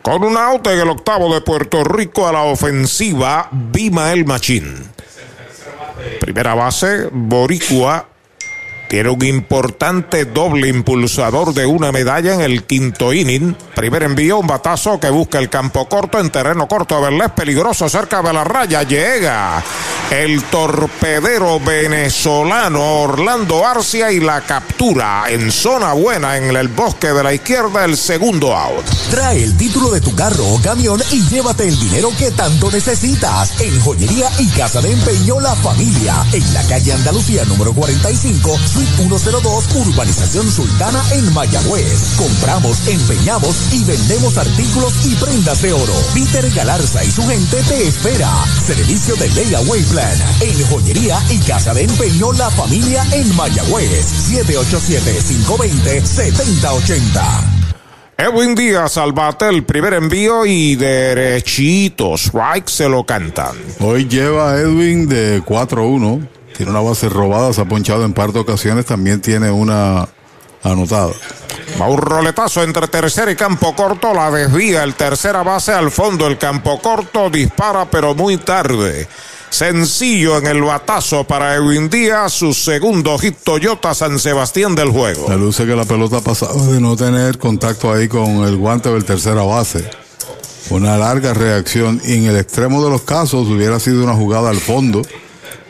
[0.00, 4.88] Con un out en el octavo de Puerto Rico a la ofensiva, Bimael Machín.
[6.20, 8.06] Primera base, Boricua.
[8.88, 13.54] Tiene un importante doble impulsador de una medalla en el quinto inning.
[13.74, 16.98] Primer envío, un batazo que busca el campo corto en terreno corto.
[16.98, 18.84] Verles peligroso cerca de la raya.
[18.84, 19.62] Llega
[20.10, 27.22] el torpedero venezolano Orlando Arcia y la captura en zona buena en el bosque de
[27.22, 27.84] la izquierda.
[27.84, 28.86] El segundo out.
[29.10, 33.60] Trae el título de tu carro o camión y llévate el dinero que tanto necesitas
[33.60, 39.68] en Joyería y Casa de Empeño La Familia en la calle Andalucía número 45 102,
[39.74, 42.14] Urbanización Sultana en Mayagüez.
[42.16, 45.94] Compramos, empeñamos y vendemos artículos y prendas de oro.
[46.14, 48.30] Peter Galarza y su gente te espera.
[48.66, 50.14] Servicio de Layaway Plan Plan.
[50.40, 54.30] En joyería y casa de empeño La Familia en Mayagüez.
[54.30, 57.22] 787-520-7080.
[58.16, 62.26] Edwin Díaz al bate el primer envío y derechitos.
[62.26, 63.56] Strike se lo cantan.
[63.80, 66.37] Hoy lleva a Edwin de 4-1.
[66.58, 68.84] Tiene una base robada, se ha ponchado en par de ocasiones.
[68.84, 70.08] También tiene una
[70.64, 71.12] anotada.
[71.80, 74.12] Va un roletazo entre tercera y campo corto.
[74.12, 76.26] La desvía el tercera base al fondo.
[76.26, 79.06] El campo corto dispara, pero muy tarde.
[79.50, 85.26] Sencillo en el batazo para Edwin Díaz, su segundo hit Toyota San Sebastián del juego.
[85.28, 89.04] La luce que la pelota pasaba de no tener contacto ahí con el guante del
[89.04, 89.88] tercera base.
[90.70, 94.58] Una larga reacción y en el extremo de los casos hubiera sido una jugada al
[94.58, 95.02] fondo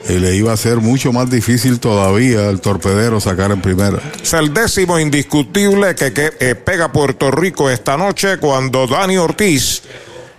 [0.08, 4.00] y le iba a ser mucho más difícil todavía el torpedero sacar en primera.
[4.22, 9.82] Es el décimo indiscutible que, que eh, pega Puerto Rico esta noche cuando Dani Ortiz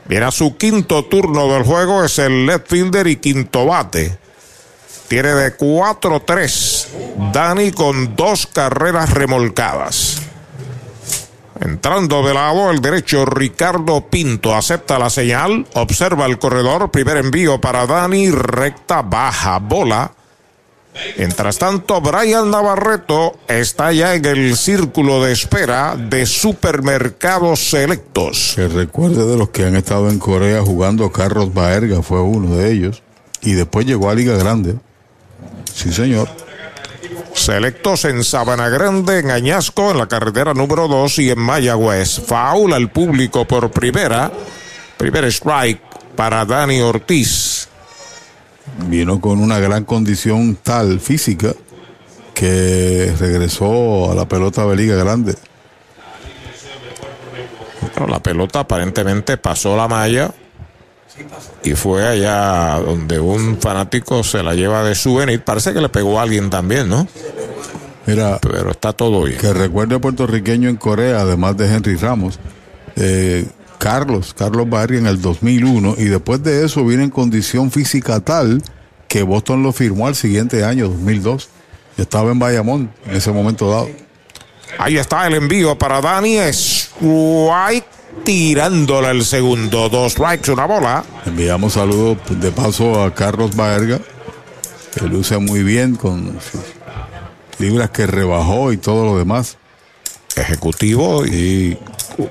[0.07, 4.17] viene a su quinto turno del juego, es el left fielder y quinto bate.
[5.07, 6.88] Tiene de 4-3
[7.33, 10.28] Dani con dos carreras remolcadas.
[11.61, 17.59] Entrando de lado el derecho, Ricardo Pinto acepta la señal, observa el corredor, primer envío
[17.59, 20.13] para Dani, recta, baja, bola.
[21.17, 28.53] Mientras tanto, Brian Navarreto está ya en el círculo de espera de supermercados selectos.
[28.55, 32.71] Que recuerde de los que han estado en Corea jugando, Carlos Baerga fue uno de
[32.71, 33.03] ellos.
[33.41, 34.75] Y después llegó a Liga Grande.
[35.73, 36.27] Sí, señor.
[37.39, 42.19] Selectos en Sabana Grande, en Añasco, en la carretera número 2 y en Mayagüez.
[42.19, 44.29] Faula al público por primera.
[44.97, 45.81] Primer strike
[46.17, 47.69] para Dani Ortiz.
[48.87, 51.53] Vino con una gran condición tal física
[52.33, 55.35] que regresó a la pelota de Liga Grande.
[57.93, 60.29] Pero la pelota aparentemente pasó la malla
[61.64, 65.43] y fue allá donde un fanático se la lleva de souvenir.
[65.43, 67.07] Parece que le pegó a alguien también, ¿no?
[68.06, 69.38] Mira, pero está todo bien.
[69.38, 72.39] Que recuerde puertorriqueño en Corea, además de Henry Ramos,
[72.95, 73.45] eh,
[73.77, 78.64] Carlos, Carlos Barry en el 2001, y después de eso viene en condición física tal
[79.07, 81.49] que Boston lo firmó al siguiente año, 2002.
[81.98, 83.89] Estaba en Bayamón en ese momento dado.
[84.77, 86.38] Ahí está el envío para Dani
[87.01, 89.89] White tirándole el segundo.
[89.89, 91.03] Dos strikes, una bola.
[91.25, 93.99] Enviamos saludos de paso a Carlos Baerga,
[94.93, 96.61] que luce muy bien con sus
[97.59, 99.57] libras que rebajó y todo lo demás.
[100.35, 101.77] Ejecutivo y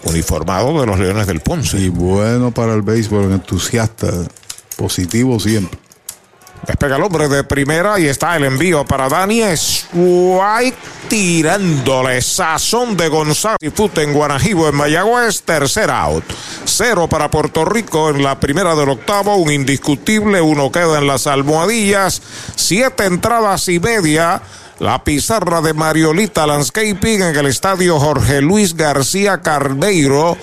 [0.05, 1.78] uniformado de los Leones del Ponce.
[1.78, 4.08] Y bueno para el béisbol, entusiasta,
[4.76, 5.78] positivo siempre.
[6.66, 9.42] Despega el hombre de primera y está el envío para Dani
[9.92, 10.76] White
[11.08, 16.24] tirándole sazón de González Fute en Guanajibo en Mayagüez, tercer out.
[16.64, 21.26] Cero para Puerto Rico en la primera del octavo, un indiscutible, uno queda en las
[21.26, 22.20] almohadillas,
[22.56, 24.42] siete entradas y media.
[24.78, 30.36] La pizarra de Mariolita Landscaping en el estadio Jorge Luis García Carneiro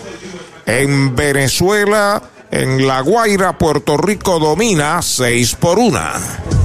[0.65, 2.21] en Venezuela.
[2.51, 6.64] En La Guaira, Puerto Rico domina 6 por 1.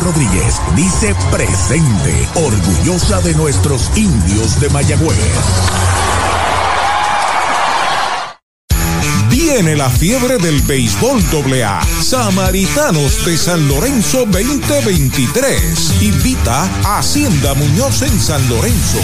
[0.00, 5.16] Rodríguez dice presente, orgullosa de nuestros indios de Mayagüez.
[9.30, 11.22] Viene la fiebre del béisbol
[11.62, 11.80] AA.
[12.02, 16.02] Samaritanos de San Lorenzo 2023.
[16.02, 18.98] Invita a Hacienda Muñoz en San Lorenzo.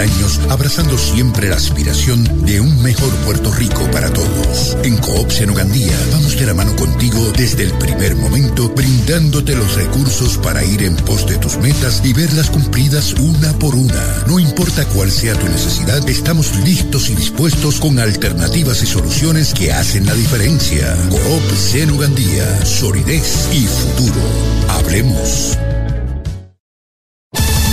[0.00, 4.76] años abrazando siempre la aspiración de un mejor Puerto Rico para todos.
[4.82, 10.38] En Coops Cenugandía vamos de la mano contigo desde el primer momento, brindándote los recursos
[10.38, 14.24] para ir en pos de tus metas y verlas cumplidas una por una.
[14.26, 19.72] No importa cuál sea tu necesidad, estamos listos y dispuestos con alternativas y soluciones que
[19.72, 20.96] hacen la diferencia.
[21.10, 21.42] Coop
[21.74, 24.20] en solidez y futuro.
[24.68, 25.56] Hablemos.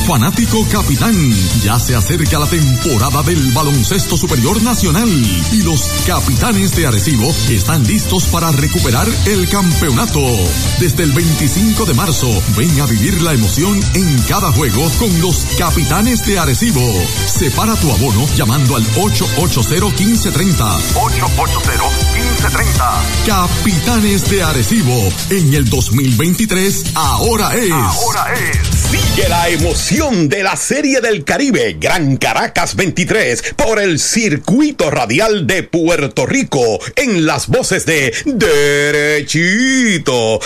[0.09, 1.13] Fanático Capitán,
[1.61, 5.07] ya se acerca la temporada del baloncesto superior nacional
[5.51, 10.19] y los capitanes de Arecibo están listos para recuperar el campeonato.
[10.79, 15.45] Desde el 25 de marzo, ven a vivir la emoción en cada juego con los
[15.59, 16.81] capitanes de Arecibo.
[17.27, 20.57] Separa tu abono llamando al 880-1530.
[20.95, 23.27] 880-1530.
[23.27, 27.71] Capitanes de Arecibo, en el 2023, ahora es.
[27.71, 28.57] Ahora es.
[28.89, 35.45] Sigue la emoción de la Serie del Caribe Gran Caracas 23 por el Circuito Radial
[35.45, 36.61] de Puerto Rico
[36.95, 39.59] en las voces de Derechito,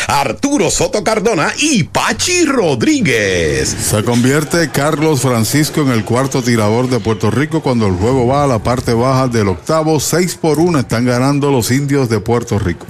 [0.08, 3.70] Arturo Soto Cardona y Pachi Rodríguez.
[3.70, 8.46] Se convierte Carlos Francisco en el cuarto tirador de Puerto Rico cuando el juego va
[8.46, 10.00] a la parte baja del octavo.
[10.00, 12.88] 6 por 1 están ganando los indios de Puerto Rico.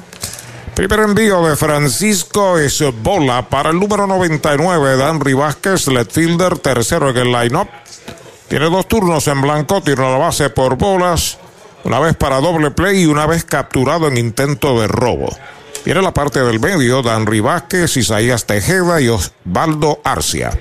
[0.76, 7.11] Primer envío de Francisco es bola para el número 99, Danry Vázquez, left fielder, tercero
[7.11, 7.68] en el line-up.
[8.48, 11.38] Tiene dos turnos en blanco, tiro a la base por bolas,
[11.84, 15.30] una vez para doble play y una vez capturado en intento de robo.
[15.85, 20.60] Viene la parte del medio, Danry Vázquez, Isaías Tejeda y Osvaldo Arcia.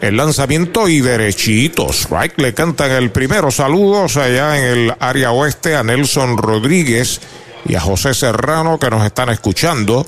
[0.00, 2.00] El lanzamiento y derechitos.
[2.00, 3.50] Strike le cantan el primero.
[3.50, 7.20] Saludos allá en el área oeste a Nelson Rodríguez
[7.66, 10.06] y a José Serrano que nos están escuchando.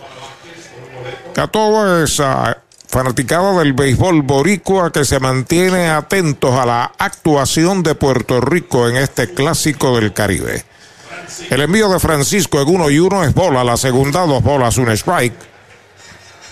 [1.35, 7.83] Que a toda esa fanaticada del béisbol boricua que se mantiene atentos a la actuación
[7.83, 10.65] de Puerto Rico en este clásico del Caribe.
[11.51, 14.91] El envío de Francisco en uno y uno es bola, la segunda dos bolas, un
[14.91, 15.35] strike.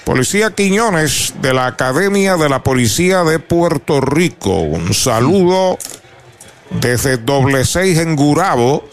[0.04, 4.50] Policía Quiñones de la Academia de la Policía de Puerto Rico.
[4.60, 5.78] Un saludo
[6.70, 8.86] desde doble seis en Gurabo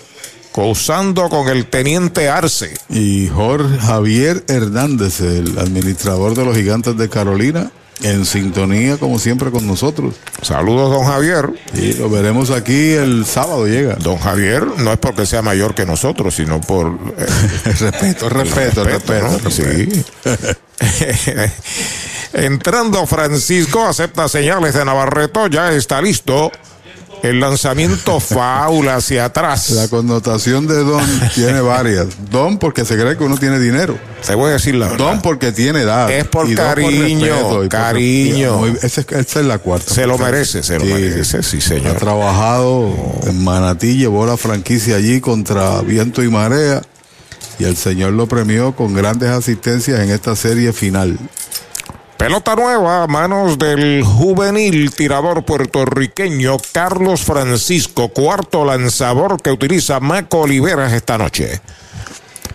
[0.54, 2.74] causando con el teniente Arce.
[2.90, 7.72] Y Jorge Javier Hernández, el administrador de los gigantes de Carolina,
[8.04, 10.16] en sintonía como siempre con nosotros.
[10.42, 11.50] Saludos, don Javier.
[11.74, 13.96] Y lo veremos aquí el sábado, llega.
[13.96, 16.88] Don Javier no es porque sea mayor que nosotros, sino por...
[17.18, 17.26] Eh,
[17.66, 19.52] respeto, respeto, respeto, respeto, ¿no?
[19.52, 20.04] Sí.
[22.34, 26.52] Entrando Francisco, acepta señales de Navarreto, ya está listo.
[27.24, 29.70] El lanzamiento faula hacia atrás.
[29.72, 31.04] La connotación de don
[31.36, 32.08] tiene varias.
[32.30, 33.98] Don porque se cree que uno tiene dinero.
[34.26, 35.06] Te voy a decir la verdad.
[35.06, 36.12] Don porque tiene edad.
[36.12, 38.66] Es por cariño, por cariño.
[38.68, 39.94] Esa, es, esa, es, la cuarta.
[39.94, 41.96] Se lo merece, se lo sí, merece, sí, señor.
[41.96, 43.22] Ha trabajado oh.
[43.28, 46.82] en Manatí, llevó la franquicia allí contra viento y marea.
[47.60, 51.20] Y el señor lo premió con grandes asistencias en esta serie final.
[52.22, 60.42] Pelota nueva a manos del juvenil tirador puertorriqueño Carlos Francisco, cuarto lanzador que utiliza Maco
[60.42, 61.60] Oliveras esta noche.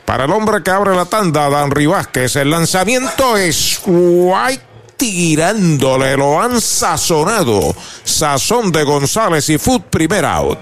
[0.04, 4.62] Para el hombre que abre la tanda, Dan Vázquez, el lanzamiento es White
[4.96, 7.74] tirándole, lo han sazonado.
[8.04, 10.58] Sazón de González y Foot primer out.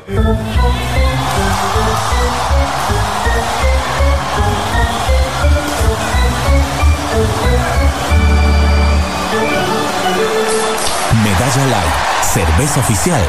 [12.35, 13.25] Cerveza oficial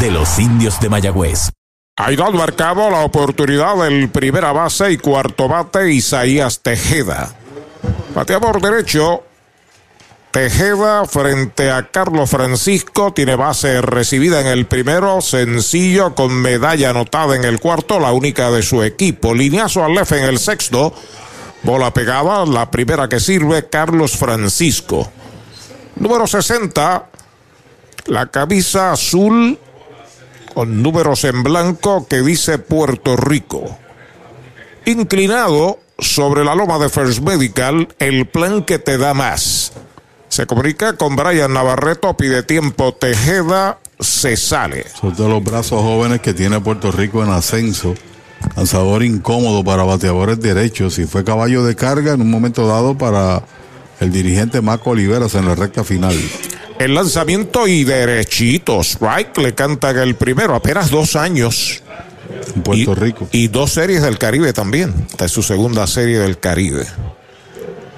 [0.00, 1.50] de los indios de Mayagüez.
[1.96, 7.30] Aidal marcado la oportunidad del primera base y cuarto bate Isaías Tejeda.
[8.16, 9.22] Bateador derecho.
[10.32, 17.36] Tejeda frente a Carlos Francisco tiene base recibida en el primero, sencillo con medalla anotada
[17.36, 19.34] en el cuarto, la única de su equipo.
[19.34, 20.92] Lineazo al left en el sexto.
[21.62, 25.08] Bola pegada, la primera que sirve Carlos Francisco.
[25.94, 27.08] Número 60,
[28.08, 29.58] la camisa azul
[30.54, 33.78] con números en blanco que dice Puerto Rico.
[34.86, 39.72] Inclinado sobre la loma de First Medical, el plan que te da más.
[40.28, 44.86] Se comunica con Brian Navarreto, pide tiempo Tejeda, se sale.
[45.00, 47.94] Son de los brazos jóvenes que tiene Puerto Rico en ascenso.
[48.56, 53.42] Lanzador incómodo para bateadores derechos y fue caballo de carga en un momento dado para
[54.00, 56.16] el dirigente Marco Oliveras en la recta final.
[56.78, 58.80] El lanzamiento y derechito.
[58.80, 61.82] Strike le canta el primero, apenas dos años.
[62.54, 63.28] En Puerto y, Rico.
[63.32, 64.94] Y dos series del Caribe también.
[65.10, 66.86] Esta es su segunda serie del Caribe.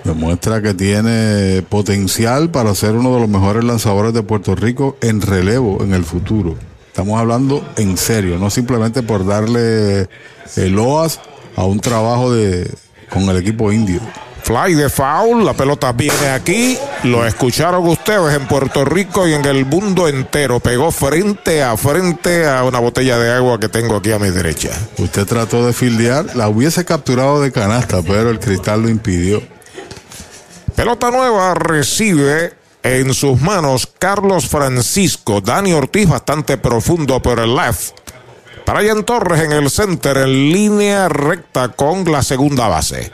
[0.05, 5.21] Demuestra que tiene potencial para ser uno de los mejores lanzadores de Puerto Rico en
[5.21, 6.57] relevo en el futuro.
[6.87, 10.09] Estamos hablando en serio, no simplemente por darle
[10.57, 11.21] el OAS
[11.55, 12.71] a un trabajo de,
[13.11, 14.01] con el equipo indio.
[14.51, 16.77] Fly de foul, la pelota viene aquí.
[17.05, 20.59] Lo escucharon ustedes en Puerto Rico y en el mundo entero.
[20.59, 24.71] Pegó frente a frente a una botella de agua que tengo aquí a mi derecha.
[24.99, 29.41] Usted trató de fildear, la hubiese capturado de canasta, pero el cristal lo impidió.
[30.75, 35.41] Pelota nueva recibe en sus manos Carlos Francisco.
[35.41, 38.00] Dani Ortiz bastante profundo por el left.
[38.73, 43.11] Brian Torres en el center en línea recta con la segunda base.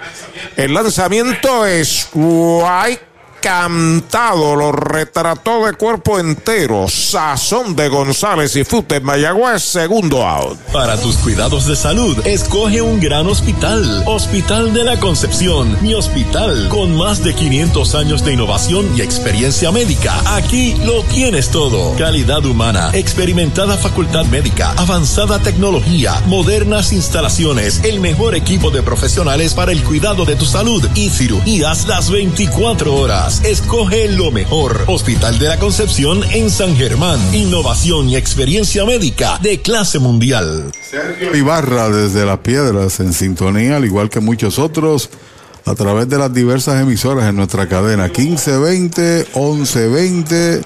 [0.57, 3.16] El lanzamiento es White
[3.47, 6.89] cantado, lo retrató de cuerpo entero.
[6.89, 10.59] Sazón de González y Fute Mayagüez, segundo out.
[10.73, 14.03] Para tus cuidados de salud, escoge un gran hospital.
[14.05, 19.71] Hospital de la Concepción, mi hospital, con más de 500 años de innovación y experiencia
[19.71, 20.13] médica.
[20.35, 21.95] Aquí lo tienes todo.
[21.97, 29.71] Calidad humana, experimentada facultad médica, avanzada tecnología, modernas instalaciones, el mejor equipo de profesionales para
[29.71, 33.36] el cuidado de tu salud y cirugías las 24 horas.
[33.45, 34.85] Escoge lo mejor.
[34.87, 37.19] Hospital de la Concepción en San Germán.
[37.35, 40.71] Innovación y experiencia médica de clase mundial.
[40.89, 45.11] Sergio Ibarra desde Las Piedras en sintonía, al igual que muchos otros,
[45.65, 50.63] a través de las diversas emisoras en nuestra cadena 1520, 1120,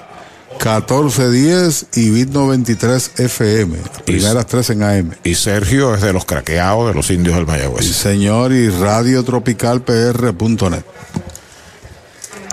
[0.51, 3.77] 1410 y Bit 93 FM.
[4.05, 5.11] Primeras tres en AM.
[5.23, 7.85] Y Sergio es de los craqueados de los indios del Mayagüez.
[7.85, 10.83] Sí, señor, y radiotropicalpr.net.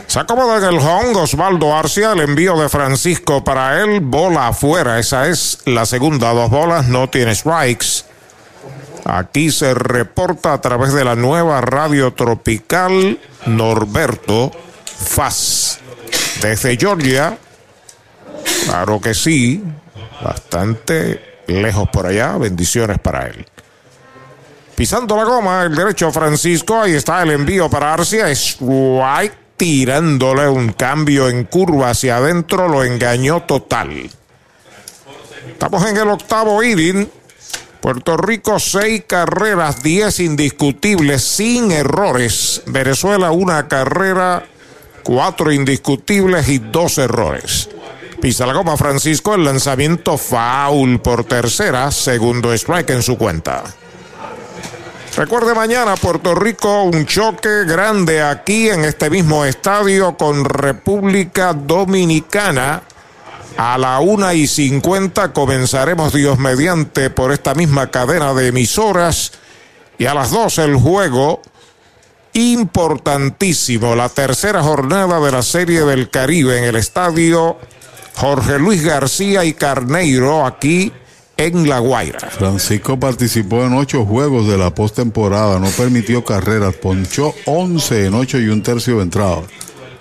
[0.09, 4.99] Se acomoda en el home Osvaldo Arcia, el envío de Francisco para él, bola afuera.
[4.99, 8.05] Esa es la segunda, dos bolas, no tiene strikes.
[9.05, 14.51] Aquí se reporta a través de la nueva radio tropical Norberto
[14.87, 15.79] Faz.
[16.41, 17.37] Desde Georgia,
[18.65, 19.63] claro que sí,
[20.25, 23.47] bastante lejos por allá, bendiciones para él.
[24.75, 30.73] Pisando la goma, el derecho Francisco, ahí está el envío para Arcia, strike tirándole un
[30.73, 34.09] cambio en curva hacia adentro, lo engañó total.
[35.51, 37.11] Estamos en el octavo inning.
[37.81, 42.63] Puerto Rico, seis carreras, diez indiscutibles, sin errores.
[42.67, 44.45] Venezuela, una carrera,
[45.03, 47.69] cuatro indiscutibles y dos errores.
[48.21, 53.65] Pisa la goma Francisco, el lanzamiento foul por tercera, segundo strike en su cuenta.
[55.19, 62.85] Recuerde mañana Puerto Rico un choque grande aquí en este mismo estadio con República Dominicana.
[63.57, 69.33] A la una y cincuenta comenzaremos Dios mediante por esta misma cadena de emisoras.
[69.99, 71.43] Y a las dos el juego
[72.35, 77.57] importantísimo, la tercera jornada de la Serie del Caribe en el estadio
[78.15, 80.93] Jorge Luis García y Carneiro aquí
[81.39, 82.19] en La Guaira.
[82.19, 88.39] Francisco participó en ocho juegos de la postemporada, no permitió carreras, ponchó 11 en ocho
[88.39, 89.43] y un tercio de entrada.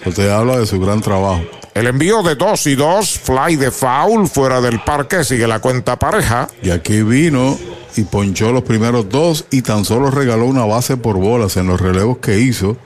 [0.06, 1.42] Usted habla de su gran trabajo.
[1.74, 6.00] El envío de dos y dos, fly de foul fuera del parque, sigue la cuenta
[6.00, 6.48] pareja.
[6.64, 7.56] Y aquí vino
[7.96, 11.80] y ponchó los primeros dos y tan solo regaló una base por bolas en los
[11.80, 12.78] relevos que hizo,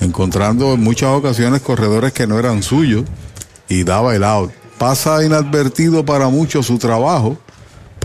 [0.00, 3.02] encontrando en muchas ocasiones corredores que no eran suyos
[3.68, 4.52] y daba el out.
[4.78, 7.38] Pasa inadvertido para muchos su trabajo,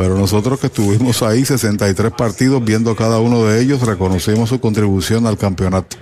[0.01, 5.27] pero nosotros que estuvimos ahí 63 partidos viendo cada uno de ellos, reconocemos su contribución
[5.27, 5.95] al campeonato.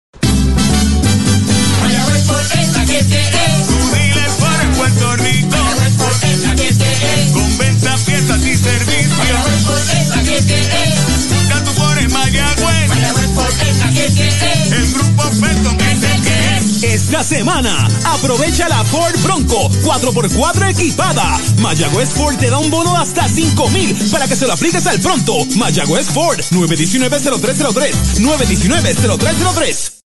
[16.83, 21.41] Esta semana, aprovecha la Ford Bronco 4x4 equipada.
[21.59, 24.87] Mayagüez Ford te da un bono de hasta 5 mil para que se lo apliques
[24.87, 25.45] al pronto.
[25.57, 27.95] Mayagüez Ford 919-0303.
[28.19, 30.04] 919-0303.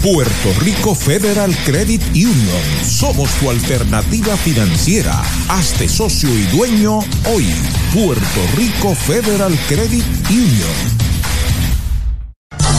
[0.00, 2.84] Puerto Rico Federal Credit Union.
[2.84, 5.20] Somos tu alternativa financiera.
[5.48, 7.00] Hazte socio y dueño
[7.34, 7.46] hoy.
[7.92, 11.13] Puerto Rico Federal Credit Union.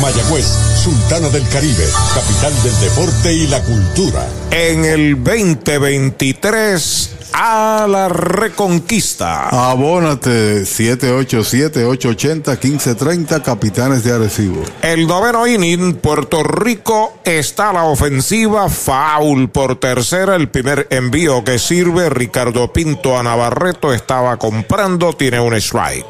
[0.00, 0.46] Mayagüez,
[0.82, 4.26] Sultana del Caribe, capital del deporte y la cultura.
[4.50, 9.48] En el 2023 a la reconquista.
[9.48, 14.62] Abónate 787-880-1530, Capitanes de Arecibo.
[14.82, 21.44] El noveno inning, Puerto Rico está a la ofensiva, foul por tercera, el primer envío
[21.44, 26.06] que sirve, Ricardo Pinto a Navarreto estaba comprando, tiene un strike.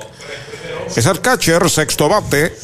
[0.97, 2.57] Es el catcher, sexto bate,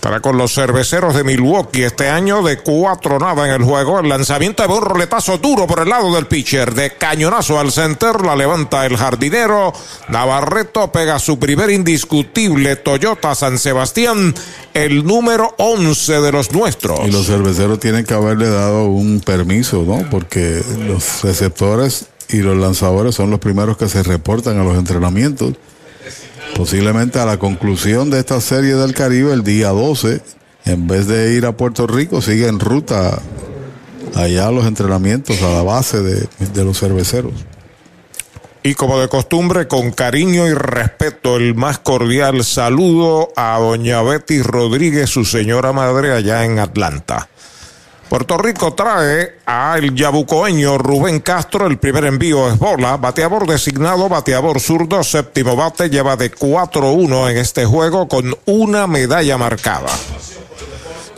[0.00, 4.00] Estará con los cerveceros de Milwaukee este año de cuatro nada en el juego.
[4.00, 6.72] El lanzamiento de un duro por el lado del pitcher.
[6.72, 8.22] De cañonazo al center.
[8.22, 9.74] La levanta el jardinero.
[10.08, 14.34] Navarreto pega su primer indiscutible Toyota San Sebastián.
[14.72, 17.06] El número 11 de los nuestros.
[17.06, 20.08] Y los cerveceros tienen que haberle dado un permiso, ¿no?
[20.08, 25.56] Porque los receptores y los lanzadores son los primeros que se reportan a los entrenamientos
[26.56, 30.20] posiblemente a la conclusión de esta serie del Caribe el día 12,
[30.66, 33.20] en vez de ir a Puerto Rico, sigue en ruta
[34.14, 37.32] allá a los entrenamientos, a la base de, de los cerveceros.
[38.62, 44.42] Y como de costumbre, con cariño y respeto, el más cordial saludo a doña Betty
[44.42, 47.30] Rodríguez, su señora madre, allá en Atlanta.
[48.10, 51.68] Puerto Rico trae al yabucoeño Rubén Castro.
[51.68, 52.96] El primer envío es bola.
[52.96, 55.88] Bateador designado, bateador zurdo, séptimo bate.
[55.88, 59.90] Lleva de 4-1 en este juego con una medalla marcada.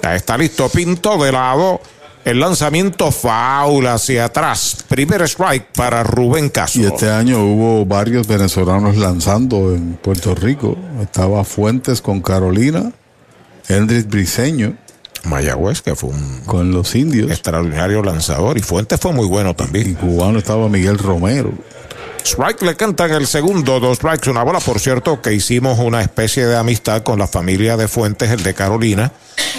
[0.02, 1.80] Ya está listo Pinto de lado.
[2.26, 4.84] El lanzamiento foul hacia atrás.
[4.86, 6.82] Primer strike para Rubén Castro.
[6.82, 10.76] Y este año hubo varios venezolanos lanzando en Puerto Rico.
[11.00, 12.92] Estaba Fuentes con Carolina,
[13.66, 14.76] Hendrix Briseño.
[15.24, 17.30] Mayagüez, que fue un con los indios.
[17.30, 18.58] extraordinario lanzador.
[18.58, 19.90] Y Fuentes fue muy bueno también.
[19.90, 21.52] Y cubano estaba Miguel Romero.
[22.24, 24.60] Strike le canta en el segundo, dos strikes, una bola.
[24.60, 28.54] Por cierto, que hicimos una especie de amistad con la familia de Fuentes, el de
[28.54, 29.12] Carolina.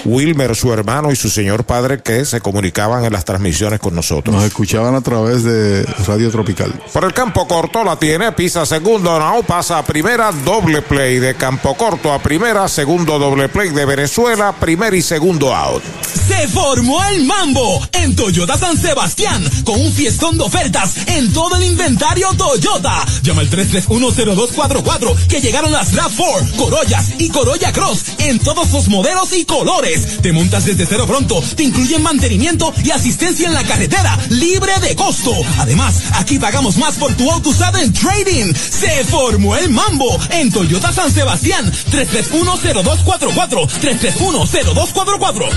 [0.05, 4.35] Wilmer, su hermano y su señor padre que se comunicaban en las transmisiones con nosotros.
[4.35, 6.73] Nos escuchaban a través de Radio Tropical.
[6.91, 11.35] Por el campo corto la tiene, pisa segundo, no, pasa a primera, doble play de
[11.35, 15.83] campo corto a primera, segundo doble play de Venezuela, primer y segundo out.
[16.27, 21.55] Se formó el mambo en Toyota San Sebastián con un fiestón de ofertas en todo
[21.55, 22.52] el inventario Toyota.
[22.59, 29.33] Llama al 3310244 que llegaron las RAV4, Corollas y Corolla Cross en todos los modelos
[29.33, 30.21] y colores.
[30.21, 34.95] Te montas desde cero pronto, te incluyen mantenimiento y asistencia en la carretera, libre de
[34.95, 35.33] costo.
[35.57, 38.53] Además, aquí pagamos más por tu auto usado en trading.
[38.53, 41.71] Se formó el mambo en Toyota San Sebastián.
[41.91, 43.67] 3310244.
[43.81, 45.49] 3310244.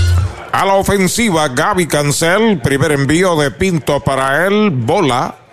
[0.51, 5.46] A la ofensiva, Gaby Cancel, primer envío de Pinto para él, bola.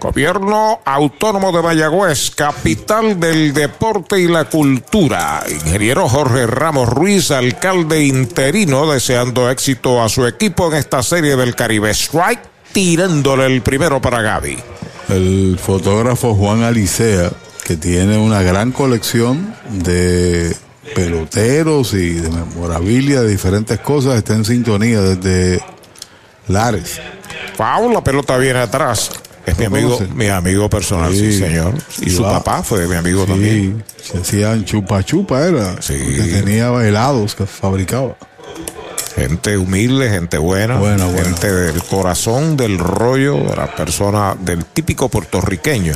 [0.00, 5.44] Gobierno Autónomo de Mayagüez, capital del deporte y la cultura.
[5.48, 11.54] Ingeniero Jorge Ramos Ruiz, alcalde interino, deseando éxito a su equipo en esta serie del
[11.54, 11.90] Caribe.
[11.90, 12.40] Strike,
[12.72, 14.58] tirándole el primero para Gaby.
[15.10, 17.30] El fotógrafo Juan Alicea,
[17.62, 20.56] que tiene una gran colección de
[20.94, 25.62] peloteros y de memorabilia de diferentes cosas, está en sintonía desde
[26.48, 26.98] Lares.
[27.54, 29.10] Foul, la pelota viene atrás.
[29.46, 31.38] Es mi ¿Lo amigo, mi amigo personal, sí, Sí.
[31.38, 31.74] señor.
[32.00, 32.32] Y su va.
[32.38, 33.84] papá fue mi amigo Sí, también.
[34.02, 35.80] Se hacían chupa chupa, era.
[35.80, 35.94] Sí.
[35.94, 38.16] Que tenía helados que fabricaba.
[39.16, 41.06] Gente humilde, gente buena, buena.
[41.08, 45.94] gente del corazón, del rollo, de la persona del típico puertorriqueño.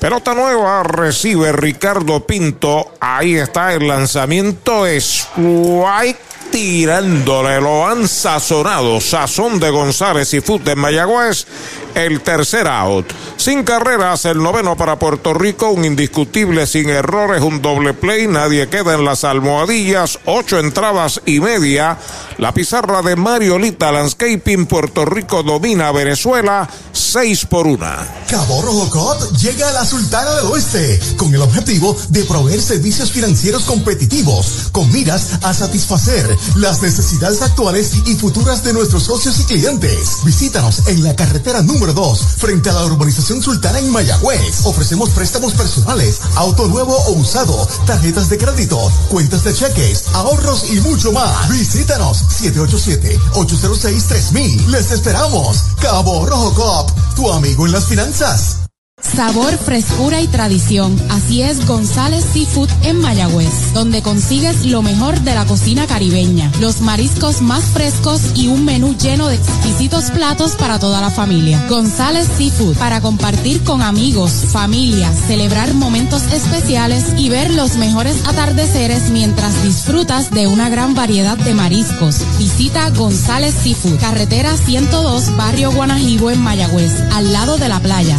[0.00, 2.92] Pelota nueva recibe Ricardo Pinto.
[3.00, 4.86] Ahí está el lanzamiento.
[4.86, 6.18] Strike
[6.50, 7.60] tirándole.
[7.60, 9.00] Lo han sazonado.
[9.00, 11.46] Sazón de González y Fut de Mayagüez.
[11.94, 13.06] El tercer out.
[13.36, 15.70] Sin carreras, el noveno para Puerto Rico.
[15.70, 17.42] Un indiscutible sin errores.
[17.42, 18.26] Un doble play.
[18.26, 20.18] Nadie queda en las almohadillas.
[20.24, 21.98] Ocho entradas y media.
[22.38, 24.66] La pizarra de Mariolita Landscaping.
[24.66, 26.68] Puerto Rico domina Venezuela.
[26.92, 28.06] Seis por una.
[28.28, 33.10] Cabo Rojo Cop llega a la Sultana del Oeste con el objetivo de proveer servicios
[33.10, 39.44] financieros competitivos con miras a satisfacer las necesidades actuales y futuras de nuestros socios y
[39.44, 40.18] clientes.
[40.24, 44.64] Visítanos en la carretera número 2 frente a la urbanización Sultana en Mayagüez.
[44.64, 48.78] Ofrecemos préstamos personales, auto nuevo o usado, tarjetas de crédito,
[49.08, 51.48] cuentas de cheques, ahorros y mucho más.
[51.50, 54.66] Visítanos 787-806-3000.
[54.66, 55.58] Les esperamos.
[55.80, 58.69] Cabo Rojo Cop, tu amigo en las finanzas.
[59.02, 60.96] Sabor, frescura y tradición.
[61.10, 66.80] Así es González Seafood en Mayagüez, donde consigues lo mejor de la cocina caribeña, los
[66.80, 71.64] mariscos más frescos y un menú lleno de exquisitos platos para toda la familia.
[71.68, 79.10] González Seafood, para compartir con amigos, familia, celebrar momentos especiales y ver los mejores atardeceres
[79.10, 82.16] mientras disfrutas de una gran variedad de mariscos.
[82.38, 88.18] Visita González Seafood, carretera 102, barrio Guanajibo en Mayagüez, al lado de la playa,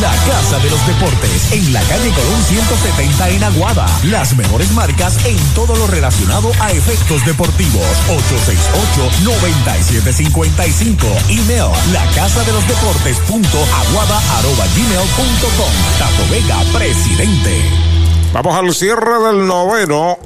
[0.00, 3.86] La Casa de los Deportes, en la calle Colón 170 en Aguada.
[4.04, 7.86] Las mejores marcas en todo lo relacionado a efectos deportivos.
[8.08, 11.06] 868-9755.
[11.28, 15.72] Email, la casa de los deportes punto aguada arroba gmail punto com.
[15.98, 17.62] Tato Vega, presidente.
[18.32, 20.18] Vamos al cierre del noveno.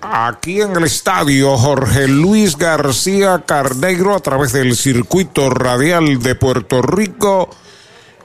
[0.00, 6.82] Aquí en el estadio Jorge Luis García Carneiro a través del circuito radial de Puerto
[6.82, 7.48] Rico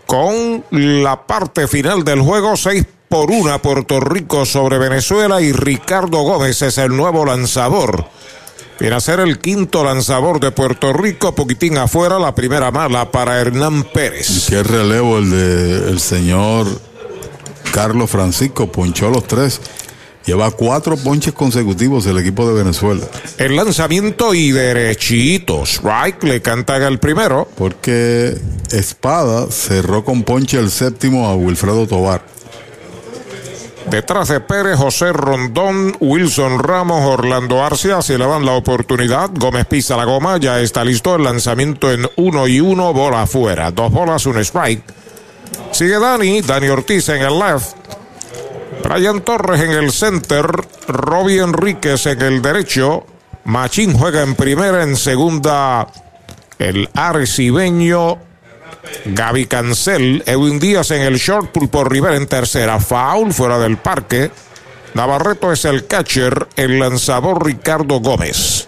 [0.08, 6.20] con la parte final del juego 6 por 1 Puerto Rico sobre Venezuela y Ricardo
[6.20, 8.06] Gómez es el nuevo lanzador.
[8.80, 13.40] Viene a ser el quinto lanzador de Puerto Rico, poquitín afuera, la primera mala para
[13.40, 14.46] Hernán Pérez.
[14.48, 16.68] Qué relevo el de el señor
[17.74, 19.60] Carlos Francisco, ponchó los tres.
[20.28, 23.06] Lleva cuatro ponches consecutivos el equipo de Venezuela.
[23.38, 25.64] El lanzamiento y derechito.
[25.64, 27.48] Strike le cantan el primero.
[27.56, 28.38] Porque
[28.72, 32.26] Espada cerró con ponche el séptimo a Wilfredo Tobar.
[33.90, 39.30] Detrás de Pérez, José Rondón, Wilson Ramos, Orlando Arcia se le dan la oportunidad.
[39.34, 43.72] Gómez pisa la goma, ya está listo el lanzamiento en uno y uno, bola afuera.
[43.72, 44.84] Dos bolas, un strike.
[45.72, 47.87] Sigue Dani, Dani Ortiz en el left.
[48.84, 50.46] Brian Torres en el center,
[50.88, 53.06] Robbie Enríquez en el derecho,
[53.46, 55.88] Machín juega en primera, en segunda
[56.60, 58.18] el arecibeño
[59.06, 64.32] Gaby Cancel, Edwin Díaz en el short, Pulpo Rivera en tercera, foul fuera del parque,
[64.94, 68.68] Navarreto es el catcher, el lanzador Ricardo Gómez.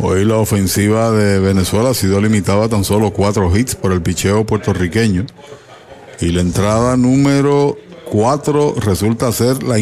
[0.00, 4.00] Hoy la ofensiva de Venezuela ha sido limitada a tan solo cuatro hits por el
[4.00, 5.26] picheo puertorriqueño.
[6.20, 7.76] Y la entrada número
[8.10, 9.76] cuatro resulta ser la,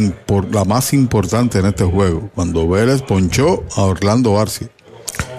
[0.51, 4.69] la más importante en este juego, cuando Vélez ponchó a Orlando Arcia.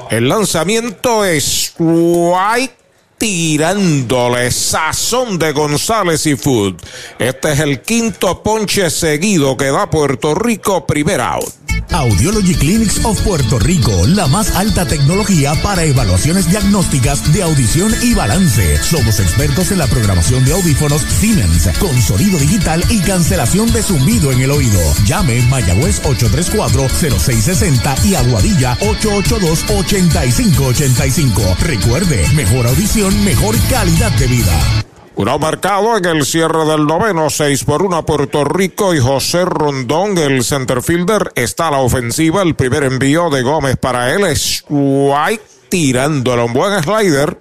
[0.10, 2.74] El lanzamiento es strike
[3.18, 6.76] tirándole sazón de González y Food.
[7.20, 11.68] Este es el quinto ponche seguido que da Puerto Rico primer out.
[11.92, 18.14] Audiology Clinics of Puerto Rico, la más alta tecnología para evaluaciones diagnósticas de audición y
[18.14, 18.82] balance.
[18.84, 24.32] Somos expertos en la programación de audífonos Siemens, con sonido digital y cancelación de zumbido
[24.32, 24.80] en el oído.
[25.06, 31.58] Llame Mayagüez 834-0660 y Aguadilla 882-8585.
[31.60, 34.84] Recuerde, mejor audición, mejor calidad de vida.
[35.16, 40.16] Uno marcado en el cierre del noveno, 6 por 1 Puerto Rico y José Rondón,
[40.18, 42.44] el centerfielder, está a la ofensiva.
[42.44, 47.38] El primer envío de Gómez para él es White tirándole un buen slider.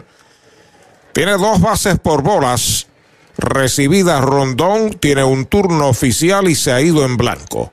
[1.13, 2.87] Tiene dos bases por bolas
[3.37, 4.23] recibidas.
[4.23, 7.73] Rondón tiene un turno oficial y se ha ido en blanco.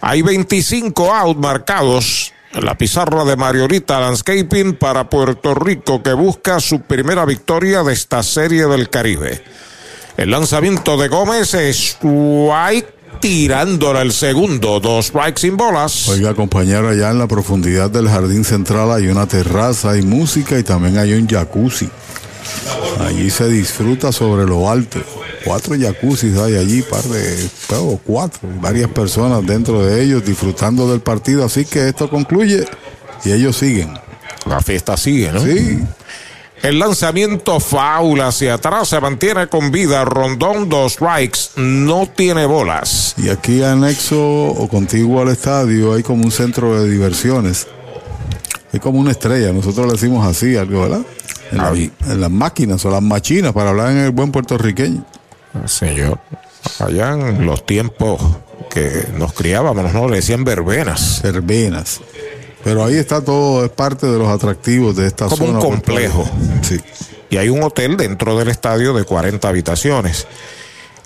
[0.00, 6.80] Hay 25 out marcados la pizarra de Mariolita Landscaping para Puerto Rico que busca su
[6.80, 9.42] primera victoria de esta serie del Caribe.
[10.16, 16.08] El lanzamiento de Gómez es White tirándole el segundo, dos strikes sin bolas.
[16.08, 20.62] Oiga, compañero, allá en la profundidad del jardín central hay una terraza, hay música y
[20.62, 21.88] también hay un jacuzzi.
[23.00, 25.00] Allí se disfruta sobre lo alto.
[25.44, 31.00] Cuatro jacuzzis hay allí, par de, o cuatro, varias personas dentro de ellos disfrutando del
[31.00, 31.44] partido.
[31.44, 32.64] Así que esto concluye
[33.24, 33.92] y ellos siguen.
[34.46, 35.40] La fiesta sigue, ¿no?
[35.40, 35.80] Sí.
[36.62, 40.04] El lanzamiento foul hacia atrás se mantiene con vida.
[40.04, 43.14] Rondón, dos strikes, no tiene bolas.
[43.16, 47.66] Y aquí anexo o contiguo al estadio hay como un centro de diversiones.
[48.72, 51.02] Es como una estrella, nosotros le decimos así, algo, ¿verdad?
[51.52, 51.70] En, la-
[52.12, 55.04] en las máquinas o las machinas, para hablar en el buen puertorriqueño.
[55.66, 56.18] Señor,
[56.80, 58.20] allá en los tiempos
[58.70, 60.08] que nos criábamos, ¿no?
[60.08, 61.20] Le decían verbenas.
[61.22, 62.00] Verbenas.
[62.64, 65.58] Pero ahí está todo, es parte de los atractivos de esta Como zona.
[65.58, 66.24] un complejo.
[66.62, 66.80] Sí.
[67.28, 70.26] Y hay un hotel dentro del estadio de 40 habitaciones.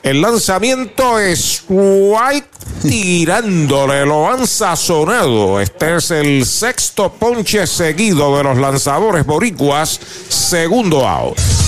[0.07, 2.47] El lanzamiento es White
[2.81, 5.61] tirándole, lo han sazonado.
[5.61, 11.37] Este es el sexto ponche seguido de los lanzadores boricuas, segundo out.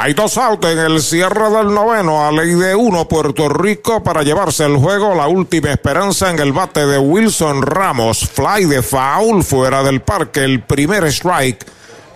[0.00, 4.22] Hay dos outs en el cierre del noveno a ley de uno Puerto Rico para
[4.22, 5.12] llevarse el juego.
[5.16, 8.20] La última esperanza en el bate de Wilson Ramos.
[8.20, 10.44] Fly de foul fuera del parque.
[10.44, 11.66] El primer strike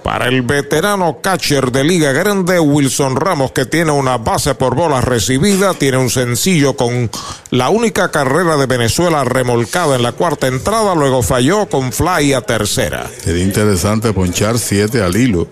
[0.04, 5.02] para el veterano catcher de Liga Grande Wilson Ramos que tiene una base por bolas
[5.02, 5.74] recibida.
[5.74, 7.10] Tiene un sencillo con
[7.50, 10.94] la única carrera de Venezuela remolcada en la cuarta entrada.
[10.94, 13.10] Luego falló con fly a tercera.
[13.24, 15.48] Sería interesante ponchar siete al hilo.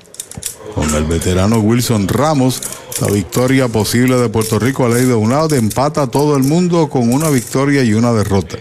[0.75, 2.63] Con el veterano Wilson Ramos,
[3.01, 6.45] la victoria posible de Puerto Rico a ley de un lado, empata a todo el
[6.45, 8.59] mundo con una victoria y una derrota.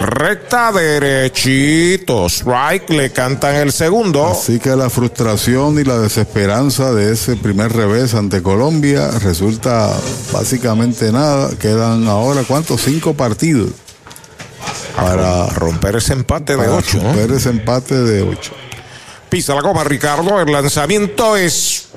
[0.00, 2.26] Recta derechito.
[2.26, 4.26] Strike le cantan el segundo.
[4.26, 9.90] Así que la frustración y la desesperanza de ese primer revés ante Colombia resulta
[10.32, 11.50] básicamente nada.
[11.56, 12.80] Quedan ahora, ¿cuántos?
[12.82, 13.70] Cinco partidos.
[14.96, 16.98] Para romper ese empate de para ocho.
[16.98, 17.04] ¿no?
[17.04, 18.52] Romper ese empate de ocho.
[19.32, 20.38] Pisa la goma Ricardo.
[20.42, 21.88] El lanzamiento es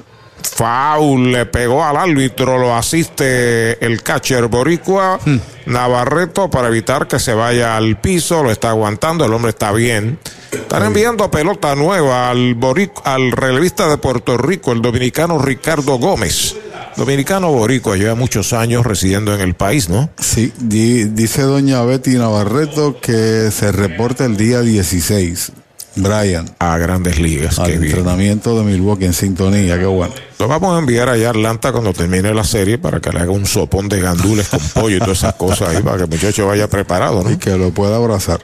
[0.41, 1.33] foul.
[1.33, 2.57] Le pegó al árbitro.
[2.57, 5.19] Lo asiste el catcher boricua
[5.65, 8.41] Navarreto para evitar que se vaya al piso.
[8.41, 9.25] Lo está aguantando.
[9.25, 10.17] El hombre está bien.
[10.49, 16.55] Están enviando pelota nueva al, boric- al relevista de Puerto Rico, el dominicano Ricardo Gómez.
[16.95, 20.09] Dominicano boricua, lleva muchos años residiendo en el país, ¿no?
[20.17, 25.51] Sí, di- dice doña Betty Navarreto que se reporta el día 16.
[25.95, 26.49] Brian.
[26.59, 27.59] A grandes ligas.
[27.59, 27.85] Al qué bien.
[27.85, 30.14] entrenamiento de Milwaukee en sintonía, qué bueno.
[30.40, 33.32] Lo vamos a enviar allá a Atlanta cuando termine la serie para que le haga
[33.32, 36.48] un sopón de gandules con pollo y todas esas cosas ahí para que el muchacho
[36.48, 37.32] vaya preparado, ¿no?
[37.32, 38.40] Y que lo pueda abrazar.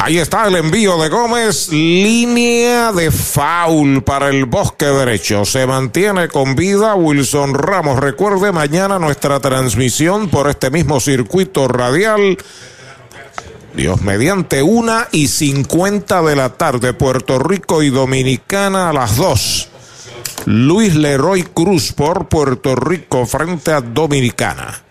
[0.00, 5.44] Ahí está el envío de Gómez, línea de foul para el bosque derecho.
[5.44, 7.98] Se mantiene con vida Wilson Ramos.
[7.98, 12.38] Recuerde mañana nuestra transmisión por este mismo circuito radial.
[14.02, 19.68] Mediante una y cincuenta de la tarde, Puerto Rico y Dominicana a las dos.
[20.46, 24.82] Luis Leroy Cruz por Puerto Rico frente a Dominicana.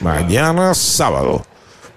[0.00, 1.44] Mañana sábado.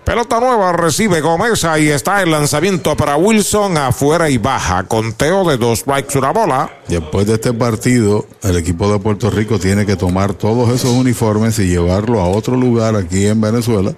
[0.03, 1.63] Pelota nueva recibe Gómez.
[1.65, 4.83] Ahí está el lanzamiento para Wilson afuera y baja.
[4.85, 6.71] Conteo de dos strikes una bola.
[6.87, 11.59] Después de este partido, el equipo de Puerto Rico tiene que tomar todos esos uniformes
[11.59, 13.93] y llevarlo a otro lugar aquí en Venezuela,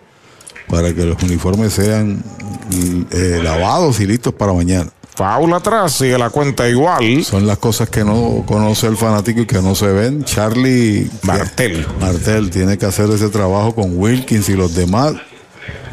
[0.71, 2.23] para que los uniformes sean
[3.11, 4.89] eh, lavados y listos para mañana.
[5.17, 7.23] Paula atrás, sigue la cuenta igual.
[7.25, 10.23] Son las cosas que no conoce el fanático y que no se ven.
[10.23, 11.85] Charlie Martel.
[11.99, 15.15] Martel tiene que hacer ese trabajo con Wilkins y los demás.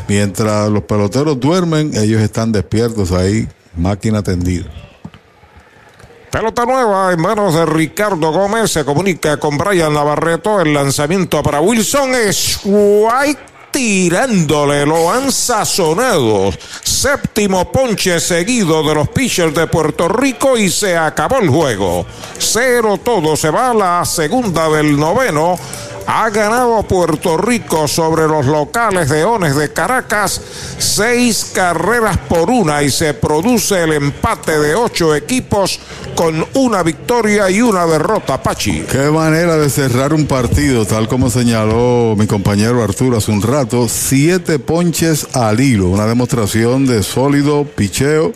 [0.06, 4.66] Mientras los peloteros duermen, ellos están despiertos ahí, máquina tendida.
[6.30, 8.70] Pelota nueva en manos de Ricardo Gómez.
[8.70, 10.60] Se comunica con Brian Navarreto.
[10.60, 16.50] El lanzamiento para Wilson es White tirándole, lo han sazonado.
[16.82, 22.06] Séptimo ponche seguido de los pitchers de Puerto Rico y se acabó el juego.
[22.38, 25.58] Cero todo, se va a la segunda del noveno.
[26.10, 30.40] Ha ganado Puerto Rico sobre los locales de Ones de Caracas
[30.78, 35.78] seis carreras por una y se produce el empate de ocho equipos
[36.14, 38.86] con una victoria y una derrota, Pachi.
[38.90, 43.86] Qué manera de cerrar un partido, tal como señaló mi compañero Arturo hace un rato.
[43.86, 48.32] Siete ponches al hilo, una demostración de sólido picheo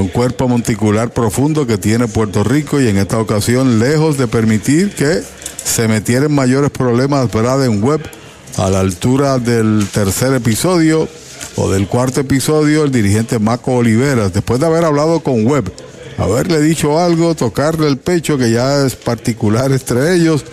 [0.00, 4.94] un cuerpo monticular profundo que tiene Puerto Rico y en esta ocasión lejos de permitir
[4.94, 5.22] que
[5.64, 8.02] se metiera en mayores problemas en Webb
[8.56, 11.08] a la altura del tercer episodio
[11.56, 15.72] o del cuarto episodio, el dirigente Marco Oliveras, después de haber hablado con Webb,
[16.18, 20.44] haberle dicho algo, tocarle el pecho, que ya es particular entre ellos,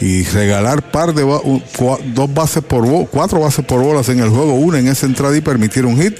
[0.00, 4.78] y regalar par de dos bases por cuatro bases por bolas en el juego, una
[4.78, 6.16] en esa entrada y permitir un hit.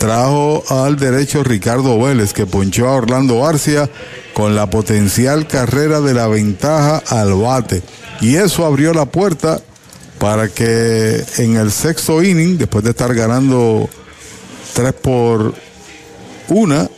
[0.00, 3.90] Trajo al derecho Ricardo Vélez, que ponchó a Orlando Arcia
[4.32, 7.82] con la potencial carrera de la ventaja al bate.
[8.22, 9.60] Y eso abrió la puerta
[10.18, 13.90] para que en el sexto inning, después de estar ganando
[14.72, 15.52] tres por
[16.48, 16.88] una,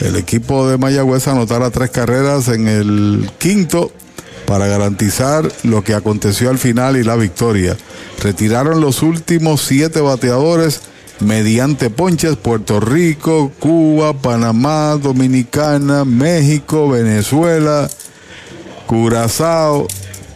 [0.00, 3.92] el equipo de Mayagüez anotara tres carreras en el quinto
[4.46, 7.76] para garantizar lo que aconteció al final y la victoria.
[8.20, 10.80] Retiraron los últimos siete bateadores
[11.22, 17.88] mediante ponches Puerto Rico, Cuba, Panamá, Dominicana, México, Venezuela,
[18.86, 19.86] Curazao,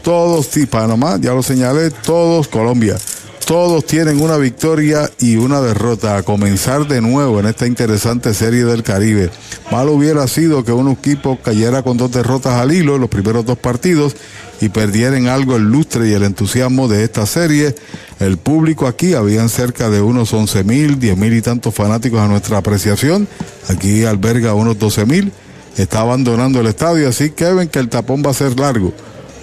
[0.02, 2.96] todos, y Panamá, ya lo señalé, todos, Colombia.
[3.44, 8.64] Todos tienen una victoria y una derrota a comenzar de nuevo en esta interesante serie
[8.64, 9.30] del Caribe.
[9.70, 13.44] Mal hubiera sido que un equipo cayera con dos derrotas al hilo en los primeros
[13.44, 14.16] dos partidos
[14.60, 17.74] y perdieran algo el lustre y el entusiasmo de esta serie.
[18.20, 22.28] El público aquí, habían cerca de unos 11 mil, 10 mil y tantos fanáticos a
[22.28, 23.28] nuestra apreciación.
[23.68, 25.32] Aquí alberga unos 12 mil.
[25.76, 28.92] Está abandonando el estadio, así que ven que el tapón va a ser largo.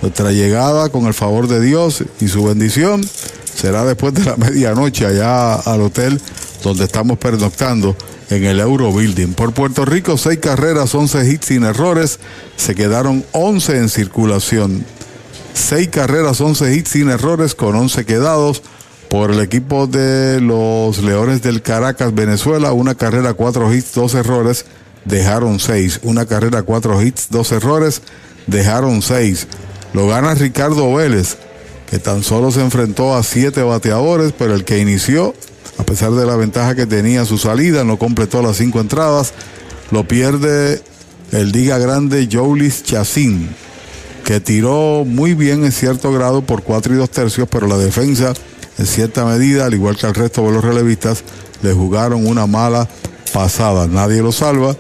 [0.02, 3.08] Nuestra llegada, con el favor de Dios y su bendición,
[3.56, 6.20] será después de la medianoche allá al hotel
[6.64, 7.96] donde estamos pernoctando
[8.30, 9.34] en el Euro Building.
[9.34, 12.20] Por Puerto Rico, seis carreras, 11 hits sin errores,
[12.56, 14.86] se quedaron 11 en circulación.
[15.54, 18.64] Seis carreras, 11 hits sin errores con 11 quedados.
[19.10, 24.66] Por el equipo de los Leones del Caracas, Venezuela, una carrera, cuatro hits, dos errores,
[25.06, 26.00] dejaron seis.
[26.02, 28.02] Una carrera, cuatro hits, dos errores,
[28.48, 29.48] dejaron seis.
[29.94, 31.38] Lo gana Ricardo Vélez,
[31.90, 35.36] que tan solo se enfrentó a siete bateadores, pero el que inició,
[35.78, 39.34] a pesar de la ventaja que tenía su salida, no completó las cinco entradas,
[39.92, 40.82] lo pierde
[41.32, 43.56] el Diga Grande Joulis Chacín,
[44.24, 48.34] que tiró muy bien en cierto grado por cuatro y dos tercios, pero la defensa,
[48.78, 51.24] en cierta medida, al igual que al resto de los relevistas,
[51.62, 52.88] le jugaron una mala
[53.34, 53.88] pasada.
[53.88, 54.76] Nadie lo salva,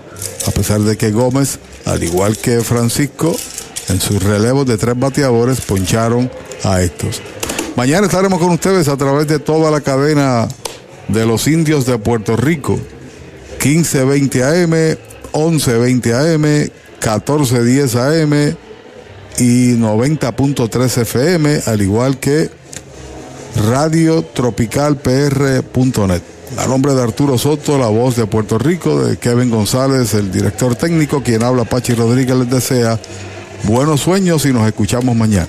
[0.47, 3.35] a pesar de que Gómez, al igual que Francisco,
[3.89, 6.31] en sus relevos de tres bateadores poncharon
[6.63, 7.21] a estos.
[7.75, 10.47] Mañana estaremos con ustedes a través de toda la cadena
[11.09, 12.79] de los indios de Puerto Rico.
[13.63, 14.97] 1520 AM,
[15.33, 18.57] 1120 AM, 1410 AM
[19.39, 22.49] y 90.3 FM, al igual que
[23.69, 26.21] Radio Tropical PR.net.
[26.57, 30.75] A nombre de Arturo Soto, la voz de Puerto Rico, de Kevin González, el director
[30.75, 32.99] técnico, quien habla Pachi Rodríguez, les desea
[33.63, 35.47] buenos sueños y nos escuchamos mañana.